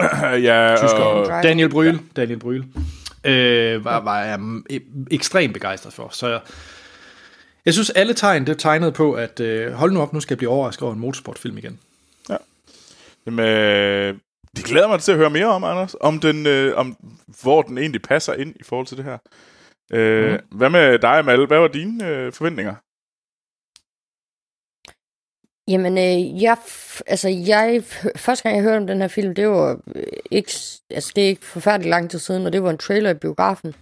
ja, 0.48 0.84
og... 0.98 1.42
Daniel 1.42 1.68
Bryl. 1.68 1.86
Ja. 1.86 1.98
Daniel 2.16 2.38
Bryl. 2.38 2.64
Øh, 3.24 3.84
var, 3.84 4.00
var 4.00 4.24
jeg 4.24 4.40
ekstremt 5.10 5.52
begejstret 5.52 5.92
for. 5.92 6.08
Så 6.12 6.28
jeg, 6.28 6.40
jeg 7.64 7.74
synes, 7.74 7.90
alle 7.90 8.14
tegn, 8.14 8.46
det 8.46 8.58
tegnede 8.58 8.92
på, 8.92 9.12
at 9.12 9.40
øh, 9.40 9.72
hold 9.72 9.92
nu 9.92 10.00
op, 10.00 10.12
nu 10.12 10.20
skal 10.20 10.34
jeg 10.34 10.38
blive 10.38 10.50
overrasket 10.50 10.82
over 10.82 10.92
en 10.92 11.00
motorsportfilm 11.00 11.58
igen. 11.58 11.78
Ja. 12.30 12.36
Jamen, 13.26 13.46
øh, 13.46 14.14
det 14.56 14.64
glæder 14.64 14.88
mig 14.88 15.00
til 15.00 15.12
at 15.12 15.18
høre 15.18 15.30
mere 15.30 15.46
om, 15.46 15.64
Anders. 15.64 15.96
Om, 16.00 16.20
den, 16.20 16.46
øh, 16.46 16.76
om 16.76 16.96
hvor 17.42 17.62
den 17.62 17.78
egentlig 17.78 18.02
passer 18.02 18.32
ind 18.32 18.54
i 18.60 18.62
forhold 18.62 18.86
til 18.86 18.96
det 18.96 19.04
her. 19.04 19.18
Øh, 19.92 20.32
mm. 20.32 20.58
Hvad 20.58 20.70
med 20.70 20.98
dig, 20.98 21.18
Amal? 21.18 21.46
Hvad 21.46 21.58
var 21.58 21.68
dine 21.68 22.08
øh, 22.08 22.32
forventninger? 22.32 22.74
Jamen, 25.68 25.98
øh, 25.98 26.42
jeg, 26.42 26.56
altså, 27.06 27.28
jeg, 27.28 27.82
første 28.16 28.42
gang 28.42 28.56
jeg 28.56 28.62
hørte 28.62 28.80
om 28.80 28.86
den 28.86 29.00
her 29.00 29.08
film, 29.08 29.34
det 29.34 29.48
var 29.48 29.78
øh, 29.94 30.02
ikke, 30.30 30.52
altså, 30.90 31.12
det 31.16 31.24
er 31.24 31.28
ikke 31.28 31.44
forfærdeligt 31.44 31.90
lang 31.90 32.10
tid 32.10 32.18
siden, 32.18 32.46
og 32.46 32.52
det 32.52 32.62
var 32.62 32.70
en 32.70 32.78
trailer 32.78 33.10
i 33.10 33.14
biografen. 33.14 33.74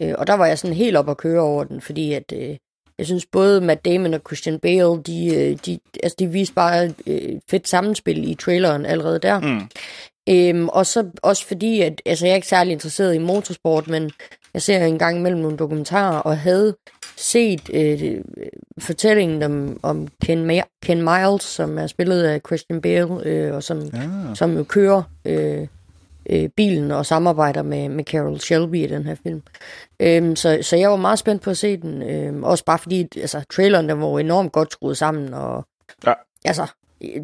Øh, 0.00 0.14
og 0.18 0.26
der 0.26 0.34
var 0.34 0.46
jeg 0.46 0.58
sådan 0.58 0.76
helt 0.76 0.96
op 0.96 1.08
at 1.08 1.16
køre 1.16 1.40
over 1.40 1.64
den, 1.64 1.80
fordi 1.80 2.12
at, 2.12 2.32
øh, 2.32 2.56
jeg 2.98 3.06
synes 3.06 3.26
både 3.26 3.60
Matt 3.60 3.84
Damon 3.84 4.14
og 4.14 4.20
Christian 4.26 4.58
Bale, 4.58 5.02
de, 5.02 5.34
øh, 5.36 5.58
de, 5.66 5.78
altså, 6.02 6.16
de 6.18 6.26
viste 6.26 6.54
bare 6.54 6.94
øh, 7.06 7.40
fedt 7.50 7.68
sammenspil 7.68 8.30
i 8.30 8.34
traileren 8.34 8.86
allerede 8.86 9.18
der. 9.18 9.40
Mm. 9.40 9.68
Øhm, 10.28 10.68
og 10.68 10.86
så 10.86 11.10
også 11.22 11.46
fordi, 11.46 11.80
at 11.80 12.02
altså, 12.06 12.26
jeg 12.26 12.32
er 12.32 12.36
ikke 12.36 12.48
særlig 12.48 12.72
interesseret 12.72 13.14
i 13.14 13.18
motorsport, 13.18 13.88
men 13.88 14.10
jeg 14.56 14.62
ser 14.62 14.84
en 14.84 14.98
gang 14.98 15.18
imellem 15.18 15.40
nogle 15.40 15.56
dokumentarer, 15.56 16.18
og 16.18 16.38
havde 16.38 16.76
set 17.16 17.70
øh, 17.74 18.24
fortællingen 18.78 19.42
om, 19.42 19.80
om 19.82 20.08
Ken, 20.24 20.50
Ma- 20.50 20.78
Ken 20.82 21.02
Miles, 21.02 21.42
som 21.42 21.78
er 21.78 21.86
spillet 21.86 22.22
af 22.22 22.40
Christian 22.46 22.80
Bale, 22.80 23.24
øh, 23.24 23.54
og 23.54 23.62
som, 23.62 23.80
ja. 23.80 24.34
som 24.34 24.56
jo 24.56 24.64
kører 24.64 25.02
øh, 25.24 25.66
øh, 26.30 26.48
bilen 26.48 26.90
og 26.90 27.06
samarbejder 27.06 27.62
med, 27.62 27.88
med 27.88 28.04
Carol 28.04 28.38
Shelby 28.38 28.84
i 28.84 28.86
den 28.86 29.04
her 29.04 29.14
film. 29.22 29.42
Øhm, 30.00 30.36
så, 30.36 30.58
så 30.62 30.76
jeg 30.76 30.90
var 30.90 30.96
meget 30.96 31.18
spændt 31.18 31.42
på 31.42 31.50
at 31.50 31.56
se 31.56 31.76
den, 31.76 32.02
øh, 32.02 32.42
også 32.42 32.64
bare 32.64 32.78
fordi 32.78 33.08
altså, 33.20 33.44
traileren 33.56 33.88
der 33.88 33.94
var 33.94 34.18
enormt 34.18 34.52
godt 34.52 34.72
skruet 34.72 34.96
sammen, 34.96 35.34
og 35.34 35.66
ja. 36.06 36.12
altså, 36.44 36.66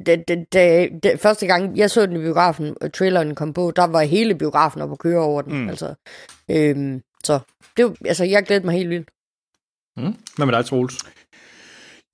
det, 0.07 0.29
det, 0.29 0.53
det, 0.53 0.91
det, 1.03 1.21
første 1.21 1.47
gang 1.47 1.79
jeg 1.79 1.91
så 1.91 2.07
den 2.07 2.17
i 2.17 2.19
biografen, 2.19 2.77
og 2.81 2.93
traileren 2.93 3.35
kom 3.35 3.53
på, 3.53 3.73
der 3.77 3.87
var 3.87 4.03
hele 4.03 4.35
biografen 4.35 4.83
op 4.83 4.93
at 4.93 4.99
køre 4.99 5.21
over 5.21 5.43
den. 5.43 5.63
Mm. 5.63 5.69
Altså, 5.69 5.95
øhm, 6.51 7.03
så 7.25 7.39
det, 7.77 7.97
altså, 8.05 8.25
jeg 8.25 8.43
glæder 8.43 8.65
mig 8.65 8.75
helt 8.75 8.91
vildt. 8.91 9.09
Mm. 9.97 10.17
Hvad 10.37 10.47
med 10.47 10.55
dig, 10.55 10.65
Troels? 10.65 10.95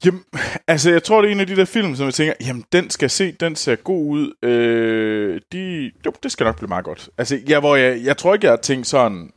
Jamen, 0.05 0.25
altså, 0.67 0.91
jeg 0.91 1.03
tror, 1.03 1.23
det 1.23 1.29
er 1.29 1.33
en 1.33 1.41
af 1.41 1.47
de 1.47 1.57
der 1.57 1.65
film, 1.65 1.97
som 1.97 2.07
jeg 2.07 2.15
tænker, 2.15 2.35
jamen, 2.41 2.65
den 2.73 2.91
skal 2.91 3.11
se, 3.11 3.33
den 3.33 3.57
ser 3.57 3.77
god 3.77 4.07
ud. 4.11 4.49
Øh, 4.49 5.41
de, 5.53 5.93
jo, 6.07 6.13
det 6.23 6.33
skal 6.33 6.45
nok 6.45 6.57
blive 6.57 6.69
meget 6.69 6.85
godt. 6.85 7.11
Altså, 7.19 7.41
jeg, 7.47 7.61
hvor 7.61 7.77
jeg, 7.77 8.05
jeg 8.05 8.17
tror 8.17 8.35
ikke, 8.35 8.47
jeg 8.47 8.53
har 8.53 8.57
tænkt 8.57 8.87
sådan, 8.87 9.33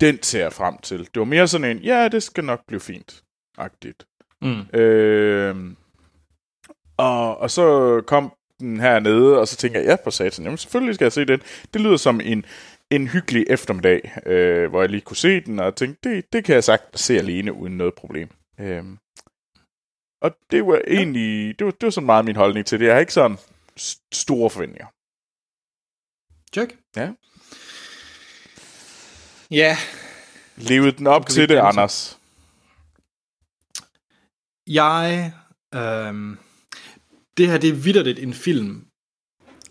den 0.00 0.22
ser 0.22 0.40
jeg 0.40 0.52
frem 0.52 0.78
til. 0.82 0.98
Det 0.98 1.18
var 1.18 1.24
mere 1.24 1.48
sådan 1.48 1.76
en, 1.76 1.78
ja, 1.78 2.08
det 2.08 2.22
skal 2.22 2.44
nok 2.44 2.60
blive 2.66 2.80
fint. 2.80 3.22
Agtigt. 3.58 4.06
Mm. 4.42 4.78
Øh, 4.80 5.56
og, 6.96 7.38
og 7.38 7.50
så 7.50 8.00
kom 8.06 8.32
den 8.60 8.80
hernede, 8.80 9.38
og 9.38 9.48
så 9.48 9.56
tænker 9.56 9.80
jeg, 9.80 9.88
ja, 9.88 9.96
på 10.04 10.10
satan, 10.10 10.44
jamen 10.44 10.58
selvfølgelig 10.58 10.94
skal 10.94 11.04
jeg 11.04 11.12
se 11.12 11.24
den. 11.24 11.42
Det 11.74 11.80
lyder 11.80 11.96
som 11.96 12.20
en, 12.24 12.44
en 12.90 13.08
hyggelig 13.08 13.44
eftermiddag, 13.48 14.22
øh, 14.26 14.70
hvor 14.70 14.80
jeg 14.80 14.90
lige 14.90 15.00
kunne 15.00 15.16
se 15.16 15.40
den, 15.40 15.60
og 15.60 15.76
tænkte, 15.76 16.10
det, 16.10 16.32
det 16.32 16.44
kan 16.44 16.54
jeg 16.54 16.64
sagt 16.64 17.00
se 17.00 17.18
alene 17.18 17.52
uden 17.52 17.76
noget 17.76 17.94
problem. 17.94 18.28
Øh, 18.60 18.84
og 20.22 20.36
det 20.50 20.66
var 20.66 20.80
egentlig, 20.86 21.58
det 21.58 21.64
var, 21.64 21.70
det 21.70 21.82
var 21.82 21.90
sådan 21.90 22.06
meget 22.06 22.24
min 22.24 22.36
holdning 22.36 22.66
til 22.66 22.80
det. 22.80 22.86
Jeg 22.86 22.94
har 22.94 23.00
ikke 23.00 23.12
sådan 23.12 23.38
store 24.12 24.50
forventninger. 24.50 24.86
Check. 26.52 26.76
Ja. 26.96 27.12
Ja. 29.50 29.76
Levede 30.56 30.96
den 30.96 31.06
op 31.06 31.26
til 31.26 31.48
det, 31.48 31.56
Anders? 31.56 32.18
Jeg, 34.66 35.32
øhm, 35.74 36.38
det 37.36 37.48
her 37.48 37.58
det 37.58 37.70
er 37.70 37.74
vidderligt 37.74 38.18
en 38.18 38.34
film, 38.34 38.86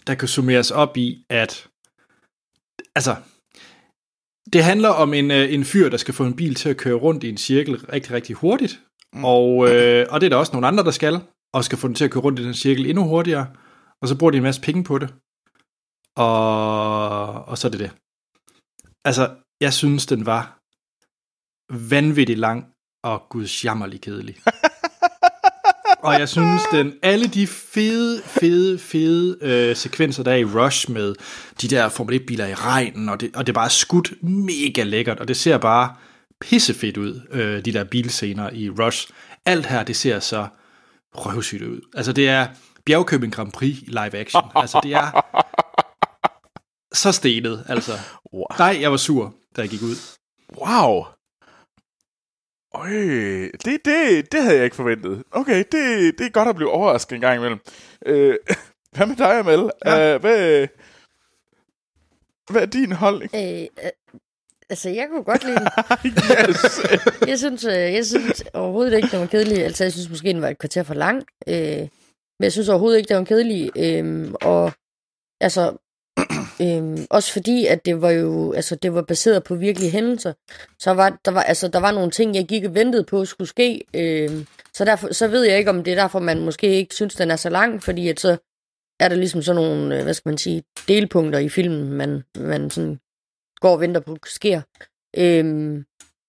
der 0.08 0.16
kan 0.16 0.28
summeres 0.28 0.72
op 0.72 0.98
i, 0.98 1.26
at 1.30 1.67
altså, 2.98 3.16
det 4.54 4.64
handler 4.64 4.90
om 4.90 5.14
en, 5.14 5.32
øh, 5.32 5.54
en 5.54 5.66
fyr, 5.66 5.90
der 5.90 5.98
skal 5.98 6.14
få 6.14 6.24
en 6.26 6.36
bil 6.36 6.56
til 6.56 6.70
at 6.70 6.78
køre 6.78 6.96
rundt 6.96 7.24
i 7.24 7.30
en 7.30 7.38
cirkel 7.38 7.76
rigtig, 7.94 8.12
rigtig 8.12 8.36
hurtigt, 8.36 8.80
Mm. 9.14 9.26
Og, 9.26 9.70
øh, 9.70 10.06
og 10.10 10.22
det 10.22 10.26
er 10.26 10.30
der 10.30 10.38
også 10.38 10.52
nogle 10.54 10.68
andre, 10.68 10.84
der 10.84 10.92
skal, 10.92 11.22
og 11.54 11.64
skal 11.64 11.78
få 11.78 11.88
den 11.88 11.96
til 11.96 12.06
at 12.06 12.12
køre 12.12 12.24
rundt 12.24 12.40
i 12.40 12.44
den 12.44 12.54
cirkel 12.54 12.86
endnu 12.86 13.04
hurtigere, 13.04 13.48
og 14.02 14.08
så 14.08 14.18
bruger 14.18 14.32
de 14.32 14.38
en 14.38 14.44
masse 14.44 14.62
penge 14.62 14.84
på 14.84 14.98
det. 14.98 15.14
Og, 16.16 17.46
og 17.46 17.58
så 17.58 17.68
er 17.68 17.72
det 17.72 17.80
det. 17.80 17.92
Altså, 19.06 19.36
jeg 19.62 19.74
synes, 19.74 20.06
den 20.06 20.26
var 20.26 20.60
vanvittigt 21.90 22.40
lang 22.40 22.66
og 23.04 23.30
gudsjammerlig 23.30 24.02
kedelig. 24.02 24.36
og 26.04 26.20
jeg 26.20 26.30
synes, 26.30 26.62
den 26.72 26.94
alle 27.02 27.28
de 27.28 27.48
fede, 27.48 28.22
fede, 28.26 28.80
fede 28.80 29.38
øh, 29.42 29.76
sekvenser, 29.76 30.24
der 30.24 30.32
er 30.32 30.36
i 30.36 30.46
Rush 30.46 30.92
med 30.92 31.16
de 31.62 31.68
der 31.68 31.90
Formel 31.90 32.20
1-biler 32.20 32.46
i 32.46 32.54
regnen, 32.54 33.10
og 33.10 33.22
det, 33.22 33.36
og 33.36 33.48
det 33.48 33.52
er 33.52 33.60
bare 33.60 33.70
skudt 33.70 34.14
mega 34.24 34.84
lækkert, 34.84 35.20
og 35.20 35.28
det 35.28 35.38
ser 35.38 35.58
bare 35.58 35.96
pissefedt 36.42 36.98
ud, 36.98 37.22
øh, 37.32 37.66
de 37.66 37.74
der 37.74 37.84
bilscener 37.84 38.50
i 38.54 38.70
Rush. 38.70 39.10
Alt 39.46 39.66
her, 39.66 39.84
det 39.84 39.96
ser 39.96 40.20
så 40.20 40.48
røvsygt 41.16 41.64
ud. 41.64 41.82
Altså, 41.96 42.14
det 42.14 42.30
er 42.30 42.48
Bjergkøbing 42.86 43.34
Grand 43.34 43.52
Prix 43.52 43.78
live 43.88 44.16
action. 44.16 44.44
Altså, 44.56 44.80
det 44.84 44.94
er 44.94 45.26
så 46.94 47.12
stenet, 47.12 47.66
altså. 47.68 47.92
Wow. 48.34 48.46
Nej, 48.60 48.78
jeg 48.82 48.92
var 48.92 48.98
sur, 48.98 49.34
da 49.56 49.62
jeg 49.62 49.70
gik 49.70 49.82
ud. 49.82 49.96
Wow. 50.58 51.06
Øj, 52.78 52.90
det, 53.66 53.86
det, 53.86 54.32
det 54.32 54.42
havde 54.42 54.56
jeg 54.56 54.64
ikke 54.64 54.76
forventet. 54.76 55.24
Okay, 55.32 55.58
det, 55.58 56.18
det 56.18 56.26
er 56.26 56.30
godt 56.30 56.50
at 56.50 56.56
blive 56.56 56.72
overrasket 56.72 57.16
en 57.16 57.22
gang 57.22 57.38
imellem. 57.38 57.60
Øh, 58.06 58.36
hvad 58.96 59.08
med 59.08 59.16
dig, 59.16 59.40
Amel? 59.40 59.72
Ja. 59.86 60.16
Uh, 60.16 60.22
hvad, 60.22 60.68
hvad 62.52 62.62
er 62.62 62.66
din 62.66 62.92
holdning? 62.92 63.32
Øh, 63.36 63.62
øh, 63.62 63.92
altså, 64.70 64.90
jeg 64.90 65.08
kunne 65.10 65.24
godt 65.24 65.44
lide 65.44 65.60
den. 65.60 65.68
yes. 66.50 66.82
jeg, 67.32 67.40
synes, 67.40 67.66
øh, 67.66 67.74
jeg 67.74 68.06
synes 68.06 68.44
overhovedet 68.54 68.98
ikke, 68.98 69.10
den 69.12 69.20
var 69.20 69.26
kedelig. 69.26 69.64
Altså, 69.64 69.84
jeg 69.84 69.94
synes 69.94 70.10
måske, 70.10 70.28
den 70.28 70.42
var 70.42 70.50
et 70.50 70.58
kvarter 70.58 70.84
for 70.84 70.94
lang. 70.94 71.24
Øh, 71.48 71.80
men 72.40 72.44
jeg 72.44 72.52
synes 72.52 72.70
overhovedet 72.70 72.98
ikke, 72.98 73.10
den 73.10 73.18
var 73.18 73.24
kedelig. 73.24 73.72
Øh, 73.78 74.34
og 74.42 74.72
altså, 75.42 75.78
øh, 76.62 77.06
også 77.10 77.34
fordi, 77.34 77.66
at 77.66 77.86
det 77.86 78.02
var 78.02 78.10
jo, 78.10 78.54
altså, 78.54 78.76
det 78.76 78.94
var 78.94 79.02
baseret 79.02 79.44
på 79.44 79.56
virkelige 79.56 79.92
hændelser. 79.92 80.34
Så 80.80 80.92
var 80.92 81.20
der 81.26 81.32
var, 81.32 81.42
altså, 81.44 81.68
der 81.68 81.80
var 81.80 81.92
nogle 81.92 82.12
ting, 82.12 82.36
jeg 82.36 82.46
gik 82.46 82.64
og 82.64 82.76
ventede 82.76 83.04
på, 83.04 83.26
skulle 83.26 83.48
ske. 83.48 83.82
Øhm, 83.94 84.46
så, 84.74 84.86
derfor, 84.86 85.14
så 85.14 85.28
ved 85.28 85.44
jeg 85.44 85.58
ikke, 85.58 85.70
om 85.70 85.84
det 85.84 85.92
er 85.92 85.96
derfor, 85.96 86.20
man 86.20 86.46
måske 86.46 86.68
ikke 86.68 86.96
synes, 86.96 87.16
den 87.16 87.32
er 87.32 87.36
så 87.36 87.50
lang, 87.50 87.84
fordi 87.84 88.10
at 88.10 88.20
så 88.20 88.38
er 89.00 89.10
der 89.10 89.16
ligesom 89.16 89.42
sådan 89.42 89.62
nogle, 89.62 89.98
øh, 89.98 90.04
hvad 90.04 90.14
skal 90.14 90.30
man 90.30 90.38
sige, 90.38 90.64
delpunkter 90.88 91.40
i 91.40 91.50
filmen, 91.50 91.92
man, 91.94 92.24
man 92.36 92.70
sådan 92.70 93.00
går 93.60 93.72
og 93.72 93.80
venter 93.82 94.02
på, 94.02 94.18
sker. 94.26 94.62
Øhm, 95.18 95.86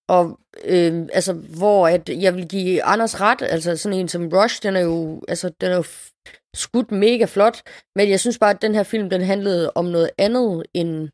og 0.09 0.38
øhm, 0.64 1.09
altså, 1.12 1.32
hvor 1.32 1.88
at 1.88 2.09
jeg 2.09 2.34
vil 2.34 2.48
give 2.48 2.82
Anders 2.82 3.20
ret, 3.20 3.42
altså 3.42 3.76
sådan 3.76 3.98
en 3.98 4.09
som 4.09 4.28
Rush, 4.32 4.62
den 4.62 4.76
er 4.76 4.80
jo, 4.80 5.22
altså, 5.28 5.48
den 5.61 5.72
er 5.72 5.76
jo 5.76 5.84
skudt 6.54 6.92
mega 6.92 7.24
flot, 7.24 7.62
men 7.96 8.09
jeg 8.11 8.20
synes 8.20 8.38
bare, 8.38 8.50
at 8.50 8.62
den 8.62 8.74
her 8.74 8.82
film, 8.82 9.11
den 9.11 9.20
handlede 9.20 9.72
om 9.74 9.84
noget 9.84 10.11
andet 10.18 10.66
end, 10.74 11.09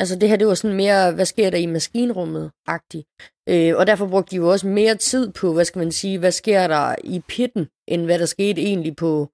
altså 0.00 0.18
det 0.18 0.28
her, 0.28 0.36
det 0.36 0.46
var 0.46 0.54
sådan 0.54 0.76
mere, 0.76 1.12
hvad 1.12 1.26
sker 1.26 1.50
der 1.50 1.58
i 1.58 1.66
maskinrummet-agtigt. 1.66 3.04
Øh, 3.48 3.76
og 3.76 3.86
derfor 3.86 4.06
brugte 4.08 4.30
de 4.30 4.36
jo 4.36 4.50
også 4.50 4.66
mere 4.66 4.94
tid 4.94 5.32
på, 5.32 5.52
hvad 5.52 5.64
skal 5.64 5.78
man 5.78 5.92
sige, 5.92 6.18
hvad 6.18 6.32
sker 6.32 6.66
der 6.66 6.94
i 7.04 7.20
pitten, 7.28 7.68
end 7.88 8.04
hvad 8.04 8.18
der 8.18 8.26
skete 8.26 8.60
egentlig 8.60 8.96
på 8.96 9.28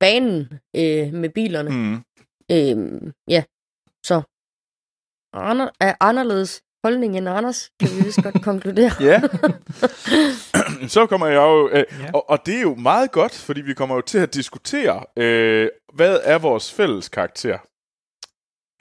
banen 0.00 0.40
øh, 0.76 1.12
med 1.12 1.28
bilerne. 1.28 1.70
Mm. 1.70 1.94
Øh, 2.50 3.12
ja, 3.28 3.42
så 4.04 4.22
ander, 5.32 5.68
er 5.80 5.94
anderledes 6.00 6.62
holdning 6.84 7.16
end 7.18 7.28
Anders, 7.28 7.70
kan 7.80 7.88
vi 7.98 8.04
vist 8.04 8.22
godt 8.22 8.42
konkludere. 8.42 8.90
Ja. 9.00 9.20
Så 10.94 11.06
kommer 11.06 11.26
jeg 11.26 11.36
jo... 11.36 11.68
Øh, 11.72 11.84
Ja. 12.00 12.10
og, 12.14 12.30
og 12.30 12.46
det 12.46 12.56
er 12.56 12.60
jo 12.60 12.74
meget 12.74 13.12
godt, 13.12 13.34
fordi 13.34 13.60
vi 13.60 13.74
kommer 13.74 13.94
jo 13.94 14.00
til 14.00 14.18
at 14.18 14.34
diskutere, 14.34 15.04
øh, 15.16 15.68
hvad 15.94 16.20
er 16.22 16.38
vores 16.38 16.72
fælles 16.72 17.08
karakter? 17.08 17.58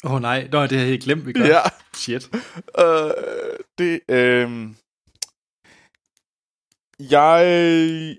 Åh 0.03 0.13
oh, 0.13 0.21
nej, 0.21 0.47
Nå, 0.51 0.61
det 0.63 0.71
har 0.71 0.79
jeg 0.79 0.87
helt 0.87 1.03
glemt, 1.03 1.25
vi 1.27 1.33
gør. 1.33 1.45
Ja. 1.45 1.59
Shit. 1.95 2.29
Øh, 2.79 3.11
det... 3.77 3.99
Øh, 4.09 4.67
jeg... 6.99 8.15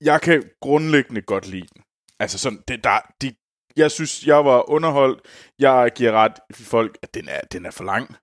Jeg 0.00 0.20
kan 0.20 0.42
grundlæggende 0.60 1.22
godt 1.22 1.46
lide 1.48 1.66
den. 1.74 1.82
Altså 2.20 2.38
sådan, 2.38 2.62
det, 2.68 2.84
der, 2.84 2.98
de, 3.22 3.34
jeg 3.76 3.90
synes, 3.90 4.26
jeg 4.26 4.44
var 4.44 4.70
underholdt. 4.70 5.20
Jeg 5.58 5.90
giver 5.94 6.12
ret 6.12 6.32
folk, 6.52 6.98
at 7.02 7.14
den 7.14 7.28
er, 7.28 7.40
den 7.52 7.66
er 7.66 7.70
for 7.70 7.84
lang. 7.84 8.16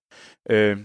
Øh, 0.49 0.77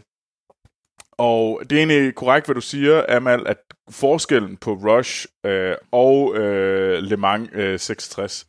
og 1.19 1.61
det 1.71 1.73
er 1.73 1.79
egentlig 1.79 2.15
korrekt, 2.15 2.47
hvad 2.47 2.55
du 2.55 2.61
siger, 2.61 3.05
Amal, 3.09 3.47
at 3.47 3.59
forskellen 3.91 4.57
på 4.57 4.73
Rush 4.73 5.27
øh, 5.47 5.75
og 5.93 6.37
øh, 6.37 7.03
Le 7.03 7.17
Mans 7.17 7.49
øh, 7.53 7.79
66, 7.79 8.47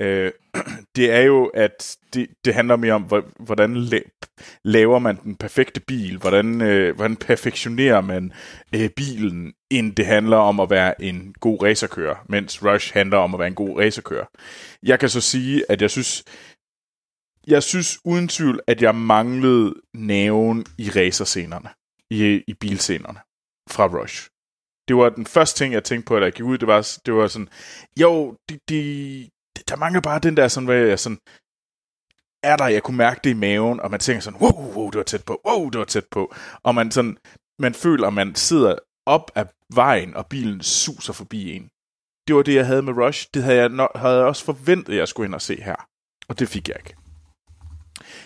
øh, 0.00 0.32
det 0.96 1.12
er 1.12 1.20
jo, 1.20 1.46
at 1.46 1.96
det, 2.14 2.26
det 2.44 2.54
handler 2.54 2.76
mere 2.76 2.92
om, 2.92 3.12
hvordan 3.40 3.90
laver 4.64 4.98
man 4.98 5.16
den 5.24 5.36
perfekte 5.36 5.80
bil, 5.80 6.18
hvordan, 6.18 6.60
øh, 6.60 6.96
hvordan 6.96 7.16
perfektionerer 7.16 8.00
man 8.00 8.32
øh, 8.74 8.90
bilen, 8.90 9.52
end 9.70 9.96
det 9.96 10.06
handler 10.06 10.36
om 10.36 10.60
at 10.60 10.70
være 10.70 11.02
en 11.02 11.34
god 11.40 11.62
racerkører, 11.62 12.16
mens 12.28 12.64
Rush 12.64 12.94
handler 12.94 13.18
om 13.18 13.34
at 13.34 13.38
være 13.38 13.48
en 13.48 13.54
god 13.54 13.78
racerkører. 13.78 14.26
Jeg 14.82 14.98
kan 15.00 15.08
så 15.08 15.20
sige, 15.20 15.64
at 15.68 15.82
jeg 15.82 15.90
synes, 15.90 16.24
jeg 17.46 17.62
synes 17.62 17.98
uden 18.04 18.28
tvivl, 18.28 18.60
at 18.66 18.82
jeg 18.82 18.94
manglede 18.94 19.74
naven 19.94 20.66
i 20.78 20.90
racerscenerne, 20.96 21.68
i, 22.10 22.42
i 22.46 22.54
bilscenerne 22.54 23.20
fra 23.70 23.86
Rush. 23.86 24.28
Det 24.88 24.96
var 24.96 25.08
den 25.08 25.26
første 25.26 25.58
ting, 25.58 25.74
jeg 25.74 25.84
tænkte 25.84 26.08
på, 26.08 26.18
da 26.18 26.24
jeg 26.24 26.32
gik 26.32 26.44
ud. 26.44 26.58
Det 26.58 26.68
var, 26.68 26.98
det 27.06 27.14
var 27.14 27.26
sådan, 27.26 27.48
jo, 28.00 28.36
de, 28.48 28.58
de, 28.68 29.30
der 29.68 29.76
mangler 29.76 30.00
bare 30.00 30.18
den 30.18 30.36
der 30.36 30.48
sådan, 30.48 30.66
hvad 30.66 30.76
jeg 30.76 30.98
sådan, 30.98 31.18
er 32.42 32.56
der, 32.56 32.66
jeg 32.66 32.82
kunne 32.82 32.96
mærke 32.96 33.20
det 33.24 33.30
i 33.30 33.34
maven, 33.34 33.80
og 33.80 33.90
man 33.90 34.00
tænker 34.00 34.20
sådan, 34.20 34.40
wow, 34.40 34.74
wow, 34.74 34.90
det 34.90 34.98
var 34.98 35.04
tæt 35.04 35.24
på, 35.24 35.40
wow, 35.46 35.68
det 35.70 35.78
var 35.78 35.84
tæt 35.84 36.06
på. 36.10 36.34
Og 36.62 36.74
man 36.74 36.90
sådan, 36.90 37.16
man 37.58 37.74
føler, 37.74 38.06
at 38.06 38.14
man 38.14 38.34
sidder 38.34 38.78
op 39.06 39.30
af 39.34 39.46
vejen, 39.74 40.16
og 40.16 40.26
bilen 40.26 40.62
suser 40.62 41.12
forbi 41.12 41.52
en. 41.52 41.70
Det 42.26 42.36
var 42.36 42.42
det, 42.42 42.54
jeg 42.54 42.66
havde 42.66 42.82
med 42.82 42.92
Rush. 42.92 43.28
Det 43.34 43.42
havde 43.42 43.58
jeg, 43.58 43.88
havde 43.94 44.16
jeg 44.16 44.24
også 44.24 44.44
forventet, 44.44 44.92
at 44.92 44.98
jeg 44.98 45.08
skulle 45.08 45.26
ind 45.26 45.34
og 45.34 45.42
se 45.42 45.62
her. 45.62 45.76
Og 46.28 46.38
det 46.38 46.48
fik 46.48 46.68
jeg 46.68 46.76
ikke. 46.78 47.07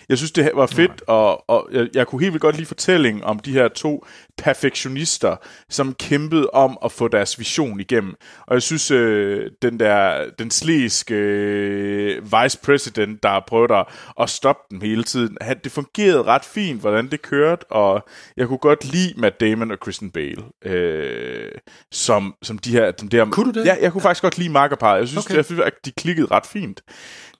Jeg 0.09 0.17
synes, 0.17 0.31
det 0.31 0.51
var 0.53 0.65
fedt, 0.65 1.03
og, 1.07 1.49
og 1.49 1.69
jeg, 1.71 1.87
jeg 1.93 2.07
kunne 2.07 2.21
helt 2.21 2.33
vildt 2.33 2.41
godt 2.41 2.55
lide 2.55 2.67
fortællingen 2.67 3.23
om 3.23 3.39
de 3.39 3.51
her 3.51 3.67
to 3.67 4.05
perfektionister, 4.37 5.35
som 5.69 5.93
kæmpede 5.93 6.49
om 6.49 6.77
at 6.85 6.91
få 6.91 7.07
deres 7.07 7.39
vision 7.39 7.79
igennem. 7.79 8.15
Og 8.47 8.53
jeg 8.53 8.61
synes, 8.61 8.91
øh, 8.91 9.51
den 9.61 9.79
der, 9.79 10.25
den 10.39 10.51
sliske 10.51 11.15
øh, 11.15 12.21
vice 12.23 12.59
president, 12.63 13.23
der 13.23 13.39
prøvet 13.47 13.71
at, 13.71 13.85
at 14.19 14.29
stoppe 14.29 14.61
dem 14.71 14.81
hele 14.81 15.03
tiden, 15.03 15.37
han, 15.41 15.57
det 15.63 15.71
fungerede 15.71 16.23
ret 16.23 16.45
fint, 16.45 16.81
hvordan 16.81 17.11
det 17.11 17.21
kørte, 17.21 17.71
og 17.71 18.07
jeg 18.37 18.47
kunne 18.47 18.57
godt 18.57 18.85
lide 18.85 19.13
Matt 19.17 19.39
Damon 19.39 19.71
og 19.71 19.79
Kristen 19.79 20.11
Bale, 20.11 20.43
øh, 20.65 21.51
som, 21.91 22.35
som 22.43 22.57
de 22.57 22.71
her... 22.71 22.91
Som 22.97 23.07
det 23.07 23.19
her 23.19 23.31
Kunne 23.31 23.53
du 23.53 23.59
det? 23.59 23.65
Ja, 23.65 23.75
jeg 23.81 23.91
kunne 23.91 24.01
faktisk 24.01 24.23
godt 24.23 24.37
lide 24.37 24.49
makkerparet. 24.49 24.99
Jeg 24.99 25.07
synes, 25.07 25.25
okay. 25.25 25.35
jeg 25.35 25.45
synes, 25.45 25.61
at 25.61 25.73
de 25.85 25.91
klikkede 25.91 26.27
ret 26.31 26.45
fint. 26.45 26.81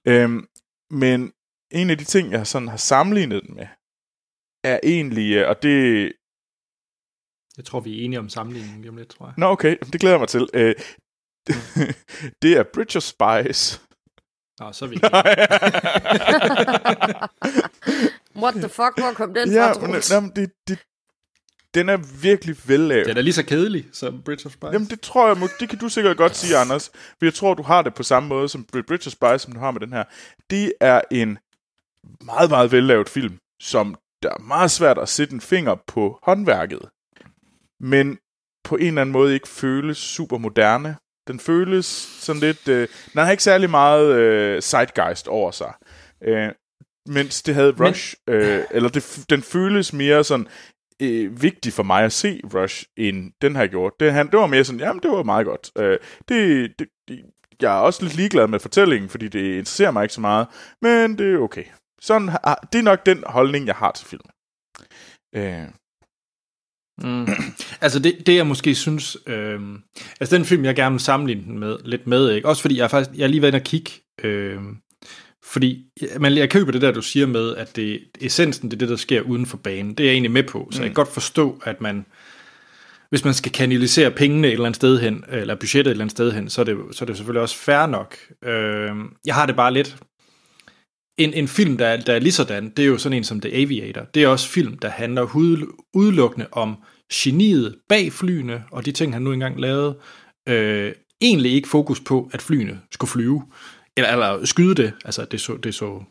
Øhm, 0.07 0.45
men 0.91 1.31
en 1.73 1.89
af 1.89 1.97
de 1.97 2.03
ting, 2.03 2.31
jeg 2.31 2.47
sådan 2.47 2.67
har 2.67 2.77
sammenlignet 2.77 3.43
den 3.43 3.55
med, 3.55 3.67
er 4.63 4.79
egentlig, 4.83 5.33
øh, 5.33 5.49
og 5.49 5.63
det... 5.63 6.13
Jeg 7.57 7.65
tror, 7.65 7.79
vi 7.79 7.99
er 7.99 8.05
enige 8.05 8.19
om 8.19 8.29
sammenligningen 8.29 8.81
lige 8.81 8.89
om 8.89 8.97
lidt, 8.97 9.09
tror 9.09 9.25
jeg. 9.25 9.33
Nå, 9.37 9.45
okay, 9.45 9.77
det 9.91 10.01
glæder 10.01 10.15
jeg 10.15 10.19
mig 10.19 10.29
til. 10.29 10.49
Øh, 10.53 10.75
det 12.41 12.57
er 12.57 12.63
Bridge 12.73 12.97
of 12.97 13.03
Spies. 13.03 13.81
Nå, 14.59 14.71
så 14.71 14.85
er 14.85 14.89
vi 14.89 14.95
What 18.43 18.53
the 18.53 18.69
fuck, 18.69 18.93
hvor 18.97 19.13
kom 19.13 19.33
den 19.33 19.51
ja, 19.51 19.71
fra, 19.71 19.79
men, 19.79 19.89
Troels? 19.89 20.11
jamen, 20.11 20.31
det, 20.35 20.51
det, 20.67 20.79
den 21.73 21.89
er 21.89 21.97
virkelig 22.21 22.55
vellavet. 22.65 23.05
Den 23.05 23.17
er 23.17 23.21
lige 23.21 23.33
så 23.33 23.43
kedelig 23.43 23.85
som 23.93 24.21
Bridge 24.21 24.45
of 24.45 24.51
Spice. 24.51 24.71
Jamen, 24.71 24.87
det 24.87 25.01
tror 25.01 25.27
jeg, 25.27 25.49
det 25.59 25.69
kan 25.69 25.79
du 25.79 25.89
sikkert 25.89 26.17
godt 26.17 26.35
sige, 26.35 26.57
Anders. 26.57 26.89
For 26.89 27.25
jeg 27.25 27.33
tror, 27.33 27.53
du 27.53 27.63
har 27.63 27.81
det 27.81 27.93
på 27.93 28.03
samme 28.03 28.29
måde 28.29 28.49
som 28.49 28.63
Bridge 28.63 29.07
of 29.07 29.11
Spies, 29.11 29.41
som 29.41 29.53
du 29.53 29.59
har 29.59 29.71
med 29.71 29.81
den 29.81 29.93
her. 29.93 30.03
Det 30.49 30.73
er 30.79 31.01
en 31.11 31.37
meget, 32.25 32.49
meget 32.49 32.71
vellavet 32.71 33.09
film, 33.09 33.37
som 33.61 33.95
der 34.23 34.29
er 34.29 34.39
meget 34.39 34.71
svært 34.71 34.97
at 34.97 35.09
sætte 35.09 35.33
en 35.33 35.41
finger 35.41 35.75
på 35.87 36.19
håndværket. 36.23 36.81
Men 37.79 38.17
på 38.63 38.75
en 38.75 38.87
eller 38.87 39.01
anden 39.01 39.13
måde 39.13 39.33
ikke 39.33 39.47
føles 39.47 39.97
super 39.97 40.37
moderne. 40.37 40.95
Den 41.27 41.39
føles 41.39 41.85
sådan 42.19 42.39
lidt... 42.39 42.67
Øh, 42.67 42.87
den 43.13 43.21
har 43.21 43.31
ikke 43.31 43.43
særlig 43.43 43.69
meget 43.69 44.15
øh, 44.15 44.61
zeitgeist 44.61 45.27
over 45.27 45.51
sig. 45.51 45.73
Øh, 46.23 46.49
mens 47.05 47.43
det 47.43 47.55
havde 47.55 47.75
Rush, 47.79 48.15
Men... 48.27 48.35
øh, 48.35 48.63
eller 48.71 48.89
det, 48.89 49.25
den 49.29 49.41
føles 49.41 49.93
mere 49.93 50.23
sådan 50.23 50.47
øh, 51.01 51.41
vigtig 51.41 51.73
for 51.73 51.83
mig 51.83 52.03
at 52.03 52.11
se 52.11 52.41
Rush, 52.53 52.85
end 52.97 53.31
den 53.41 53.55
har 53.55 53.67
gjort. 53.67 53.93
Det, 53.99 54.13
han, 54.13 54.31
det 54.31 54.39
var 54.39 54.47
mere 54.47 54.63
sådan, 54.63 54.79
jamen 54.79 55.03
det 55.03 55.11
var 55.11 55.23
meget 55.23 55.45
godt. 55.45 55.71
Øh, 55.77 55.97
det, 56.29 56.71
det, 56.79 56.87
det, 57.07 57.25
jeg 57.61 57.75
er 57.77 57.79
også 57.79 58.03
lidt 58.03 58.15
ligeglad 58.15 58.47
med 58.47 58.59
fortællingen, 58.59 59.09
fordi 59.09 59.27
det 59.27 59.39
interesserer 59.39 59.91
mig 59.91 60.03
ikke 60.03 60.13
så 60.13 60.21
meget, 60.21 60.47
men 60.81 61.17
det 61.17 61.33
er 61.33 61.37
okay. 61.37 61.63
Sådan, 62.03 62.27
det 62.73 62.79
er 62.79 62.83
nok 62.83 63.05
den 63.05 63.23
holdning, 63.27 63.67
jeg 63.67 63.75
har 63.75 63.91
til 63.91 64.07
filmen. 64.07 64.29
Øh, 65.35 65.67
Mm. 67.01 67.27
altså 67.81 67.99
det, 67.99 68.27
det 68.27 68.35
jeg 68.35 68.47
måske 68.47 68.75
synes, 68.75 69.17
øh, 69.27 69.59
altså 70.19 70.35
den 70.35 70.45
film 70.45 70.65
jeg 70.65 70.75
gerne 70.75 70.93
vil 70.93 70.99
sammenligne 70.99 71.43
den 71.43 71.59
med, 71.59 71.77
lidt 71.85 72.07
med, 72.07 72.31
ikke? 72.31 72.47
også 72.47 72.61
fordi 72.61 72.77
jeg 72.77 72.91
faktisk, 72.91 73.17
jeg 73.17 73.23
er 73.23 73.27
lige 73.27 73.41
været 73.41 73.51
inde 73.51 73.61
og 73.61 73.63
kigge, 73.63 73.91
øh, 74.23 74.59
fordi 75.43 75.85
man, 76.19 76.37
jeg 76.37 76.49
køber 76.49 76.71
det 76.71 76.81
der, 76.81 76.91
du 76.91 77.01
siger 77.01 77.25
med, 77.25 77.55
at 77.55 77.75
det, 77.75 77.99
essensen 78.21 78.71
det 78.71 78.75
er 78.75 78.79
det, 78.79 78.89
der 78.89 78.95
sker 78.95 79.21
uden 79.21 79.45
for 79.45 79.57
banen. 79.57 79.93
Det 79.93 80.03
er 80.03 80.07
jeg 80.07 80.13
egentlig 80.13 80.31
med 80.31 80.43
på, 80.43 80.67
så 80.71 80.77
mm. 80.77 80.83
jeg 80.83 80.89
kan 80.89 81.03
godt 81.03 81.13
forstå, 81.13 81.61
at 81.63 81.81
man, 81.81 82.05
hvis 83.09 83.25
man 83.25 83.33
skal 83.33 83.51
kanalisere 83.51 84.11
pengene 84.11 84.47
et 84.47 84.53
eller 84.53 84.65
andet 84.65 84.75
sted 84.75 84.99
hen, 84.99 85.23
eller 85.27 85.55
budgettet 85.55 85.89
et 85.89 85.91
eller 85.91 86.03
andet 86.03 86.17
sted 86.17 86.31
hen, 86.31 86.49
så 86.49 86.61
er 86.61 86.65
det, 86.65 86.77
så 86.91 87.03
er 87.03 87.05
det 87.05 87.17
selvfølgelig 87.17 87.41
også 87.41 87.57
fair 87.57 87.85
nok. 87.85 88.17
Øh, 88.43 88.95
jeg 89.25 89.35
har 89.35 89.45
det 89.45 89.55
bare 89.55 89.73
lidt, 89.73 89.97
en, 91.17 91.33
en 91.33 91.47
film, 91.47 91.77
der, 91.77 91.87
er- 91.87 91.97
der 92.01 92.13
er 92.13 92.19
lige 92.19 92.31
sådan, 92.31 92.69
det 92.69 92.83
er 92.83 92.87
jo 92.87 92.97
sådan 92.97 93.17
en 93.17 93.23
som 93.23 93.41
The 93.41 93.53
Aviator. 93.55 94.01
Det 94.13 94.23
er 94.23 94.27
også 94.27 94.49
film, 94.49 94.77
der 94.77 94.89
handler 94.89 95.23
hud- 95.23 95.87
udelukkende 95.93 96.47
om 96.51 96.75
geniet 97.13 97.75
bag 97.89 98.11
flyene, 98.13 98.63
og 98.71 98.85
de 98.85 98.91
ting, 98.91 99.13
han 99.13 99.21
nu 99.21 99.31
engang 99.31 99.59
lavede. 99.59 99.97
Øh, 100.49 100.93
egentlig 101.21 101.51
ikke 101.53 101.69
fokus 101.69 101.99
på, 101.99 102.29
at 102.33 102.41
flyene 102.41 102.81
skulle 102.91 103.11
flyve, 103.11 103.43
eller, 103.97 104.09
eller 104.11 104.45
skyde 104.45 104.75
det. 104.75 104.93
Altså, 105.05 105.25
det 105.25 105.41
så, 105.41 105.57
det 105.57 105.75
så 105.75 106.03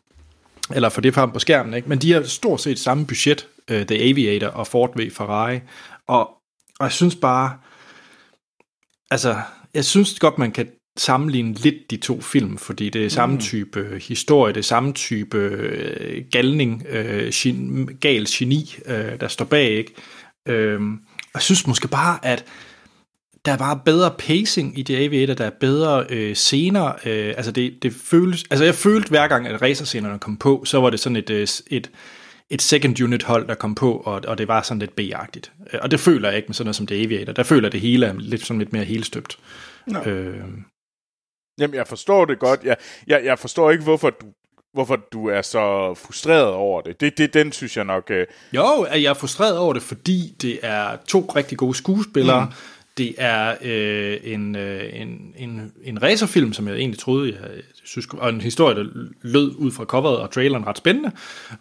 eller 0.74 0.88
for 0.88 1.00
det 1.00 1.14
frem 1.14 1.30
på 1.32 1.38
skærmen, 1.38 1.74
ikke? 1.74 1.88
men 1.88 1.98
de 1.98 2.12
har 2.12 2.22
stort 2.22 2.60
set 2.60 2.78
samme 2.78 3.06
budget, 3.06 3.48
øh, 3.70 3.86
The 3.86 3.98
Aviator 4.10 4.46
og 4.46 4.66
Ford 4.66 4.96
V 5.00 5.10
Ferrari, 5.12 5.60
og, 6.08 6.28
og 6.78 6.84
jeg 6.84 6.92
synes 6.92 7.16
bare, 7.16 7.58
altså, 9.10 9.40
jeg 9.74 9.84
synes 9.84 10.18
godt, 10.18 10.38
man 10.38 10.52
kan 10.52 10.68
sammenligne 10.96 11.54
lidt 11.54 11.90
de 11.90 11.96
to 11.96 12.20
film, 12.20 12.58
fordi 12.58 12.90
det 12.90 13.04
er 13.04 13.08
samme 13.08 13.34
mm. 13.34 13.40
type 13.40 13.80
øh, 13.80 14.00
historie, 14.00 14.54
det 14.54 14.60
er 14.60 14.64
samme 14.64 14.92
type 14.92 15.38
øh, 15.38 16.24
galning, 16.30 16.86
øh, 16.88 17.30
gen, 17.34 17.86
gal 18.00 18.26
geni, 18.30 18.74
øh, 18.86 19.20
der 19.20 19.28
står 19.28 19.44
bag, 19.44 19.70
ikke? 19.70 19.94
Øh, 20.48 20.80
jeg 21.34 21.42
synes 21.42 21.66
måske 21.66 21.88
bare, 21.88 22.18
at 22.22 22.44
der 23.44 23.52
er 23.52 23.56
bare 23.56 23.80
bedre 23.84 24.14
pacing 24.18 24.78
i 24.78 24.82
The 24.82 24.96
Aviator, 24.96 25.34
der 25.34 25.44
er 25.44 25.50
bedre 25.60 26.06
øh, 26.10 26.34
scener, 26.34 26.86
øh, 26.86 27.34
altså 27.36 27.52
det, 27.52 27.82
det 27.82 27.92
føles, 27.92 28.44
altså 28.50 28.64
jeg 28.64 28.74
følte 28.74 29.08
hver 29.08 29.28
gang, 29.28 29.46
at 29.46 29.62
racerscenerne 29.62 30.18
kom 30.18 30.36
på, 30.36 30.64
så 30.64 30.80
var 30.80 30.90
det 30.90 31.00
sådan 31.00 31.16
et, 31.16 31.30
øh, 31.30 31.48
et, 31.66 31.90
et 32.50 32.62
second 32.62 33.02
unit 33.02 33.22
hold, 33.22 33.48
der 33.48 33.54
kom 33.54 33.74
på, 33.74 33.92
og, 33.96 34.22
og 34.26 34.38
det 34.38 34.48
var 34.48 34.62
sådan 34.62 34.78
lidt 34.78 35.00
B-agtigt. 35.00 35.52
Øh, 35.72 35.80
og 35.82 35.90
det 35.90 36.00
føler 36.00 36.28
jeg 36.28 36.36
ikke 36.36 36.48
med 36.48 36.54
sådan 36.54 36.66
noget 36.66 36.76
som 36.76 36.86
The 36.86 37.04
Aviator. 37.04 37.32
Der 37.32 37.42
føler 37.42 37.68
det 37.68 37.80
hele 37.80 38.06
er 38.06 38.14
lidt, 38.18 38.46
sådan 38.46 38.58
lidt 38.58 38.72
mere 38.72 38.84
helstøbt. 38.84 39.38
No. 39.86 40.02
Øh, 40.04 40.44
Jamen, 41.58 41.74
jeg 41.74 41.86
forstår 41.86 42.24
det 42.24 42.38
godt. 42.38 42.60
Jeg, 42.64 42.76
jeg, 43.06 43.24
jeg 43.24 43.38
forstår 43.38 43.70
ikke, 43.70 43.84
hvorfor 43.84 44.10
du, 44.10 44.26
hvorfor 44.72 44.96
du 45.12 45.28
er 45.28 45.42
så 45.42 45.94
frustreret 45.94 46.52
over 46.52 46.80
det. 46.80 47.00
Det, 47.00 47.18
det 47.18 47.34
den 47.34 47.52
synes 47.52 47.76
jeg 47.76 47.84
nok... 47.84 48.10
Øh... 48.10 48.26
Jo, 48.52 48.86
jeg 48.92 49.04
er 49.04 49.14
frustreret 49.14 49.58
over 49.58 49.72
det, 49.72 49.82
fordi 49.82 50.34
det 50.42 50.58
er 50.62 50.96
to 51.08 51.32
rigtig 51.36 51.58
gode 51.58 51.74
skuespillere. 51.74 52.44
Mm. 52.44 52.52
Det 52.96 53.14
er 53.18 53.56
øh, 53.62 54.18
en, 54.22 54.56
øh, 54.56 55.00
en, 55.00 55.34
en, 55.36 55.72
en 55.82 56.02
racerfilm, 56.02 56.52
som 56.52 56.68
jeg 56.68 56.76
egentlig 56.76 56.98
troede, 56.98 57.32
jeg 57.32 57.62
synes, 57.84 58.06
og 58.12 58.28
en 58.28 58.40
historie, 58.40 58.76
der 58.76 58.84
lød 59.22 59.54
ud 59.56 59.72
fra 59.72 59.84
coveret 59.84 60.18
og 60.18 60.30
traileren 60.30 60.66
ret 60.66 60.78
spændende. 60.78 61.12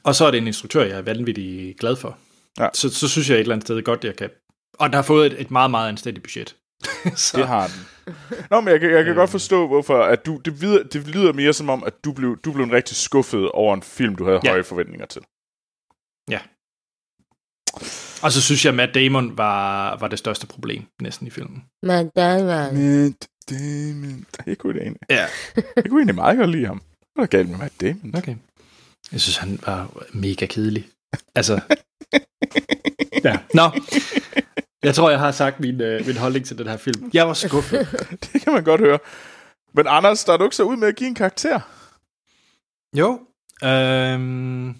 Og 0.03 0.15
så 0.15 0.25
er 0.25 0.31
det 0.31 0.37
en 0.37 0.47
instruktør, 0.47 0.83
jeg 0.83 0.97
er 0.97 1.01
vanvittig 1.01 1.75
glad 1.79 1.95
for. 1.95 2.17
Ja. 2.59 2.67
Så, 2.73 2.89
så 2.89 3.07
synes 3.07 3.29
jeg 3.29 3.35
et 3.35 3.39
eller 3.39 3.55
andet 3.55 3.67
sted 3.67 3.81
godt, 3.81 4.03
jeg 4.03 4.15
kan... 4.15 4.29
Og 4.73 4.89
den 4.89 4.93
har 4.93 5.01
fået 5.01 5.25
et, 5.25 5.41
et 5.41 5.51
meget, 5.51 5.71
meget 5.71 5.89
anstændigt 5.89 6.23
budget. 6.23 6.55
så. 7.15 7.37
Det 7.37 7.47
har 7.47 7.67
den. 7.67 7.75
Nå, 8.49 8.61
men 8.61 8.73
jeg, 8.73 8.91
jeg 8.91 9.05
kan 9.05 9.15
godt 9.15 9.29
forstå, 9.29 9.67
hvorfor 9.67 10.03
at 10.03 10.25
du, 10.25 10.37
det, 10.45 10.61
videre, 10.61 10.83
det 10.83 11.07
lyder 11.07 11.33
mere 11.33 11.53
som 11.53 11.69
om, 11.69 11.83
at 11.83 11.93
du 12.05 12.11
blev, 12.11 12.37
du 12.45 12.51
blev 12.51 12.65
en 12.65 12.71
rigtig 12.71 12.97
skuffet 12.97 13.51
over 13.51 13.73
en 13.73 13.81
film, 13.81 14.15
du 14.15 14.25
havde 14.25 14.39
ja. 14.43 14.49
høje 14.49 14.63
forventninger 14.63 15.05
til. 15.05 15.21
Ja. 16.29 16.39
Og 18.23 18.31
så 18.31 18.41
synes 18.41 18.65
jeg, 18.65 18.71
at 18.71 18.75
Matt 18.75 18.95
Damon 18.95 19.37
var, 19.37 19.97
var 19.97 20.07
det 20.07 20.19
største 20.19 20.47
problem 20.47 20.83
næsten 21.01 21.27
i 21.27 21.29
filmen. 21.29 21.63
Matt 21.83 22.15
Damon. 22.15 22.73
Matt 22.73 23.27
Damon. 23.49 24.25
Jeg 24.45 24.57
kunne 24.57 24.81
egentlig, 24.81 25.01
ja. 25.09 25.27
jeg 25.75 25.83
kunne 25.89 25.99
egentlig 25.99 26.15
meget 26.15 26.37
godt 26.37 26.49
lide 26.49 26.65
ham. 26.65 26.81
Hvad 27.15 27.25
er 27.25 27.27
galt 27.27 27.49
med 27.49 27.57
Matt 27.57 27.81
Damon? 27.81 28.15
Okay. 28.15 28.35
Jeg 29.11 29.21
synes, 29.21 29.37
han 29.37 29.59
var 29.65 30.03
mega 30.13 30.45
kedelig. 30.45 30.87
Altså... 31.35 31.59
ja. 33.25 33.37
Nå. 33.53 33.63
Jeg 34.83 34.95
tror, 34.95 35.09
jeg 35.09 35.19
har 35.19 35.31
sagt 35.31 35.59
min, 35.59 35.81
øh, 35.81 36.07
min 36.07 36.17
holdning 36.17 36.45
til 36.45 36.57
den 36.57 36.67
her 36.67 36.77
film. 36.77 37.09
Jeg 37.13 37.27
var 37.27 37.33
skuffet. 37.33 37.87
det 38.33 38.41
kan 38.41 38.53
man 38.53 38.63
godt 38.63 38.81
høre. 38.81 38.99
Men 39.73 39.87
Anders, 39.87 40.23
der 40.23 40.33
er 40.33 40.37
du 40.37 40.43
ikke 40.43 40.55
så 40.55 40.63
ud 40.63 40.77
med 40.77 40.87
at 40.87 40.95
give 40.95 41.07
en 41.07 41.15
karakter? 41.15 41.59
Jo. 42.97 43.19
Øhm, 43.63 44.75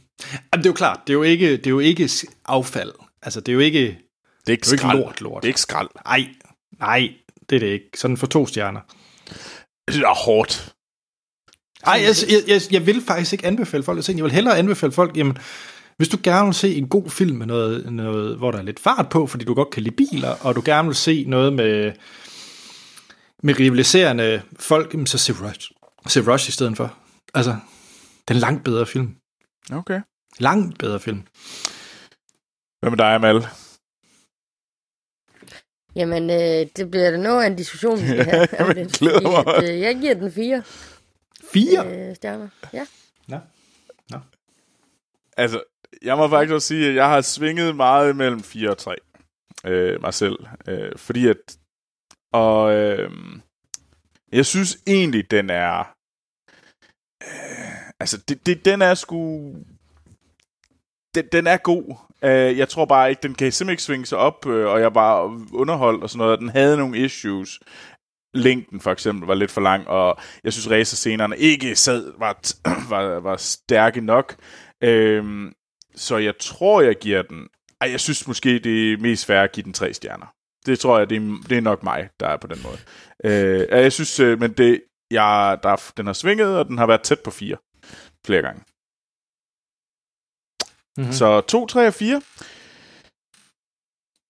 det 0.53 0.65
er 0.65 0.69
jo 0.69 0.73
klart, 0.73 0.99
det 1.07 1.13
er 1.13 1.17
jo 1.17 1.23
ikke, 1.23 1.51
det 1.57 1.67
er 1.67 1.69
jo 1.69 1.79
ikke 1.79 2.09
affald. 2.45 2.91
Altså, 3.21 3.39
det 3.39 3.49
er 3.49 3.53
jo 3.53 3.59
ikke, 3.59 3.79
det 3.79 4.47
er 4.47 4.51
ikke, 4.51 4.65
det 4.65 4.83
er 4.83 4.89
ikke 4.89 5.01
lort, 5.01 5.21
lort. 5.21 5.43
Det 5.43 5.47
er 5.47 5.49
ikke 5.49 5.61
skrald. 5.61 5.89
Nej, 6.05 6.27
nej, 6.79 7.13
det 7.49 7.55
er 7.55 7.59
det 7.59 7.67
ikke. 7.67 7.89
Sådan 7.95 8.17
for 8.17 8.27
to 8.27 8.47
stjerner. 8.47 8.81
Det 9.87 9.95
er 9.95 10.25
hårdt. 10.25 10.73
Nej, 11.85 12.01
jeg, 12.03 12.15
jeg, 12.29 12.41
jeg, 12.47 12.61
jeg 12.71 12.85
vil 12.85 13.01
faktisk 13.01 13.33
ikke 13.33 13.47
anbefale 13.47 13.83
folk 13.83 13.97
at 13.97 14.05
se 14.05 14.13
Jeg 14.15 14.23
vil 14.23 14.31
hellere 14.31 14.57
anbefale 14.57 14.91
folk, 14.91 15.17
jamen, 15.17 15.37
hvis 16.01 16.09
du 16.09 16.17
gerne 16.23 16.45
vil 16.45 16.53
se 16.53 16.75
en 16.75 16.87
god 16.87 17.09
film 17.09 17.37
med 17.37 17.45
noget, 17.45 17.93
noget, 17.93 18.37
hvor 18.37 18.51
der 18.51 18.57
er 18.57 18.63
lidt 18.63 18.79
fart 18.79 19.09
på, 19.09 19.27
fordi 19.27 19.45
du 19.45 19.53
godt 19.53 19.69
kan 19.69 19.83
lide 19.83 19.95
biler, 19.95 20.35
og 20.45 20.55
du 20.55 20.61
gerne 20.65 20.87
vil 20.87 20.95
se 20.95 21.25
noget 21.27 21.53
med, 21.53 21.93
med 23.43 23.59
rivaliserende 23.59 24.41
folk, 24.59 24.95
så 25.05 25.17
se 25.17 25.33
Rush. 25.33 25.71
Se 26.07 26.31
Rush 26.31 26.49
i 26.49 26.51
stedet 26.51 26.77
for. 26.77 26.97
Altså, 27.33 27.55
den 28.27 28.35
langt 28.35 28.63
bedre 28.63 28.85
film. 28.85 29.15
Okay. 29.71 30.01
Langt 30.39 30.77
bedre 30.79 30.99
film. 30.99 31.21
Hvad 32.79 32.89
med 32.89 32.97
dig, 32.97 33.15
Amal? 33.15 33.47
Jamen, 35.95 36.29
øh, 36.29 36.67
det 36.75 36.91
bliver 36.91 37.11
da 37.11 37.17
noget 37.17 37.43
af 37.43 37.47
en 37.47 37.55
diskussion, 37.55 38.01
vi 38.01 38.07
skal 38.07 38.25
have. 38.31 38.47
Jamen, 38.59 38.77
det, 38.77 38.93
glæder 38.93 39.21
mig. 39.21 39.55
At, 39.55 39.69
øh, 39.69 39.79
jeg 39.79 39.95
giver 39.95 40.13
den 40.13 40.31
fire. 40.31 40.63
Fire? 41.53 42.09
Øh, 42.09 42.15
stjerner, 42.15 42.49
ja. 42.73 42.85
Nå. 43.27 43.37
Nå. 44.09 44.17
Altså, 45.37 45.63
jeg 46.03 46.17
må 46.17 46.27
faktisk 46.27 46.53
også 46.53 46.67
sige, 46.67 46.89
at 46.89 46.95
jeg 46.95 47.09
har 47.09 47.21
svinget 47.21 47.75
meget 47.75 48.15
mellem 48.15 48.43
4 48.43 48.69
og 48.69 48.77
3. 48.77 48.95
Øh, 49.65 50.01
mig 50.01 50.13
selv. 50.13 50.37
Øh, 50.67 50.91
fordi 50.97 51.27
at... 51.27 51.57
Og... 52.33 52.73
Øh, 52.73 53.11
jeg 54.31 54.45
synes 54.45 54.77
egentlig, 54.87 55.31
den 55.31 55.49
er... 55.49 55.79
Øh, 57.23 57.93
altså, 57.99 58.17
det, 58.27 58.45
det, 58.45 58.65
den 58.65 58.81
er 58.81 58.93
sgu... 58.93 59.53
Den, 61.15 61.25
den 61.31 61.47
er 61.47 61.57
god. 61.57 61.95
Øh, 62.23 62.57
jeg 62.57 62.69
tror 62.69 62.85
bare 62.85 63.09
ikke, 63.09 63.21
den 63.23 63.35
kan 63.35 63.51
simpelthen 63.51 63.73
ikke 63.73 63.83
svinge 63.83 64.05
sig 64.05 64.17
op, 64.17 64.45
øh, 64.47 64.67
og 64.67 64.81
jeg 64.81 64.95
var 64.95 65.23
underholdt 65.53 66.03
og 66.03 66.09
sådan 66.09 66.25
noget. 66.25 66.39
Den 66.39 66.49
havde 66.49 66.77
nogle 66.77 66.97
issues. 66.97 67.59
Længden 68.33 68.79
for 68.79 68.91
eksempel 68.91 69.27
var 69.27 69.33
lidt 69.33 69.51
for 69.51 69.61
lang, 69.61 69.87
og 69.87 70.17
jeg 70.43 70.53
synes 70.53 70.69
racerscenerne 70.69 71.37
ikke 71.37 71.75
sad, 71.75 72.13
var, 72.17 72.39
var, 72.93 73.19
var 73.19 73.37
stærke 73.37 74.01
nok. 74.01 74.35
Øhm, 74.83 75.53
så 75.95 76.17
jeg 76.17 76.37
tror, 76.39 76.81
jeg 76.81 76.95
giver 76.95 77.21
den... 77.21 77.47
Ej, 77.81 77.91
jeg 77.91 77.99
synes 77.99 78.27
måske, 78.27 78.59
det 78.59 78.93
er 78.93 78.97
mest 78.97 79.25
fair 79.25 79.41
at 79.41 79.51
give 79.51 79.63
den 79.63 79.73
tre 79.73 79.93
stjerner. 79.93 80.33
Det 80.65 80.79
tror 80.79 80.97
jeg, 80.97 81.09
det 81.09 81.17
er, 81.17 81.43
det 81.49 81.57
er 81.57 81.61
nok 81.61 81.83
mig, 81.83 82.09
der 82.19 82.27
er 82.27 82.37
på 82.37 82.47
den 82.47 82.59
måde. 82.63 82.77
Øh, 83.23 83.67
jeg 83.69 83.93
synes, 83.93 84.19
øh, 84.19 84.39
men 84.39 84.53
det, 84.53 84.83
jeg, 85.11 85.59
der, 85.63 85.91
den 85.97 86.05
har 86.05 86.13
svinget, 86.13 86.57
og 86.57 86.65
den 86.65 86.77
har 86.77 86.87
været 86.87 87.01
tæt 87.01 87.19
på 87.19 87.31
fire 87.31 87.57
flere 88.25 88.41
gange. 88.41 88.63
Mm-hmm. 90.97 91.13
Så 91.13 91.41
2, 91.41 91.65
3 91.65 91.87
og 91.87 91.93
4. 91.93 92.21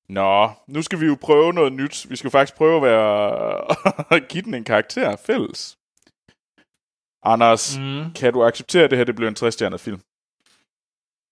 Nå, 0.09 0.49
nu 0.67 0.81
skal 0.81 0.99
vi 0.99 1.05
jo 1.05 1.17
prøve 1.21 1.53
noget 1.53 1.73
nyt. 1.73 2.05
Vi 2.09 2.15
skal 2.15 2.31
faktisk 2.31 2.57
prøve 2.57 2.75
at 2.75 2.83
være 2.83 4.19
give 4.29 4.43
den 4.43 4.53
en 4.53 4.63
karakter 4.63 5.15
fælles. 5.15 5.77
Anders, 7.23 7.77
mm. 7.77 8.13
kan 8.13 8.33
du 8.33 8.43
acceptere, 8.43 8.83
at 8.83 8.89
det 8.89 8.97
her 8.97 9.05
det 9.05 9.15
bliver 9.15 9.29
en 9.29 9.37
3-stjernet 9.39 9.79
film? 9.79 10.01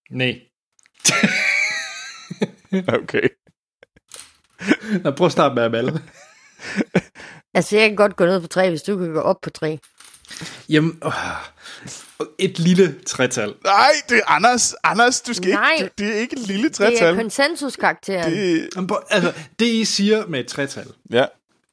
Nej. 0.10 0.42
okay. 3.02 3.30
Nå, 5.04 5.12
prøv 5.12 5.26
at 5.26 5.32
starte 5.32 5.56
med 5.56 5.64
Amal. 5.64 6.00
altså, 7.54 7.78
jeg 7.78 7.90
kan 7.90 7.96
godt 7.96 8.16
gå 8.16 8.26
ned 8.26 8.42
på 8.42 8.48
3, 8.48 8.70
hvis 8.70 8.82
du 8.82 8.98
kan 8.98 9.14
gå 9.14 9.20
op 9.20 9.42
på 9.42 9.50
3. 9.50 9.80
Jamen, 10.70 11.02
øh, 11.06 11.12
et 12.40 12.60
lille 12.60 12.96
tretal. 13.06 13.54
Nej, 13.64 13.92
det 14.10 14.18
er 14.18 14.22
Anders. 14.28 14.74
Anders, 14.84 15.22
du 15.22 15.34
skal 15.34 15.54
Nej, 15.54 15.74
ikke, 15.74 15.90
det 15.98 16.16
er 16.16 16.20
ikke 16.20 16.36
et 16.36 16.48
lille 16.48 16.70
tretal. 16.70 16.98
Det 16.98 17.02
er 17.02 17.16
konsensuskarakteren. 17.16 18.34
Det... 18.34 18.70
Altså, 19.10 19.34
det 19.60 19.66
I 19.66 19.86
siger 19.86 20.28
med 20.28 20.40
et 20.40 20.48
tretal, 20.48 20.88
ja. 21.12 21.26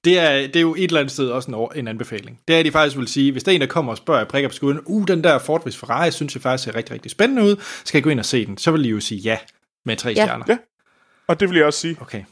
Det, 0.06 0.18
er, 0.18 0.46
det 0.46 0.56
er 0.56 0.60
jo 0.60 0.74
et 0.74 0.84
eller 0.84 1.00
andet 1.00 1.12
sted 1.12 1.28
også 1.28 1.70
en, 1.74 1.78
en 1.78 1.88
anbefaling. 1.88 2.40
Det 2.48 2.54
er, 2.54 2.60
at 2.60 2.64
de 2.64 2.72
faktisk 2.72 2.96
vil 2.98 3.08
sige, 3.08 3.32
hvis 3.32 3.44
der 3.44 3.52
er 3.52 3.54
en, 3.54 3.60
der 3.60 3.66
kommer 3.66 3.92
og 3.92 3.98
spørger, 3.98 4.20
jeg 4.20 4.28
prikker 4.28 4.48
på 4.48 4.54
skuden, 4.54 4.80
uh, 4.84 5.08
den 5.08 5.24
der 5.24 5.38
Ford 5.38 5.68
Vs 5.68 5.76
Ferrari, 5.76 6.10
synes 6.10 6.34
jeg 6.34 6.42
faktisk 6.42 6.64
ser 6.64 6.74
rigtig, 6.74 6.94
rigtig 6.94 7.10
spændende 7.10 7.42
ud, 7.42 7.56
skal 7.84 7.98
jeg 7.98 8.04
gå 8.04 8.10
ind 8.10 8.18
og 8.18 8.24
se 8.24 8.46
den? 8.46 8.58
Så 8.58 8.70
vil 8.70 8.84
de 8.84 8.88
jo 8.88 9.00
sige 9.00 9.20
ja 9.20 9.38
med 9.84 9.96
tre 9.96 10.08
ja. 10.08 10.24
stjerner. 10.24 10.44
Ja, 10.48 10.58
og 11.26 11.40
det 11.40 11.48
vil 11.48 11.56
jeg 11.56 11.66
også 11.66 11.80
sige. 11.80 11.96
Okay. 12.00 12.24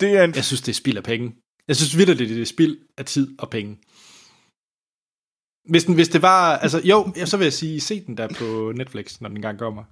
Det 0.00 0.16
er 0.16 0.24
en... 0.24 0.34
Jeg 0.34 0.44
synes, 0.44 0.60
det 0.60 0.72
er 0.72 0.76
spild 0.76 0.96
af 0.96 1.02
penge. 1.02 1.34
Jeg 1.68 1.76
synes 1.76 1.98
vildt, 1.98 2.18
det 2.18 2.40
er 2.40 2.44
spild 2.44 2.76
af 2.98 3.04
tid 3.04 3.28
og 3.38 3.50
penge. 3.50 3.78
Hvis, 5.68 5.84
den, 5.84 5.94
hvis 5.94 6.08
det 6.08 6.22
var, 6.22 6.56
altså 6.56 6.80
jo, 6.84 7.12
så 7.24 7.36
vil 7.36 7.44
jeg 7.44 7.52
sige, 7.52 7.80
se 7.80 8.04
den 8.06 8.16
der 8.16 8.28
på 8.28 8.72
Netflix, 8.76 9.20
når 9.20 9.28
den 9.28 9.36
engang 9.36 9.58
kommer. 9.58 9.84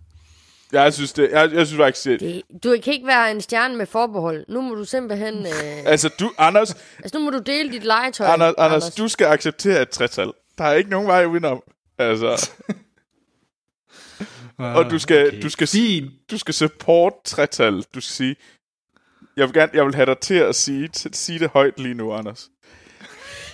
Jeg 0.73 0.95
synes 0.95 1.13
det. 1.13 1.31
Jeg, 1.31 1.53
jeg 1.53 1.67
synes 1.67 1.81
faktisk 1.81 2.05
det. 2.05 2.21
det. 2.21 2.63
Du 2.65 2.77
kan 2.85 2.93
ikke 2.93 3.07
være 3.07 3.31
en 3.31 3.41
stjerne 3.41 3.77
med 3.77 3.87
forbehold. 3.87 4.45
Nu 4.49 4.61
må 4.61 4.75
du 4.75 4.85
simpelthen... 4.85 5.47
Øh... 5.47 5.85
altså 5.93 6.09
du, 6.21 6.31
Anders... 6.39 6.75
altså 6.99 7.19
nu 7.19 7.25
må 7.25 7.31
du 7.31 7.39
dele 7.39 7.73
dit 7.73 7.85
legetøj. 7.85 8.27
Anders, 8.27 8.55
Anders, 8.59 8.83
Anders. 8.83 8.95
du 8.95 9.09
skal 9.09 9.27
acceptere 9.27 9.83
et 9.83 9.89
tretal. 9.89 10.33
Der 10.59 10.65
er 10.65 10.75
ikke 10.75 10.91
nogen 10.91 11.07
vej 11.07 11.25
udenom. 11.25 11.63
Altså... 11.99 12.51
Ah, 14.59 14.77
og 14.77 14.91
du 14.91 14.99
skal, 14.99 15.29
okay. 15.29 15.43
du 15.43 15.49
skal, 15.49 15.67
Fint. 15.67 16.11
du 16.31 16.39
skal 16.39 16.55
support 16.55 17.13
tretal. 17.25 17.83
Du 17.95 18.01
skal 18.01 18.15
sige, 18.15 18.37
jeg 19.37 19.47
vil, 19.47 19.55
gerne, 19.55 19.73
jeg 19.75 19.85
vil 19.87 19.95
have 19.95 20.07
dig 20.07 20.19
til 20.19 20.35
at 20.35 20.55
sige, 20.55 20.89
til, 20.89 21.15
sige 21.15 21.39
det 21.39 21.51
højt 21.51 21.81
lige 21.81 21.95
nu, 21.95 22.13
Anders. 22.13 22.49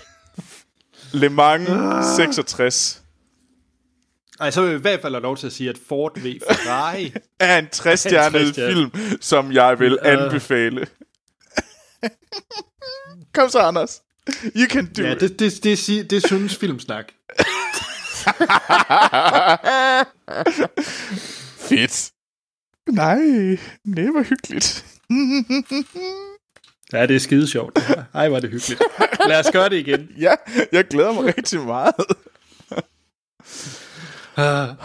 Le 1.20 1.28
Mans 1.28 1.68
66. 2.16 3.02
Ej, 4.40 4.50
så 4.50 4.60
vil 4.60 4.70
jeg 4.70 4.78
i 4.78 4.82
hvert 4.82 5.00
fald 5.02 5.14
have 5.14 5.22
lov 5.22 5.36
til 5.36 5.46
at 5.46 5.52
sige, 5.52 5.70
at 5.70 5.78
Ford 5.88 6.18
V 6.18 6.22
Ferrari 6.50 7.12
er 7.40 7.58
en 7.58 7.68
60 7.72 8.06
film, 8.54 8.90
som 9.20 9.52
jeg 9.52 9.80
vil 9.80 9.98
anbefale. 10.02 10.86
Kom 13.34 13.48
så, 13.48 13.58
Anders. 13.58 14.02
You 14.56 14.66
can 14.68 14.92
do 14.96 15.02
ja, 15.02 15.14
it. 15.14 15.20
Det, 15.20 15.38
det, 15.38 15.64
det, 15.64 15.86
det, 15.86 16.10
det 16.10 16.26
synes 16.26 16.56
filmsnak. 16.56 17.04
Fedt. 21.68 22.10
Nej, 22.90 23.16
det 23.84 24.14
var 24.14 24.22
hyggeligt. 24.22 24.84
Ja, 26.92 27.06
det 27.06 27.16
er 27.16 27.20
skide 27.20 27.48
sjovt. 27.48 27.76
det 27.76 27.82
her. 27.82 28.04
Ej, 28.14 28.28
var 28.28 28.40
det 28.40 28.50
hyggeligt. 28.50 28.82
Lad 29.28 29.40
os 29.40 29.50
gøre 29.52 29.68
det 29.68 29.76
igen. 29.76 30.08
ja, 30.18 30.34
jeg 30.72 30.88
glæder 30.88 31.12
mig 31.12 31.36
rigtig 31.36 31.60
meget. 31.60 31.94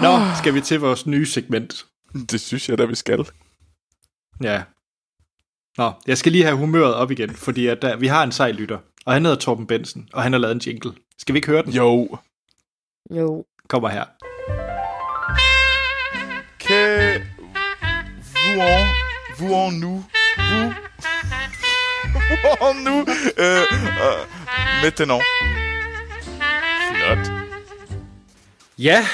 Nå, 0.01 0.35
skal 0.37 0.53
vi 0.53 0.61
til 0.61 0.79
vores 0.79 1.05
nye 1.05 1.25
segment. 1.25 1.85
Det 2.31 2.41
synes 2.41 2.69
jeg 2.69 2.77
da, 2.77 2.85
vi 2.85 2.95
skal. 2.95 3.27
Ja. 4.43 4.63
Nå, 5.77 5.91
jeg 6.07 6.17
skal 6.17 6.31
lige 6.31 6.43
have 6.43 6.57
humøret 6.57 6.93
op 6.93 7.11
igen, 7.11 7.35
fordi 7.35 7.67
at 7.67 7.81
der, 7.81 7.95
vi 7.95 8.07
har 8.07 8.23
en 8.23 8.31
sej 8.31 8.51
lytter, 8.51 8.77
og 9.05 9.13
han 9.13 9.25
hedder 9.25 9.37
Torben 9.39 9.67
Bensen, 9.67 10.09
og 10.13 10.23
han 10.23 10.31
har 10.33 10.39
lavet 10.39 10.55
en 10.55 10.61
jingle. 10.65 10.93
Skal 11.17 11.33
vi 11.33 11.37
ikke 11.37 11.47
høre 11.47 11.63
den? 11.63 11.73
Jo. 11.73 12.17
Jo. 13.11 13.45
Kommer 13.69 13.89
her. 13.89 14.05
Que 16.59 17.19
vous 18.33 18.83
vous 19.39 19.53
en 19.53 19.79
nu 19.79 20.05
vous 22.23 22.37
vous 22.43 22.69
en 22.69 22.83
nu 22.83 22.99
øh, 23.37 23.61
øh, 24.05 24.19
maintenant. 24.83 25.21
Flot. 26.89 27.31
Ja, 28.77 29.05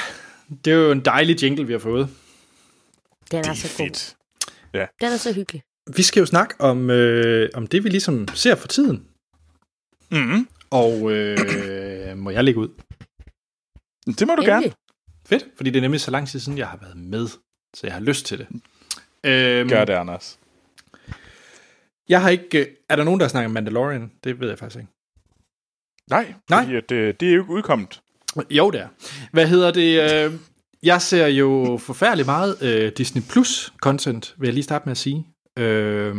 det 0.64 0.72
er 0.72 0.76
jo 0.76 0.90
en 0.92 1.04
dejlig 1.04 1.42
jingle, 1.42 1.66
vi 1.66 1.72
har 1.72 1.78
fået. 1.80 2.08
Den 3.30 3.38
er, 3.38 3.42
Det 3.42 3.50
er 3.50 3.54
så 3.54 3.68
god. 3.78 3.86
fedt. 3.86 4.16
Den 4.74 5.12
er 5.12 5.16
så 5.16 5.32
hyggelig. 5.32 5.62
Vi 5.96 6.02
skal 6.02 6.20
jo 6.20 6.26
snakke 6.26 6.54
om, 6.60 6.90
øh, 6.90 7.48
om 7.54 7.66
det, 7.66 7.84
vi 7.84 7.88
ligesom 7.88 8.28
ser 8.34 8.54
for 8.54 8.68
tiden. 8.68 9.06
Mm, 10.10 10.48
Og 10.70 11.12
øh, 11.12 12.18
må 12.18 12.30
jeg 12.30 12.44
lægge 12.44 12.60
ud? 12.60 12.68
det 14.06 14.26
må 14.26 14.34
du 14.34 14.42
gerne. 14.42 14.56
Endelig. 14.56 14.74
Fedt, 15.26 15.44
fordi 15.56 15.70
det 15.70 15.76
er 15.76 15.80
nemlig 15.80 16.00
så 16.00 16.10
lang 16.10 16.28
tid 16.28 16.40
siden, 16.40 16.58
jeg 16.58 16.68
har 16.68 16.76
været 16.76 16.96
med, 16.96 17.28
så 17.74 17.80
jeg 17.86 17.92
har 17.92 18.00
lyst 18.00 18.26
til 18.26 18.38
det. 18.38 18.46
Øhm, 19.24 19.68
Gør 19.68 19.84
det, 19.84 19.92
Anders. 19.92 20.38
Jeg 22.08 22.22
har 22.22 22.28
ikke... 22.30 22.58
øh, 22.60 22.66
Er 22.88 22.96
der 22.96 23.04
nogen, 23.04 23.20
der 23.20 23.28
snakker 23.28 23.48
Mandalorian? 23.48 24.12
Det 24.24 24.40
ved 24.40 24.48
jeg 24.48 24.58
faktisk 24.58 24.78
ikke. 24.80 24.92
Nej, 26.10 26.34
Nej. 26.50 26.62
fordi 26.64 26.76
at 26.76 26.88
det, 26.88 27.20
det 27.20 27.28
er 27.28 27.32
jo 27.34 27.40
ikke 27.42 27.52
udkommet. 27.52 28.00
Jo, 28.50 28.70
det 28.70 28.80
er. 28.80 28.88
Hvad 29.32 29.46
hedder 29.46 29.70
det? 29.70 30.12
Øh, 30.12 30.32
jeg 30.82 31.02
ser 31.02 31.26
jo 31.26 31.78
forfærdelig 31.82 32.26
meget 32.26 32.62
øh, 32.62 32.92
Disney 32.92 33.22
Plus 33.30 33.72
content, 33.82 34.34
vil 34.38 34.46
jeg 34.46 34.54
lige 34.54 34.64
starte 34.64 34.86
med 34.86 34.90
at 34.90 34.98
sige. 34.98 35.26
Øh, 35.58 36.14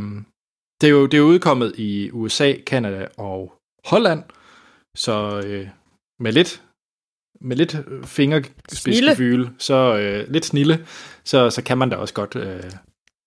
det, 0.81 0.87
er 0.87 0.91
jo, 0.91 1.05
det 1.05 1.13
er 1.13 1.21
jo 1.21 1.27
udkommet 1.27 1.73
i 1.77 2.11
USA, 2.11 2.53
Kanada 2.67 3.07
og 3.17 3.53
Holland, 3.85 4.23
så 4.95 5.43
øh, 5.45 5.67
med 6.19 6.31
lidt 6.31 6.63
med 7.43 7.55
lidt 7.57 7.77
fingerspidsgefyl, 8.03 9.47
så 9.57 9.97
øh, 9.97 10.31
lidt 10.31 10.45
snille, 10.45 10.85
så, 11.25 11.49
så 11.49 11.63
kan 11.63 11.77
man 11.77 11.89
da 11.89 11.95
også 11.95 12.13
godt 12.13 12.35
øh, 12.35 12.71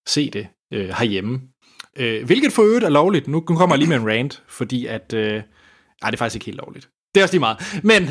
se 0.09 0.31
det 0.31 0.49
øh, 0.73 0.89
herhjemme. 0.89 1.41
Øh, 1.97 2.25
hvilket 2.25 2.53
for 2.53 2.63
øvrigt 2.63 2.85
er 2.85 2.89
lovligt. 2.89 3.29
Nu 3.29 3.45
nu 3.49 3.57
kommer 3.57 3.75
jeg 3.75 3.79
lige 3.79 3.89
med 3.89 3.97
en 3.97 4.09
rant, 4.09 4.43
fordi 4.49 4.87
at... 4.87 5.13
Øh, 5.13 5.43
ej, 6.03 6.11
det 6.11 6.17
er 6.17 6.17
faktisk 6.17 6.35
ikke 6.37 6.47
helt 6.47 6.59
lovligt. 6.59 6.89
Det 7.15 7.21
er 7.21 7.25
også 7.25 7.33
lige 7.33 7.41
meget. 7.41 7.81
Men 7.83 8.03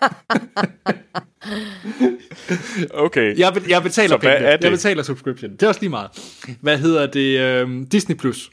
Okay. 2.90 3.38
jeg, 3.38 3.54
be- 3.54 3.62
jeg 3.68 3.82
betaler 3.82 4.16
penge. 4.16 4.34
er 4.34 4.56
det? 4.56 4.64
Jeg 4.64 4.72
betaler 4.72 5.02
subscription. 5.02 5.52
Det 5.52 5.62
er 5.62 5.68
også 5.68 5.80
lige 5.80 5.90
meget. 5.90 6.10
Hvad 6.60 6.78
hedder 6.78 7.06
det? 7.06 7.40
Øh, 7.40 7.86
Disney+. 7.92 8.16
Plus. 8.16 8.50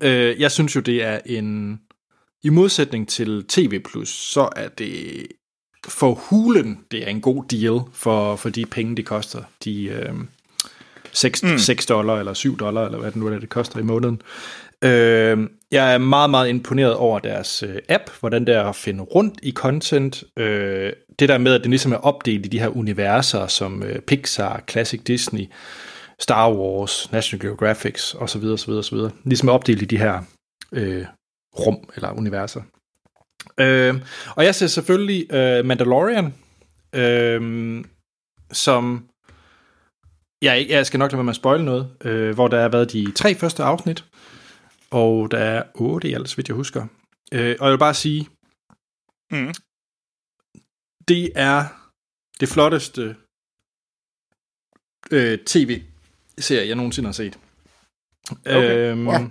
Øh, 0.00 0.40
jeg 0.40 0.50
synes 0.50 0.76
jo, 0.76 0.80
det 0.80 1.04
er 1.04 1.18
en... 1.26 1.80
I 2.42 2.48
modsætning 2.48 3.08
til 3.08 3.44
TV+, 3.48 3.80
så 4.04 4.48
er 4.56 4.68
det 4.68 5.26
for 5.88 6.14
hulen, 6.14 6.78
det 6.90 7.02
er 7.02 7.06
en 7.06 7.20
god 7.20 7.44
deal 7.44 7.80
for, 7.92 8.36
for 8.36 8.48
de 8.48 8.66
penge, 8.66 8.96
det 8.96 9.06
koster. 9.06 9.42
De 9.64 9.84
øh, 9.84 10.14
6, 11.12 11.42
mm. 11.42 11.58
6 11.58 11.86
dollar 11.86 12.18
eller 12.18 12.34
7 12.34 12.58
dollar, 12.58 12.86
eller 12.86 12.98
hvad 12.98 13.10
det 13.10 13.16
nu 13.16 13.26
er, 13.26 13.38
det 13.38 13.48
koster 13.48 13.78
i 13.78 13.82
måneden. 13.82 14.22
Øh, 14.84 15.48
jeg 15.70 15.94
er 15.94 15.98
meget, 15.98 16.30
meget 16.30 16.48
imponeret 16.48 16.94
over 16.94 17.18
deres 17.18 17.62
øh, 17.62 17.76
app, 17.88 18.10
hvordan 18.20 18.46
det 18.46 18.54
er 18.54 18.64
at 18.64 18.76
finde 18.76 19.02
rundt 19.02 19.34
i 19.42 19.52
content. 19.52 20.24
Øh, 20.36 20.92
det 21.18 21.28
der 21.28 21.38
med, 21.38 21.54
at 21.54 21.60
det 21.60 21.70
ligesom 21.70 21.92
er 21.92 21.96
opdelt 21.96 22.46
i 22.46 22.48
de 22.48 22.60
her 22.60 22.68
universer, 22.68 23.46
som 23.46 23.82
øh, 23.82 24.00
Pixar, 24.00 24.62
Classic 24.70 25.02
Disney, 25.02 25.46
Star 26.18 26.52
Wars, 26.52 27.12
National 27.12 27.46
Geographic 27.46 28.14
osv. 28.14 28.44
osv., 28.44 28.70
osv. 28.70 28.98
Ligesom 29.24 29.48
er 29.48 29.52
opdelt 29.52 29.82
i 29.82 29.84
de 29.84 29.98
her 29.98 30.22
øh, 30.72 31.06
rum 31.58 31.90
eller 31.94 32.12
universer. 32.12 32.62
Øh, 33.60 33.94
og 34.36 34.44
jeg 34.44 34.54
ser 34.54 34.66
selvfølgelig 34.66 35.32
øh, 35.32 35.64
Mandalorian, 35.64 36.34
øh, 36.94 37.84
som 38.52 39.04
jeg, 40.42 40.66
jeg 40.68 40.86
skal 40.86 40.98
nok 40.98 41.12
lade 41.12 41.18
være 41.18 41.24
med 41.24 41.32
at 41.32 41.36
spoile 41.36 41.64
noget, 41.64 41.88
øh, 42.04 42.34
hvor 42.34 42.48
der 42.48 42.60
har 42.60 42.68
været 42.68 42.92
de 42.92 43.12
tre 43.12 43.34
første 43.34 43.62
afsnit, 43.62 44.04
og 44.90 45.30
der 45.30 45.38
er 45.38 45.62
otte 45.74 46.08
i 46.08 46.12
alt, 46.14 46.28
så 46.28 46.36
vidt 46.36 46.48
jeg 46.48 46.56
husker. 46.56 46.86
Øh, 47.32 47.56
og 47.60 47.66
jeg 47.66 47.72
vil 47.72 47.78
bare 47.78 47.94
sige, 47.94 48.28
Mm. 49.32 49.54
det 51.08 51.30
er 51.34 51.64
det 52.40 52.48
flotteste 52.48 53.16
øh, 55.10 55.38
tv-serie, 55.46 56.68
jeg 56.68 56.76
nogensinde 56.76 57.06
har 57.06 57.12
set. 57.12 57.38
Okay. 58.30 58.76
Øhm, 58.90 59.08
Ja. 59.08 59.26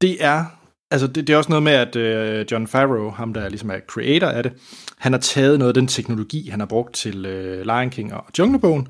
Det 0.00 0.24
er, 0.24 0.44
altså 0.90 1.06
det, 1.06 1.26
det 1.26 1.32
er 1.32 1.36
også 1.36 1.50
noget 1.50 1.62
med, 1.62 1.72
at 1.72 1.96
øh, 1.96 2.46
John 2.50 2.66
Favreau, 2.66 3.10
ham 3.10 3.34
der 3.34 3.48
ligesom 3.48 3.70
er 3.70 3.80
creator 3.88 4.26
af 4.26 4.42
det, 4.42 4.52
han 4.98 5.12
har 5.12 5.20
taget 5.20 5.58
noget 5.58 5.70
af 5.70 5.74
den 5.74 5.86
teknologi, 5.86 6.48
han 6.48 6.60
har 6.60 6.66
brugt 6.66 6.94
til 6.94 7.26
øh, 7.26 7.62
Lion 7.64 7.90
King 7.90 8.14
og 8.14 8.26
Junglebogen, 8.38 8.88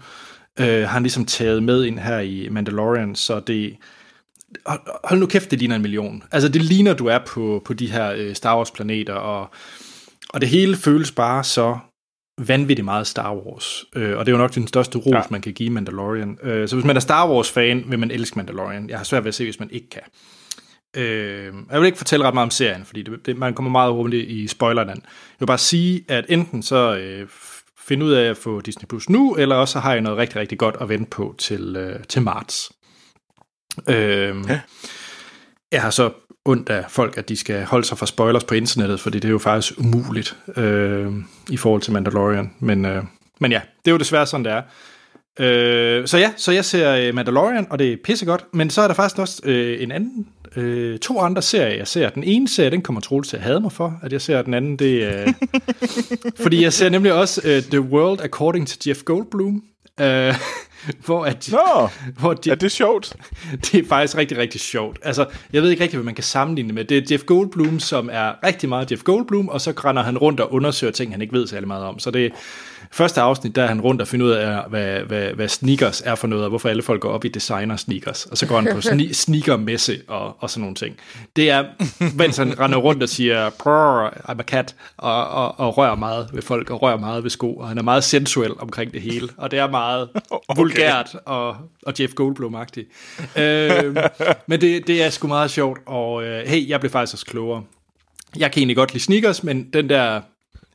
øh, 0.61 0.67
har 0.81 0.87
han 0.87 1.03
ligesom 1.03 1.27
taget 1.27 1.63
med 1.63 1.85
ind 1.85 1.99
her 1.99 2.19
i 2.19 2.49
Mandalorian, 2.49 3.15
så 3.15 3.41
det, 3.41 3.77
hold, 5.05 5.21
nu 5.21 5.27
kæft, 5.27 5.51
det 5.51 5.59
ligner 5.59 5.77
en 5.77 5.83
million. 5.83 6.23
Altså 6.33 6.49
det 6.49 6.63
ligner, 6.63 6.95
du 6.95 7.07
er 7.07 7.19
på, 7.27 7.63
på 7.65 7.73
de 7.73 7.91
her 7.91 8.13
øh, 8.17 8.35
Star 8.35 8.57
Wars 8.57 8.71
planeter, 8.71 9.15
og, 9.15 9.51
og 10.29 10.41
det 10.41 10.49
hele 10.49 10.77
føles 10.77 11.13
bare 11.13 11.45
så 11.45 11.79
vanvittigt 12.39 12.85
meget 12.85 13.07
Star 13.07 13.35
Wars. 13.35 13.85
Øh, 13.97 14.19
og 14.19 14.27
det 14.27 14.33
er 14.33 14.37
jo 14.37 14.43
nok 14.43 14.55
den 14.55 14.67
største 14.67 14.99
ros, 14.99 15.07
ja. 15.13 15.17
Ja. 15.17 15.23
man 15.31 15.41
kan 15.41 15.53
give 15.53 15.71
Mandalorian. 15.71 16.39
Øh, 16.43 16.69
så 16.69 16.77
hvis 16.77 16.87
man 16.87 16.97
er 16.97 17.01
Star 17.01 17.31
Wars-fan, 17.31 17.85
vil 17.87 17.99
man 17.99 18.11
elske 18.11 18.39
Mandalorian. 18.39 18.91
Jeg 18.91 18.99
har 18.99 19.05
svært 19.05 19.25
ved 19.25 19.29
at 19.29 19.35
se, 19.35 19.45
hvis 19.45 19.61
man 19.61 19.71
ikke 19.73 19.91
kan. 19.91 20.03
Øh, 20.97 21.53
jeg 21.71 21.81
vil 21.81 21.87
ikke 21.87 21.99
fortælle 21.99 22.27
ret 22.27 22.35
meget 22.35 22.47
om 22.47 22.51
serien, 22.51 22.85
fordi 22.85 23.03
det, 23.03 23.27
det, 23.27 23.37
man 23.37 23.55
kommer 23.55 23.71
meget 23.71 23.93
hurtigt 23.93 24.31
i 24.31 24.49
spoilerland. 24.49 25.01
Jeg 25.05 25.41
vil 25.41 25.47
bare 25.47 25.59
sige, 25.59 26.05
at 26.09 26.25
enten 26.29 26.63
så 26.63 26.97
øh, 26.97 27.29
find 27.79 28.03
ud 28.03 28.13
af 28.13 28.31
at 28.31 28.37
få 28.37 28.61
Disney 28.61 28.87
Plus 28.87 29.09
nu, 29.09 29.35
eller 29.35 29.57
også 29.57 29.73
så 29.73 29.79
har 29.79 29.93
jeg 29.93 30.01
noget 30.01 30.19
rigtig, 30.19 30.37
rigtig 30.37 30.59
godt 30.59 30.77
at 30.81 30.89
vente 30.89 31.11
på 31.11 31.35
til, 31.39 31.77
øh, 31.77 32.05
til 32.09 32.23
marts. 32.23 32.73
Øh, 33.89 34.37
Ja. 34.49 34.61
Jeg 35.73 35.83
har 35.83 35.91
så 35.91 36.11
ondt 36.45 36.69
af 36.69 36.85
folk, 36.89 37.19
at 37.19 37.29
de 37.29 37.37
skal 37.37 37.65
holde 37.65 37.87
sig 37.87 37.99
fra 37.99 38.07
spoilers 38.07 38.45
på 38.45 38.55
internettet, 38.55 39.01
fordi 39.01 39.19
det 39.19 39.29
er 39.29 39.33
jo 39.33 39.39
faktisk 39.39 39.79
umuligt 39.79 40.37
øh, 40.57 41.13
i 41.51 41.57
forhold 41.57 41.83
til 41.83 41.93
Mandalorian. 41.93 42.51
Men, 42.61 42.85
øh, 42.85 43.03
men 43.41 43.53
ja, 43.53 43.61
det 43.85 43.91
er 43.91 43.93
jo 43.93 43.99
desværre 43.99 44.27
sådan, 44.27 44.45
det 44.45 44.53
er. 44.53 44.63
Øh, 45.41 46.07
så 46.07 46.19
ja, 46.19 46.33
så 46.37 46.53
jeg 46.53 46.65
ser 46.65 46.95
øh, 46.95 47.15
Mandalorian, 47.15 47.67
og 47.71 47.79
det 47.79 47.93
er 47.93 47.97
pissegodt, 48.05 48.45
men 48.53 48.71
så 48.71 48.83
er 48.83 48.87
der 48.89 48.95
faktisk 48.95 49.19
også 49.19 49.41
øh, 49.45 49.83
en 49.83 49.93
anden, 49.93 50.29
øh, 50.57 50.99
to 50.99 51.21
andre 51.21 51.43
serier, 51.43 51.77
jeg 51.77 51.89
ser. 51.89 52.09
Den 52.09 52.25
ene 52.25 52.49
serie, 52.49 52.71
den 52.71 52.83
kommer 52.83 53.01
Troels 53.01 53.29
til 53.29 53.37
at 53.37 53.43
hade 53.43 53.61
mig 53.61 53.73
for, 53.73 53.99
at 54.03 54.13
jeg 54.13 54.21
ser 54.21 54.43
den 54.43 54.55
anden, 54.55 54.77
det 54.77 55.05
er... 55.05 55.23
Øh, 55.23 55.35
fordi 56.43 56.63
jeg 56.63 56.73
ser 56.73 56.89
nemlig 56.89 57.13
også 57.13 57.41
øh, 57.45 57.63
The 57.63 57.81
World 57.81 58.21
According 58.21 58.69
to 58.69 58.77
Jeff 58.87 59.03
Goldblum, 59.03 59.63
øh, 60.01 60.35
hvor 61.07 61.25
at... 61.25 61.49
Nå, 61.53 61.89
Hvor 62.21 62.31
er 62.31 62.37
Jeff, 62.47 62.61
det 62.61 62.73
sjovt? 62.73 63.17
det 63.65 63.75
er 63.75 63.85
faktisk 63.89 64.17
rigtig, 64.17 64.39
rigtig 64.39 64.61
sjovt. 64.61 64.99
Altså, 65.03 65.27
jeg 65.53 65.63
ved 65.63 65.71
ikke 65.71 65.83
rigtig, 65.83 65.97
hvad 65.97 66.05
man 66.05 66.15
kan 66.15 66.25
sammenligne 66.25 66.73
med. 66.73 66.85
Det 66.85 66.99
er 66.99 67.03
Jeff 67.11 67.25
Goldblum, 67.25 67.81
som 67.81 68.09
er 68.13 68.47
rigtig 68.47 68.69
meget 68.69 68.91
Jeff 68.91 69.03
Goldblum, 69.03 69.49
og 69.49 69.61
så 69.61 69.71
render 69.71 70.03
han 70.03 70.19
rundt 70.19 70.41
og 70.41 70.53
undersøger 70.53 70.93
ting, 70.93 71.13
han 71.13 71.23
ikke 71.23 71.35
ved 71.35 71.47
særlig 71.47 71.69
meget 71.69 71.85
om. 71.85 71.99
Så 71.99 72.11
det 72.11 72.33
første 72.95 73.21
afsnit, 73.21 73.57
der 73.57 73.63
er 73.63 73.67
han 73.67 73.81
rundt 73.81 74.01
og 74.03 74.09
finder 74.09 74.27
ud 74.27 74.31
af, 74.31 74.69
hvad, 74.69 75.01
hvad, 75.01 75.27
hvad 75.33 75.49
sneakers 75.49 76.01
er 76.01 76.15
for 76.15 76.27
noget, 76.27 76.45
og 76.45 76.49
hvorfor 76.49 76.69
alle 76.69 76.83
folk 76.83 77.01
går 77.01 77.11
op 77.11 77.25
i 77.25 77.29
designer 77.29 77.77
sneakers. 77.77 78.27
Og 78.27 78.39
så 78.39 78.47
går 78.47 78.61
han 78.61 78.69
på 78.73 78.79
sne- 78.89 79.13
sneakermesse 79.13 80.01
og, 80.09 80.37
og 80.39 80.51
sådan 80.51 80.61
nogle 80.61 80.75
ting. 80.75 80.97
Det 81.37 81.51
er, 81.51 81.65
mens 82.19 82.37
han 82.37 82.61
render 82.61 82.79
rundt 82.79 83.03
og 83.03 83.09
siger, 83.09 83.51
"Brr, 83.51 84.09
I'm 84.09 84.41
a 84.41 84.43
cat, 84.43 84.75
og, 84.97 85.29
og, 85.29 85.61
og 85.61 85.79
rører 85.79 85.95
meget 85.95 86.29
ved 86.33 86.43
folk, 86.43 86.71
og 86.71 86.83
rører 86.83 86.97
meget 86.99 87.23
ved 87.23 87.31
sko, 87.31 87.55
og 87.55 87.69
han 87.69 87.79
er 87.79 87.83
meget 87.83 88.05
sensuel 88.05 88.53
omkring 88.59 88.93
det 88.93 89.01
hele. 89.03 89.29
Og 89.37 89.51
det 89.51 89.59
er 89.59 89.71
meget 89.71 90.09
okay. 90.31 90.61
vulgært 90.61 91.17
og, 91.25 91.57
og 91.87 91.95
Jeff 92.01 92.13
Goldblum-agtigt. 92.21 92.89
øh, 93.43 93.97
men 94.47 94.61
det, 94.61 94.87
det 94.87 95.03
er 95.03 95.11
sgu 95.11 95.29
meget 95.29 95.51
sjovt, 95.51 95.79
og 95.87 96.25
øh, 96.25 96.47
hey, 96.47 96.69
jeg 96.69 96.81
blev 96.81 96.91
faktisk 96.93 97.15
også 97.15 97.27
klogere. 97.27 97.63
Jeg 98.37 98.53
kan 98.53 98.61
egentlig 98.61 98.77
godt 98.77 98.93
lide 98.93 99.05
sneakers, 99.05 99.43
men 99.45 99.71
den 99.73 99.89
der 99.89 100.21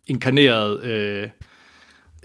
inkarnerede 0.08 0.80
øh, 0.84 1.30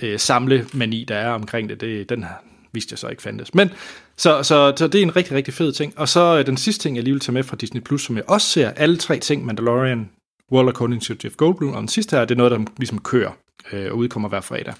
øh, 0.02 0.18
samlemani, 0.18 1.04
der 1.08 1.16
er 1.16 1.30
omkring 1.30 1.68
det, 1.68 1.80
det 1.80 2.08
den 2.08 2.22
har 2.22 2.44
vidste 2.74 2.92
jeg 2.92 2.98
så 2.98 3.08
ikke 3.08 3.22
fandtes. 3.22 3.54
Men 3.54 3.70
så, 4.16 4.42
så, 4.42 4.72
så 4.76 4.88
det 4.88 4.98
er 4.98 5.02
en 5.02 5.16
rigtig, 5.16 5.32
rigtig 5.32 5.54
fed 5.54 5.72
ting. 5.72 5.98
Og 5.98 6.08
så 6.08 6.38
øh, 6.38 6.46
den 6.46 6.56
sidste 6.56 6.82
ting, 6.82 6.96
jeg 6.96 7.04
lige 7.04 7.14
vil 7.14 7.20
tage 7.20 7.34
med 7.34 7.42
fra 7.42 7.56
Disney+, 7.56 7.80
Plus, 7.80 8.02
som 8.02 8.16
jeg 8.16 8.24
også 8.28 8.46
ser, 8.46 8.70
alle 8.70 8.96
tre 8.96 9.18
ting, 9.18 9.44
Mandalorian, 9.44 10.10
World 10.52 10.68
According 10.68 11.02
to 11.02 11.14
Jeff 11.24 11.36
Goldblum, 11.36 11.72
og 11.72 11.80
den 11.80 11.88
sidste 11.88 12.16
her, 12.16 12.24
det 12.24 12.34
er 12.34 12.38
noget, 12.38 12.52
der 12.52 12.58
ligesom 12.78 12.98
kører 12.98 13.30
øh, 13.72 13.92
og 13.92 13.96
udkommer 13.96 14.28
hver 14.28 14.40
fredag. 14.40 14.74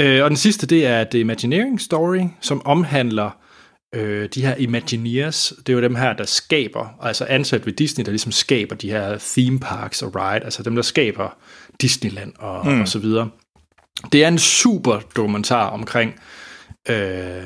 Øh, 0.00 0.24
og 0.24 0.30
den 0.30 0.36
sidste, 0.36 0.66
det 0.66 0.86
er 0.86 1.04
The 1.04 1.20
Imagineering 1.20 1.80
Story, 1.80 2.20
som 2.40 2.66
omhandler 2.66 3.30
øh, 3.94 4.28
de 4.34 4.42
her 4.42 4.54
Imagineers. 4.54 5.52
Det 5.58 5.68
er 5.68 5.72
jo 5.72 5.82
dem 5.82 5.94
her, 5.94 6.12
der 6.12 6.24
skaber, 6.24 6.88
altså 7.02 7.24
ansat 7.24 7.66
ved 7.66 7.72
Disney, 7.72 8.04
der 8.04 8.10
ligesom 8.10 8.32
skaber 8.32 8.76
de 8.76 8.90
her 8.90 9.18
theme 9.20 9.60
parks 9.60 10.02
og 10.02 10.16
ride, 10.16 10.44
altså 10.44 10.62
dem, 10.62 10.74
der 10.74 10.82
skaber 10.82 11.36
Disneyland 11.80 12.32
og, 12.38 12.66
mm. 12.66 12.80
og 12.80 12.88
så 12.88 12.98
videre. 12.98 13.30
Det 14.12 14.24
er 14.24 14.28
en 14.28 14.38
super 14.38 15.00
dokumentar 15.16 15.68
omkring 15.70 16.20
øh, 16.88 17.44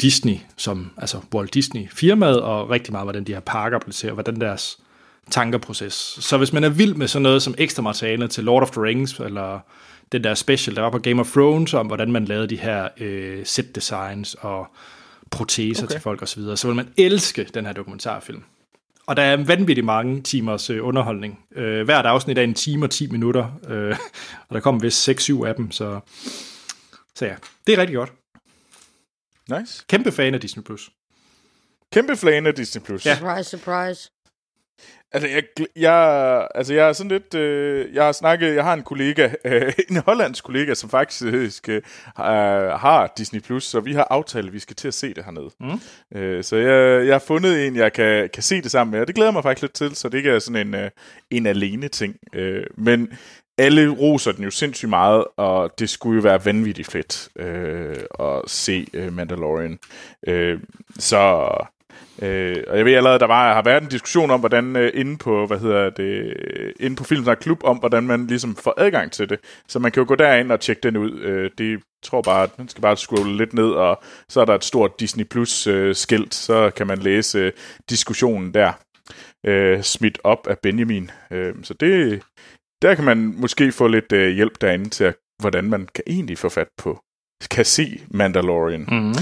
Disney, 0.00 0.36
som 0.56 0.90
altså 0.96 1.20
Walt 1.34 1.54
Disney 1.54 1.88
firmaet, 1.90 2.40
og 2.40 2.70
rigtig 2.70 2.92
meget, 2.92 3.04
hvordan 3.04 3.24
de 3.24 3.32
her 3.32 3.40
parker 3.40 3.78
placerer, 3.78 4.12
hvordan 4.12 4.40
deres 4.40 4.78
tankeproces. 5.30 5.94
Så 6.20 6.38
hvis 6.38 6.52
man 6.52 6.64
er 6.64 6.68
vild 6.68 6.94
med 6.94 7.08
sådan 7.08 7.22
noget 7.22 7.42
som 7.42 7.54
ekstra 7.58 7.82
materiale 7.82 8.28
til 8.28 8.44
Lord 8.44 8.62
of 8.62 8.70
the 8.70 8.82
Rings, 8.82 9.20
eller 9.20 9.60
den 10.12 10.24
der 10.24 10.34
special, 10.34 10.76
der 10.76 10.82
var 10.82 10.90
på 10.90 10.98
Game 10.98 11.20
of 11.20 11.32
Thrones, 11.32 11.74
om 11.74 11.86
hvordan 11.86 12.12
man 12.12 12.24
lavede 12.24 12.48
de 12.48 12.56
her 12.56 12.88
øh, 13.00 13.46
set 13.46 13.74
designs 13.74 14.34
og 14.34 14.66
proteser 15.30 15.84
okay. 15.84 15.92
til 15.94 16.00
folk 16.00 16.22
osv., 16.22 16.26
så, 16.26 16.40
videre, 16.40 16.56
så 16.56 16.66
vil 16.66 16.76
man 16.76 16.88
elske 16.96 17.46
den 17.54 17.66
her 17.66 17.72
dokumentarfilm. 17.72 18.42
Og 19.08 19.16
der 19.16 19.22
er 19.22 19.36
vanvittigt 19.36 19.84
mange 19.84 20.22
timers 20.22 20.70
øh, 20.70 20.86
underholdning. 20.86 21.44
Øh, 21.56 21.84
hvert 21.84 22.06
afsnit 22.06 22.38
er 22.38 22.42
en 22.42 22.54
time 22.54 22.86
og 22.86 22.90
10 22.90 23.10
minutter, 23.10 23.60
øh, 23.68 23.90
og 24.48 24.54
der 24.54 24.60
kommer 24.60 24.80
vist 24.80 25.08
6-7 25.08 25.44
af 25.46 25.54
dem, 25.54 25.70
så, 25.70 26.00
så 27.14 27.26
ja, 27.26 27.36
det 27.66 27.74
er 27.74 27.78
rigtig 27.78 27.96
godt. 27.96 28.12
Nice. 29.58 29.84
Kæmpe 29.88 30.12
fan 30.12 30.34
af 30.34 30.40
Disney+. 30.40 30.62
Plus. 30.64 30.90
Kæmpe 31.92 32.16
fan 32.16 32.46
af 32.46 32.54
Disney+. 32.54 32.82
Plus. 32.82 33.06
Ja. 33.06 33.16
Surprise, 33.16 33.50
surprise. 33.50 34.10
Altså, 35.12 35.28
jeg, 35.28 35.42
jeg, 35.76 36.48
altså, 36.54 36.74
jeg 36.74 36.88
er 36.88 36.92
sådan 36.92 37.10
lidt... 37.10 37.34
Øh, 37.34 37.94
jeg 37.94 38.04
har 38.04 38.12
snakket... 38.12 38.54
Jeg 38.54 38.64
har 38.64 38.74
en 38.74 38.82
kollega, 38.82 39.30
øh, 39.44 39.72
en 39.90 39.96
hollandsk 39.96 40.44
kollega, 40.44 40.74
som 40.74 40.90
faktisk 40.90 41.68
øh, 41.68 41.82
har 42.16 43.12
Disney+, 43.18 43.40
Plus, 43.40 43.64
så 43.64 43.80
vi 43.80 43.92
har 43.92 44.06
aftalt, 44.10 44.46
at 44.46 44.52
vi 44.52 44.58
skal 44.58 44.76
til 44.76 44.88
at 44.88 44.94
se 44.94 45.14
det 45.14 45.24
hernede. 45.24 45.50
Mm. 45.60 46.18
Øh, 46.18 46.44
så 46.44 46.56
jeg, 46.56 47.06
jeg 47.06 47.14
har 47.14 47.18
fundet 47.26 47.66
en, 47.66 47.76
jeg 47.76 47.92
kan, 47.92 48.28
kan 48.34 48.42
se 48.42 48.62
det 48.62 48.70
sammen 48.70 48.92
med, 48.92 49.00
og 49.00 49.06
det 49.06 49.14
glæder 49.14 49.30
mig 49.30 49.42
faktisk 49.42 49.62
lidt 49.62 49.72
til, 49.72 49.96
så 49.96 50.08
det 50.08 50.18
ikke 50.18 50.30
er 50.30 50.38
sådan 50.38 50.66
en, 50.66 50.74
øh, 50.74 50.90
en 51.30 51.46
alene 51.46 51.88
ting. 51.88 52.16
Øh, 52.34 52.64
men 52.76 53.08
alle 53.58 53.88
roser 53.88 54.32
den 54.32 54.44
jo 54.44 54.50
sindssygt 54.50 54.88
meget, 54.88 55.24
og 55.36 55.78
det 55.78 55.90
skulle 55.90 56.16
jo 56.16 56.22
være 56.22 56.44
vanvittigt 56.44 56.90
fedt 56.90 57.28
øh, 57.36 57.96
at 58.20 58.42
se 58.46 58.86
øh, 58.94 59.12
Mandalorian. 59.12 59.78
Øh, 60.26 60.60
så 60.98 61.50
Øh, 62.22 62.56
og 62.68 62.76
jeg 62.78 62.84
ved 62.84 62.94
allerede, 62.94 63.18
der 63.18 63.26
var, 63.26 63.54
har 63.54 63.62
været 63.62 63.82
en 63.82 63.88
diskussion 63.88 64.30
om, 64.30 64.40
hvordan 64.40 64.76
øh, 64.76 64.90
inde 64.94 65.16
på, 65.18 65.46
hvad 65.46 65.58
hedder 65.58 65.90
det, 65.90 66.34
inde 66.80 66.96
på 66.96 67.04
Filmsnak 67.04 67.38
Klub, 67.40 67.64
om 67.64 67.76
hvordan 67.76 68.02
man 68.02 68.26
ligesom 68.26 68.56
får 68.56 68.74
adgang 68.76 69.12
til 69.12 69.28
det. 69.28 69.38
Så 69.68 69.78
man 69.78 69.92
kan 69.92 70.00
jo 70.00 70.08
gå 70.08 70.14
derind 70.14 70.52
og 70.52 70.60
tjekke 70.60 70.80
den 70.82 70.96
ud. 70.96 71.20
Øh, 71.20 71.50
det 71.58 71.82
tror 72.02 72.22
bare, 72.22 72.42
at 72.42 72.58
man 72.58 72.68
skal 72.68 72.82
bare 72.82 72.96
scrolle 72.96 73.36
lidt 73.36 73.54
ned, 73.54 73.70
og 73.70 74.02
så 74.28 74.40
er 74.40 74.44
der 74.44 74.54
et 74.54 74.64
stort 74.64 75.00
Disney 75.00 75.24
Plus 75.24 75.66
øh, 75.66 75.94
skilt, 75.94 76.34
så 76.34 76.70
kan 76.70 76.86
man 76.86 76.98
læse 76.98 77.38
øh, 77.38 77.52
diskussionen 77.90 78.54
der. 78.54 78.72
Øh, 79.46 79.82
smidt 79.82 80.18
op 80.24 80.46
af 80.46 80.58
Benjamin. 80.58 81.10
Øh, 81.30 81.54
så 81.62 81.74
det, 81.74 82.22
der 82.82 82.94
kan 82.94 83.04
man 83.04 83.34
måske 83.36 83.72
få 83.72 83.86
lidt 83.86 84.12
øh, 84.12 84.30
hjælp 84.30 84.60
derinde 84.60 84.88
til, 84.88 85.04
at, 85.04 85.14
hvordan 85.40 85.64
man 85.64 85.88
kan 85.94 86.04
egentlig 86.06 86.38
få 86.38 86.48
fat 86.48 86.68
på, 86.78 87.00
kan 87.50 87.64
se 87.64 88.00
Mandalorian. 88.10 88.86
Mm-hmm. 88.88 89.14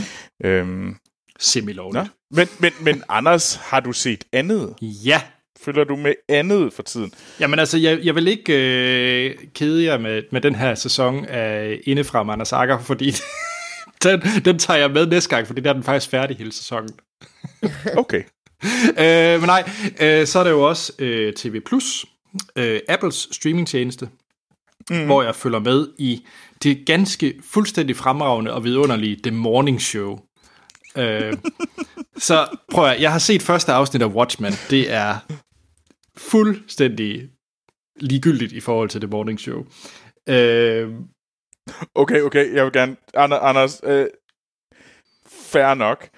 Øhm, 0.44 0.96
Semi-lovligt. 1.38 2.10
Men, 2.30 2.48
men, 2.58 2.72
men 2.80 3.02
Anders, 3.08 3.54
har 3.54 3.80
du 3.80 3.92
set 3.92 4.24
andet? 4.32 4.74
Ja. 4.82 5.22
Følger 5.60 5.84
du 5.84 5.96
med 5.96 6.14
andet 6.28 6.72
for 6.72 6.82
tiden? 6.82 7.12
Jamen 7.40 7.58
altså, 7.58 7.78
jeg, 7.78 7.98
jeg 8.02 8.14
vil 8.14 8.28
ikke 8.28 8.52
øh, 8.52 9.34
kede 9.54 9.84
jer 9.84 9.98
med, 9.98 10.22
med 10.32 10.40
den 10.40 10.54
her 10.54 10.74
sæson 10.74 11.24
af 11.24 11.80
Indefra 11.84 12.22
med 12.22 12.32
Anders 12.32 12.52
Akker, 12.52 12.78
fordi 12.78 13.12
den, 14.02 14.20
den 14.44 14.58
tager 14.58 14.78
jeg 14.78 14.90
med 14.90 15.06
næste 15.06 15.30
gang, 15.30 15.46
fordi 15.46 15.60
der 15.60 15.68
er 15.70 15.74
den 15.74 15.82
faktisk 15.82 16.10
færdig 16.10 16.36
hele 16.36 16.52
sæsonen. 16.52 16.90
okay. 18.02 18.22
øh, 18.98 19.40
men 19.40 19.46
nej, 19.46 19.70
øh, 20.00 20.26
så 20.26 20.38
er 20.38 20.44
der 20.44 20.50
jo 20.50 20.62
også 20.62 20.92
øh, 20.98 21.32
TV+, 21.32 21.60
øh, 22.56 22.80
Apples 22.88 23.28
streamingtjeneste, 23.32 24.08
mm. 24.90 25.04
hvor 25.04 25.22
jeg 25.22 25.34
følger 25.34 25.58
med 25.58 25.88
i 25.98 26.26
det 26.62 26.86
ganske 26.86 27.34
fuldstændig 27.44 27.96
fremragende 27.96 28.52
og 28.52 28.64
vidunderlige 28.64 29.18
The 29.22 29.30
Morning 29.36 29.82
Show, 29.82 30.18
øh, 30.96 31.32
så 32.18 32.56
prøv 32.72 32.84
at, 32.84 33.00
jeg 33.00 33.12
har 33.12 33.18
set 33.18 33.42
første 33.42 33.72
afsnit 33.72 34.02
af 34.02 34.06
Watchmen. 34.06 34.52
Det 34.70 34.92
er 34.92 35.18
fuldstændig 36.16 37.30
ligegyldigt 37.96 38.52
i 38.52 38.60
forhold 38.60 38.88
til 38.88 39.00
The 39.00 39.10
Morning 39.10 39.40
Show. 39.40 39.66
Øh, 40.28 40.94
okay, 41.94 42.20
okay, 42.20 42.54
jeg 42.54 42.64
vil 42.64 42.72
gerne... 42.72 42.96
Anders, 43.14 43.80
øh, 43.84 44.06
fair 45.26 45.74
nok. 45.74 46.08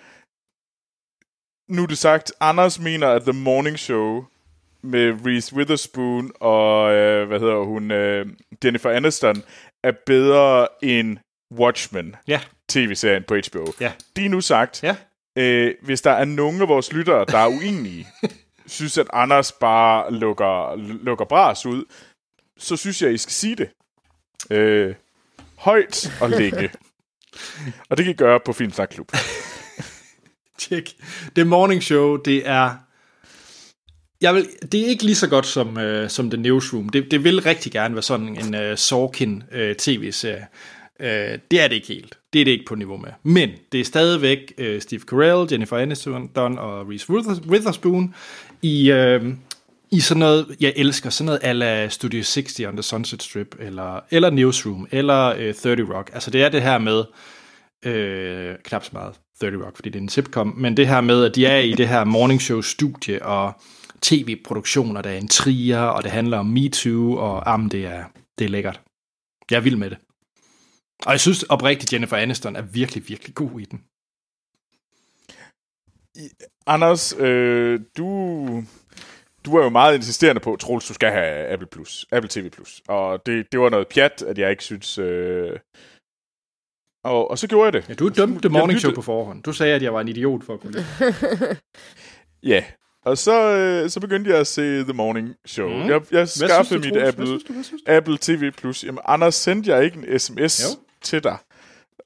Nu 1.68 1.82
er 1.82 1.86
det 1.86 1.98
sagt, 1.98 2.32
Anders 2.40 2.80
mener, 2.80 3.08
at 3.08 3.22
The 3.22 3.32
Morning 3.32 3.78
Show 3.78 4.24
med 4.82 5.26
Reese 5.26 5.56
Witherspoon 5.56 6.32
og, 6.40 6.92
øh, 6.92 7.28
hvad 7.28 7.40
hedder 7.40 7.64
hun, 7.64 7.90
øh, 7.90 8.26
Jennifer 8.64 8.90
Aniston, 8.90 9.42
er 9.84 9.92
bedre 10.06 10.68
end 10.82 11.18
Watchmen. 11.54 12.16
Ja 12.28 12.40
tv-serien 12.68 13.22
på 13.22 13.34
HBO. 13.34 13.72
Ja. 13.80 13.92
Det 14.16 14.24
er 14.24 14.28
nu 14.28 14.40
sagt. 14.40 14.82
Ja. 14.82 14.96
Øh, 15.38 15.74
hvis 15.82 16.00
der 16.00 16.10
er 16.10 16.24
nogen 16.24 16.62
af 16.62 16.68
vores 16.68 16.92
lyttere, 16.92 17.24
der 17.28 17.38
er 17.38 17.48
uenige, 17.48 18.06
synes, 18.66 18.98
at 18.98 19.06
Anders 19.12 19.52
bare 19.52 20.12
lukker, 20.12 20.76
lukker 21.04 21.24
bras 21.24 21.66
ud, 21.66 21.84
så 22.58 22.76
synes 22.76 23.02
jeg, 23.02 23.12
I 23.12 23.18
skal 23.18 23.32
sige 23.32 23.56
det. 23.56 23.68
Øh, 24.50 24.94
højt 25.56 26.12
og 26.20 26.30
længe. 26.30 26.70
og 27.90 27.96
det 27.96 28.04
kan 28.04 28.14
I 28.14 28.16
gøre 28.16 28.40
på 28.44 28.52
Filmsnak 28.52 28.88
Klub. 28.88 29.12
Tjek. 30.58 30.94
Det 31.36 31.46
Morning 31.46 31.82
Show, 31.82 32.16
det 32.16 32.48
er... 32.48 32.76
Jeg 34.20 34.34
vil, 34.34 34.48
det 34.72 34.80
er 34.80 34.86
ikke 34.86 35.04
lige 35.04 35.16
så 35.16 35.28
godt 35.28 35.46
som, 35.46 35.76
uh, 35.76 36.08
som 36.08 36.30
The 36.30 36.42
Newsroom. 36.42 36.88
Det, 36.88 37.10
det 37.10 37.24
vil 37.24 37.42
rigtig 37.42 37.72
gerne 37.72 37.94
være 37.94 38.02
sådan 38.02 38.36
en 38.44 38.70
uh, 38.70 38.76
Sorkin 38.76 39.42
uh, 39.52 39.76
Øh, 41.00 41.38
det 41.50 41.60
er 41.60 41.68
det 41.68 41.72
ikke 41.72 41.88
helt. 41.88 42.18
Det 42.32 42.40
er 42.40 42.44
det 42.44 42.52
ikke 42.52 42.64
på 42.64 42.74
niveau 42.74 42.96
med. 42.96 43.10
Men 43.22 43.50
det 43.72 43.80
er 43.80 43.84
stadigvæk 43.84 44.52
øh, 44.58 44.80
Steve 44.80 45.00
Carell, 45.00 45.48
Jennifer 45.52 45.76
Aniston 45.76 46.30
og 46.36 46.88
Reese 46.88 47.12
Witherspoon 47.48 48.14
i, 48.62 48.90
øh, 48.90 49.34
i 49.90 50.00
sådan 50.00 50.18
noget, 50.18 50.56
jeg 50.60 50.72
elsker, 50.76 51.10
sådan 51.10 51.26
noget 51.26 51.40
ala 51.42 51.88
Studio 51.88 52.22
60 52.22 52.60
on 52.60 52.72
the 52.72 52.82
Sunset 52.82 53.22
Strip, 53.22 53.56
eller, 53.58 54.00
eller 54.10 54.30
Newsroom, 54.30 54.86
eller 54.90 55.34
øh, 55.38 55.54
30 55.54 55.96
Rock. 55.96 56.10
Altså 56.14 56.30
det 56.30 56.42
er 56.42 56.48
det 56.48 56.62
her 56.62 56.78
med, 56.78 57.04
øh, 57.84 58.54
knap 58.64 58.84
så 58.84 58.90
meget 58.92 59.14
30 59.40 59.64
Rock, 59.64 59.76
fordi 59.76 59.88
det 59.88 59.98
er 59.98 60.02
en 60.02 60.08
sitcom, 60.08 60.54
men 60.56 60.76
det 60.76 60.88
her 60.88 61.00
med, 61.00 61.24
at 61.24 61.34
de 61.34 61.46
er 61.46 61.58
i 61.58 61.72
det 61.72 61.88
her 61.88 62.04
morning 62.04 62.42
show 62.42 62.60
studie, 62.60 63.22
og 63.22 63.52
tv-produktioner, 64.02 65.02
der 65.02 65.10
er 65.10 65.18
en 65.18 65.28
trier, 65.28 65.80
og 65.80 66.02
det 66.02 66.10
handler 66.10 66.38
om 66.38 66.46
Me 66.46 66.68
Too, 66.68 67.16
og 67.16 67.52
am, 67.52 67.68
det 67.68 67.86
er, 67.86 68.04
det 68.38 68.44
er 68.44 68.48
lækkert. 68.48 68.80
Jeg 69.50 69.56
er 69.56 69.60
vild 69.60 69.76
med 69.76 69.90
det. 69.90 69.98
Og 71.06 71.12
jeg 71.12 71.20
synes 71.20 71.42
oprigtigt, 71.42 71.92
Jennifer 71.92 72.16
Aniston 72.16 72.56
er 72.56 72.62
virkelig, 72.62 73.08
virkelig 73.08 73.34
god 73.34 73.60
i 73.60 73.64
den. 73.64 73.84
Anders, 76.66 77.14
øh, 77.18 77.80
du, 77.96 78.64
du 79.44 79.56
er 79.56 79.64
jo 79.64 79.68
meget 79.68 79.94
insisterende 79.94 80.40
på, 80.40 80.56
Troels, 80.56 80.88
du 80.88 80.94
skal 80.94 81.10
have 81.10 81.46
Apple, 81.46 81.66
Plus, 81.66 82.06
Apple 82.12 82.28
TV+. 82.28 82.50
Plus. 82.50 82.82
Og 82.88 83.26
det, 83.26 83.52
det 83.52 83.60
var 83.60 83.70
noget 83.70 83.88
pjat, 83.88 84.22
at 84.22 84.38
jeg 84.38 84.50
ikke 84.50 84.64
synes... 84.64 84.98
Øh... 84.98 85.58
Og, 87.04 87.30
og 87.30 87.38
så 87.38 87.48
gjorde 87.48 87.64
jeg 87.64 87.72
det. 87.72 87.88
Ja, 87.88 87.94
du 87.94 88.08
dømte 88.08 88.48
Morning 88.48 88.80
Show 88.80 88.94
på 88.94 89.02
forhånd. 89.02 89.42
Du 89.42 89.52
sagde, 89.52 89.74
at 89.74 89.82
jeg 89.82 89.94
var 89.94 90.00
en 90.00 90.08
idiot 90.08 90.44
for 90.44 90.54
at 90.54 90.60
kunne 90.60 90.86
Ja, 92.52 92.64
og 93.04 93.18
så, 93.18 93.56
øh, 93.56 93.90
så 93.90 94.00
begyndte 94.00 94.30
jeg 94.30 94.40
at 94.40 94.46
se 94.46 94.82
The 94.82 94.92
Morning 94.92 95.34
Show. 95.46 95.68
Mm. 95.68 95.88
Jeg, 95.88 96.02
jeg 96.12 96.28
skaffede 96.28 96.80
mit 96.80 96.96
Apple, 96.96 97.40
Apple 97.86 98.18
TV+. 98.20 98.50
Plus. 98.50 98.84
Jamen, 98.84 99.00
Anders, 99.04 99.34
sendte 99.34 99.74
jeg 99.74 99.84
ikke 99.84 99.98
en 99.98 100.18
sms 100.18 100.64
jo 100.64 100.87
til 101.02 101.24
dig. 101.24 101.38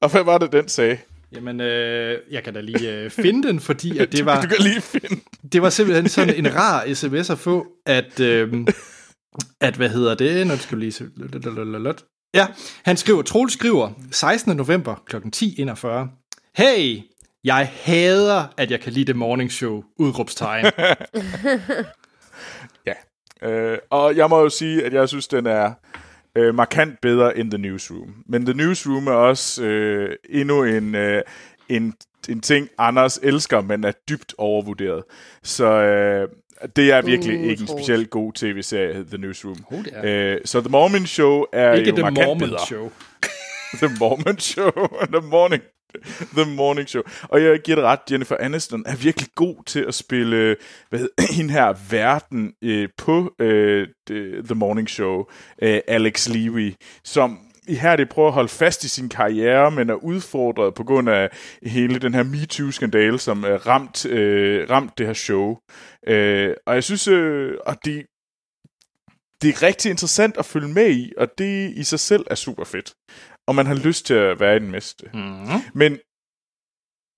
Og 0.00 0.10
hvad 0.10 0.24
var 0.24 0.38
det, 0.38 0.52
den 0.52 0.68
sagde? 0.68 0.98
Jamen, 1.32 1.60
øh, 1.60 2.18
jeg 2.30 2.44
kan 2.44 2.54
da 2.54 2.60
lige 2.60 2.92
øh, 2.92 3.10
finde 3.10 3.48
den, 3.48 3.60
fordi 3.60 3.98
at 3.98 4.12
det 4.12 4.26
var... 4.26 4.42
du, 4.42 4.48
kan 4.48 4.56
lige 4.60 4.80
finde 4.80 5.20
Det 5.52 5.62
var 5.62 5.70
simpelthen 5.70 6.08
sådan 6.08 6.34
en 6.34 6.54
rar 6.54 6.94
sms 6.94 7.30
at 7.30 7.38
få, 7.38 7.66
at, 7.86 8.20
øh, 8.20 8.66
at 9.60 9.76
hvad 9.76 9.88
hedder 9.88 10.14
det? 10.14 10.46
Nu 10.46 10.56
skal 10.56 10.78
lige 10.78 10.92
se... 10.92 11.04
Ja, 12.34 12.46
han 12.84 12.96
skriver, 12.96 13.22
Troels 13.22 13.52
skriver, 13.52 13.90
16. 14.10 14.56
november 14.56 15.02
kl. 15.06 15.16
10.41. 15.16 15.88
Hey, 16.56 16.98
jeg 17.44 17.70
hader, 17.74 18.44
at 18.56 18.70
jeg 18.70 18.80
kan 18.80 18.92
lide 18.92 19.04
det 19.04 19.16
morning 19.16 19.52
show, 19.52 19.82
udråbstegn. 19.98 20.64
ja, 22.86 22.94
øh, 23.48 23.78
og 23.90 24.16
jeg 24.16 24.28
må 24.30 24.40
jo 24.40 24.48
sige, 24.48 24.84
at 24.84 24.92
jeg 24.92 25.08
synes, 25.08 25.28
den 25.28 25.46
er 25.46 25.72
øh, 26.36 26.54
markant 26.54 27.00
bedre 27.00 27.38
end 27.38 27.50
The 27.50 27.58
Newsroom. 27.58 28.14
Men 28.26 28.46
The 28.46 28.54
Newsroom 28.54 29.06
er 29.06 29.12
også 29.12 29.64
øh, 29.64 30.16
endnu 30.30 30.64
en, 30.64 30.94
øh, 30.94 31.22
en, 31.68 31.94
en 32.28 32.40
ting, 32.40 32.68
Anders 32.78 33.18
elsker, 33.22 33.60
men 33.60 33.84
er 33.84 33.92
dybt 34.08 34.34
overvurderet. 34.38 35.04
Så 35.42 35.66
øh, 35.66 36.28
det 36.76 36.92
er 36.92 37.02
virkelig 37.02 37.38
Uh, 37.38 37.46
ikke 37.46 37.60
en 37.60 37.68
specielt 37.68 38.10
god 38.10 38.32
tv-serie, 38.32 39.04
The 39.04 39.18
Newsroom. 39.18 39.56
Oh, 39.70 39.84
det 39.84 39.92
er. 39.94 40.34
Øh, 40.34 40.40
så 40.44 40.60
The 40.60 40.70
Mormon 40.70 41.06
Show 41.06 41.44
er 41.52 41.72
Ikke 41.72 41.90
jo 41.90 41.96
The 41.96 42.02
markant 42.02 42.26
Mormon 42.26 42.48
bedre. 42.48 42.66
Show. 42.66 42.90
The 43.82 43.88
Mormon 44.00 44.38
Show. 44.38 44.70
The 45.12 45.28
Morning. 45.30 45.62
The 46.36 46.54
Morning 46.54 46.88
Show. 46.88 47.02
Og 47.22 47.42
jeg 47.42 47.60
giver 47.60 47.76
det 47.76 47.84
ret, 47.84 48.00
Jennifer 48.10 48.36
Aniston 48.40 48.84
er 48.86 48.96
virkelig 48.96 49.28
god 49.34 49.64
til 49.66 49.84
at 49.88 49.94
spille 49.94 50.56
hvad 50.88 50.98
hedder, 50.98 51.32
hende 51.36 51.52
her 51.52 51.74
verden 51.90 52.52
øh, 52.62 52.88
på 52.98 53.34
øh, 53.38 53.88
The 54.44 54.54
Morning 54.54 54.90
Show, 54.90 55.24
øh, 55.62 55.80
Alex 55.88 56.28
Levy, 56.28 56.74
som 57.04 57.38
i 57.68 57.74
her 57.74 57.96
det 57.96 58.08
prøver 58.08 58.28
at 58.28 58.34
holde 58.34 58.48
fast 58.48 58.84
i 58.84 58.88
sin 58.88 59.08
karriere, 59.08 59.70
men 59.70 59.90
er 59.90 59.94
udfordret 59.94 60.74
på 60.74 60.84
grund 60.84 61.08
af 61.08 61.30
hele 61.62 61.98
den 61.98 62.14
her 62.14 62.22
MeToo-skandale, 62.22 63.18
som 63.18 63.44
er 63.44 63.66
ramt, 63.66 64.06
øh, 64.06 64.70
ramt 64.70 64.98
det 64.98 65.06
her 65.06 65.12
show. 65.12 65.56
Øh, 66.06 66.54
og 66.66 66.74
jeg 66.74 66.84
synes, 66.84 67.08
øh, 67.08 67.54
og 67.66 67.76
det, 67.84 68.06
det 69.42 69.48
er 69.48 69.62
rigtig 69.62 69.90
interessant 69.90 70.36
at 70.36 70.44
følge 70.44 70.68
med 70.68 70.90
i, 70.90 71.12
og 71.18 71.28
det 71.38 71.72
i 71.76 71.84
sig 71.84 72.00
selv 72.00 72.24
er 72.30 72.34
super 72.34 72.64
fedt. 72.64 72.92
Og 73.48 73.54
man 73.54 73.66
har 73.66 73.74
lyst 73.74 74.06
til 74.06 74.14
at 74.14 74.40
være 74.40 74.56
i 74.56 74.58
den 74.58 74.70
meste. 74.70 75.10
Mm. 75.14 75.20
Men, 75.74 75.98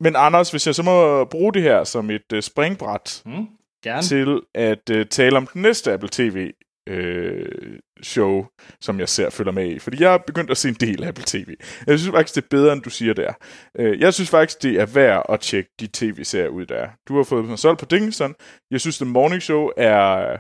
men 0.01 0.17
Anders, 0.17 0.51
hvis 0.51 0.67
jeg 0.67 0.75
så 0.75 0.83
må 0.83 1.25
bruge 1.25 1.53
det 1.53 1.63
her 1.63 1.85
som 1.85 2.11
et 2.11 2.33
uh, 2.35 2.41
springbræt 2.41 3.23
Mm. 3.27 3.47
Gerne. 3.85 4.03
til 4.03 4.41
at 4.55 4.91
uh, 4.91 5.03
tale 5.11 5.37
om 5.37 5.47
den 5.47 5.63
næste 5.63 5.93
Apple 5.93 6.09
TV 6.13 6.51
øh, 6.89 7.79
show, 8.03 8.47
som 8.81 9.01
jeg 9.01 9.09
ser 9.09 9.31
følger 9.31 9.53
med 9.53 9.71
i. 9.71 9.79
Fordi 9.79 10.03
jeg 10.03 10.15
er 10.15 10.19
begyndt 10.19 10.51
at 10.51 10.57
se 10.57 10.69
en 10.69 10.75
del 10.75 11.03
af 11.05 11.09
Apple 11.09 11.25
TV. 11.27 11.55
Jeg 11.87 11.99
synes 11.99 12.15
faktisk, 12.15 12.35
det 12.35 12.43
er 12.45 12.49
bedre, 12.51 12.73
end 12.73 12.83
du 12.83 12.91
siger 12.91 13.15
der. 13.15 13.33
Øh, 13.79 14.01
jeg 14.01 14.15
synes 14.15 14.31
faktisk, 14.31 14.63
det 14.63 14.81
er 14.81 14.87
værd 14.87 15.27
at 15.29 15.41
tjekke 15.41 15.71
de 15.81 15.89
tv-serier 15.93 16.49
ud, 16.49 16.67
der 16.67 16.75
er. 16.77 16.89
Du 17.09 17.17
har 17.17 17.23
fået 17.23 17.45
mig 17.45 17.59
solgt 17.59 17.81
på 17.81 17.87
Dickinson. 17.87 18.35
Jeg 18.71 18.81
synes, 18.81 18.99
The 18.99 19.07
Morning 19.07 19.43
Show 19.43 19.71
er... 19.77 20.37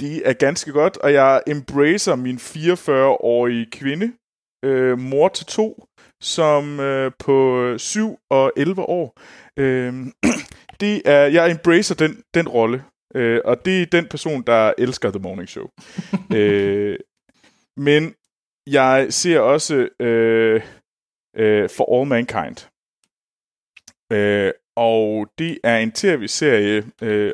De 0.00 0.24
er 0.24 0.32
ganske 0.32 0.72
godt, 0.72 0.96
og 0.96 1.12
jeg 1.12 1.42
embracer 1.46 2.16
min 2.16 2.36
44-årige 2.36 3.66
kvinde, 3.70 4.12
øh, 4.64 4.98
mor 4.98 5.28
til 5.28 5.46
to, 5.46 5.86
som 6.20 6.80
øh, 6.80 7.12
på 7.18 7.74
7 7.78 8.18
og 8.30 8.52
11 8.56 8.82
år. 8.82 9.20
Øh, 9.58 9.94
det 10.80 11.02
er, 11.04 11.26
jeg 11.26 11.50
embracer 11.50 11.94
den, 11.94 12.22
den 12.34 12.48
rolle, 12.48 12.84
øh, 13.14 13.40
og 13.44 13.64
det 13.64 13.82
er 13.82 13.86
den 13.86 14.06
person, 14.08 14.42
der 14.42 14.72
elsker 14.78 15.10
The 15.10 15.20
Morning 15.20 15.48
Show. 15.48 15.66
øh, 16.36 16.98
men 17.76 18.14
jeg 18.66 19.06
ser 19.10 19.40
også 19.40 19.88
øh, 20.00 20.62
øh, 21.36 21.70
For 21.70 21.98
All 21.98 22.08
Mankind. 22.08 22.68
Øh, 24.12 24.52
og 24.76 25.28
det 25.38 25.58
er 25.64 25.78
en 25.78 25.92
tv-serie, 25.92 26.84
øh, 27.02 27.32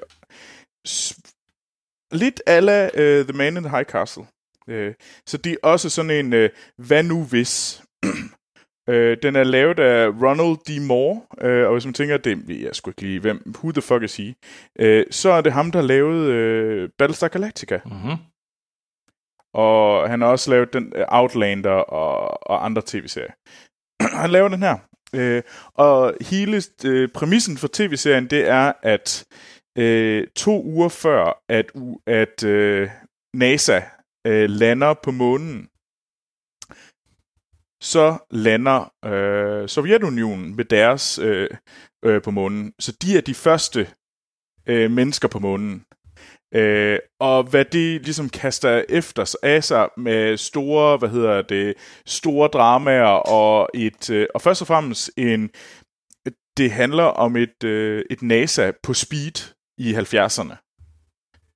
lidt 2.12 2.42
ala 2.46 2.90
øh, 2.94 3.24
The 3.24 3.36
Man 3.36 3.56
in 3.56 3.62
the 3.62 3.76
High 3.76 3.84
Castle. 3.84 4.24
Øh, 4.68 4.94
så 5.26 5.36
det 5.36 5.52
er 5.52 5.56
også 5.62 5.90
sådan 5.90 6.10
en, 6.10 6.32
øh, 6.32 6.50
hvad 6.76 7.02
nu 7.02 7.24
hvis? 7.24 7.82
øh, 8.90 9.16
den 9.22 9.36
er 9.36 9.44
lavet 9.44 9.78
af 9.78 10.08
Ronald 10.08 10.56
D. 10.66 10.86
Moore, 10.86 11.20
øh, 11.40 11.66
og 11.66 11.72
hvis 11.72 11.84
man 11.84 11.94
tænker, 11.94 12.16
det 12.16 12.48
ved 12.48 12.56
jeg 12.56 12.76
sgu 12.76 12.90
ikke 12.90 13.02
lige, 13.02 13.20
hvem, 13.20 13.52
who 13.54 13.72
the 13.72 13.82
fuck 13.82 14.02
is 14.02 14.16
he? 14.16 14.34
Øh, 14.78 15.06
så 15.10 15.30
er 15.30 15.40
det 15.40 15.52
ham, 15.52 15.70
der 15.70 15.82
lavede 15.82 16.32
øh, 16.32 16.88
Battlestar 16.98 17.28
Galactica. 17.28 17.80
Mm-hmm. 17.84 18.16
Og 19.54 20.10
han 20.10 20.20
har 20.20 20.28
også 20.28 20.50
lavet 20.50 20.72
den 20.72 20.92
uh, 20.96 21.02
Outlander 21.08 21.70
og, 21.70 22.50
og 22.50 22.64
andre 22.64 22.82
tv-serier. 22.86 23.32
han 24.22 24.30
laver 24.30 24.48
den 24.48 24.62
her. 24.62 24.78
Øh, 25.14 25.42
og 25.74 26.14
hele 26.20 26.62
øh, 26.84 27.08
præmissen 27.08 27.56
for 27.56 27.68
tv-serien, 27.72 28.26
det 28.26 28.48
er, 28.48 28.72
at 28.82 29.24
øh, 29.78 30.26
to 30.36 30.62
uger 30.64 30.88
før, 30.88 31.42
at, 31.48 31.72
at 32.06 32.44
øh, 32.44 32.90
NASA 33.34 33.80
øh, 34.26 34.50
lander 34.50 34.94
på 34.94 35.10
månen, 35.10 35.68
så 37.82 38.18
lander 38.30 38.92
øh, 39.04 39.68
Sovjetunionen 39.68 40.56
med 40.56 40.64
deres 40.64 41.18
øh, 41.18 41.50
øh, 42.04 42.22
på 42.22 42.30
månen. 42.30 42.72
Så 42.78 42.96
de 43.02 43.16
er 43.16 43.20
de 43.20 43.34
første 43.34 43.88
øh, 44.66 44.90
mennesker 44.90 45.28
på 45.28 45.38
månen. 45.38 45.84
Øh, 46.54 46.98
og 47.20 47.44
hvad 47.44 47.64
det 47.64 48.02
ligesom 48.02 48.28
kaster 48.28 48.84
efter 48.88 49.24
sig 49.24 49.40
af 49.42 49.64
sig 49.64 49.88
med 49.96 50.36
store, 50.36 50.96
hvad 50.96 51.08
hedder 51.08 51.42
det, 51.42 51.74
store 52.06 52.48
dramaer 52.48 53.32
og 53.32 53.68
et, 53.74 54.10
øh, 54.10 54.26
og 54.34 54.42
først 54.42 54.60
og 54.60 54.66
fremmest 54.66 55.10
en, 55.16 55.50
det 56.56 56.70
handler 56.70 57.04
om 57.04 57.36
et, 57.36 57.64
øh, 57.64 58.04
et 58.10 58.22
NASA 58.22 58.72
på 58.82 58.94
speed 58.94 59.54
i 59.78 59.94
70'erne. 59.94 60.56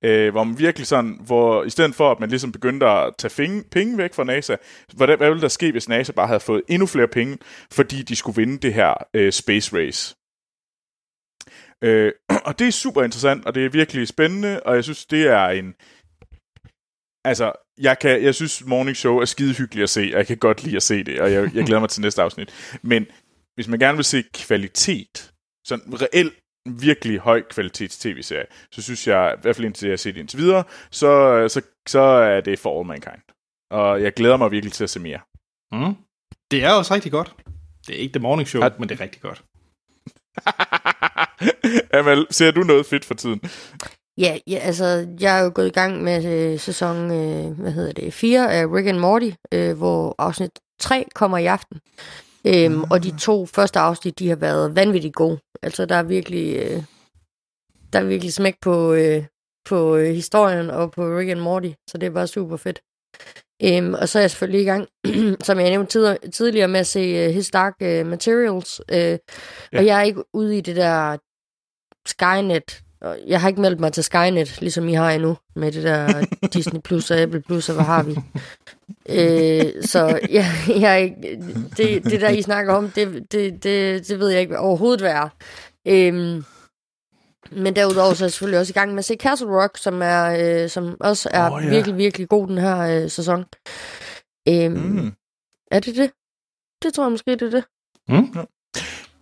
Øh, 0.03 0.31
hvor 0.31 0.43
man 0.43 0.59
virkelig 0.59 0.87
sådan, 0.87 1.19
hvor 1.25 1.63
i 1.63 1.69
stedet 1.69 1.95
for 1.95 2.11
at 2.11 2.19
man 2.19 2.29
ligesom 2.29 2.51
begyndte 2.51 2.85
at 2.85 3.13
tage 3.17 3.33
penge, 3.35 3.63
penge 3.71 3.97
væk 3.97 4.13
fra 4.13 4.23
NASA, 4.23 4.55
hvad, 4.93 5.17
hvad 5.17 5.29
ville 5.29 5.41
der 5.41 5.47
ske, 5.47 5.71
hvis 5.71 5.89
NASA 5.89 6.11
bare 6.11 6.27
havde 6.27 6.39
fået 6.39 6.61
endnu 6.67 6.85
flere 6.85 7.07
penge, 7.07 7.37
fordi 7.71 8.01
de 8.01 8.15
skulle 8.15 8.35
vinde 8.35 8.57
det 8.57 8.73
her 8.73 8.93
øh, 9.13 9.31
space 9.31 9.77
race? 9.77 10.15
Øh, 11.83 12.11
og 12.47 12.59
det 12.59 12.67
er 12.67 12.71
super 12.71 13.03
interessant, 13.03 13.45
og 13.45 13.55
det 13.55 13.65
er 13.65 13.69
virkelig 13.69 14.07
spændende, 14.07 14.63
og 14.63 14.75
jeg 14.75 14.83
synes, 14.83 15.05
det 15.05 15.27
er 15.27 15.47
en... 15.47 15.73
Altså, 17.25 17.51
jeg, 17.77 17.99
kan, 17.99 18.23
jeg 18.23 18.35
synes, 18.35 18.65
Morning 18.65 18.97
Show 18.97 19.17
er 19.17 19.25
skide 19.25 19.53
hyggeligt 19.53 19.83
at 19.83 19.89
se, 19.89 20.09
og 20.13 20.17
jeg 20.17 20.27
kan 20.27 20.37
godt 20.37 20.63
lide 20.63 20.75
at 20.75 20.83
se 20.83 21.03
det, 21.03 21.21
og 21.21 21.31
jeg, 21.31 21.55
jeg 21.55 21.65
glæder 21.65 21.79
mig 21.79 21.89
til 21.89 22.01
næste 22.01 22.21
afsnit. 22.21 22.77
Men 22.81 23.05
hvis 23.55 23.67
man 23.67 23.79
gerne 23.79 23.97
vil 23.97 24.05
se 24.05 24.23
kvalitet, 24.33 25.33
sådan 25.65 26.01
reelt 26.01 26.33
virkelig 26.67 27.19
høj 27.19 27.41
kvalitets 27.49 27.97
tv-serie, 27.97 28.45
så 28.71 28.81
synes 28.81 29.07
jeg, 29.07 29.35
i 29.37 29.41
hvert 29.41 29.55
fald 29.55 29.65
indtil 29.65 29.85
jeg 29.87 29.91
har 29.91 29.97
set 29.97 30.15
det 30.15 30.21
indtil 30.21 30.39
videre, 30.39 30.63
så, 30.91 31.45
så, 31.49 31.61
så 31.87 31.99
er 31.99 32.41
det 32.41 32.59
For 32.59 32.79
All 32.79 32.87
Mankind. 32.87 33.21
Og 33.71 34.01
jeg 34.03 34.13
glæder 34.13 34.37
mig 34.37 34.51
virkelig 34.51 34.73
til 34.73 34.83
at 34.83 34.89
se 34.89 34.99
mere. 34.99 35.19
Mm. 35.71 35.95
Det 36.51 36.63
er 36.63 36.71
også 36.71 36.93
rigtig 36.93 37.11
godt. 37.11 37.35
Det 37.87 37.95
er 37.95 37.99
ikke 37.99 38.13
The 38.13 38.21
Morning 38.23 38.47
Show, 38.47 38.61
Har- 38.61 38.73
men 38.79 38.89
det 38.89 38.99
er 38.99 39.03
rigtig 39.03 39.21
godt. 39.21 39.43
Amal, 41.99 42.27
ser 42.31 42.51
du 42.51 42.61
noget 42.61 42.85
fedt 42.85 43.05
for 43.05 43.13
tiden? 43.13 43.41
Ja, 44.17 44.37
ja, 44.47 44.57
altså, 44.57 45.07
jeg 45.19 45.39
er 45.39 45.43
jo 45.43 45.51
gået 45.55 45.67
i 45.67 45.71
gang 45.71 46.03
med 46.03 46.25
øh, 46.53 46.59
sæson, 46.59 46.97
øh, 47.11 47.59
hvad 47.59 47.71
hedder 47.71 47.91
det, 47.93 48.13
4 48.13 48.53
af 48.53 48.65
Rick 48.65 48.87
and 48.87 48.97
Morty, 48.99 49.29
øh, 49.53 49.77
hvor 49.77 50.15
afsnit 50.17 50.51
3 50.79 51.05
kommer 51.15 51.37
i 51.37 51.45
aften. 51.45 51.79
Øhm, 52.45 52.83
Og 52.83 53.03
de 53.03 53.17
to 53.17 53.45
første 53.45 53.79
afsnit, 53.79 54.19
de 54.19 54.29
har 54.29 54.35
været 54.35 54.75
vanvittigt 54.75 55.15
gode. 55.15 55.39
Altså, 55.61 55.85
der 55.85 55.95
er 55.95 56.03
virkelig, 56.03 56.55
øh, 56.55 56.83
der 57.93 57.99
er 57.99 58.03
virkelig 58.03 58.33
smæk 58.33 58.55
på, 58.61 58.93
øh, 58.93 59.23
på 59.69 59.95
øh, 59.95 60.13
historien 60.13 60.69
og 60.69 60.91
på 60.91 61.01
Rick 61.17 61.29
and 61.31 61.39
Morty, 61.39 61.69
så 61.89 61.97
det 61.97 62.07
er 62.07 62.11
bare 62.11 62.27
super 62.27 62.57
fedt. 62.57 62.81
Øhm, 63.63 63.93
og 63.93 64.09
så 64.09 64.19
er 64.19 64.23
jeg 64.23 64.31
selvfølgelig 64.31 64.61
i 64.61 64.65
gang, 64.65 64.87
som 65.45 65.59
jeg 65.59 65.69
nævnte 65.69 65.91
tid- 65.91 66.31
tidligere, 66.31 66.67
med 66.67 66.79
at 66.79 66.87
se 66.87 67.27
uh, 67.27 67.33
His 67.33 67.49
Dark 67.49 67.73
uh, 67.81 68.05
Materials. 68.07 68.81
Uh, 68.91 68.97
ja. 68.97 69.17
Og 69.73 69.85
jeg 69.85 69.99
er 69.99 70.03
ikke 70.03 70.23
ude 70.33 70.57
i 70.57 70.61
det 70.61 70.75
der 70.75 71.17
Skynet. 72.05 72.81
Jeg 73.27 73.41
har 73.41 73.47
ikke 73.47 73.61
meldt 73.61 73.79
mig 73.79 73.93
til 73.93 74.03
Skynet, 74.03 74.61
ligesom 74.61 74.89
I 74.89 74.93
har 74.93 75.11
endnu, 75.11 75.37
med 75.55 75.71
det 75.71 75.83
der 75.83 76.25
Disney 76.53 76.81
Plus 76.81 77.11
og 77.11 77.17
Apple 77.17 77.41
Plus, 77.41 77.69
og 77.69 77.75
hvad 77.75 77.85
har 77.85 78.03
vi? 78.03 78.15
øh, 79.09 79.83
så 79.83 80.19
jeg, 80.31 80.45
jeg 80.69 81.15
det, 81.77 82.03
det 82.03 82.21
der, 82.21 82.29
I 82.29 82.41
snakker 82.41 82.73
om, 82.73 82.89
det, 82.89 83.31
det, 83.31 83.63
det, 83.63 84.07
det 84.07 84.19
ved 84.19 84.29
jeg 84.29 84.41
ikke 84.41 84.59
overhovedet, 84.59 85.01
hvad 85.01 85.11
er. 85.11 85.29
Øhm, 85.87 86.43
men 87.51 87.75
derudover 87.75 88.13
så 88.13 88.23
er 88.23 88.25
jeg 88.25 88.31
selvfølgelig 88.31 88.59
også 88.59 88.71
i 88.71 88.79
gang 88.79 88.91
med 88.91 88.99
at 88.99 89.05
se 89.05 89.15
Castle 89.15 89.61
Rock, 89.61 89.77
som, 89.77 90.01
er, 90.01 90.63
øh, 90.63 90.69
som 90.69 90.97
også 90.99 91.29
er 91.33 91.51
oh, 91.51 91.61
ja. 91.63 91.67
ja. 91.67 91.73
virkelig, 91.73 91.97
virkelig 91.97 92.29
god 92.29 92.47
den 92.47 92.57
her 92.57 93.03
øh, 93.03 93.09
sæson. 93.09 93.45
Mm. 94.47 94.53
mm. 94.53 95.13
Er 95.71 95.79
det 95.79 95.95
det? 95.95 96.11
Det 96.83 96.93
tror 96.93 97.03
jeg 97.03 97.11
måske, 97.11 97.31
det 97.31 97.41
er 97.41 97.49
det. 97.49 97.63
Mm? 98.09 98.47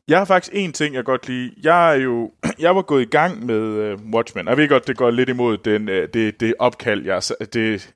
Jeg 0.08 0.18
har 0.18 0.26
faktisk 0.26 0.54
en 0.56 0.74
ting, 0.74 0.96
jeg 0.96 1.06
godt 1.06 1.28
lide. 1.28 1.54
Jeg 1.64 1.92
er 1.92 1.96
jo, 1.96 2.32
jeg 2.60 2.76
var 2.76 2.82
gået 2.82 3.02
i 3.02 3.10
gang 3.10 3.46
med 3.46 3.94
uh, 3.94 4.14
Watchmen. 4.14 4.48
Jeg 4.48 4.58
ved 4.58 4.70
godt, 4.70 4.88
det 4.88 4.98
går 4.98 5.12
lidt 5.12 5.30
imod 5.30 5.58
den, 5.58 5.90
uh, 5.90 5.96
det, 5.96 6.40
det 6.40 6.54
opkald, 6.60 7.06
jeg, 7.06 7.22
det, 7.54 7.96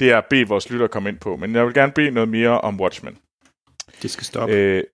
det 0.00 0.10
er 0.10 0.18
at 0.18 0.26
bede 0.30 0.48
vores 0.48 0.70
lytter 0.70 0.86
komme 0.86 1.08
ind 1.08 1.18
på. 1.18 1.36
Men 1.36 1.54
jeg 1.54 1.66
vil 1.66 1.74
gerne 1.74 1.92
bede 1.92 2.10
noget 2.10 2.28
mere 2.28 2.60
om 2.60 2.80
Watchmen. 2.80 3.18
Det 4.02 4.10
skal 4.10 4.24
stoppe. 4.24 4.54
Øh, 4.54 4.84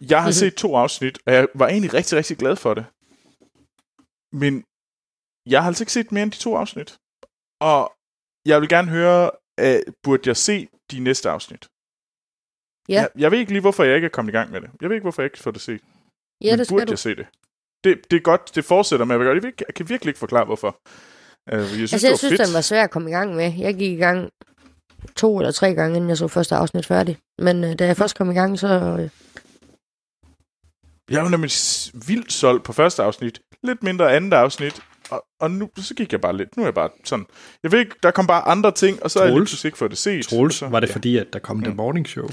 jeg 0.00 0.22
har 0.22 0.30
set 0.30 0.54
to 0.54 0.76
afsnit, 0.76 1.18
og 1.26 1.32
jeg 1.32 1.48
var 1.54 1.68
egentlig 1.68 1.94
rigtig, 1.94 2.18
rigtig 2.18 2.36
glad 2.36 2.56
for 2.56 2.74
det. 2.74 2.84
Men 4.32 4.64
jeg 5.46 5.62
har 5.62 5.68
altså 5.68 5.82
ikke 5.82 5.92
set 5.92 6.12
mere 6.12 6.22
end 6.22 6.32
de 6.32 6.36
to 6.36 6.56
afsnit. 6.56 6.98
Og 7.60 7.92
jeg 8.46 8.60
vil 8.60 8.68
gerne 8.68 8.88
høre, 8.88 9.30
uh, 9.62 9.92
burde 10.02 10.22
jeg 10.26 10.36
se 10.36 10.68
de 10.90 11.00
næste 11.00 11.30
afsnit? 11.30 11.68
Ja. 12.88 12.94
Jeg, 12.94 13.08
jeg 13.18 13.30
ved 13.30 13.38
ikke 13.38 13.52
lige, 13.52 13.60
hvorfor 13.60 13.84
jeg 13.84 13.94
ikke 13.94 14.04
er 14.04 14.08
kommet 14.10 14.32
i 14.32 14.36
gang 14.36 14.50
med 14.50 14.60
det. 14.60 14.70
Jeg 14.80 14.88
ved 14.88 14.96
ikke, 14.96 15.04
hvorfor 15.04 15.22
jeg 15.22 15.26
ikke 15.26 15.38
får 15.38 15.50
det 15.50 15.60
set. 15.60 15.80
Ja, 16.44 16.52
Men 16.52 16.58
det 16.58 16.68
burde 16.68 16.80
skal 16.80 16.86
du. 16.86 16.92
jeg 16.92 16.98
se 16.98 17.14
det? 17.16 17.26
det? 17.84 18.10
Det 18.10 18.16
er 18.16 18.20
godt, 18.20 18.54
det 18.54 18.64
fortsætter 18.64 19.06
med 19.06 19.14
at 19.16 19.20
godt. 19.20 19.44
Jeg, 19.44 19.74
kan 19.74 19.88
virkelig 19.88 20.10
ikke 20.10 20.18
forklare, 20.18 20.44
hvorfor. 20.44 20.76
Uh, 21.52 21.58
jeg 21.58 21.66
synes, 21.68 21.92
Altså, 21.92 21.96
det 21.96 22.02
jeg 22.04 22.10
var 22.10 22.16
synes, 22.16 22.32
fedt. 22.32 22.46
den 22.46 22.54
var 22.54 22.60
svær 22.60 22.84
at 22.84 22.90
komme 22.90 23.10
i 23.10 23.12
gang 23.12 23.34
med. 23.34 23.52
Jeg 23.58 23.74
gik 23.74 23.92
i 23.92 23.96
gang 23.96 24.28
to 25.16 25.38
eller 25.38 25.50
tre 25.52 25.74
gange, 25.74 25.96
inden 25.96 26.08
jeg 26.08 26.16
så 26.16 26.28
første 26.28 26.54
afsnit 26.54 26.86
færdig. 26.86 27.18
Men 27.38 27.64
øh, 27.64 27.78
da 27.78 27.86
jeg 27.86 27.96
først 27.96 28.16
kom 28.16 28.30
i 28.30 28.34
gang, 28.34 28.58
så... 28.58 28.68
Øh, 29.00 29.08
Jeg 31.10 31.22
var 31.22 31.28
nemlig 31.28 31.50
vildt 32.08 32.32
solgt 32.32 32.64
på 32.64 32.72
første 32.72 33.02
afsnit, 33.02 33.40
lidt 33.62 33.82
mindre 33.82 34.16
andet 34.16 34.32
afsnit, 34.36 34.80
og, 35.10 35.24
og 35.40 35.50
nu 35.50 35.70
så 35.76 35.94
gik 35.94 36.12
jeg 36.12 36.20
bare 36.20 36.36
lidt. 36.36 36.56
Nu 36.56 36.62
er 36.62 36.66
jeg 36.66 36.74
bare 36.74 36.90
sådan... 37.04 37.26
Jeg 37.62 37.72
ved 37.72 37.78
ikke, 37.78 37.94
der 38.02 38.10
kom 38.10 38.26
bare 38.26 38.42
andre 38.48 38.72
ting, 38.72 39.02
og 39.02 39.10
så 39.10 39.18
er 39.20 39.24
jeg 39.24 39.32
Troels. 39.32 39.64
ikke 39.64 39.78
fået 39.78 39.90
det 39.90 39.98
set. 39.98 40.26
Troels, 40.26 40.54
Så- 40.54 40.68
var 40.68 40.80
det 40.80 40.88
ja. 40.88 40.94
fordi, 40.94 41.16
at 41.16 41.26
der 41.32 41.38
kom 41.38 41.62
The 41.62 41.74
Morning 41.74 42.08
Show? 42.08 42.28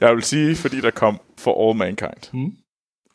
Jeg 0.00 0.14
vil 0.14 0.22
sige, 0.22 0.56
fordi 0.56 0.80
der 0.80 0.90
kom 0.90 1.20
For 1.38 1.68
All 1.68 1.78
Mankind. 1.78 2.52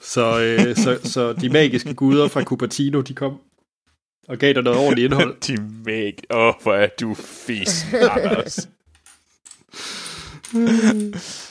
Så, 0.01 0.41
øh, 0.41 0.75
så, 0.75 0.99
så 1.03 1.33
de 1.33 1.49
magiske 1.49 1.93
guder 1.93 2.27
fra 2.27 2.43
Cupertino, 2.43 3.01
de 3.01 3.13
kom 3.13 3.39
og 4.27 4.37
gav 4.37 4.53
dig 4.53 4.63
noget 4.63 4.79
ordentligt 4.79 5.05
indhold. 5.05 5.35
De 5.47 5.61
meg... 5.85 6.13
Åh, 6.29 6.47
oh, 6.47 6.53
hvor 6.63 6.73
er 6.73 6.87
du 6.99 7.13
fis, 7.13 7.93
Anders. 7.93 8.69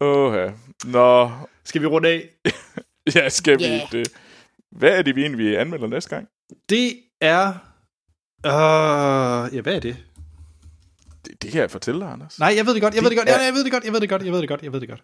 Åh. 0.00 0.50
Nå, 0.84 1.30
Skal 1.64 1.80
vi 1.82 1.86
runde 1.86 2.08
af? 2.08 2.28
ja, 3.14 3.28
skal 3.28 3.58
vi 3.58 3.64
Ja. 3.64 3.80
det? 3.92 4.08
Hvad 4.70 4.98
er 4.98 5.02
det, 5.02 5.16
vi 5.16 5.20
egentlig 5.22 5.58
anmelder 5.58 5.86
næste 5.86 6.10
gang? 6.10 6.28
Det 6.68 6.94
er... 7.20 7.48
Uh, 8.46 9.54
ja, 9.56 9.60
hvad 9.60 9.74
er 9.74 9.80
det? 9.80 9.96
Det, 11.26 11.42
det 11.42 11.50
kan 11.52 11.60
jeg 11.60 11.70
fortælle 11.70 12.00
dig, 12.00 12.08
Anders. 12.08 12.38
Nej, 12.38 12.52
jeg 12.56 12.66
ved 12.66 12.74
det 12.74 12.82
godt, 12.82 12.94
jeg 12.94 13.02
ved 13.02 13.10
det 13.10 13.18
godt, 13.18 13.28
jeg 13.28 13.54
ved 13.54 13.64
det 13.64 13.72
godt, 13.72 13.84
jeg 13.84 13.92
ved 13.92 14.00
det 14.00 14.08
godt, 14.08 14.22
jeg 14.24 14.32
ved 14.32 14.40
det 14.40 14.48
godt, 14.48 14.62
jeg 14.62 14.72
ved 14.72 14.80
det 14.80 14.88
godt. 14.88 15.02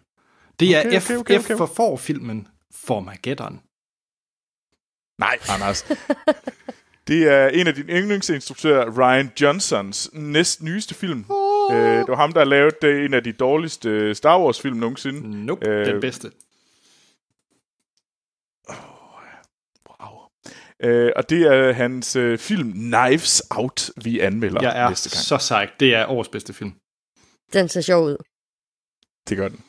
Det 0.59 0.75
er 0.75 0.79
Okay, 0.87 1.01
F, 1.01 1.09
okay, 1.09 1.17
okay, 1.19 1.39
F 1.39 1.45
okay. 1.45 1.57
for 1.57 1.65
for-filmen 1.65 2.47
Formageddon. 2.73 3.59
Nej, 5.19 5.37
Anders. 5.49 5.81
det 7.07 7.27
er 7.31 7.47
en 7.47 7.67
af 7.67 7.75
dine 7.75 7.93
yndlingsinstruktører, 7.93 8.99
Ryan 8.99 9.31
Johnsons 9.41 10.09
næst 10.13 10.63
nyeste 10.63 10.95
film. 10.95 11.25
Oh. 11.29 11.75
Øh, 11.75 11.97
det 11.99 12.07
var 12.07 12.15
ham, 12.15 12.33
der 12.33 12.39
har 12.39 12.45
lavet 12.45 12.83
øh, 12.83 13.05
en 13.05 13.13
af 13.13 13.23
de 13.23 13.31
dårligste 13.31 14.15
Star 14.15 14.39
Wars-film 14.39 14.77
nogensinde. 14.77 15.45
Nope, 15.45 15.67
Øh, 15.67 15.85
den 15.85 16.01
bedste. 16.01 16.31
Øh, 20.83 21.11
og 21.15 21.29
det 21.29 21.41
er 21.41 21.71
hans 21.71 22.15
øh, 22.15 22.37
film 22.37 22.71
Knives 22.71 23.41
Out, 23.49 23.89
vi 24.03 24.19
anmelder 24.19 24.61
Jeg 24.61 24.79
er 24.85 24.89
næste 24.89 25.09
gang. 25.09 25.23
så 25.23 25.37
sejt. 25.37 25.69
Det 25.79 25.95
er 25.95 26.05
årets 26.05 26.29
bedste 26.29 26.53
film. 26.53 26.73
Den 27.53 27.69
ser 27.69 27.81
sjov 27.81 28.05
ud. 28.05 28.17
Det 29.29 29.37
gør 29.37 29.47
den. 29.47 29.59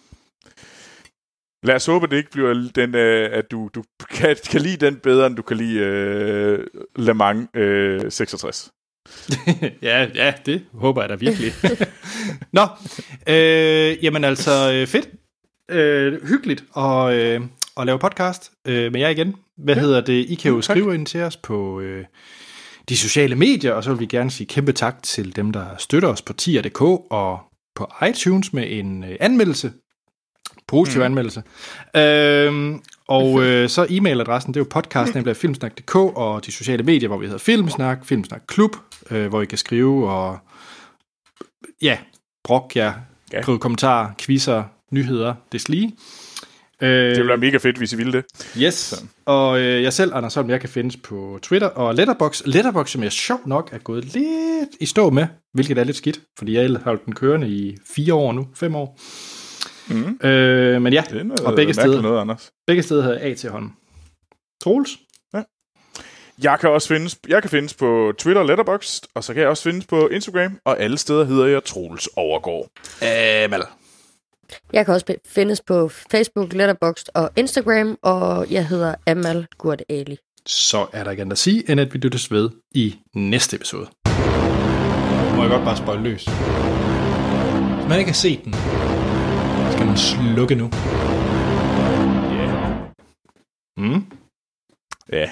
Lad 1.62 1.74
os 1.74 1.86
håbe, 1.86 2.04
at 2.04 2.10
det 2.10 2.16
ikke 2.16 2.30
bliver 2.30 2.70
den, 2.74 2.94
øh, 2.94 3.30
at 3.32 3.50
du, 3.50 3.70
du 3.74 3.82
kan, 4.10 4.36
kan 4.50 4.60
lide 4.60 4.86
den 4.86 4.96
bedre, 4.96 5.26
end 5.26 5.36
du 5.36 5.42
kan 5.42 5.56
lide 5.56 5.78
øh, 5.78 6.66
Le 6.96 7.14
Mans 7.14 7.48
øh, 7.54 8.12
66. 8.12 8.70
ja, 9.82 10.08
ja, 10.14 10.34
det 10.46 10.66
håber 10.72 11.02
jeg 11.02 11.08
da 11.08 11.14
virkelig. 11.14 11.52
Nå, 12.52 12.66
øh, 13.26 14.04
jamen 14.04 14.24
altså 14.24 14.72
øh, 14.72 14.86
fedt. 14.86 15.08
Øh, 15.70 16.26
hyggeligt 16.28 16.64
at, 16.76 17.12
øh, 17.14 17.40
at 17.76 17.86
lave 17.86 17.98
podcast 17.98 18.50
øh, 18.66 18.92
med 18.92 19.00
jer 19.00 19.08
igen. 19.08 19.34
Hvad 19.58 19.74
ja. 19.74 19.80
hedder 19.80 20.00
det? 20.00 20.26
I 20.28 20.34
kan 20.34 20.48
jo 20.48 20.56
Jo, 20.56 20.60
tak. 20.62 20.76
skrive 20.76 20.94
ind 20.94 21.06
til 21.06 21.22
os 21.22 21.36
på 21.36 21.80
øh, 21.80 22.04
de 22.88 22.96
sociale 22.96 23.34
medier, 23.36 23.72
og 23.72 23.84
så 23.84 23.90
vil 23.90 24.00
vi 24.00 24.06
gerne 24.06 24.30
sige 24.30 24.46
kæmpe 24.46 24.72
tak 24.72 25.02
til 25.02 25.36
dem, 25.36 25.52
der 25.52 25.66
støtter 25.78 26.08
os 26.08 26.22
på 26.22 26.32
tier.dk 26.32 26.80
og 27.10 27.38
på 27.74 27.90
iTunes 28.10 28.52
med 28.52 28.64
en 28.78 29.04
øh, 29.04 29.16
anmeldelse. 29.20 29.72
Positiv 30.68 30.98
mm. 30.98 31.04
anmeldelse. 31.04 31.42
Øhm, 31.96 32.80
og 33.08 33.42
øh, 33.42 33.68
så 33.68 33.84
e-mailadressen, 33.84 34.46
det 34.48 34.56
er 34.56 34.60
jo 34.60 34.66
podcast.filmsnak.dk 34.70 35.94
og 35.96 36.46
de 36.46 36.52
sociale 36.52 36.82
medier, 36.82 37.08
hvor 37.08 37.18
vi 37.18 37.26
hedder 37.26 37.38
Filmsnak, 37.38 38.04
Filmsnak 38.06 38.42
Klub, 38.46 38.76
øh, 39.10 39.26
hvor 39.28 39.42
I 39.42 39.44
kan 39.44 39.58
skrive 39.58 40.10
og 40.10 40.38
ja, 41.82 41.98
brok 42.44 42.72
jer, 42.76 42.92
Ja. 43.32 43.36
ja. 43.36 43.42
skrive 43.42 43.58
kommentarer, 43.58 44.10
quizzer, 44.18 44.64
nyheder, 44.90 45.34
det 45.52 45.68
lige. 45.68 45.96
Øh, 46.82 46.88
Det 46.90 47.16
ville 47.16 47.28
være 47.28 47.36
mega 47.38 47.56
fedt, 47.56 47.78
hvis 47.78 47.92
I 47.92 47.96
ville 47.96 48.12
det. 48.12 48.24
Yes, 48.58 49.04
og 49.26 49.60
øh, 49.60 49.82
jeg 49.82 49.92
selv, 49.92 50.14
Anders 50.14 50.34
Holm, 50.34 50.50
jeg 50.50 50.60
kan 50.60 50.68
findes 50.68 50.96
på 50.96 51.38
Twitter 51.42 51.68
og 51.68 51.94
Letterbox. 51.94 52.42
Letterbox, 52.46 52.90
som 52.90 53.02
jeg 53.02 53.12
sjovt 53.12 53.46
nok 53.46 53.68
er 53.72 53.78
gået 53.78 54.04
lidt 54.04 54.68
i 54.80 54.86
stå 54.86 55.10
med, 55.10 55.26
hvilket 55.54 55.78
er 55.78 55.84
lidt 55.84 55.96
skidt, 55.96 56.20
fordi 56.38 56.54
jeg 56.54 56.70
har 56.70 56.78
holdt 56.84 57.04
den 57.04 57.14
kørende 57.14 57.48
i 57.48 57.76
fire 57.94 58.14
år 58.14 58.32
nu, 58.32 58.48
fem 58.54 58.74
år. 58.74 58.98
Mm. 59.88 60.28
Øh, 60.28 60.82
men 60.82 60.92
ja, 60.92 61.02
Det 61.10 61.18
er 61.20 61.22
noget, 61.22 61.40
og 61.40 61.54
begge 61.56 61.74
steder, 61.74 62.02
noget, 62.02 62.20
Anders. 62.20 62.50
begge 62.66 62.82
steder 62.82 63.02
havde 63.02 63.20
jeg 63.20 63.30
A 63.30 63.34
til 63.34 63.50
hånden. 63.50 63.72
Troels? 64.64 64.90
Jeg 66.42 66.58
kan 66.60 66.70
også 66.70 66.88
findes, 66.88 67.18
jeg 67.28 67.42
kan 67.42 67.50
findes 67.50 67.74
på 67.74 68.12
Twitter 68.18 68.40
og 68.42 68.46
Letterboxd, 68.48 69.04
og 69.14 69.24
så 69.24 69.32
kan 69.34 69.40
jeg 69.42 69.48
også 69.50 69.62
findes 69.62 69.86
på 69.86 70.08
Instagram, 70.08 70.58
og 70.64 70.80
alle 70.80 70.98
steder 70.98 71.24
hedder 71.24 71.46
jeg 71.46 71.64
Troels 71.64 72.08
Overgaard. 72.16 72.66
Amal. 73.02 73.62
Jeg 74.72 74.84
kan 74.84 74.94
også 74.94 75.14
findes 75.26 75.60
på 75.60 75.88
Facebook, 75.88 76.52
Letterboxd 76.52 77.08
og 77.14 77.30
Instagram, 77.36 77.98
og 78.02 78.50
jeg 78.50 78.66
hedder 78.68 78.94
Amal 79.06 79.46
Gurt 79.58 79.82
Ali. 79.88 80.16
Så 80.46 80.86
er 80.92 81.04
der 81.04 81.10
ikke 81.10 81.20
andet 81.20 81.32
at 81.32 81.38
sige, 81.38 81.70
end 81.70 81.80
at 81.80 81.94
vi 81.94 81.98
lyttes 81.98 82.30
ved 82.30 82.50
i 82.74 82.98
næste 83.14 83.56
episode. 83.56 83.86
Må 85.36 85.42
jeg 85.42 85.50
godt 85.50 85.64
bare 85.64 85.76
spøjle 85.76 86.02
løs? 86.02 86.24
Hvis 86.24 87.88
man 87.88 87.98
ikke 87.98 88.10
har 88.10 88.14
set 88.14 88.44
den, 88.44 88.52
skal 89.72 89.86
man 89.86 89.96
slukke 89.96 90.54
nu. 90.54 90.70
Ja. 92.38 92.74
Mm? 93.76 94.04
Ja. 95.12 95.30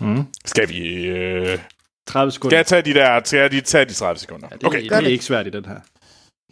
Mm. 0.00 0.26
Skal 0.44 0.68
vi... 0.68 0.78
Øh... 1.06 1.58
30 2.06 2.32
sekunder. 2.32 2.50
Skal 2.50 2.56
jeg 2.56 2.66
tage 2.66 2.82
de 2.82 2.94
der... 2.94 3.20
Skal 3.24 3.38
jeg 3.38 3.50
lige 3.50 3.60
tage 3.60 3.84
de 3.84 3.92
30 3.94 4.18
sekunder? 4.18 4.48
Ja, 4.50 4.56
det, 4.56 4.64
Okay. 4.64 4.88
Gør 4.88 4.88
det 4.88 4.92
er 4.96 5.00
det. 5.00 5.10
ikke 5.10 5.24
svært 5.24 5.46
i 5.46 5.50
den 5.50 5.64
her. 5.64 5.80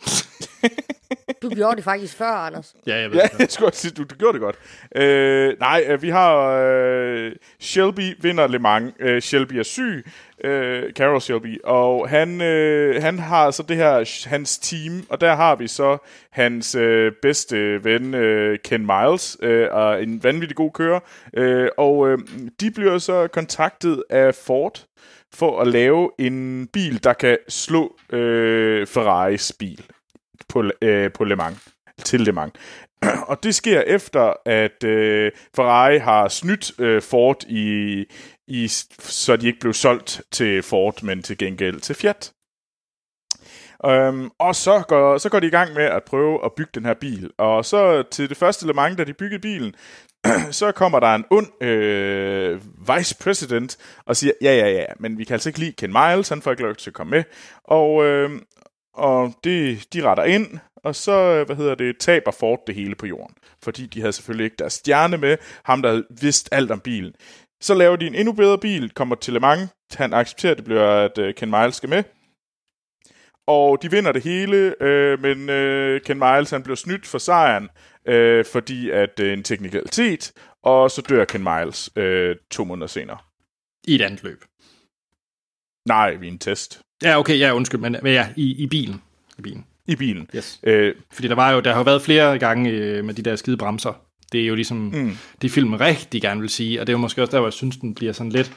Du 1.42 1.48
gjorde 1.48 1.76
det 1.76 1.84
faktisk 1.84 2.16
før, 2.16 2.26
Anders. 2.26 2.74
Ja, 2.86 2.96
jeg 2.96 3.10
ved 3.10 3.16
Ja, 3.18 3.22
det. 3.32 3.38
jeg 3.38 3.50
skulle 3.50 3.74
sige, 3.74 3.92
du, 3.92 4.02
du 4.04 4.14
gjorde 4.14 4.32
det 4.32 4.40
godt. 4.40 4.56
Øh, 4.96 5.54
nej, 5.60 5.84
øh, 5.88 6.02
vi 6.02 6.08
har 6.08 6.36
øh, 6.46 7.32
Shelby 7.60 8.16
vinder 8.22 8.46
Le 8.46 8.58
Mans. 8.58 8.92
Øh, 9.00 9.22
Shelby 9.22 9.52
er 9.52 9.62
syg, 9.62 10.04
øh, 10.44 10.92
Carol 10.92 11.20
Shelby, 11.20 11.60
og 11.64 12.08
han, 12.08 12.40
øh, 12.40 13.02
han 13.02 13.18
har 13.18 13.50
så 13.50 13.62
det 13.62 13.76
her, 13.76 14.28
hans 14.28 14.58
team, 14.58 15.06
og 15.08 15.20
der 15.20 15.34
har 15.34 15.56
vi 15.56 15.68
så 15.68 15.98
hans 16.30 16.74
øh, 16.74 17.12
bedste 17.22 17.84
ven, 17.84 18.14
øh, 18.14 18.58
Ken 18.64 18.86
Miles, 18.86 19.36
øh, 19.42 19.68
og 19.70 20.02
en 20.02 20.24
vanvittig 20.24 20.56
god 20.56 20.70
kører, 20.72 21.00
øh, 21.34 21.68
og 21.78 22.08
øh, 22.08 22.18
de 22.60 22.70
bliver 22.70 22.98
så 22.98 23.26
kontaktet 23.28 24.02
af 24.10 24.34
Ford 24.34 24.84
for 25.34 25.60
at 25.60 25.66
lave 25.66 26.10
en 26.18 26.66
bil, 26.72 27.04
der 27.04 27.12
kan 27.12 27.38
slå 27.48 27.96
øh, 28.12 28.86
Ferraris 28.86 29.52
bil 29.58 29.84
på, 30.50 30.64
øh, 30.82 31.12
på 31.12 31.24
Le 31.24 31.36
Mans, 31.36 31.68
til 32.04 32.20
Le 32.20 32.32
Mans. 32.32 32.52
Og 33.30 33.42
det 33.42 33.54
sker 33.54 33.80
efter, 33.80 34.32
at 34.46 34.84
øh, 34.84 35.32
Ferrari 35.56 35.98
har 35.98 36.28
snydt 36.28 36.80
øh, 36.80 37.02
Ford 37.02 37.44
i, 37.48 38.04
i, 38.48 38.68
så 38.98 39.36
de 39.36 39.46
ikke 39.46 39.60
blev 39.60 39.72
solgt 39.72 40.22
til 40.30 40.62
Ford, 40.62 41.02
men 41.02 41.22
til 41.22 41.38
gengæld 41.38 41.80
til 41.80 41.94
Fiat. 41.94 42.32
Um, 43.84 44.32
og 44.38 44.56
så 44.56 44.82
går, 44.88 45.18
så 45.18 45.28
går 45.28 45.40
de 45.40 45.46
i 45.46 45.50
gang 45.50 45.74
med 45.74 45.84
at 45.84 46.02
prøve 46.04 46.44
at 46.44 46.52
bygge 46.56 46.70
den 46.74 46.84
her 46.84 46.94
bil. 46.94 47.30
Og 47.38 47.64
så 47.64 48.02
til 48.02 48.28
det 48.28 48.36
første 48.36 48.66
Le 48.66 48.72
Mans, 48.72 48.96
da 48.96 49.04
de 49.04 49.14
byggede 49.14 49.40
bilen, 49.40 49.74
så 50.50 50.72
kommer 50.72 51.00
der 51.00 51.14
en 51.14 51.24
ond 51.30 51.62
øh, 51.62 52.60
vice 52.96 53.16
president 53.20 53.76
og 54.06 54.16
siger, 54.16 54.32
ja, 54.42 54.54
ja, 54.56 54.68
ja, 54.68 54.84
men 54.98 55.18
vi 55.18 55.24
kan 55.24 55.34
altså 55.34 55.48
ikke 55.48 55.58
lide 55.58 55.72
Ken 55.72 55.92
Miles, 55.92 56.28
han 56.28 56.42
får 56.42 56.50
ikke 56.50 56.62
lov 56.62 56.74
til 56.74 56.90
at 56.90 56.94
komme 56.94 57.10
med. 57.10 57.24
Og, 57.64 58.04
øh, 58.04 58.30
og 59.00 59.34
det, 59.44 59.86
de 59.92 60.02
retter 60.02 60.24
ind, 60.24 60.58
og 60.76 60.94
så, 60.94 61.12
øh, 61.12 61.46
hvad 61.46 61.56
hedder 61.56 61.74
det, 61.74 61.98
taber 61.98 62.30
Ford 62.30 62.62
det 62.66 62.74
hele 62.74 62.94
på 62.94 63.06
jorden. 63.06 63.34
Fordi 63.62 63.86
de 63.86 64.00
havde 64.00 64.12
selvfølgelig 64.12 64.44
ikke 64.44 64.56
deres 64.58 64.72
stjerne 64.72 65.16
med, 65.16 65.36
ham 65.64 65.82
der 65.82 65.88
havde 65.88 66.06
vidst 66.20 66.48
alt 66.52 66.70
om 66.70 66.80
bilen. 66.80 67.14
Så 67.60 67.74
laver 67.74 67.96
de 67.96 68.06
en 68.06 68.14
endnu 68.14 68.32
bedre 68.32 68.58
bil, 68.58 68.90
kommer 68.90 69.16
til 69.16 69.32
Le 69.32 69.40
Mans, 69.40 69.70
han 69.94 70.12
accepterer, 70.14 70.52
at 70.52 70.56
det 70.56 70.64
bliver, 70.64 71.04
at 71.04 71.18
øh, 71.18 71.34
Ken 71.34 71.50
Miles 71.50 71.74
skal 71.74 71.88
med. 71.88 72.02
Og 73.46 73.82
de 73.82 73.90
vinder 73.90 74.12
det 74.12 74.22
hele, 74.22 74.82
øh, 74.82 75.20
men 75.20 75.50
øh, 75.50 76.00
Ken 76.00 76.18
Miles 76.18 76.50
han 76.50 76.62
bliver 76.62 76.76
snydt 76.76 77.06
for 77.06 77.18
sejren, 77.18 77.68
øh, 78.06 78.44
fordi 78.44 78.90
at 78.90 79.18
det 79.18 79.28
er 79.28 79.32
en 79.32 79.42
teknikalitet, 79.42 80.32
og 80.62 80.90
så 80.90 81.02
dør 81.02 81.24
Ken 81.24 81.42
Miles 81.42 81.90
øh, 81.96 82.36
to 82.50 82.64
måneder 82.64 82.86
senere. 82.86 83.18
I 83.86 83.94
et 83.94 84.02
andet 84.02 84.22
løb. 84.22 84.44
Nej, 85.88 86.14
vi 86.14 86.26
er 86.26 86.32
en 86.32 86.38
test. 86.38 86.82
Ja, 87.02 87.18
okay, 87.18 87.38
ja, 87.38 87.54
undskyld, 87.54 87.80
men, 87.80 87.96
men 88.02 88.12
ja, 88.12 88.28
i, 88.36 88.62
i 88.62 88.66
bilen. 88.66 89.02
I 89.38 89.42
bilen. 89.42 89.64
I 89.86 89.96
bilen. 89.96 90.28
Yes. 90.36 90.60
Øh, 90.62 90.94
Fordi 91.12 91.28
der 91.28 91.34
var 91.34 91.50
jo, 91.52 91.60
der 91.60 91.70
har 91.70 91.78
jo 91.78 91.84
været 91.84 92.02
flere 92.02 92.38
gange 92.38 92.70
øh, 92.70 93.04
med 93.04 93.14
de 93.14 93.22
der 93.22 93.36
skide 93.36 93.56
bremser. 93.56 93.92
Det 94.32 94.42
er 94.42 94.46
jo 94.46 94.54
ligesom, 94.54 94.76
mm. 94.76 95.16
de 95.42 95.50
filmen 95.50 95.80
rigtig 95.80 96.22
gerne 96.22 96.40
vil 96.40 96.50
sige, 96.50 96.80
og 96.80 96.86
det 96.86 96.92
er 96.92 96.94
jo 96.94 96.98
måske 96.98 97.22
også 97.22 97.30
der, 97.30 97.38
hvor 97.38 97.46
jeg 97.46 97.52
synes, 97.52 97.76
den 97.76 97.94
bliver 97.94 98.12
sådan 98.12 98.32
lidt, 98.32 98.52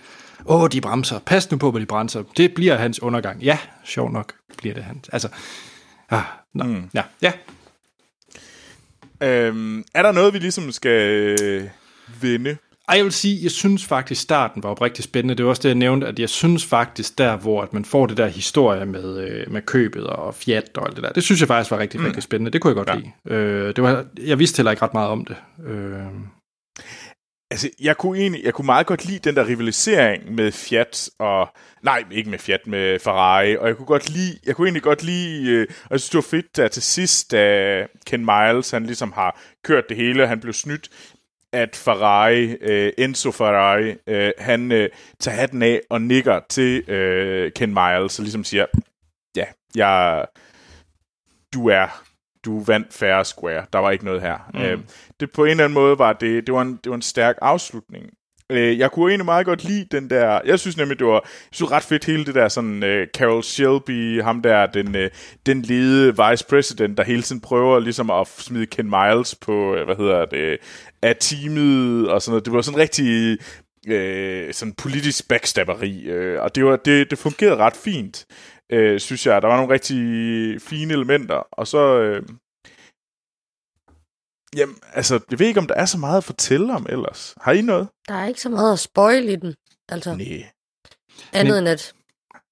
åh, 0.46 0.70
de 0.72 0.82
bremser, 0.82 1.20
pas 1.20 1.52
nu 1.52 1.58
på, 1.58 1.72
hvad 1.72 1.82
de 1.82 1.86
bremser. 1.86 2.24
Det 2.38 2.54
bliver 2.54 2.76
hans 2.76 3.02
undergang. 3.02 3.42
Ja, 3.42 3.58
sjov 3.86 4.12
nok 4.12 4.34
bliver 4.58 4.76
det 4.76 4.84
hans. 4.84 5.10
Altså, 5.10 5.30
ah, 6.10 6.24
nå, 6.54 6.64
mm. 6.64 6.90
ja, 6.94 7.04
ja. 7.22 7.32
øh, 9.22 9.84
er 9.94 10.02
der 10.02 10.12
noget, 10.12 10.34
vi 10.34 10.40
ligesom 10.40 10.72
skal 10.72 11.40
øh, 11.42 11.68
vinde? 12.22 12.58
Ej, 12.90 12.96
jeg 12.98 13.04
vil 13.04 13.12
sige, 13.12 13.44
jeg 13.44 13.52
synes 13.52 13.86
faktisk, 13.86 14.22
starten 14.22 14.64
var 14.64 14.70
oprigtig 14.70 15.04
spændende. 15.04 15.36
Det 15.36 15.46
var 15.46 15.50
også 15.50 15.62
det, 15.62 15.70
jeg 15.70 15.76
nævnte, 15.76 16.08
at 16.08 16.20
jeg 16.20 16.30
synes 16.30 16.66
faktisk, 16.66 17.18
der 17.18 17.38
hvor 17.38 17.62
at 17.62 17.74
man 17.74 17.86
får 17.86 18.06
det 18.06 18.18
der 18.18 18.28
historie 18.28 18.86
med, 18.86 19.18
øh, 19.28 19.52
med 19.52 19.62
købet 19.62 20.08
og 20.08 20.36
Fiat 20.36 20.78
og 20.78 20.88
alt 20.88 20.96
det 20.96 21.04
der, 21.04 21.12
det 21.12 21.24
synes 21.24 21.42
jeg 21.42 21.48
faktisk 21.48 21.72
var 21.72 21.80
rigtig, 21.80 22.00
mm. 22.00 22.06
rigtig 22.06 22.24
spændende. 22.24 22.52
Det 22.52 22.62
kunne 22.62 22.70
jeg 22.70 22.86
godt 22.86 22.90
ja. 22.90 22.96
lide. 22.96 23.38
Øh, 23.38 23.76
det 23.76 23.84
var, 23.84 24.06
jeg 24.24 24.40
vidste 24.40 24.58
heller 24.58 24.72
ikke 24.72 24.84
ret 24.84 24.94
meget 24.94 25.10
om 25.10 25.26
det. 25.26 25.36
Øh, 25.68 26.06
Altså, 27.54 27.70
jeg 27.82 27.98
kunne 27.98 28.20
egentlig, 28.20 28.44
jeg 28.44 28.54
kunne 28.54 28.66
meget 28.66 28.86
godt 28.86 29.06
lide 29.06 29.20
den 29.20 29.36
der 29.36 29.48
rivalisering 29.48 30.36
med 30.36 30.52
Fiat 30.52 31.10
og... 31.20 31.50
Nej, 31.84 32.04
ikke 32.12 32.30
med 32.30 32.40
Fiat, 32.40 32.68
med 32.68 33.00
Ferrari. 33.00 33.58
Og 33.58 33.68
jeg 33.68 33.78
kunne 33.78 33.86
godt 33.86 34.10
lide... 34.10 34.40
Jeg 34.46 34.56
kunne 34.56 34.68
egentlig 34.68 34.84
godt 34.84 35.04
lide... 35.04 35.50
Øh, 35.50 35.68
og 35.70 35.92
jeg 35.92 36.00
synes, 36.00 36.10
det 36.10 36.16
var 36.16 36.38
fedt, 36.38 36.60
at 36.60 36.72
til 36.72 36.84
sidst, 36.84 37.32
da 37.32 37.88
Ken 38.06 38.26
Miles, 38.26 38.72
han 38.72 38.86
ligesom 38.86 39.12
har 39.12 39.42
kørt 39.64 39.84
det 39.90 39.98
hele, 39.98 40.24
og 40.24 40.30
han 40.30 40.40
blev 40.40 40.54
snydt, 40.54 40.90
at 41.54 41.76
Ferrari, 41.76 42.58
øh, 42.62 42.92
Enzo 42.98 43.32
Ferrari, 43.32 43.96
øh, 44.08 44.32
han 44.38 44.72
øh, 44.72 44.90
tager 45.20 45.36
hatten 45.36 45.62
af 45.62 45.82
og 45.90 46.02
nikker 46.02 46.40
til 46.50 46.90
øh, 46.90 47.52
Ken 47.52 47.70
Miles, 47.74 48.20
og 48.20 48.24
ligesom 48.24 48.44
siger, 48.44 48.66
ja, 49.36 49.46
jeg, 49.76 50.26
du 51.54 51.70
er 51.70 52.04
du 52.46 52.64
vandt 52.64 52.94
fair 52.94 53.24
square. 53.24 53.66
Der 53.74 53.80
var 53.80 53.92
ikke 53.92 54.06
noget 54.06 54.22
her. 54.22 54.38
Mm. 54.54 54.62
Øh, 54.62 54.80
det 55.20 55.32
på 55.32 55.44
en 55.44 55.52
eller 55.52 55.64
anden 55.64 55.74
måde 55.74 56.00
var 56.00 56.14
det, 56.14 56.48
det 56.48 56.54
var 56.54 56.62
en, 56.62 56.80
det 56.84 56.90
var 56.90 56.96
en 56.96 57.02
stærk 57.02 57.36
afslutning. 57.42 58.06
Øh, 58.50 58.80
jeg 58.80 58.92
kunne 58.92 59.12
egentlig 59.12 59.26
meget 59.26 59.46
godt 59.46 59.64
lide 59.64 59.86
den 59.92 60.10
der... 60.10 60.42
Jeg 60.46 60.60
synes 60.60 60.78
nemlig, 60.78 61.00
det 61.00 61.08
var 61.08 61.14
jeg 61.14 61.22
synes, 61.52 61.72
ret 61.72 61.84
fedt 61.84 62.06
hele 62.06 62.26
det 62.26 62.36
der 62.36 62.48
sådan... 62.48 62.84
Uh, 62.84 63.08
Carol 63.18 63.44
Shelby, 63.44 64.22
ham 64.22 64.42
der, 64.42 64.66
den, 64.66 64.96
uh, 64.96 65.02
den 65.46 65.62
lede 65.62 66.30
vice 66.30 66.46
president, 66.50 66.98
der 66.98 67.04
hele 67.04 67.22
tiden 67.22 67.42
prøver 67.42 67.80
ligesom 67.80 68.10
at 68.10 68.28
smide 68.28 68.66
Ken 68.66 68.90
Miles 68.90 69.36
på, 69.36 69.76
uh, 69.76 69.86
hvad 69.86 69.96
hedder 69.96 70.26
det, 70.26 70.58
af 71.04 71.16
teamet 71.20 72.10
og 72.10 72.22
sådan 72.22 72.32
noget. 72.32 72.46
Det 72.46 72.54
var 72.54 72.62
sådan 72.62 72.80
rigtig 72.80 73.38
uh, 73.88 74.54
sådan 74.54 74.74
politisk 74.74 75.28
backstabberi, 75.28 76.12
uh, 76.12 76.44
og 76.44 76.56
det, 76.56 76.66
var, 76.66 76.76
det, 76.76 77.10
det 77.12 77.18
fungerede 77.18 77.56
ret 77.58 77.76
fint, 77.76 78.26
uh, 78.74 78.98
synes 78.98 79.26
jeg. 79.26 79.42
Der 79.42 79.48
var 79.48 79.58
nogle 79.58 79.74
rigtig 79.74 79.98
fine 80.62 80.94
elementer, 80.94 81.36
og 81.52 81.68
så... 81.68 82.02
Uh, 82.02 82.36
Jamen, 84.56 84.76
altså, 84.94 85.20
jeg 85.32 85.40
ved 85.40 85.48
ikke, 85.48 85.60
om 85.60 85.68
der 85.68 85.76
er 85.76 85.86
så 85.86 85.98
meget 85.98 86.18
at 86.18 86.24
fortælle 86.24 86.74
om 86.74 86.86
ellers. 86.90 87.36
Har 87.42 87.52
I 87.52 87.62
noget? 87.62 87.88
Der 88.08 88.14
er 88.14 88.26
ikke 88.28 88.42
så 88.42 88.50
meget 88.50 88.74
at 88.74 88.80
spoil 88.80 89.30
i 89.30 89.36
den. 89.36 89.56
Altså, 89.90 90.16
Nej. 90.16 90.44
andet 91.34 91.60
end 91.60 91.68
at... 91.68 91.94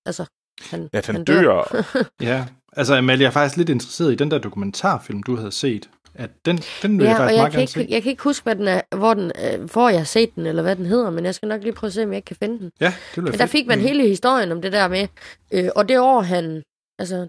Altså, 0.06 0.26
han, 0.62 0.90
At 0.94 1.06
han, 1.06 1.16
han 1.16 1.26
dør. 1.26 1.42
dør. 1.42 1.84
Ja, 2.30 2.48
altså 2.74 2.96
Amalie, 2.96 3.22
jeg 3.24 3.28
er 3.28 3.32
faktisk 3.32 3.58
lidt 3.58 3.70
interesseret 3.70 4.12
i 4.12 4.16
den 4.16 4.32
der 4.32 4.38
dokumentarfilm, 4.38 5.24
du 5.24 5.36
havde 5.36 5.52
set. 5.52 5.90
At 6.16 6.30
den, 6.46 6.58
den 6.82 6.98
vil 7.00 7.06
Ja, 7.06 7.12
jeg 7.12 7.20
og 7.20 7.24
faktisk 7.24 7.36
jeg 7.36 7.42
meget 7.42 7.52
kan, 7.52 7.62
ikke, 7.62 7.72
se. 7.72 7.88
jeg 7.90 8.04
kan 8.04 8.10
ikke 8.10 8.24
huske, 8.24 8.44
hvad 8.44 8.56
den 8.56 8.68
er, 8.68 8.82
hvor, 8.96 9.14
den, 9.14 9.32
øh, 9.54 9.72
hvor 9.72 9.90
jeg 9.90 10.00
har 10.00 10.06
set 10.06 10.36
den, 10.36 10.46
eller 10.46 10.62
hvad 10.62 10.76
den 10.76 10.86
hedder, 10.86 11.10
men 11.10 11.26
jeg 11.26 11.36
skal 11.36 11.48
nok 11.50 11.62
lige 11.64 11.74
prøve 11.74 11.88
at 11.88 11.94
se, 11.94 12.04
om 12.04 12.10
jeg 12.10 12.16
ikke 12.18 12.26
kan 12.26 12.36
finde 12.36 12.60
den. 12.60 12.72
Ja, 12.82 12.94
det 13.16 13.24
Men 13.24 13.34
der 13.34 13.46
fik 13.46 13.68
man 13.68 13.78
Mm. 13.80 13.84
hele 13.86 14.08
historien 14.08 14.52
om 14.52 14.62
det 14.62 14.72
der 14.72 14.88
med, 14.88 15.08
øh, 15.52 15.70
og 15.76 15.90
det 15.90 16.00
år 16.00 16.22
han, 16.22 16.64
altså 17.00 17.28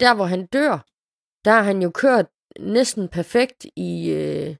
der 0.00 0.14
hvor 0.14 0.24
han 0.24 0.46
dør, 0.46 0.84
der 1.44 1.50
har 1.50 1.62
han 1.62 1.82
jo 1.82 1.90
kørt 1.90 2.26
næsten 2.60 3.08
perfekt 3.08 3.66
i, 3.76 4.10
øh, 4.10 4.54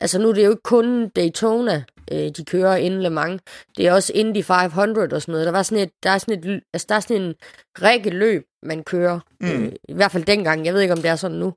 altså 0.00 0.18
nu 0.18 0.28
er 0.28 0.32
det 0.32 0.44
jo 0.44 0.50
ikke 0.50 0.62
kun 0.62 1.08
Daytona, 1.08 1.82
øh, 2.12 2.28
de 2.28 2.44
kører 2.44 2.76
inden 2.76 3.02
Le 3.02 3.10
Mans, 3.10 3.42
det 3.76 3.86
er 3.86 3.92
også 3.92 4.12
Indy 4.14 4.44
500 4.44 5.08
og 5.12 5.22
sådan 5.22 5.32
noget. 5.32 5.46
Der, 5.46 5.52
var 5.52 5.62
sådan 5.62 5.82
et, 5.82 5.90
der, 6.02 6.10
er 6.10 6.18
sådan 6.18 6.38
et, 6.38 6.60
altså, 6.72 6.86
der 6.88 6.94
er 6.94 7.00
sådan 7.00 7.22
en 7.22 7.34
række 7.82 8.10
løb, 8.10 8.44
man 8.62 8.84
kører, 8.84 9.20
mm. 9.40 9.50
øh, 9.50 9.72
i 9.88 9.92
hvert 9.94 10.10
fald 10.12 10.24
dengang, 10.24 10.66
jeg 10.66 10.74
ved 10.74 10.80
ikke 10.80 10.94
om 10.94 11.00
det 11.02 11.10
er 11.10 11.16
sådan 11.16 11.36
nu. 11.36 11.54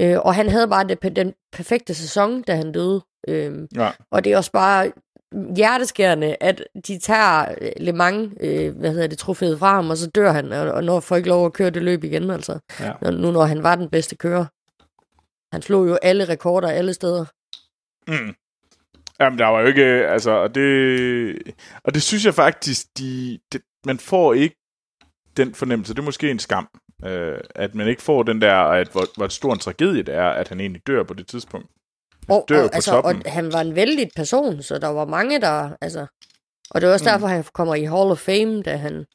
Øh, 0.00 0.18
og 0.18 0.34
han 0.34 0.48
havde 0.48 0.68
bare 0.68 0.84
det, 0.88 1.16
den 1.16 1.34
perfekte 1.52 1.94
sæson, 1.94 2.42
da 2.42 2.56
han 2.56 2.72
døde. 2.72 3.00
Øh, 3.28 3.68
Ja. 3.76 3.90
og 4.10 4.24
det 4.24 4.32
er 4.32 4.36
også 4.36 4.52
bare 4.52 4.92
hjerteskærende, 5.56 6.36
at 6.40 6.62
de 6.86 6.98
tager 6.98 7.44
øh, 7.60 7.70
Le 7.76 7.92
Mans, 7.92 8.32
øh, 8.40 8.76
hvad 8.78 8.90
hedder 8.92 9.06
det, 9.06 9.18
trofæet 9.18 9.58
fra 9.58 9.74
ham, 9.74 9.90
og 9.90 9.96
så 9.96 10.10
dør 10.10 10.32
han, 10.32 10.52
og, 10.52 10.70
og 10.72 10.84
når 10.84 11.00
folk 11.00 11.26
lov 11.26 11.46
at 11.46 11.52
køre 11.52 11.70
det 11.70 11.82
løb 11.82 12.04
igen, 12.04 12.30
altså. 12.30 12.58
Ja. 12.80 12.92
Når, 13.02 13.10
nu 13.10 13.30
når 13.30 13.44
han 13.44 13.62
var 13.62 13.74
den 13.76 13.88
bedste 13.90 14.16
kører. 14.16 14.44
Han 15.52 15.62
slog 15.62 15.88
jo 15.88 15.94
alle 16.02 16.24
rekorder 16.24 16.68
alle 16.68 16.94
steder. 16.94 17.24
Mm. 18.08 18.34
Jamen, 19.20 19.38
der 19.38 19.46
var 19.46 19.60
jo 19.60 19.66
ikke, 19.66 19.84
altså, 19.84 20.30
og 20.30 20.54
det, 20.54 21.38
og 21.84 21.94
det 21.94 22.02
synes 22.02 22.24
jeg 22.24 22.34
faktisk, 22.34 22.86
de, 22.98 23.38
det, 23.52 23.62
man 23.86 23.98
får 23.98 24.34
ikke 24.34 24.56
den 25.36 25.54
fornemmelse. 25.54 25.94
Det 25.94 25.98
er 25.98 26.04
måske 26.04 26.30
en 26.30 26.38
skam, 26.38 26.68
øh, 27.04 27.38
at 27.54 27.74
man 27.74 27.88
ikke 27.88 28.02
får 28.02 28.22
den 28.22 28.42
der, 28.42 28.54
at 28.54 28.88
hvor, 28.88 29.06
hvor 29.16 29.28
stor 29.28 29.52
en 29.52 29.58
tragedie 29.58 30.02
det 30.02 30.14
er, 30.14 30.28
at 30.28 30.48
han 30.48 30.60
egentlig 30.60 30.86
dør 30.86 31.02
på 31.02 31.14
det 31.14 31.26
tidspunkt. 31.26 31.66
Han 32.28 32.36
Og, 32.36 32.46
dør 32.48 32.62
og, 32.64 32.70
på 32.70 32.74
altså, 32.74 32.90
toppen. 32.90 33.22
og 33.26 33.32
han 33.32 33.52
var 33.52 33.60
en 33.60 33.74
vældig 33.74 34.10
person, 34.16 34.62
så 34.62 34.78
der 34.78 34.88
var 34.88 35.04
mange, 35.04 35.40
der... 35.40 35.70
Altså, 35.80 36.06
og 36.70 36.80
det 36.80 36.88
er 36.88 36.92
også 36.92 37.04
Mm. 37.04 37.10
derfor, 37.12 37.26
han 37.26 37.44
kommer 37.54 37.74
i 37.74 37.84
Hall 37.84 38.10
of 38.10 38.18
Fame, 38.18 38.62
da 38.62 38.76
han... 38.76 39.06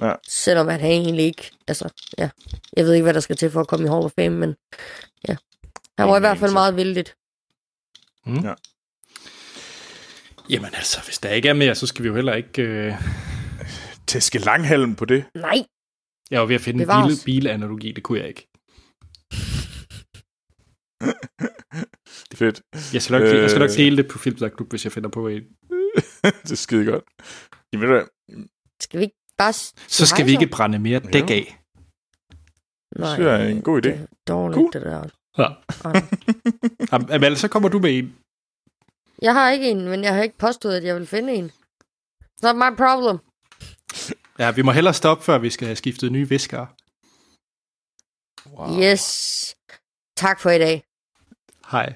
Ja. 0.00 0.12
Selvom 0.28 0.68
han 0.68 0.80
egentlig 0.80 1.24
ikke... 1.24 1.50
Altså, 1.68 1.88
ja. 2.18 2.30
Jeg 2.76 2.84
ved 2.84 2.92
ikke, 2.92 3.02
hvad 3.02 3.14
der 3.14 3.20
skal 3.20 3.36
til 3.36 3.50
for 3.50 3.60
at 3.60 3.68
komme 3.68 3.86
i 3.86 3.88
Hall 3.88 4.04
of 4.04 4.12
Fame, 4.18 4.36
men... 4.36 4.54
Ja. 5.28 5.36
Han 5.98 6.08
var 6.08 6.16
i 6.16 6.20
hvert 6.20 6.38
fald 6.38 6.52
meget 6.52 6.76
vældigt. 6.76 7.14
Mm. 8.26 8.34
Ja. 8.44 8.54
Jamen 10.50 10.70
altså, 10.74 11.00
hvis 11.04 11.18
der 11.18 11.30
ikke 11.30 11.48
er 11.48 11.52
mere, 11.54 11.74
så 11.74 11.86
skal 11.86 12.02
vi 12.02 12.08
jo 12.08 12.14
heller 12.14 12.34
ikke... 12.34 12.62
Øh... 12.62 12.94
Tæske 14.06 14.38
langhalm 14.38 14.94
på 14.94 15.04
det. 15.04 15.24
Nej, 15.34 15.64
Jeg 16.30 16.40
var 16.40 16.46
ved 16.46 16.54
at 16.54 16.60
finde 16.60 16.82
en 16.84 16.90
bil, 17.08 17.16
bilanalogi, 17.24 17.92
det 17.92 18.02
kunne 18.04 18.18
jeg 18.18 18.28
ikke. 18.28 18.48
Fedt. 22.38 22.62
Jeg 22.94 23.02
skal 23.02 23.12
nok, 23.20 23.22
øh... 23.22 23.34
jeg 23.42 23.50
skal 23.50 23.60
nok 23.60 23.70
Øh. 23.70 23.76
dele 23.76 23.96
det 23.96 24.08
på 24.08 24.18
Filmsnak 24.18 24.52
Klub, 24.56 24.70
hvis 24.70 24.84
jeg 24.84 24.92
finder 24.92 25.10
på 25.10 25.28
en. 25.28 25.42
det 26.42 26.52
er 26.52 26.56
skide 26.56 26.84
godt. 26.84 27.04
Jamen, 27.72 27.88
ved 27.88 28.02
skal 28.80 29.00
vi 29.00 29.04
ikke 29.04 29.16
bare... 29.38 29.52
Så 29.88 30.06
skal 30.06 30.26
vi 30.26 30.30
ikke 30.30 30.46
brænde 30.46 30.78
mere 30.78 30.98
dæk 30.98 31.30
af. 31.30 31.58
Nej, 32.96 33.08
jeg 33.08 33.44
er 33.44 33.48
en 33.48 33.62
god 33.62 33.86
idé. 33.86 33.88
Det 33.88 34.00
er 34.00 34.06
dårligt, 34.28 34.54
Cool. 34.56 34.72
det 34.72 34.82
der. 34.82 35.08
Ja. 35.38 35.48
Ej. 35.84 36.02
Am- 36.92 37.12
Amalie, 37.14 37.36
så 37.36 37.48
kommer 37.48 37.68
du 37.68 37.78
med 37.78 37.98
en. 37.98 38.16
Jeg 39.22 39.32
har 39.34 39.50
ikke 39.50 39.70
en, 39.70 39.88
men 39.88 40.04
jeg 40.04 40.14
har 40.14 40.22
ikke 40.22 40.38
påstået, 40.38 40.76
at 40.76 40.84
jeg 40.84 40.94
vil 40.96 41.06
finde 41.06 41.32
en. 41.34 41.50
It's 42.22 42.42
not 42.42 42.56
my 42.56 42.76
problem. 42.76 43.18
Ja, 44.38 44.50
vi 44.50 44.62
må 44.62 44.72
hellere 44.72 44.94
stoppe, 44.94 45.24
før 45.24 45.38
vi 45.38 45.50
skal 45.50 45.66
have 45.66 45.76
skiftet 45.76 46.12
nye 46.12 46.28
viskere. 46.28 46.66
Wow. 48.58 48.82
Yes. 48.82 49.04
Tak 50.16 50.40
for 50.40 50.50
i 50.50 50.58
dag. 50.58 50.82
Hej. 51.70 51.94